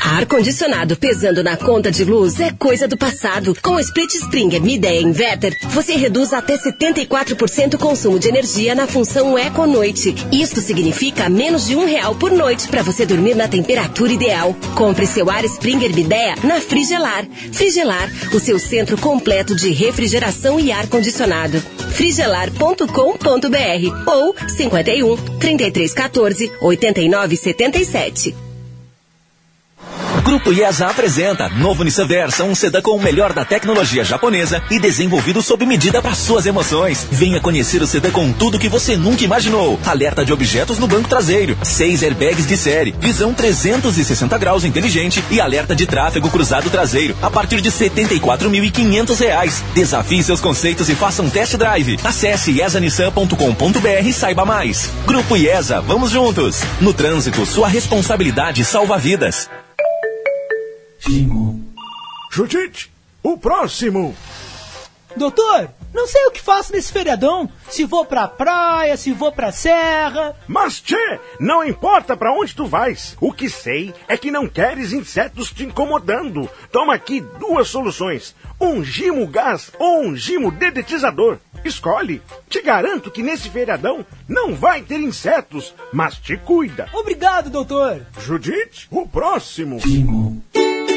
Ar-condicionado 0.09 0.97
pesando 0.97 1.43
na 1.43 1.55
conta 1.55 1.91
de 1.91 2.03
luz 2.03 2.39
é 2.39 2.49
coisa 2.49 2.87
do 2.87 2.97
passado. 2.97 3.55
Com 3.61 3.75
o 3.75 3.79
Split 3.79 4.15
Springer 4.15 4.59
Midea 4.59 4.99
Inverter, 4.99 5.55
você 5.69 5.93
reduz 5.93 6.33
até 6.33 6.57
74% 6.57 7.75
o 7.75 7.77
consumo 7.77 8.17
de 8.17 8.27
energia 8.27 8.73
na 8.73 8.87
função 8.87 9.37
Eco 9.37 9.67
Noite. 9.67 10.15
Isto 10.31 10.61
significa 10.61 11.29
menos 11.29 11.67
de 11.67 11.75
um 11.75 11.85
real 11.85 12.15
por 12.15 12.31
noite 12.31 12.67
para 12.67 12.81
você 12.81 13.05
dormir 13.05 13.35
na 13.35 13.47
temperatura 13.47 14.11
ideal. 14.11 14.55
Compre 14.73 15.05
seu 15.05 15.29
ar 15.29 15.45
Springer 15.45 15.93
Midea 15.93 16.33
na 16.43 16.59
Frigelar. 16.59 17.27
Frigelar, 17.51 18.09
o 18.33 18.39
seu 18.39 18.57
centro 18.57 18.97
completo 18.97 19.55
de 19.55 19.69
refrigeração 19.69 20.59
e 20.59 20.71
ar-condicionado. 20.71 21.61
frigelar.com.br 21.91 22.87
ou 24.07 24.35
51 24.47 25.17
3314 25.37 26.51
8977. 26.61 28.48
Grupo 30.21 30.51
IESA 30.51 30.87
apresenta 30.87 31.49
novo 31.49 31.83
Nissan 31.83 32.05
Versa, 32.05 32.43
um 32.43 32.53
sedã 32.53 32.81
com 32.81 32.95
o 32.95 33.01
melhor 33.01 33.33
da 33.33 33.45
tecnologia 33.45 34.03
japonesa 34.03 34.61
e 34.69 34.79
desenvolvido 34.79 35.41
sob 35.41 35.65
medida 35.65 36.01
para 36.01 36.13
suas 36.13 36.45
emoções. 36.45 37.07
Venha 37.11 37.39
conhecer 37.39 37.81
o 37.81 37.87
sedã 37.87 38.11
com 38.11 38.31
tudo 38.31 38.59
que 38.59 38.69
você 38.69 38.95
nunca 38.97 39.23
imaginou. 39.23 39.79
Alerta 39.85 40.25
de 40.25 40.33
objetos 40.33 40.77
no 40.77 40.87
banco 40.87 41.07
traseiro, 41.07 41.57
seis 41.63 42.03
airbags 42.03 42.47
de 42.47 42.57
série, 42.57 42.95
visão 42.99 43.33
360 43.33 44.37
graus 44.37 44.63
inteligente 44.63 45.23
e 45.31 45.39
alerta 45.39 45.75
de 45.75 45.85
tráfego 45.85 46.29
cruzado 46.29 46.69
traseiro 46.69 47.15
a 47.21 47.29
partir 47.29 47.61
de 47.61 47.71
74.500 47.71 49.19
reais. 49.19 49.63
Desafie 49.73 50.23
seus 50.23 50.41
conceitos 50.41 50.89
e 50.89 50.95
faça 50.95 51.21
um 51.21 51.29
test 51.29 51.55
drive. 51.55 51.99
Acesse 52.03 52.51
iesanissan.com.br 52.51 54.05
e 54.05 54.13
saiba 54.13 54.45
mais. 54.45 54.89
Grupo 55.05 55.37
IESA, 55.37 55.81
vamos 55.81 56.11
juntos. 56.11 56.61
No 56.81 56.93
trânsito, 56.93 57.45
sua 57.45 57.67
responsabilidade 57.67 58.65
salva 58.65 58.97
vidas. 58.97 59.49
Judite, 62.31 62.91
o 63.23 63.35
próximo. 63.35 64.15
Doutor, 65.17 65.71
não 65.91 66.05
sei 66.05 66.23
o 66.27 66.31
que 66.31 66.39
faço 66.39 66.71
nesse 66.71 66.91
feriadão. 66.91 67.49
Se 67.67 67.83
vou 67.83 68.05
pra 68.05 68.27
praia, 68.27 68.95
se 68.95 69.11
vou 69.11 69.31
pra 69.31 69.51
serra. 69.51 70.35
Mas, 70.47 70.79
tchê, 70.79 71.19
não 71.39 71.65
importa 71.65 72.15
pra 72.15 72.31
onde 72.31 72.55
tu 72.55 72.67
vais. 72.67 73.17
O 73.19 73.33
que 73.33 73.49
sei 73.49 73.91
é 74.07 74.15
que 74.15 74.29
não 74.29 74.47
queres 74.47 74.93
insetos 74.93 75.51
te 75.51 75.63
incomodando. 75.63 76.47
Toma 76.71 76.93
aqui 76.93 77.21
duas 77.39 77.69
soluções. 77.69 78.35
Um 78.61 78.83
gimo 78.83 79.25
gás 79.25 79.71
ou 79.79 80.03
um 80.03 80.15
gimo 80.15 80.51
dedetizador. 80.51 81.39
Escolhe. 81.65 82.21
Te 82.47 82.61
garanto 82.61 83.09
que 83.09 83.23
nesse 83.23 83.49
feriadão 83.49 84.05
não 84.27 84.53
vai 84.53 84.81
ter 84.81 84.99
insetos, 84.99 85.73
mas 85.91 86.17
te 86.17 86.37
cuida. 86.37 86.87
Obrigado, 86.93 87.49
doutor. 87.49 88.05
Judite, 88.19 88.87
o 88.91 89.07
próximo. 89.07 89.79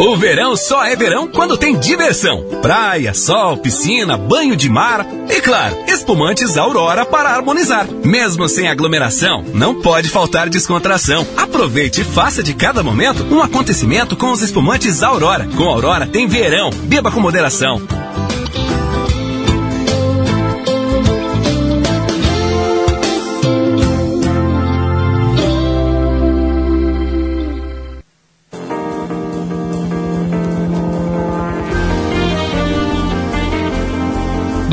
O 0.00 0.16
verão 0.16 0.56
só 0.56 0.82
é 0.82 0.96
verão 0.96 1.28
quando 1.28 1.58
tem 1.58 1.78
diversão. 1.78 2.42
Praia, 2.62 3.12
sol, 3.12 3.58
piscina, 3.58 4.16
banho 4.16 4.56
de 4.56 4.66
mar 4.66 5.06
e, 5.28 5.42
claro, 5.42 5.76
espumantes 5.86 6.56
Aurora 6.56 7.04
para 7.04 7.28
harmonizar. 7.28 7.86
Mesmo 8.02 8.48
sem 8.48 8.66
aglomeração, 8.66 9.44
não 9.52 9.82
pode 9.82 10.08
faltar 10.08 10.48
descontração. 10.48 11.26
Aproveite 11.36 12.00
e 12.00 12.04
faça 12.04 12.42
de 12.42 12.54
cada 12.54 12.82
momento 12.82 13.26
um 13.30 13.42
acontecimento 13.42 14.16
com 14.16 14.32
os 14.32 14.40
espumantes 14.40 15.02
Aurora. 15.02 15.46
Com 15.54 15.64
Aurora 15.64 16.06
tem 16.06 16.26
verão. 16.26 16.70
Beba 16.70 17.10
com 17.10 17.20
moderação. 17.20 17.82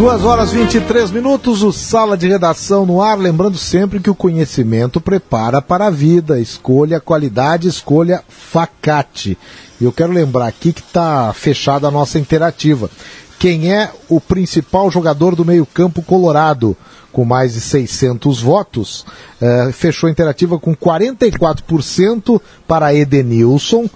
Duas 0.07 0.23
horas 0.23 0.53
23 0.53 1.11
minutos, 1.11 1.61
o 1.61 1.73
Sala 1.73 2.15
de 2.15 2.29
Redação 2.29 2.85
no 2.85 3.01
ar. 3.01 3.19
Lembrando 3.19 3.57
sempre 3.57 3.99
que 3.99 4.09
o 4.09 4.15
conhecimento 4.15 5.01
prepara 5.01 5.61
para 5.61 5.88
a 5.88 5.89
vida. 5.89 6.39
Escolha 6.39 7.01
qualidade, 7.01 7.67
escolha 7.67 8.23
facate. 8.29 9.38
E 9.81 9.84
eu 9.84 9.91
quero 9.91 10.13
lembrar 10.13 10.47
aqui 10.47 10.71
que 10.71 10.79
está 10.79 11.34
fechada 11.34 11.89
a 11.89 11.91
nossa 11.91 12.17
interativa. 12.17 12.89
Quem 13.38 13.73
é 13.73 13.91
o 14.07 14.21
principal 14.21 14.89
jogador 14.89 15.35
do 15.35 15.43
meio-campo 15.43 16.01
colorado? 16.01 16.73
Com 17.11 17.25
mais 17.25 17.55
de 17.55 17.59
600 17.59 18.41
votos, 18.41 19.05
eh, 19.41 19.71
fechou 19.73 20.07
a 20.07 20.11
interativa 20.11 20.57
com 20.57 20.73
44% 20.73 22.41
para 22.65 22.95
Edenilson, 22.95 23.89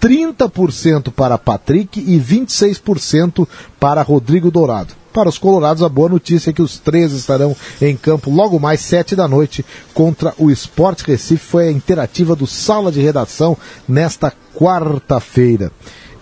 30% 0.00 1.12
para 1.12 1.36
Patrick 1.36 2.00
e 2.00 2.18
26% 2.18 3.46
para 3.78 4.00
Rodrigo 4.00 4.50
Dourado. 4.50 4.96
Para 5.18 5.30
os 5.30 5.36
colorados, 5.36 5.82
a 5.82 5.88
boa 5.88 6.08
notícia 6.08 6.50
é 6.50 6.52
que 6.52 6.62
os 6.62 6.78
três 6.78 7.10
estarão 7.10 7.56
em 7.82 7.96
campo 7.96 8.30
logo 8.30 8.56
mais 8.60 8.80
sete 8.82 9.16
da 9.16 9.26
noite 9.26 9.66
contra 9.92 10.32
o 10.38 10.48
Sport 10.48 11.02
Recife. 11.02 11.44
Foi 11.44 11.66
a 11.66 11.72
interativa 11.72 12.36
do 12.36 12.46
Sala 12.46 12.92
de 12.92 13.00
Redação 13.00 13.56
nesta 13.88 14.32
quarta-feira. 14.54 15.72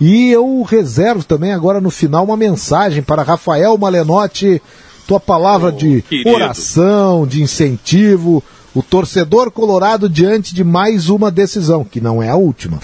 E 0.01 0.31
eu 0.31 0.63
reservo 0.63 1.23
também 1.25 1.53
agora 1.53 1.79
no 1.79 1.91
final 1.91 2.25
uma 2.25 2.39
mensagem 2.39 3.03
para 3.03 3.23
Rafael 3.23 3.77
Malenotti, 3.77 4.63
tua 5.07 5.21
palavra 5.21 5.71
de 5.71 6.01
querido. 6.01 6.31
oração, 6.31 7.27
de 7.27 7.43
incentivo, 7.43 8.43
o 8.75 8.83
torcedor 8.83 9.51
colorado 9.51 10.09
diante 10.09 10.55
de 10.55 10.65
mais 10.65 11.11
uma 11.11 11.31
decisão, 11.31 11.85
que 11.85 12.01
não 12.01 12.23
é 12.23 12.31
a 12.31 12.37
última. 12.37 12.81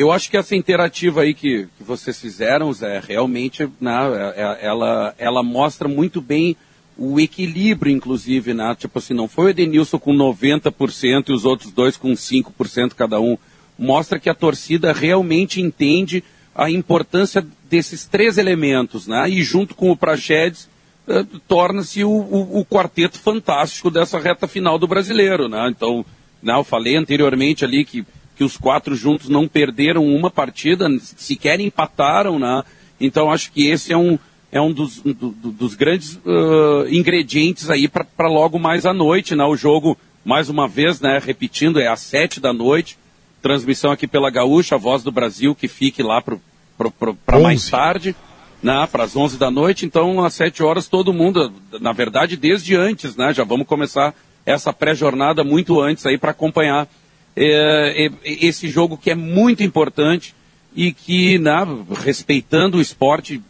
Eu 0.00 0.10
acho 0.10 0.30
que 0.30 0.36
essa 0.36 0.56
interativa 0.56 1.22
aí 1.22 1.34
que, 1.34 1.66
que 1.76 1.84
vocês 1.84 2.18
fizeram, 2.18 2.72
Zé, 2.72 3.02
realmente, 3.06 3.68
né, 3.80 3.92
é- 4.36 4.42
é- 4.42 4.58
ela, 4.66 5.14
ela 5.18 5.42
mostra 5.42 5.86
muito 5.88 6.20
bem 6.22 6.56
o 6.96 7.20
equilíbrio, 7.20 7.92
inclusive, 7.92 8.54
né? 8.54 8.74
Tipo 8.78 8.98
assim, 8.98 9.14
não 9.14 9.28
foi 9.28 9.46
o 9.46 9.48
Edenilson 9.50 9.98
com 9.98 10.12
90% 10.14 11.28
e 11.28 11.32
os 11.32 11.44
outros 11.44 11.70
dois 11.70 11.96
com 11.96 12.14
5% 12.16 12.94
cada 12.94 13.20
um. 13.20 13.36
Mostra 13.78 14.18
que 14.18 14.28
a 14.30 14.34
torcida 14.34 14.92
realmente 14.92 15.60
entende 15.60 16.22
a 16.54 16.70
importância 16.70 17.46
desses 17.70 18.06
três 18.06 18.38
elementos, 18.38 19.06
né? 19.06 19.28
E 19.28 19.42
junto 19.42 19.74
com 19.74 19.90
o 19.90 19.96
Praxedes, 19.96 20.68
eh, 21.08 21.24
torna-se 21.48 22.04
o, 22.04 22.10
o- 22.10 22.60
o 22.60 22.64
quarteto 22.64 23.18
fantástico 23.18 23.90
dessa 23.90 24.18
reta 24.18 24.46
final 24.46 24.78
do 24.78 24.86
brasileiro, 24.88 25.48
né? 25.48 25.68
Então, 25.68 26.04
né, 26.42 26.54
eu 26.54 26.64
falei 26.64 26.96
anteriormente 26.96 27.64
ali 27.64 27.84
que, 27.84 28.04
que 28.40 28.44
os 28.44 28.56
quatro 28.56 28.94
juntos 28.96 29.28
não 29.28 29.46
perderam 29.46 30.02
uma 30.02 30.30
partida, 30.30 30.88
sequer 30.98 31.60
empataram, 31.60 32.38
né? 32.38 32.62
Então 32.98 33.30
acho 33.30 33.52
que 33.52 33.66
esse 33.68 33.92
é 33.92 33.96
um, 33.98 34.18
é 34.50 34.58
um 34.58 34.72
dos, 34.72 35.02
do- 35.02 35.12
do- 35.12 35.52
dos 35.52 35.74
grandes 35.74 36.18
ãh, 36.24 36.86
ingredientes 36.90 37.68
aí 37.68 37.86
para 37.86 38.28
logo 38.28 38.58
mais 38.58 38.86
à 38.86 38.94
noite, 38.94 39.36
né? 39.36 39.44
O 39.44 39.54
jogo, 39.56 39.94
mais 40.24 40.48
uma 40.48 40.66
vez, 40.66 41.02
né? 41.02 41.20
Repetindo, 41.22 41.78
é 41.78 41.86
às 41.86 42.00
sete 42.00 42.40
da 42.40 42.50
noite. 42.50 42.96
Transmissão 43.42 43.90
aqui 43.92 44.06
pela 44.06 44.30
Gaúcha, 44.30 44.76
a 44.76 44.78
Voz 44.78 45.02
do 45.02 45.12
Brasil, 45.12 45.54
que 45.54 45.68
fique 45.68 46.02
lá 46.02 46.22
para 46.22 47.38
mais 47.42 47.68
tarde, 47.68 48.16
né? 48.62 48.88
Para 48.90 49.04
as 49.04 49.14
11 49.14 49.36
da 49.36 49.50
noite. 49.50 49.84
Então, 49.84 50.24
às 50.24 50.32
7 50.32 50.62
horas, 50.62 50.88
todo 50.88 51.12
mundo, 51.12 51.52
na 51.78 51.92
verdade, 51.92 52.38
desde 52.38 52.74
antes, 52.74 53.16
né? 53.16 53.34
Já 53.34 53.44
vamos 53.44 53.66
começar 53.66 54.14
essa 54.46 54.72
pré-jornada 54.72 55.44
muito 55.44 55.78
antes 55.78 56.06
aí 56.06 56.16
para 56.16 56.30
acompanhar 56.30 56.88
é, 57.36 58.06
é, 58.06 58.10
esse 58.24 58.68
jogo 58.68 58.96
que 58.96 59.10
é 59.10 59.14
muito 59.14 59.62
importante 59.62 60.34
e 60.74 60.92
que, 60.92 61.38
né, 61.38 61.66
respeitando 62.04 62.78
o 62.78 62.80
esporte 62.80 63.42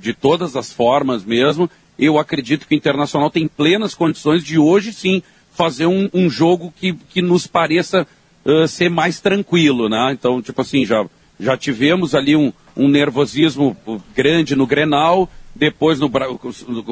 de 0.00 0.12
todas 0.12 0.56
as 0.56 0.72
formas 0.72 1.24
mesmo, 1.24 1.70
eu 1.98 2.18
acredito 2.18 2.66
que 2.66 2.74
o 2.74 2.76
Internacional 2.76 3.30
tem 3.30 3.46
plenas 3.46 3.94
condições 3.94 4.44
de 4.44 4.58
hoje 4.58 4.92
sim 4.92 5.22
fazer 5.52 5.86
um, 5.86 6.10
um 6.12 6.28
jogo 6.28 6.72
que, 6.78 6.92
que 6.92 7.22
nos 7.22 7.46
pareça 7.46 8.06
ãh, 8.44 8.66
ser 8.66 8.90
mais 8.90 9.20
tranquilo, 9.20 9.88
né? 9.88 10.12
Então, 10.12 10.42
tipo 10.42 10.60
assim, 10.60 10.84
já, 10.84 11.06
já 11.40 11.56
tivemos 11.56 12.14
ali 12.14 12.36
um, 12.36 12.52
um 12.76 12.88
nervosismo 12.88 13.76
grande 14.14 14.54
no 14.54 14.66
Grenal, 14.66 15.30
depois 15.54 15.98
no, 15.98 16.10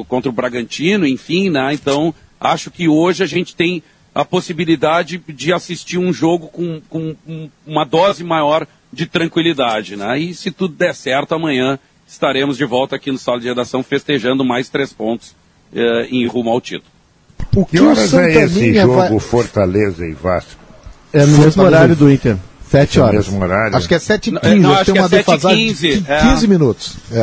contra 0.07 0.29
o 0.29 0.33
Bragantino, 0.33 1.05
enfim, 1.05 1.49
né? 1.49 1.73
Então, 1.73 2.13
acho 2.39 2.71
que 2.71 2.87
hoje 2.87 3.23
a 3.23 3.27
gente 3.27 3.55
tem 3.55 3.83
a 4.15 4.23
possibilidade 4.23 5.21
de 5.27 5.51
assistir 5.53 5.97
um 5.97 6.13
jogo 6.13 6.47
com, 6.47 6.81
com 6.89 7.13
um- 7.27 7.49
uma 7.67 7.83
dose 7.83 8.23
maior 8.23 8.65
de 8.91 9.05
tranquilidade, 9.05 9.97
né? 9.97 10.17
E 10.17 10.33
se 10.33 10.49
tudo 10.51 10.73
der 10.73 10.95
certo, 10.95 11.35
amanhã 11.35 11.77
estaremos 12.07 12.55
de 12.57 12.63
volta 12.63 12.95
aqui 12.95 13.11
no 13.11 13.17
Sala 13.17 13.41
de 13.41 13.47
Redação 13.49 13.83
festejando 13.83 14.45
mais 14.45 14.69
três 14.69 14.93
pontos 14.93 15.35
eh, 15.75 16.07
em 16.09 16.25
rumo 16.27 16.49
ao 16.49 16.61
título. 16.61 16.89
O 17.53 17.65
Que 17.65 17.79
horas 17.81 18.13
é 18.13 18.43
esse 18.45 18.73
jogo 18.73 18.95
vai- 18.95 19.19
Fortaleza 19.19 20.05
e 20.05 20.13
Vasco? 20.13 20.61
É 21.11 21.25
no 21.25 21.37
mesmo 21.39 21.63
horário 21.63 21.95
do 21.95 22.09
Inter. 22.09 22.37
Sete 22.69 22.99
É 22.99 23.01
horas. 23.01 23.27
mesmo 23.27 23.43
horário? 23.43 23.75
Acho 23.77 23.87
que 23.87 23.95
é 23.95 23.99
7 23.99 24.31
Não, 24.31 24.39
h 24.39 24.49
15 24.49 24.61
não, 24.61 24.73
acho 24.73 24.79
que 24.79 24.85
tem 24.85 24.93
que 24.93 24.99
é 24.99 25.01
uma 25.01 25.09
7 25.09 25.29
h 25.29 25.35
defasagem 25.35 25.67
15, 25.67 25.99
de 26.01 26.11
é. 26.11 26.19
15 26.21 26.47
minutos. 26.47 26.95
É. 27.11 27.19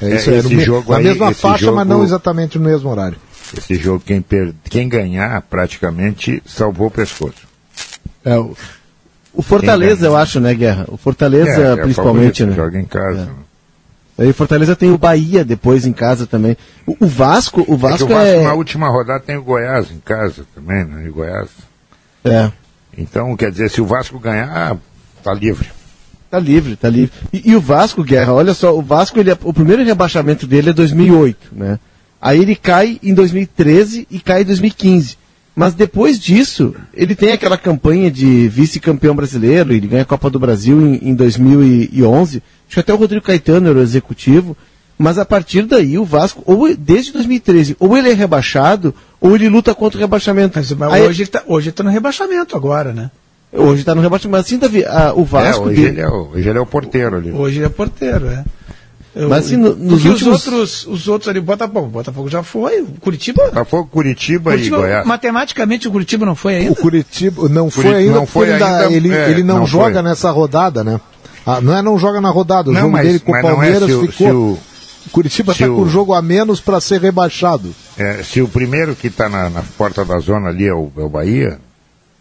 É 0.00 0.10
É, 0.12 0.16
isso 0.16 0.30
aí, 0.30 0.36
esse 0.38 0.48
no 0.48 0.54
me- 0.56 0.64
jogo 0.64 0.92
na 0.92 0.98
aí, 0.98 1.04
mesma 1.04 1.34
faixa, 1.34 1.66
mas 1.72 1.78
jogo- 1.82 1.84
não 1.84 2.04
exatamente 2.04 2.58
no 2.58 2.64
mesmo 2.64 2.88
horário. 2.88 3.16
Esse 3.56 3.74
jogo, 3.76 4.02
quem, 4.04 4.20
per... 4.20 4.52
quem 4.64 4.88
ganhar, 4.88 5.40
praticamente 5.42 6.42
salvou 6.46 6.88
o 6.88 6.90
pescoço. 6.90 7.46
É, 8.24 8.36
o, 8.36 8.54
o 9.32 9.42
Fortaleza, 9.42 10.06
eu 10.06 10.16
acho, 10.16 10.40
né, 10.40 10.54
Guerra? 10.54 10.84
O 10.88 10.96
Fortaleza, 10.96 11.50
É, 11.50 11.72
é 11.72 11.76
principalmente, 11.76 12.42
favorito, 12.42 12.46
né? 12.46 12.56
Joga 12.56 12.78
em 12.80 12.84
casa. 12.84 13.30
Aí 14.18 14.28
o 14.28 14.34
Fortaleza 14.34 14.74
tem 14.74 14.90
o 14.90 14.98
Bahia 14.98 15.44
depois 15.44 15.86
em 15.86 15.92
casa 15.92 16.26
também. 16.26 16.56
O, 16.84 16.96
o 17.04 17.06
Vasco, 17.06 17.60
o 17.60 17.72
É 17.72 17.74
o 17.74 17.76
Vasco 17.78 18.12
é. 18.12 18.42
na 18.42 18.54
última 18.54 18.88
rodada 18.88 19.20
tem 19.20 19.36
o 19.36 19.42
Goiás 19.44 19.90
em 19.92 20.00
casa 20.00 20.44
também, 20.54 20.84
né? 20.84 21.06
E 21.06 21.10
Goiás. 21.10 21.48
É. 22.24 22.50
Então, 22.96 23.36
quer 23.36 23.50
dizer, 23.52 23.70
se 23.70 23.80
o 23.80 23.86
Vasco 23.86 24.18
ganhar, 24.18 24.76
tá 25.22 25.32
livre. 25.32 25.68
Tá 26.28 26.38
livre, 26.38 26.74
tá 26.76 26.88
livre. 26.90 27.12
E, 27.32 27.50
e 27.52 27.56
o 27.56 27.60
Vasco, 27.60 28.02
Guerra, 28.02 28.32
olha 28.34 28.52
só, 28.54 28.76
o 28.76 28.82
Vasco, 28.82 29.18
ele 29.20 29.30
é- 29.30 29.38
o 29.44 29.54
primeiro 29.54 29.84
rebaixamento 29.84 30.46
dele 30.48 30.70
é 30.70 30.72
2008, 30.72 31.48
né? 31.52 31.78
Aí 32.20 32.40
ele 32.40 32.54
cai 32.56 32.98
em 33.02 33.14
2013 33.14 34.06
e 34.10 34.18
cai 34.18 34.42
em 34.42 34.44
2015. 34.44 35.16
Mas 35.54 35.74
depois 35.74 36.18
disso, 36.20 36.74
ele 36.94 37.14
tem 37.16 37.32
aquela 37.32 37.56
campanha 37.58 38.10
de 38.10 38.48
vice-campeão 38.48 39.14
brasileiro, 39.14 39.72
ele 39.72 39.86
ganha 39.88 40.02
a 40.02 40.06
Copa 40.06 40.30
do 40.30 40.38
Brasil 40.38 40.80
em, 40.80 41.10
em 41.10 41.14
2011. 41.14 42.42
Acho 42.66 42.74
que 42.74 42.80
até 42.80 42.92
o 42.94 42.96
Rodrigo 42.96 43.24
Caetano 43.24 43.68
era 43.68 43.78
o 43.78 43.82
executivo. 43.82 44.56
Mas 45.00 45.16
a 45.16 45.24
partir 45.24 45.62
daí, 45.62 45.96
o 45.96 46.04
Vasco, 46.04 46.42
ou 46.44 46.74
desde 46.76 47.12
2013, 47.12 47.76
ou 47.78 47.96
ele 47.96 48.10
é 48.10 48.14
rebaixado, 48.14 48.92
ou 49.20 49.36
ele 49.36 49.48
luta 49.48 49.72
contra 49.72 49.96
o 49.96 50.00
rebaixamento. 50.00 50.58
Mas 50.76 50.92
Aí- 50.92 51.02
hoje 51.06 51.22
ele 51.22 51.30
tá, 51.30 51.42
hoje 51.46 51.68
ele 51.68 51.72
tá 51.74 51.84
no 51.84 51.90
rebaixamento 51.90 52.56
agora, 52.56 52.92
né? 52.92 53.10
hoje 53.52 53.80
está 53.80 53.94
no 53.94 54.00
rebaixamento. 54.00 54.32
Mas 54.36 54.46
assim, 54.46 54.58
Davi, 54.58 54.84
a- 54.84 55.12
o 55.14 55.24
Vasco... 55.24 55.62
é, 55.62 55.66
hoje, 55.66 55.76
dele- 55.76 55.88
ele 55.88 56.00
é 56.00 56.08
o, 56.08 56.30
hoje 56.34 56.48
ele 56.48 56.58
é 56.58 56.60
o 56.60 56.66
porteiro 56.66 57.16
ali. 57.16 57.30
Hoje 57.30 57.58
ele 57.58 57.66
é 57.66 57.68
porteiro, 57.68 58.26
é. 58.26 58.44
Mas, 59.26 59.46
assim, 59.46 59.56
no- 59.56 59.74
nos 59.74 60.04
últimos- 60.04 60.22
os 60.22 60.26
outros, 60.46 60.86
os 60.86 61.08
outros 61.08 61.28
ali, 61.28 61.40
Botafogo, 61.40 61.88
Botafogo 61.88 62.28
já 62.28 62.42
foi, 62.42 62.82
o 62.82 62.86
Curitiba... 63.00 63.44
Botafogo, 63.46 63.88
Curitiba, 63.90 64.50
Curitiba 64.52 64.76
e 64.76 64.80
Goiás. 64.80 65.06
matematicamente 65.06 65.88
o 65.88 65.90
Curitiba 65.90 66.24
não 66.26 66.34
foi 66.36 66.56
ainda. 66.56 66.72
O 66.72 66.76
Curitiba 66.76 67.48
não 67.48 67.70
foi 67.70 67.84
Curitiba 67.84 67.98
ainda, 68.08 68.14
não 68.20 68.26
foi 68.26 68.44
ele, 68.46 68.52
ainda- 68.54 68.78
ainda, 68.80 68.94
ele, 68.94 69.12
é, 69.12 69.30
ele 69.30 69.42
não, 69.42 69.58
não 69.60 69.66
joga 69.66 69.94
foi. 69.94 70.02
nessa 70.02 70.30
rodada, 70.30 70.84
né? 70.84 71.00
Ah, 71.46 71.60
não 71.60 71.76
é 71.76 71.80
não 71.82 71.98
joga 71.98 72.20
na 72.20 72.28
rodada, 72.30 72.68
o 72.70 72.72
Não, 72.72 72.80
jogo 72.82 72.92
mas- 72.92 73.06
dele 73.06 73.18
com 73.20 73.32
o 73.32 73.36
é 73.36 73.42
Palmeiras 73.42 73.84
se 73.88 73.92
o- 73.94 74.00
ficou. 74.02 74.12
se 74.28 74.32
o- 74.32 74.58
Curitiba 75.10 75.52
está 75.52 75.66
com 75.66 75.72
o- 75.72 75.82
um 75.84 75.88
jogo 75.88 76.12
a 76.12 76.20
menos 76.20 76.60
para 76.60 76.80
ser 76.80 77.00
rebaixado. 77.00 77.74
É, 77.96 78.22
se 78.22 78.42
o 78.42 78.48
primeiro 78.48 78.94
que 78.94 79.06
está 79.06 79.28
na, 79.28 79.48
na 79.48 79.62
porta 79.78 80.04
da 80.04 80.18
zona 80.18 80.48
ali 80.50 80.66
é 80.68 80.74
o, 80.74 80.92
é 80.96 81.00
o 81.00 81.08
Bahia, 81.08 81.58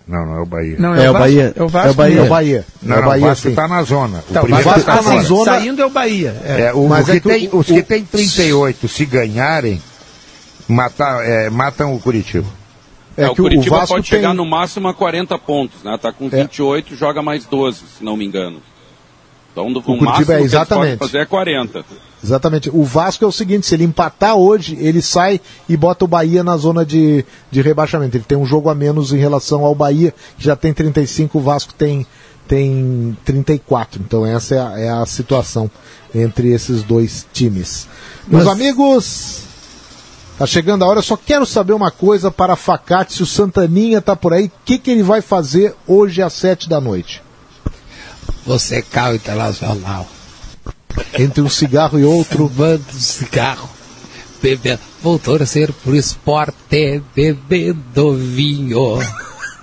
não, 0.07 0.25
não 0.25 0.37
é 0.37 0.41
o 0.41 0.45
Bahia. 0.45 0.75
Não, 0.79 0.95
É 0.95 1.09
o 1.09 1.13
Vasco, 1.13 1.19
Bahia. 1.19 1.53
É 1.55 1.63
o 1.63 1.67
Vasco. 1.67 1.87
É 1.87 1.91
o 1.91 1.93
Bahia. 1.93 2.19
É 2.19 2.23
o 2.23 2.29
Bahia. 2.29 2.65
Não, 2.81 2.95
é 2.95 2.99
o 2.99 3.05
Bahia, 3.05 3.25
o 3.25 3.27
Vasco 3.29 3.47
está 3.49 3.67
na 3.67 3.83
zona. 3.83 4.23
O 4.29 4.33
Tá, 4.33 4.43
o 4.43 4.47
Vasco 4.47 4.69
tá 4.83 4.95
tá 4.97 5.01
na 5.01 5.15
na 5.15 5.21
zona. 5.23 5.45
Saindo 5.45 5.81
é 5.81 5.85
o 5.85 5.89
Bahia. 5.89 6.35
É. 6.45 6.61
É, 6.61 6.73
o- 6.73 6.87
Mas 6.87 7.07
o 7.07 7.11
é 7.11 7.13
que 7.15 7.19
que 7.21 7.29
tem- 7.29 7.49
o- 7.51 7.57
os 7.57 7.69
o- 7.69 7.73
que 7.73 7.83
têm 7.83 8.03
38, 8.05 8.87
se 8.87 9.05
ganharem, 9.05 9.81
matar, 10.67 11.23
é, 11.25 11.49
matam 11.49 11.93
o 11.93 11.99
Curitiba. 11.99 12.47
É, 13.17 13.23
É, 13.23 13.29
o 13.29 13.33
que 13.35 13.41
o 13.41 13.43
Curitiba 13.45 13.77
Vasco 13.79 13.95
pode 13.95 14.09
tem- 14.09 14.19
chegar 14.19 14.33
no 14.33 14.45
máximo 14.45 14.87
a 14.87 14.93
40 14.93 15.37
pontos, 15.39 15.83
né? 15.83 15.97
Tá 16.01 16.11
com 16.13 16.29
28, 16.29 16.95
joga 16.95 17.21
mais 17.21 17.45
12, 17.45 17.79
se 17.97 18.03
não 18.03 18.15
me 18.15 18.25
engano. 18.25 18.61
Então, 19.51 19.73
do, 19.73 19.79
o, 19.79 19.83
Curitiba 19.83 20.11
máximo 20.11 20.31
é 20.31 20.35
que 20.35 20.41
eles 20.43 20.53
exatamente. 20.53 20.97
podem 20.97 21.07
fazer 21.09 21.17
é 21.23 21.25
40. 21.25 21.83
Exatamente. 22.23 22.69
O 22.69 22.83
Vasco 22.83 23.23
é 23.23 23.27
o 23.27 23.31
seguinte, 23.31 23.67
se 23.67 23.75
ele 23.75 23.83
empatar 23.83 24.35
hoje, 24.35 24.75
ele 24.79 25.01
sai 25.01 25.39
e 25.69 25.77
bota 25.77 26.05
o 26.05 26.07
Bahia 26.07 26.43
na 26.43 26.57
zona 26.57 26.85
de, 26.85 27.23
de 27.51 27.61
rebaixamento. 27.61 28.17
Ele 28.17 28.23
tem 28.27 28.37
um 28.37 28.45
jogo 28.45 28.69
a 28.69 28.75
menos 28.75 29.13
em 29.13 29.17
relação 29.17 29.63
ao 29.63 29.75
Bahia, 29.75 30.13
que 30.37 30.43
já 30.43 30.55
tem 30.55 30.73
35, 30.73 31.37
o 31.37 31.41
Vasco 31.41 31.73
tem, 31.73 32.05
tem 32.47 33.15
34. 33.23 34.01
Então 34.01 34.25
essa 34.25 34.55
é 34.55 34.59
a, 34.59 34.79
é 34.79 34.89
a 34.89 35.05
situação 35.05 35.69
entre 36.13 36.51
esses 36.51 36.81
dois 36.83 37.25
times. 37.31 37.87
Meus 38.27 38.45
Mas- 38.45 38.53
amigos, 38.53 39.39
tá 40.39 40.47
chegando 40.47 40.83
a 40.83 40.87
hora, 40.87 40.99
eu 40.99 41.03
só 41.03 41.17
quero 41.17 41.45
saber 41.45 41.73
uma 41.73 41.91
coisa 41.91 42.31
para 42.31 42.55
Facate, 42.55 43.13
se 43.13 43.23
o 43.23 43.27
Santaninha 43.27 44.01
tá 44.01 44.15
por 44.15 44.33
aí, 44.33 44.45
o 44.45 44.51
que, 44.65 44.79
que 44.79 44.89
ele 44.89 45.03
vai 45.03 45.21
fazer 45.21 45.75
hoje 45.85 46.21
às 46.21 46.33
7 46.33 46.67
da 46.67 46.81
noite? 46.81 47.21
Você 48.45 48.81
carro 48.81 49.13
internacional. 49.13 50.07
Entre 51.17 51.41
um 51.41 51.49
cigarro 51.49 51.99
e 51.99 52.03
outro. 52.03 52.49
Fumando 52.49 52.91
cigarro. 52.93 53.69
bebendo, 54.41 54.79
vou 55.01 55.17
torcer 55.17 55.71
pro 55.71 55.95
esporte 55.95 57.01
bebendo 57.15 58.13
vinho. 58.13 58.99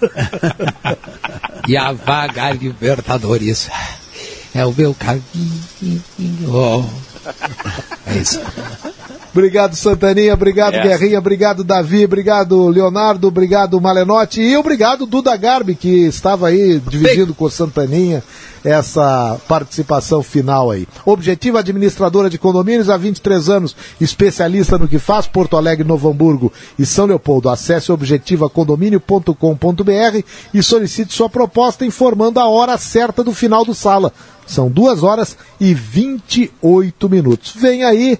e 1.68 1.76
a 1.76 1.92
vaga 1.92 2.50
Libertadores 2.50 3.68
é 4.54 4.64
o 4.64 4.72
meu 4.72 4.94
caminho. 4.94 5.22
É 8.06 8.18
isso. 8.18 8.38
Obrigado, 9.32 9.74
Santaninha. 9.74 10.34
Obrigado, 10.34 10.74
É. 10.74 10.82
Guerrinha. 10.82 11.18
Obrigado, 11.18 11.64
Davi. 11.64 12.04
Obrigado, 12.04 12.68
Leonardo. 12.68 13.26
Obrigado, 13.26 13.80
Malenotti. 13.80 14.40
E 14.40 14.56
obrigado, 14.56 15.06
Duda 15.06 15.36
Garbi, 15.36 15.74
que 15.74 16.06
estava 16.06 16.46
aí 16.48 16.78
dividindo 16.78 17.34
com 17.34 17.46
o 17.46 17.50
Santaninha 17.50 18.22
essa 18.64 19.38
participação 19.48 20.22
final 20.22 20.70
aí. 20.70 20.86
Objetivo 21.04 21.58
administradora 21.58 22.30
de 22.30 22.38
condomínios 22.38 22.88
há 22.88 22.96
23 22.96 23.48
anos, 23.50 23.76
especialista 24.00 24.78
no 24.78 24.86
que 24.88 24.98
faz, 24.98 25.26
Porto 25.26 25.56
Alegre, 25.56 25.86
Novo 25.86 26.08
Hamburgo 26.08 26.52
e 26.78 26.86
São 26.86 27.04
Leopoldo. 27.06 27.48
Acesse 27.50 27.90
objetivacondomínio.com.br 27.92 30.22
e 30.54 30.62
solicite 30.62 31.12
sua 31.12 31.28
proposta 31.28 31.84
informando 31.84 32.38
a 32.38 32.46
hora 32.48 32.78
certa 32.78 33.24
do 33.24 33.34
final 33.34 33.64
do 33.64 33.74
sala. 33.74 34.12
São 34.46 34.70
duas 34.70 35.02
horas 35.02 35.36
e 35.60 35.74
28 35.74 37.08
minutos. 37.08 37.52
Vem 37.56 37.84
aí 37.84 38.18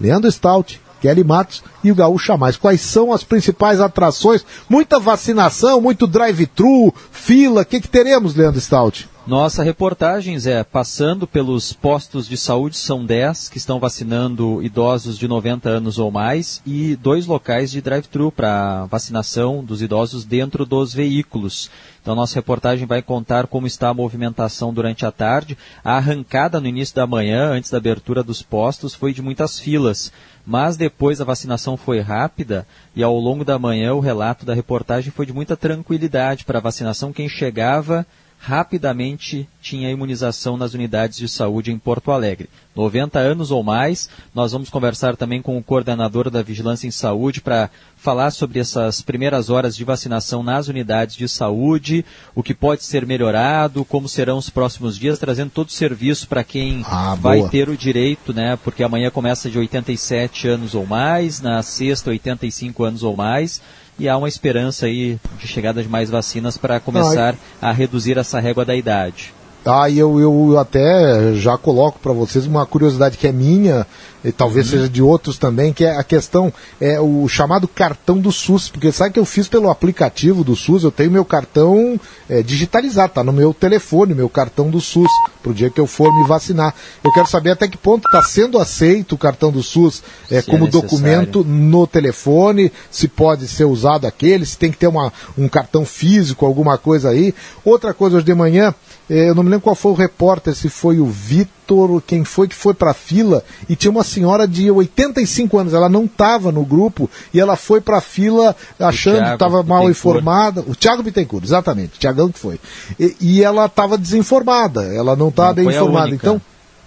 Leandro 0.00 0.30
Stout, 0.30 0.80
Kelly 1.00 1.24
Matos 1.24 1.62
e 1.84 1.90
o 1.90 1.94
Gaúcha 1.94 2.36
Mais. 2.36 2.56
Quais 2.56 2.80
são 2.80 3.12
as 3.12 3.22
principais 3.22 3.80
atrações? 3.80 4.44
Muita 4.68 4.98
vacinação, 4.98 5.80
muito 5.80 6.06
drive-thru, 6.06 6.92
fila. 7.10 7.62
O 7.62 7.64
que, 7.64 7.80
que 7.80 7.88
teremos, 7.88 8.34
Leandro 8.34 8.60
Stout? 8.60 9.08
Nossa 9.26 9.64
reportagem, 9.64 10.38
Zé, 10.38 10.62
passando 10.62 11.26
pelos 11.26 11.72
postos 11.72 12.28
de 12.28 12.36
saúde, 12.36 12.76
são 12.76 13.04
10 13.04 13.48
que 13.48 13.58
estão 13.58 13.80
vacinando 13.80 14.62
idosos 14.62 15.18
de 15.18 15.26
90 15.26 15.68
anos 15.68 15.98
ou 15.98 16.12
mais 16.12 16.62
e 16.64 16.94
dois 16.94 17.26
locais 17.26 17.72
de 17.72 17.80
drive-thru 17.80 18.30
para 18.30 18.86
vacinação 18.86 19.64
dos 19.64 19.82
idosos 19.82 20.24
dentro 20.24 20.64
dos 20.64 20.94
veículos. 20.94 21.68
Então, 22.00 22.14
nossa 22.14 22.36
reportagem 22.36 22.86
vai 22.86 23.02
contar 23.02 23.48
como 23.48 23.66
está 23.66 23.88
a 23.88 23.94
movimentação 23.94 24.72
durante 24.72 25.04
a 25.04 25.10
tarde. 25.10 25.58
A 25.82 25.96
arrancada 25.96 26.60
no 26.60 26.68
início 26.68 26.94
da 26.94 27.04
manhã, 27.04 27.50
antes 27.50 27.68
da 27.68 27.78
abertura 27.78 28.22
dos 28.22 28.42
postos, 28.42 28.94
foi 28.94 29.12
de 29.12 29.22
muitas 29.22 29.58
filas. 29.58 30.12
Mas 30.46 30.76
depois 30.76 31.20
a 31.20 31.24
vacinação 31.24 31.76
foi 31.76 31.98
rápida 31.98 32.64
e 32.94 33.02
ao 33.02 33.18
longo 33.18 33.44
da 33.44 33.58
manhã 33.58 33.92
o 33.92 33.98
relato 33.98 34.46
da 34.46 34.54
reportagem 34.54 35.10
foi 35.10 35.26
de 35.26 35.32
muita 35.32 35.56
tranquilidade 35.56 36.44
para 36.44 36.58
a 36.58 36.62
vacinação. 36.62 37.12
Quem 37.12 37.28
chegava 37.28 38.06
rapidamente 38.38 39.48
tinha 39.60 39.90
imunização 39.90 40.56
nas 40.56 40.74
unidades 40.74 41.18
de 41.18 41.28
saúde 41.28 41.72
em 41.72 41.78
Porto 41.78 42.12
Alegre. 42.12 42.48
90 42.76 43.18
anos 43.18 43.50
ou 43.50 43.62
mais, 43.62 44.08
nós 44.34 44.52
vamos 44.52 44.70
conversar 44.70 45.16
também 45.16 45.42
com 45.42 45.56
o 45.56 45.62
coordenador 45.62 46.30
da 46.30 46.42
Vigilância 46.42 46.86
em 46.86 46.90
Saúde 46.90 47.40
para 47.40 47.70
falar 47.96 48.30
sobre 48.30 48.60
essas 48.60 49.00
primeiras 49.00 49.50
horas 49.50 49.74
de 49.74 49.82
vacinação 49.82 50.42
nas 50.42 50.68
unidades 50.68 51.16
de 51.16 51.28
saúde, 51.28 52.04
o 52.34 52.42
que 52.42 52.54
pode 52.54 52.84
ser 52.84 53.06
melhorado, 53.06 53.84
como 53.84 54.08
serão 54.08 54.38
os 54.38 54.50
próximos 54.50 54.96
dias, 54.96 55.18
trazendo 55.18 55.50
todo 55.50 55.68
o 55.68 55.72
serviço 55.72 56.28
para 56.28 56.44
quem 56.44 56.82
vai 57.18 57.38
boa. 57.38 57.50
ter 57.50 57.68
o 57.68 57.76
direito, 57.76 58.32
né? 58.32 58.56
Porque 58.62 58.84
amanhã 58.84 59.10
começa 59.10 59.50
de 59.50 59.58
87 59.58 60.46
anos 60.46 60.74
ou 60.74 60.86
mais, 60.86 61.40
na 61.40 61.62
sexta 61.62 62.10
85 62.10 62.84
anos 62.84 63.02
ou 63.02 63.16
mais, 63.16 63.60
e 63.98 64.08
há 64.08 64.16
uma 64.16 64.28
esperança 64.28 64.86
aí 64.86 65.18
de 65.38 65.46
chegada 65.46 65.82
de 65.82 65.88
mais 65.88 66.10
vacinas 66.10 66.56
para 66.56 66.80
começar 66.80 67.34
a 67.60 67.72
reduzir 67.72 68.18
essa 68.18 68.40
régua 68.40 68.64
da 68.64 68.74
idade. 68.74 69.32
Ah, 69.66 69.90
e 69.90 69.98
eu, 69.98 70.20
eu 70.20 70.58
até 70.58 71.34
já 71.34 71.58
coloco 71.58 71.98
para 71.98 72.12
vocês 72.12 72.46
uma 72.46 72.64
curiosidade 72.64 73.18
que 73.18 73.26
é 73.26 73.32
minha, 73.32 73.86
e 74.24 74.32
talvez 74.32 74.66
seja 74.66 74.88
de 74.88 75.00
outros 75.00 75.38
também, 75.38 75.72
que 75.72 75.84
é 75.84 75.96
a 75.96 76.02
questão, 76.02 76.52
é 76.80 77.00
o 77.00 77.28
chamado 77.28 77.68
cartão 77.68 78.18
do 78.18 78.32
SUS, 78.32 78.68
porque 78.68 78.90
sabe 78.90 79.12
que 79.12 79.20
eu 79.20 79.24
fiz 79.24 79.46
pelo 79.46 79.70
aplicativo 79.70 80.42
do 80.42 80.56
SUS, 80.56 80.82
eu 80.82 80.90
tenho 80.90 81.10
meu 81.10 81.24
cartão 81.24 81.98
é, 82.28 82.42
digitalizado, 82.42 83.12
tá 83.12 83.22
no 83.22 83.32
meu 83.32 83.54
telefone, 83.54 84.14
meu 84.14 84.28
cartão 84.28 84.68
do 84.68 84.80
SUS, 84.80 85.10
pro 85.42 85.54
dia 85.54 85.70
que 85.70 85.80
eu 85.80 85.86
for 85.86 86.12
me 86.12 86.26
vacinar. 86.26 86.74
Eu 87.04 87.12
quero 87.12 87.28
saber 87.28 87.52
até 87.52 87.68
que 87.68 87.76
ponto 87.76 88.06
está 88.06 88.20
sendo 88.22 88.58
aceito 88.58 89.14
o 89.14 89.18
cartão 89.18 89.52
do 89.52 89.62
SUS 89.62 90.02
é, 90.24 90.28
Se 90.28 90.34
é 90.36 90.42
como 90.42 90.64
necessário. 90.64 90.88
documento 90.88 91.44
no 91.44 91.86
telefone, 91.86 92.72
se 92.90 93.06
pode 93.06 93.46
ser 93.46 93.64
usado 93.64 94.06
aquele, 94.06 94.44
se 94.44 94.58
tem 94.58 94.72
que 94.72 94.78
ter 94.78 94.88
uma, 94.88 95.12
um 95.38 95.48
cartão 95.48 95.84
físico, 95.84 96.44
alguma 96.44 96.76
coisa 96.76 97.10
aí. 97.10 97.32
Outra 97.64 97.94
coisa, 97.94 98.16
hoje 98.16 98.26
de 98.26 98.34
manhã, 98.34 98.74
eh, 99.08 99.28
eu 99.28 99.34
não 99.36 99.44
me 99.44 99.50
lembro 99.50 99.55
qual 99.60 99.74
foi 99.74 99.92
o 99.92 99.94
repórter, 99.94 100.54
se 100.54 100.68
foi 100.68 100.98
o 100.98 101.06
Vitor, 101.06 102.02
quem 102.06 102.24
foi 102.24 102.48
que 102.48 102.54
foi 102.54 102.74
para 102.74 102.90
a 102.90 102.94
fila, 102.94 103.42
e 103.68 103.76
tinha 103.76 103.90
uma 103.90 104.04
senhora 104.04 104.46
de 104.46 104.70
85 104.70 105.58
anos, 105.58 105.74
ela 105.74 105.88
não 105.88 106.04
estava 106.04 106.52
no 106.52 106.64
grupo, 106.64 107.10
e 107.32 107.40
ela 107.40 107.56
foi 107.56 107.80
para 107.80 107.98
a 107.98 108.00
fila 108.00 108.54
achando 108.78 109.24
que 109.24 109.34
estava 109.34 109.62
mal 109.62 109.90
informada. 109.90 110.62
O 110.66 110.74
Thiago 110.74 111.02
Bittencourt, 111.02 111.44
exatamente, 111.44 111.96
o 111.96 111.98
Thiagão 111.98 112.30
que 112.30 112.38
foi. 112.38 112.60
E, 112.98 113.16
e 113.20 113.42
ela 113.42 113.66
estava 113.66 113.98
desinformada, 113.98 114.82
ela 114.82 115.16
não 115.16 115.28
estava 115.28 115.54
bem 115.54 115.68
informada. 115.68 116.14
Então, 116.14 116.40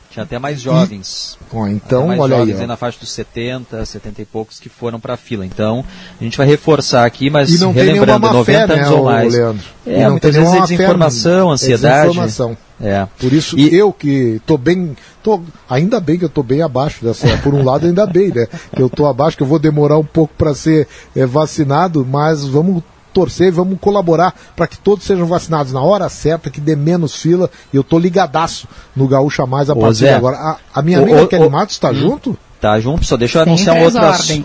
Tinha 0.10 0.23
até 0.23 0.40
mais 0.40 0.60
jovens. 0.60 1.38
Bom, 1.52 1.68
então, 1.68 2.07
mais 2.07 2.19
olha 2.19 2.38
aí, 2.38 2.40
jovens 2.48 2.64
ó. 2.64 2.68
na 2.68 2.76
faixa 2.76 2.99
dos 2.99 3.11
70, 3.11 3.86
70 3.86 4.22
e 4.23 4.26
poucos 4.26 4.60
que 4.60 4.68
foram 4.68 4.99
para 4.99 5.14
a 5.14 5.18
fila. 5.18 5.45
Então, 5.45 5.86
a 6.19 6.23
gente 6.23 6.36
vai 6.38 6.48
reforçar 6.48 7.06
aqui, 7.06 7.30
mas 7.30 7.53
E 7.53 7.60
não 7.60 7.72
tem 7.73 7.84
relembrando, 7.86 8.06
nenhuma 8.22 8.27
má 8.27 8.34
90 8.34 8.68
fé, 8.68 8.73
anos 8.73 8.90
né, 8.90 8.95
ou 8.98 9.06
mais. 9.06 9.34
Leandro? 9.34 9.64
E 9.86 9.91
É, 9.91 10.03
não 10.03 10.11
muitas 10.11 10.34
tem 10.34 10.41
vezes 10.44 10.57
é 10.57 10.61
desinformação, 10.61 11.49
é 11.49 11.53
ansiedade. 11.53 12.02
desinformação. 12.07 12.57
É. 12.81 13.07
Por 13.19 13.34
isso, 13.34 13.60
eu 13.60 13.91
que 13.94 14.41
tô 14.45 14.57
bem. 14.57 14.95
Tô, 15.22 15.41
ainda 15.69 15.99
bem 15.99 16.18
que 16.18 16.26
eu 16.26 16.30
tô 16.30 16.41
bem 16.41 16.61
abaixo 16.61 17.03
dessa. 17.03 17.27
Por 17.44 17.53
um 17.53 17.64
lado, 17.64 17.86
ainda 17.86 18.07
bem, 18.07 18.30
né? 18.30 18.48
Que 18.73 18.81
eu 18.81 18.90
tô 18.90 19.06
abaixo, 19.06 19.36
que 19.38 19.44
eu 19.44 19.48
vou 19.48 19.60
demorar 19.60 19.98
um 19.98 20.03
pouco 20.06 20.34
para 20.38 20.56
ser 20.56 20.88
eh, 21.15 21.26
vacinado, 21.26 22.07
mas 22.10 22.45
vamos 22.45 22.81
torcer, 23.14 23.52
vamos 23.52 23.77
colaborar 23.80 24.34
para 24.56 24.68
que 24.68 24.77
todos 24.77 25.06
sejam 25.06 25.26
vacinados 25.26 25.73
na 25.73 25.81
hora 25.81 26.07
certa, 26.10 26.49
que 26.49 26.61
dê 26.61 26.76
menos 26.76 27.15
fila. 27.15 27.49
E 27.73 27.77
eu 27.77 27.84
tô 27.84 27.99
ligadaço 27.99 28.68
no 28.95 29.07
Gaúcha 29.07 29.45
Mais 29.45 29.69
a 29.69 29.76
partir 29.76 29.99
de 29.99 30.10
agora. 30.10 30.38
A, 30.38 30.57
a 30.73 30.81
minha 30.81 30.99
ô, 30.99 31.03
amiga 31.03 31.23
ô, 31.23 31.27
Kelly 31.27 31.49
Matos 31.49 31.76
está 31.76 31.90
hum. 31.90 31.95
junto? 31.95 32.38
Tá 32.60 32.77
junto, 32.77 33.06
só 33.06 33.15
deixa 33.15 33.38
eu 33.38 33.44
anunciar 33.44 33.77
um 33.77 33.84
outro, 33.84 34.02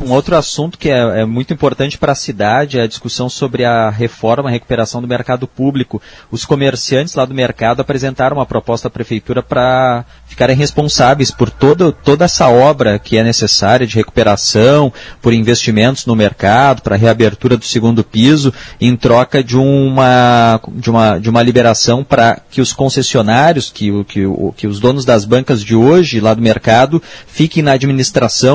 um 0.07 0.13
outro 0.13 0.37
assunto 0.37 0.79
que 0.79 0.89
é, 0.89 1.23
é 1.23 1.25
muito 1.25 1.53
importante 1.53 1.99
para 1.99 2.13
a 2.13 2.15
cidade, 2.15 2.79
é 2.79 2.83
a 2.83 2.87
discussão 2.87 3.29
sobre 3.29 3.65
a 3.65 3.91
reforma, 3.91 4.49
a 4.49 4.53
recuperação 4.53 5.01
do 5.01 5.09
mercado 5.09 5.49
público. 5.49 6.01
Os 6.31 6.45
comerciantes 6.45 7.17
lá 7.17 7.25
do 7.25 7.35
mercado 7.35 7.81
apresentaram 7.81 8.37
uma 8.37 8.47
proposta 8.47 8.87
à 8.87 8.91
prefeitura 8.91 9.43
para 9.43 10.05
ficarem 10.27 10.55
responsáveis 10.57 11.33
por 11.33 11.51
todo, 11.51 11.91
toda 11.91 12.25
essa 12.25 12.49
obra 12.49 13.01
que 13.01 13.17
é 13.17 13.25
necessária 13.25 13.87
de 13.87 13.97
recuperação, 13.97 14.93
por 15.21 15.33
investimentos 15.33 16.07
no 16.07 16.15
mercado, 16.15 16.83
para 16.83 16.95
a 16.95 16.99
reabertura 16.99 17.57
do 17.57 17.65
segundo 17.65 18.05
piso, 18.05 18.53
em 18.81 18.97
troca 18.97 19.43
de 19.43 19.57
uma, 19.57 20.61
de 20.69 20.89
uma, 20.89 21.19
de 21.19 21.29
uma 21.29 21.43
liberação 21.43 22.05
para 22.05 22.41
que 22.49 22.61
os 22.61 22.73
concessionários, 22.73 23.71
que, 23.71 24.05
que, 24.05 24.23
que 24.57 24.67
os 24.69 24.79
donos 24.79 25.05
das 25.05 25.25
bancas 25.25 25.63
de 25.63 25.75
hoje 25.75 26.21
lá 26.21 26.33
do 26.33 26.43
mercado 26.43 27.03
fiquem 27.27 27.63
na 27.63 27.73
administração, 27.73 28.04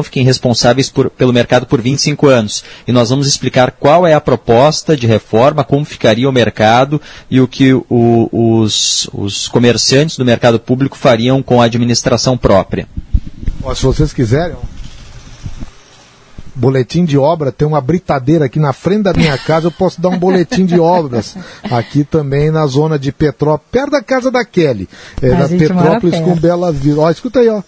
fiquem 0.03 0.23
responsáveis 0.23 0.89
por- 0.89 1.09
pelo 1.09 1.31
mercado 1.33 1.65
por 1.65 1.81
25 1.81 2.27
anos. 2.27 2.63
E 2.87 2.91
nós 2.91 3.09
vamos 3.09 3.27
explicar 3.27 3.71
qual 3.71 4.05
é 4.05 4.13
a 4.13 4.21
proposta 4.21 4.95
de 4.95 5.07
reforma, 5.07 5.63
como 5.63 5.85
ficaria 5.85 6.27
o 6.29 6.31
mercado 6.31 7.01
e 7.29 7.39
o 7.41 7.47
que 7.47 7.73
o- 7.73 8.29
os, 8.31 9.09
os 9.13 9.47
comerciantes 9.47 10.17
do 10.17 10.25
mercado 10.25 10.59
público 10.59 10.97
fariam 10.97 11.41
com 11.43 11.61
a 11.61 11.65
administração 11.65 12.37
própria. 12.37 12.87
Se 13.75 13.83
vocês 13.83 14.13
quiserem, 14.13 14.55
boletim 16.55 17.05
de 17.05 17.17
obra, 17.17 17.51
tem 17.51 17.67
uma 17.67 17.79
britadeira 17.79 18.45
aqui 18.45 18.59
na 18.59 18.73
frente 18.73 19.03
da 19.03 19.13
minha 19.13 19.37
casa, 19.37 19.67
eu 19.67 19.71
posso 19.71 20.01
dar 20.01 20.09
um 20.09 20.17
boletim 20.17 20.65
de 20.65 20.77
obras 20.79 21.35
aqui 21.63 22.03
também 22.03 22.51
na 22.51 22.65
zona 22.67 22.99
de 22.99 23.11
Petrópolis, 23.11 23.69
perto 23.71 23.91
da 23.91 24.01
casa 24.03 24.29
da 24.29 24.43
Kelly, 24.43 24.89
é, 25.21 25.29
na 25.29 25.47
Petrópolis 25.47 26.19
com. 26.19 26.35
Bela 26.35 26.71
Vista. 26.71 26.99
Ó, 26.99 27.09
escuta 27.09 27.39
aí, 27.39 27.47
ó. 27.49 27.61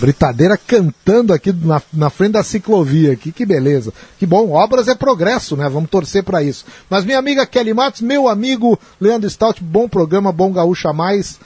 Britadeira 0.00 0.56
cantando 0.56 1.34
aqui 1.34 1.52
na, 1.52 1.82
na 1.92 2.08
frente 2.08 2.32
da 2.32 2.42
ciclovia 2.42 3.12
aqui, 3.12 3.30
que 3.30 3.44
beleza. 3.44 3.92
Que 4.18 4.24
bom, 4.24 4.50
obras 4.52 4.88
é 4.88 4.94
progresso, 4.94 5.56
né? 5.56 5.68
Vamos 5.68 5.90
torcer 5.90 6.24
para 6.24 6.42
isso. 6.42 6.64
Mas 6.88 7.04
minha 7.04 7.18
amiga 7.18 7.44
Kelly 7.44 7.74
Matos, 7.74 8.00
meu 8.00 8.26
amigo 8.26 8.80
Leandro 8.98 9.28
Stout, 9.28 9.62
bom 9.62 9.86
programa, 9.86 10.32
bom 10.32 10.50
gaúcha 10.50 10.90
mais. 10.92 11.38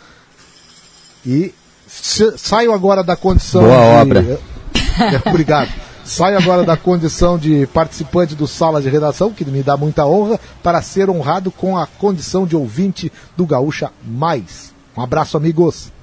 E 1.27 1.53
saio 2.37 2.73
agora 2.73 3.03
da 3.03 3.17
condição 3.17 3.63
Boa 3.63 3.77
de... 3.77 4.01
obra. 4.01 4.41
É, 5.25 5.29
obrigado. 5.29 5.73
Saio 6.05 6.39
agora 6.39 6.63
da 6.65 6.77
condição 6.77 7.37
de 7.37 7.67
participante 7.69 8.35
do 8.35 8.47
Sala 8.47 8.81
de 8.81 8.89
Redação, 8.89 9.33
que 9.33 9.45
me 9.45 9.63
dá 9.63 9.77
muita 9.77 10.07
honra, 10.07 10.39
para 10.63 10.81
ser 10.83 11.11
honrado 11.11 11.51
com 11.51 11.77
a 11.77 11.87
condição 11.87 12.47
de 12.47 12.55
ouvinte 12.55 13.11
do 13.37 13.47
Gaúcha 13.47 13.91
Mais. 14.07 14.73
Um 14.97 15.01
abraço, 15.01 15.37
amigos. 15.37 15.94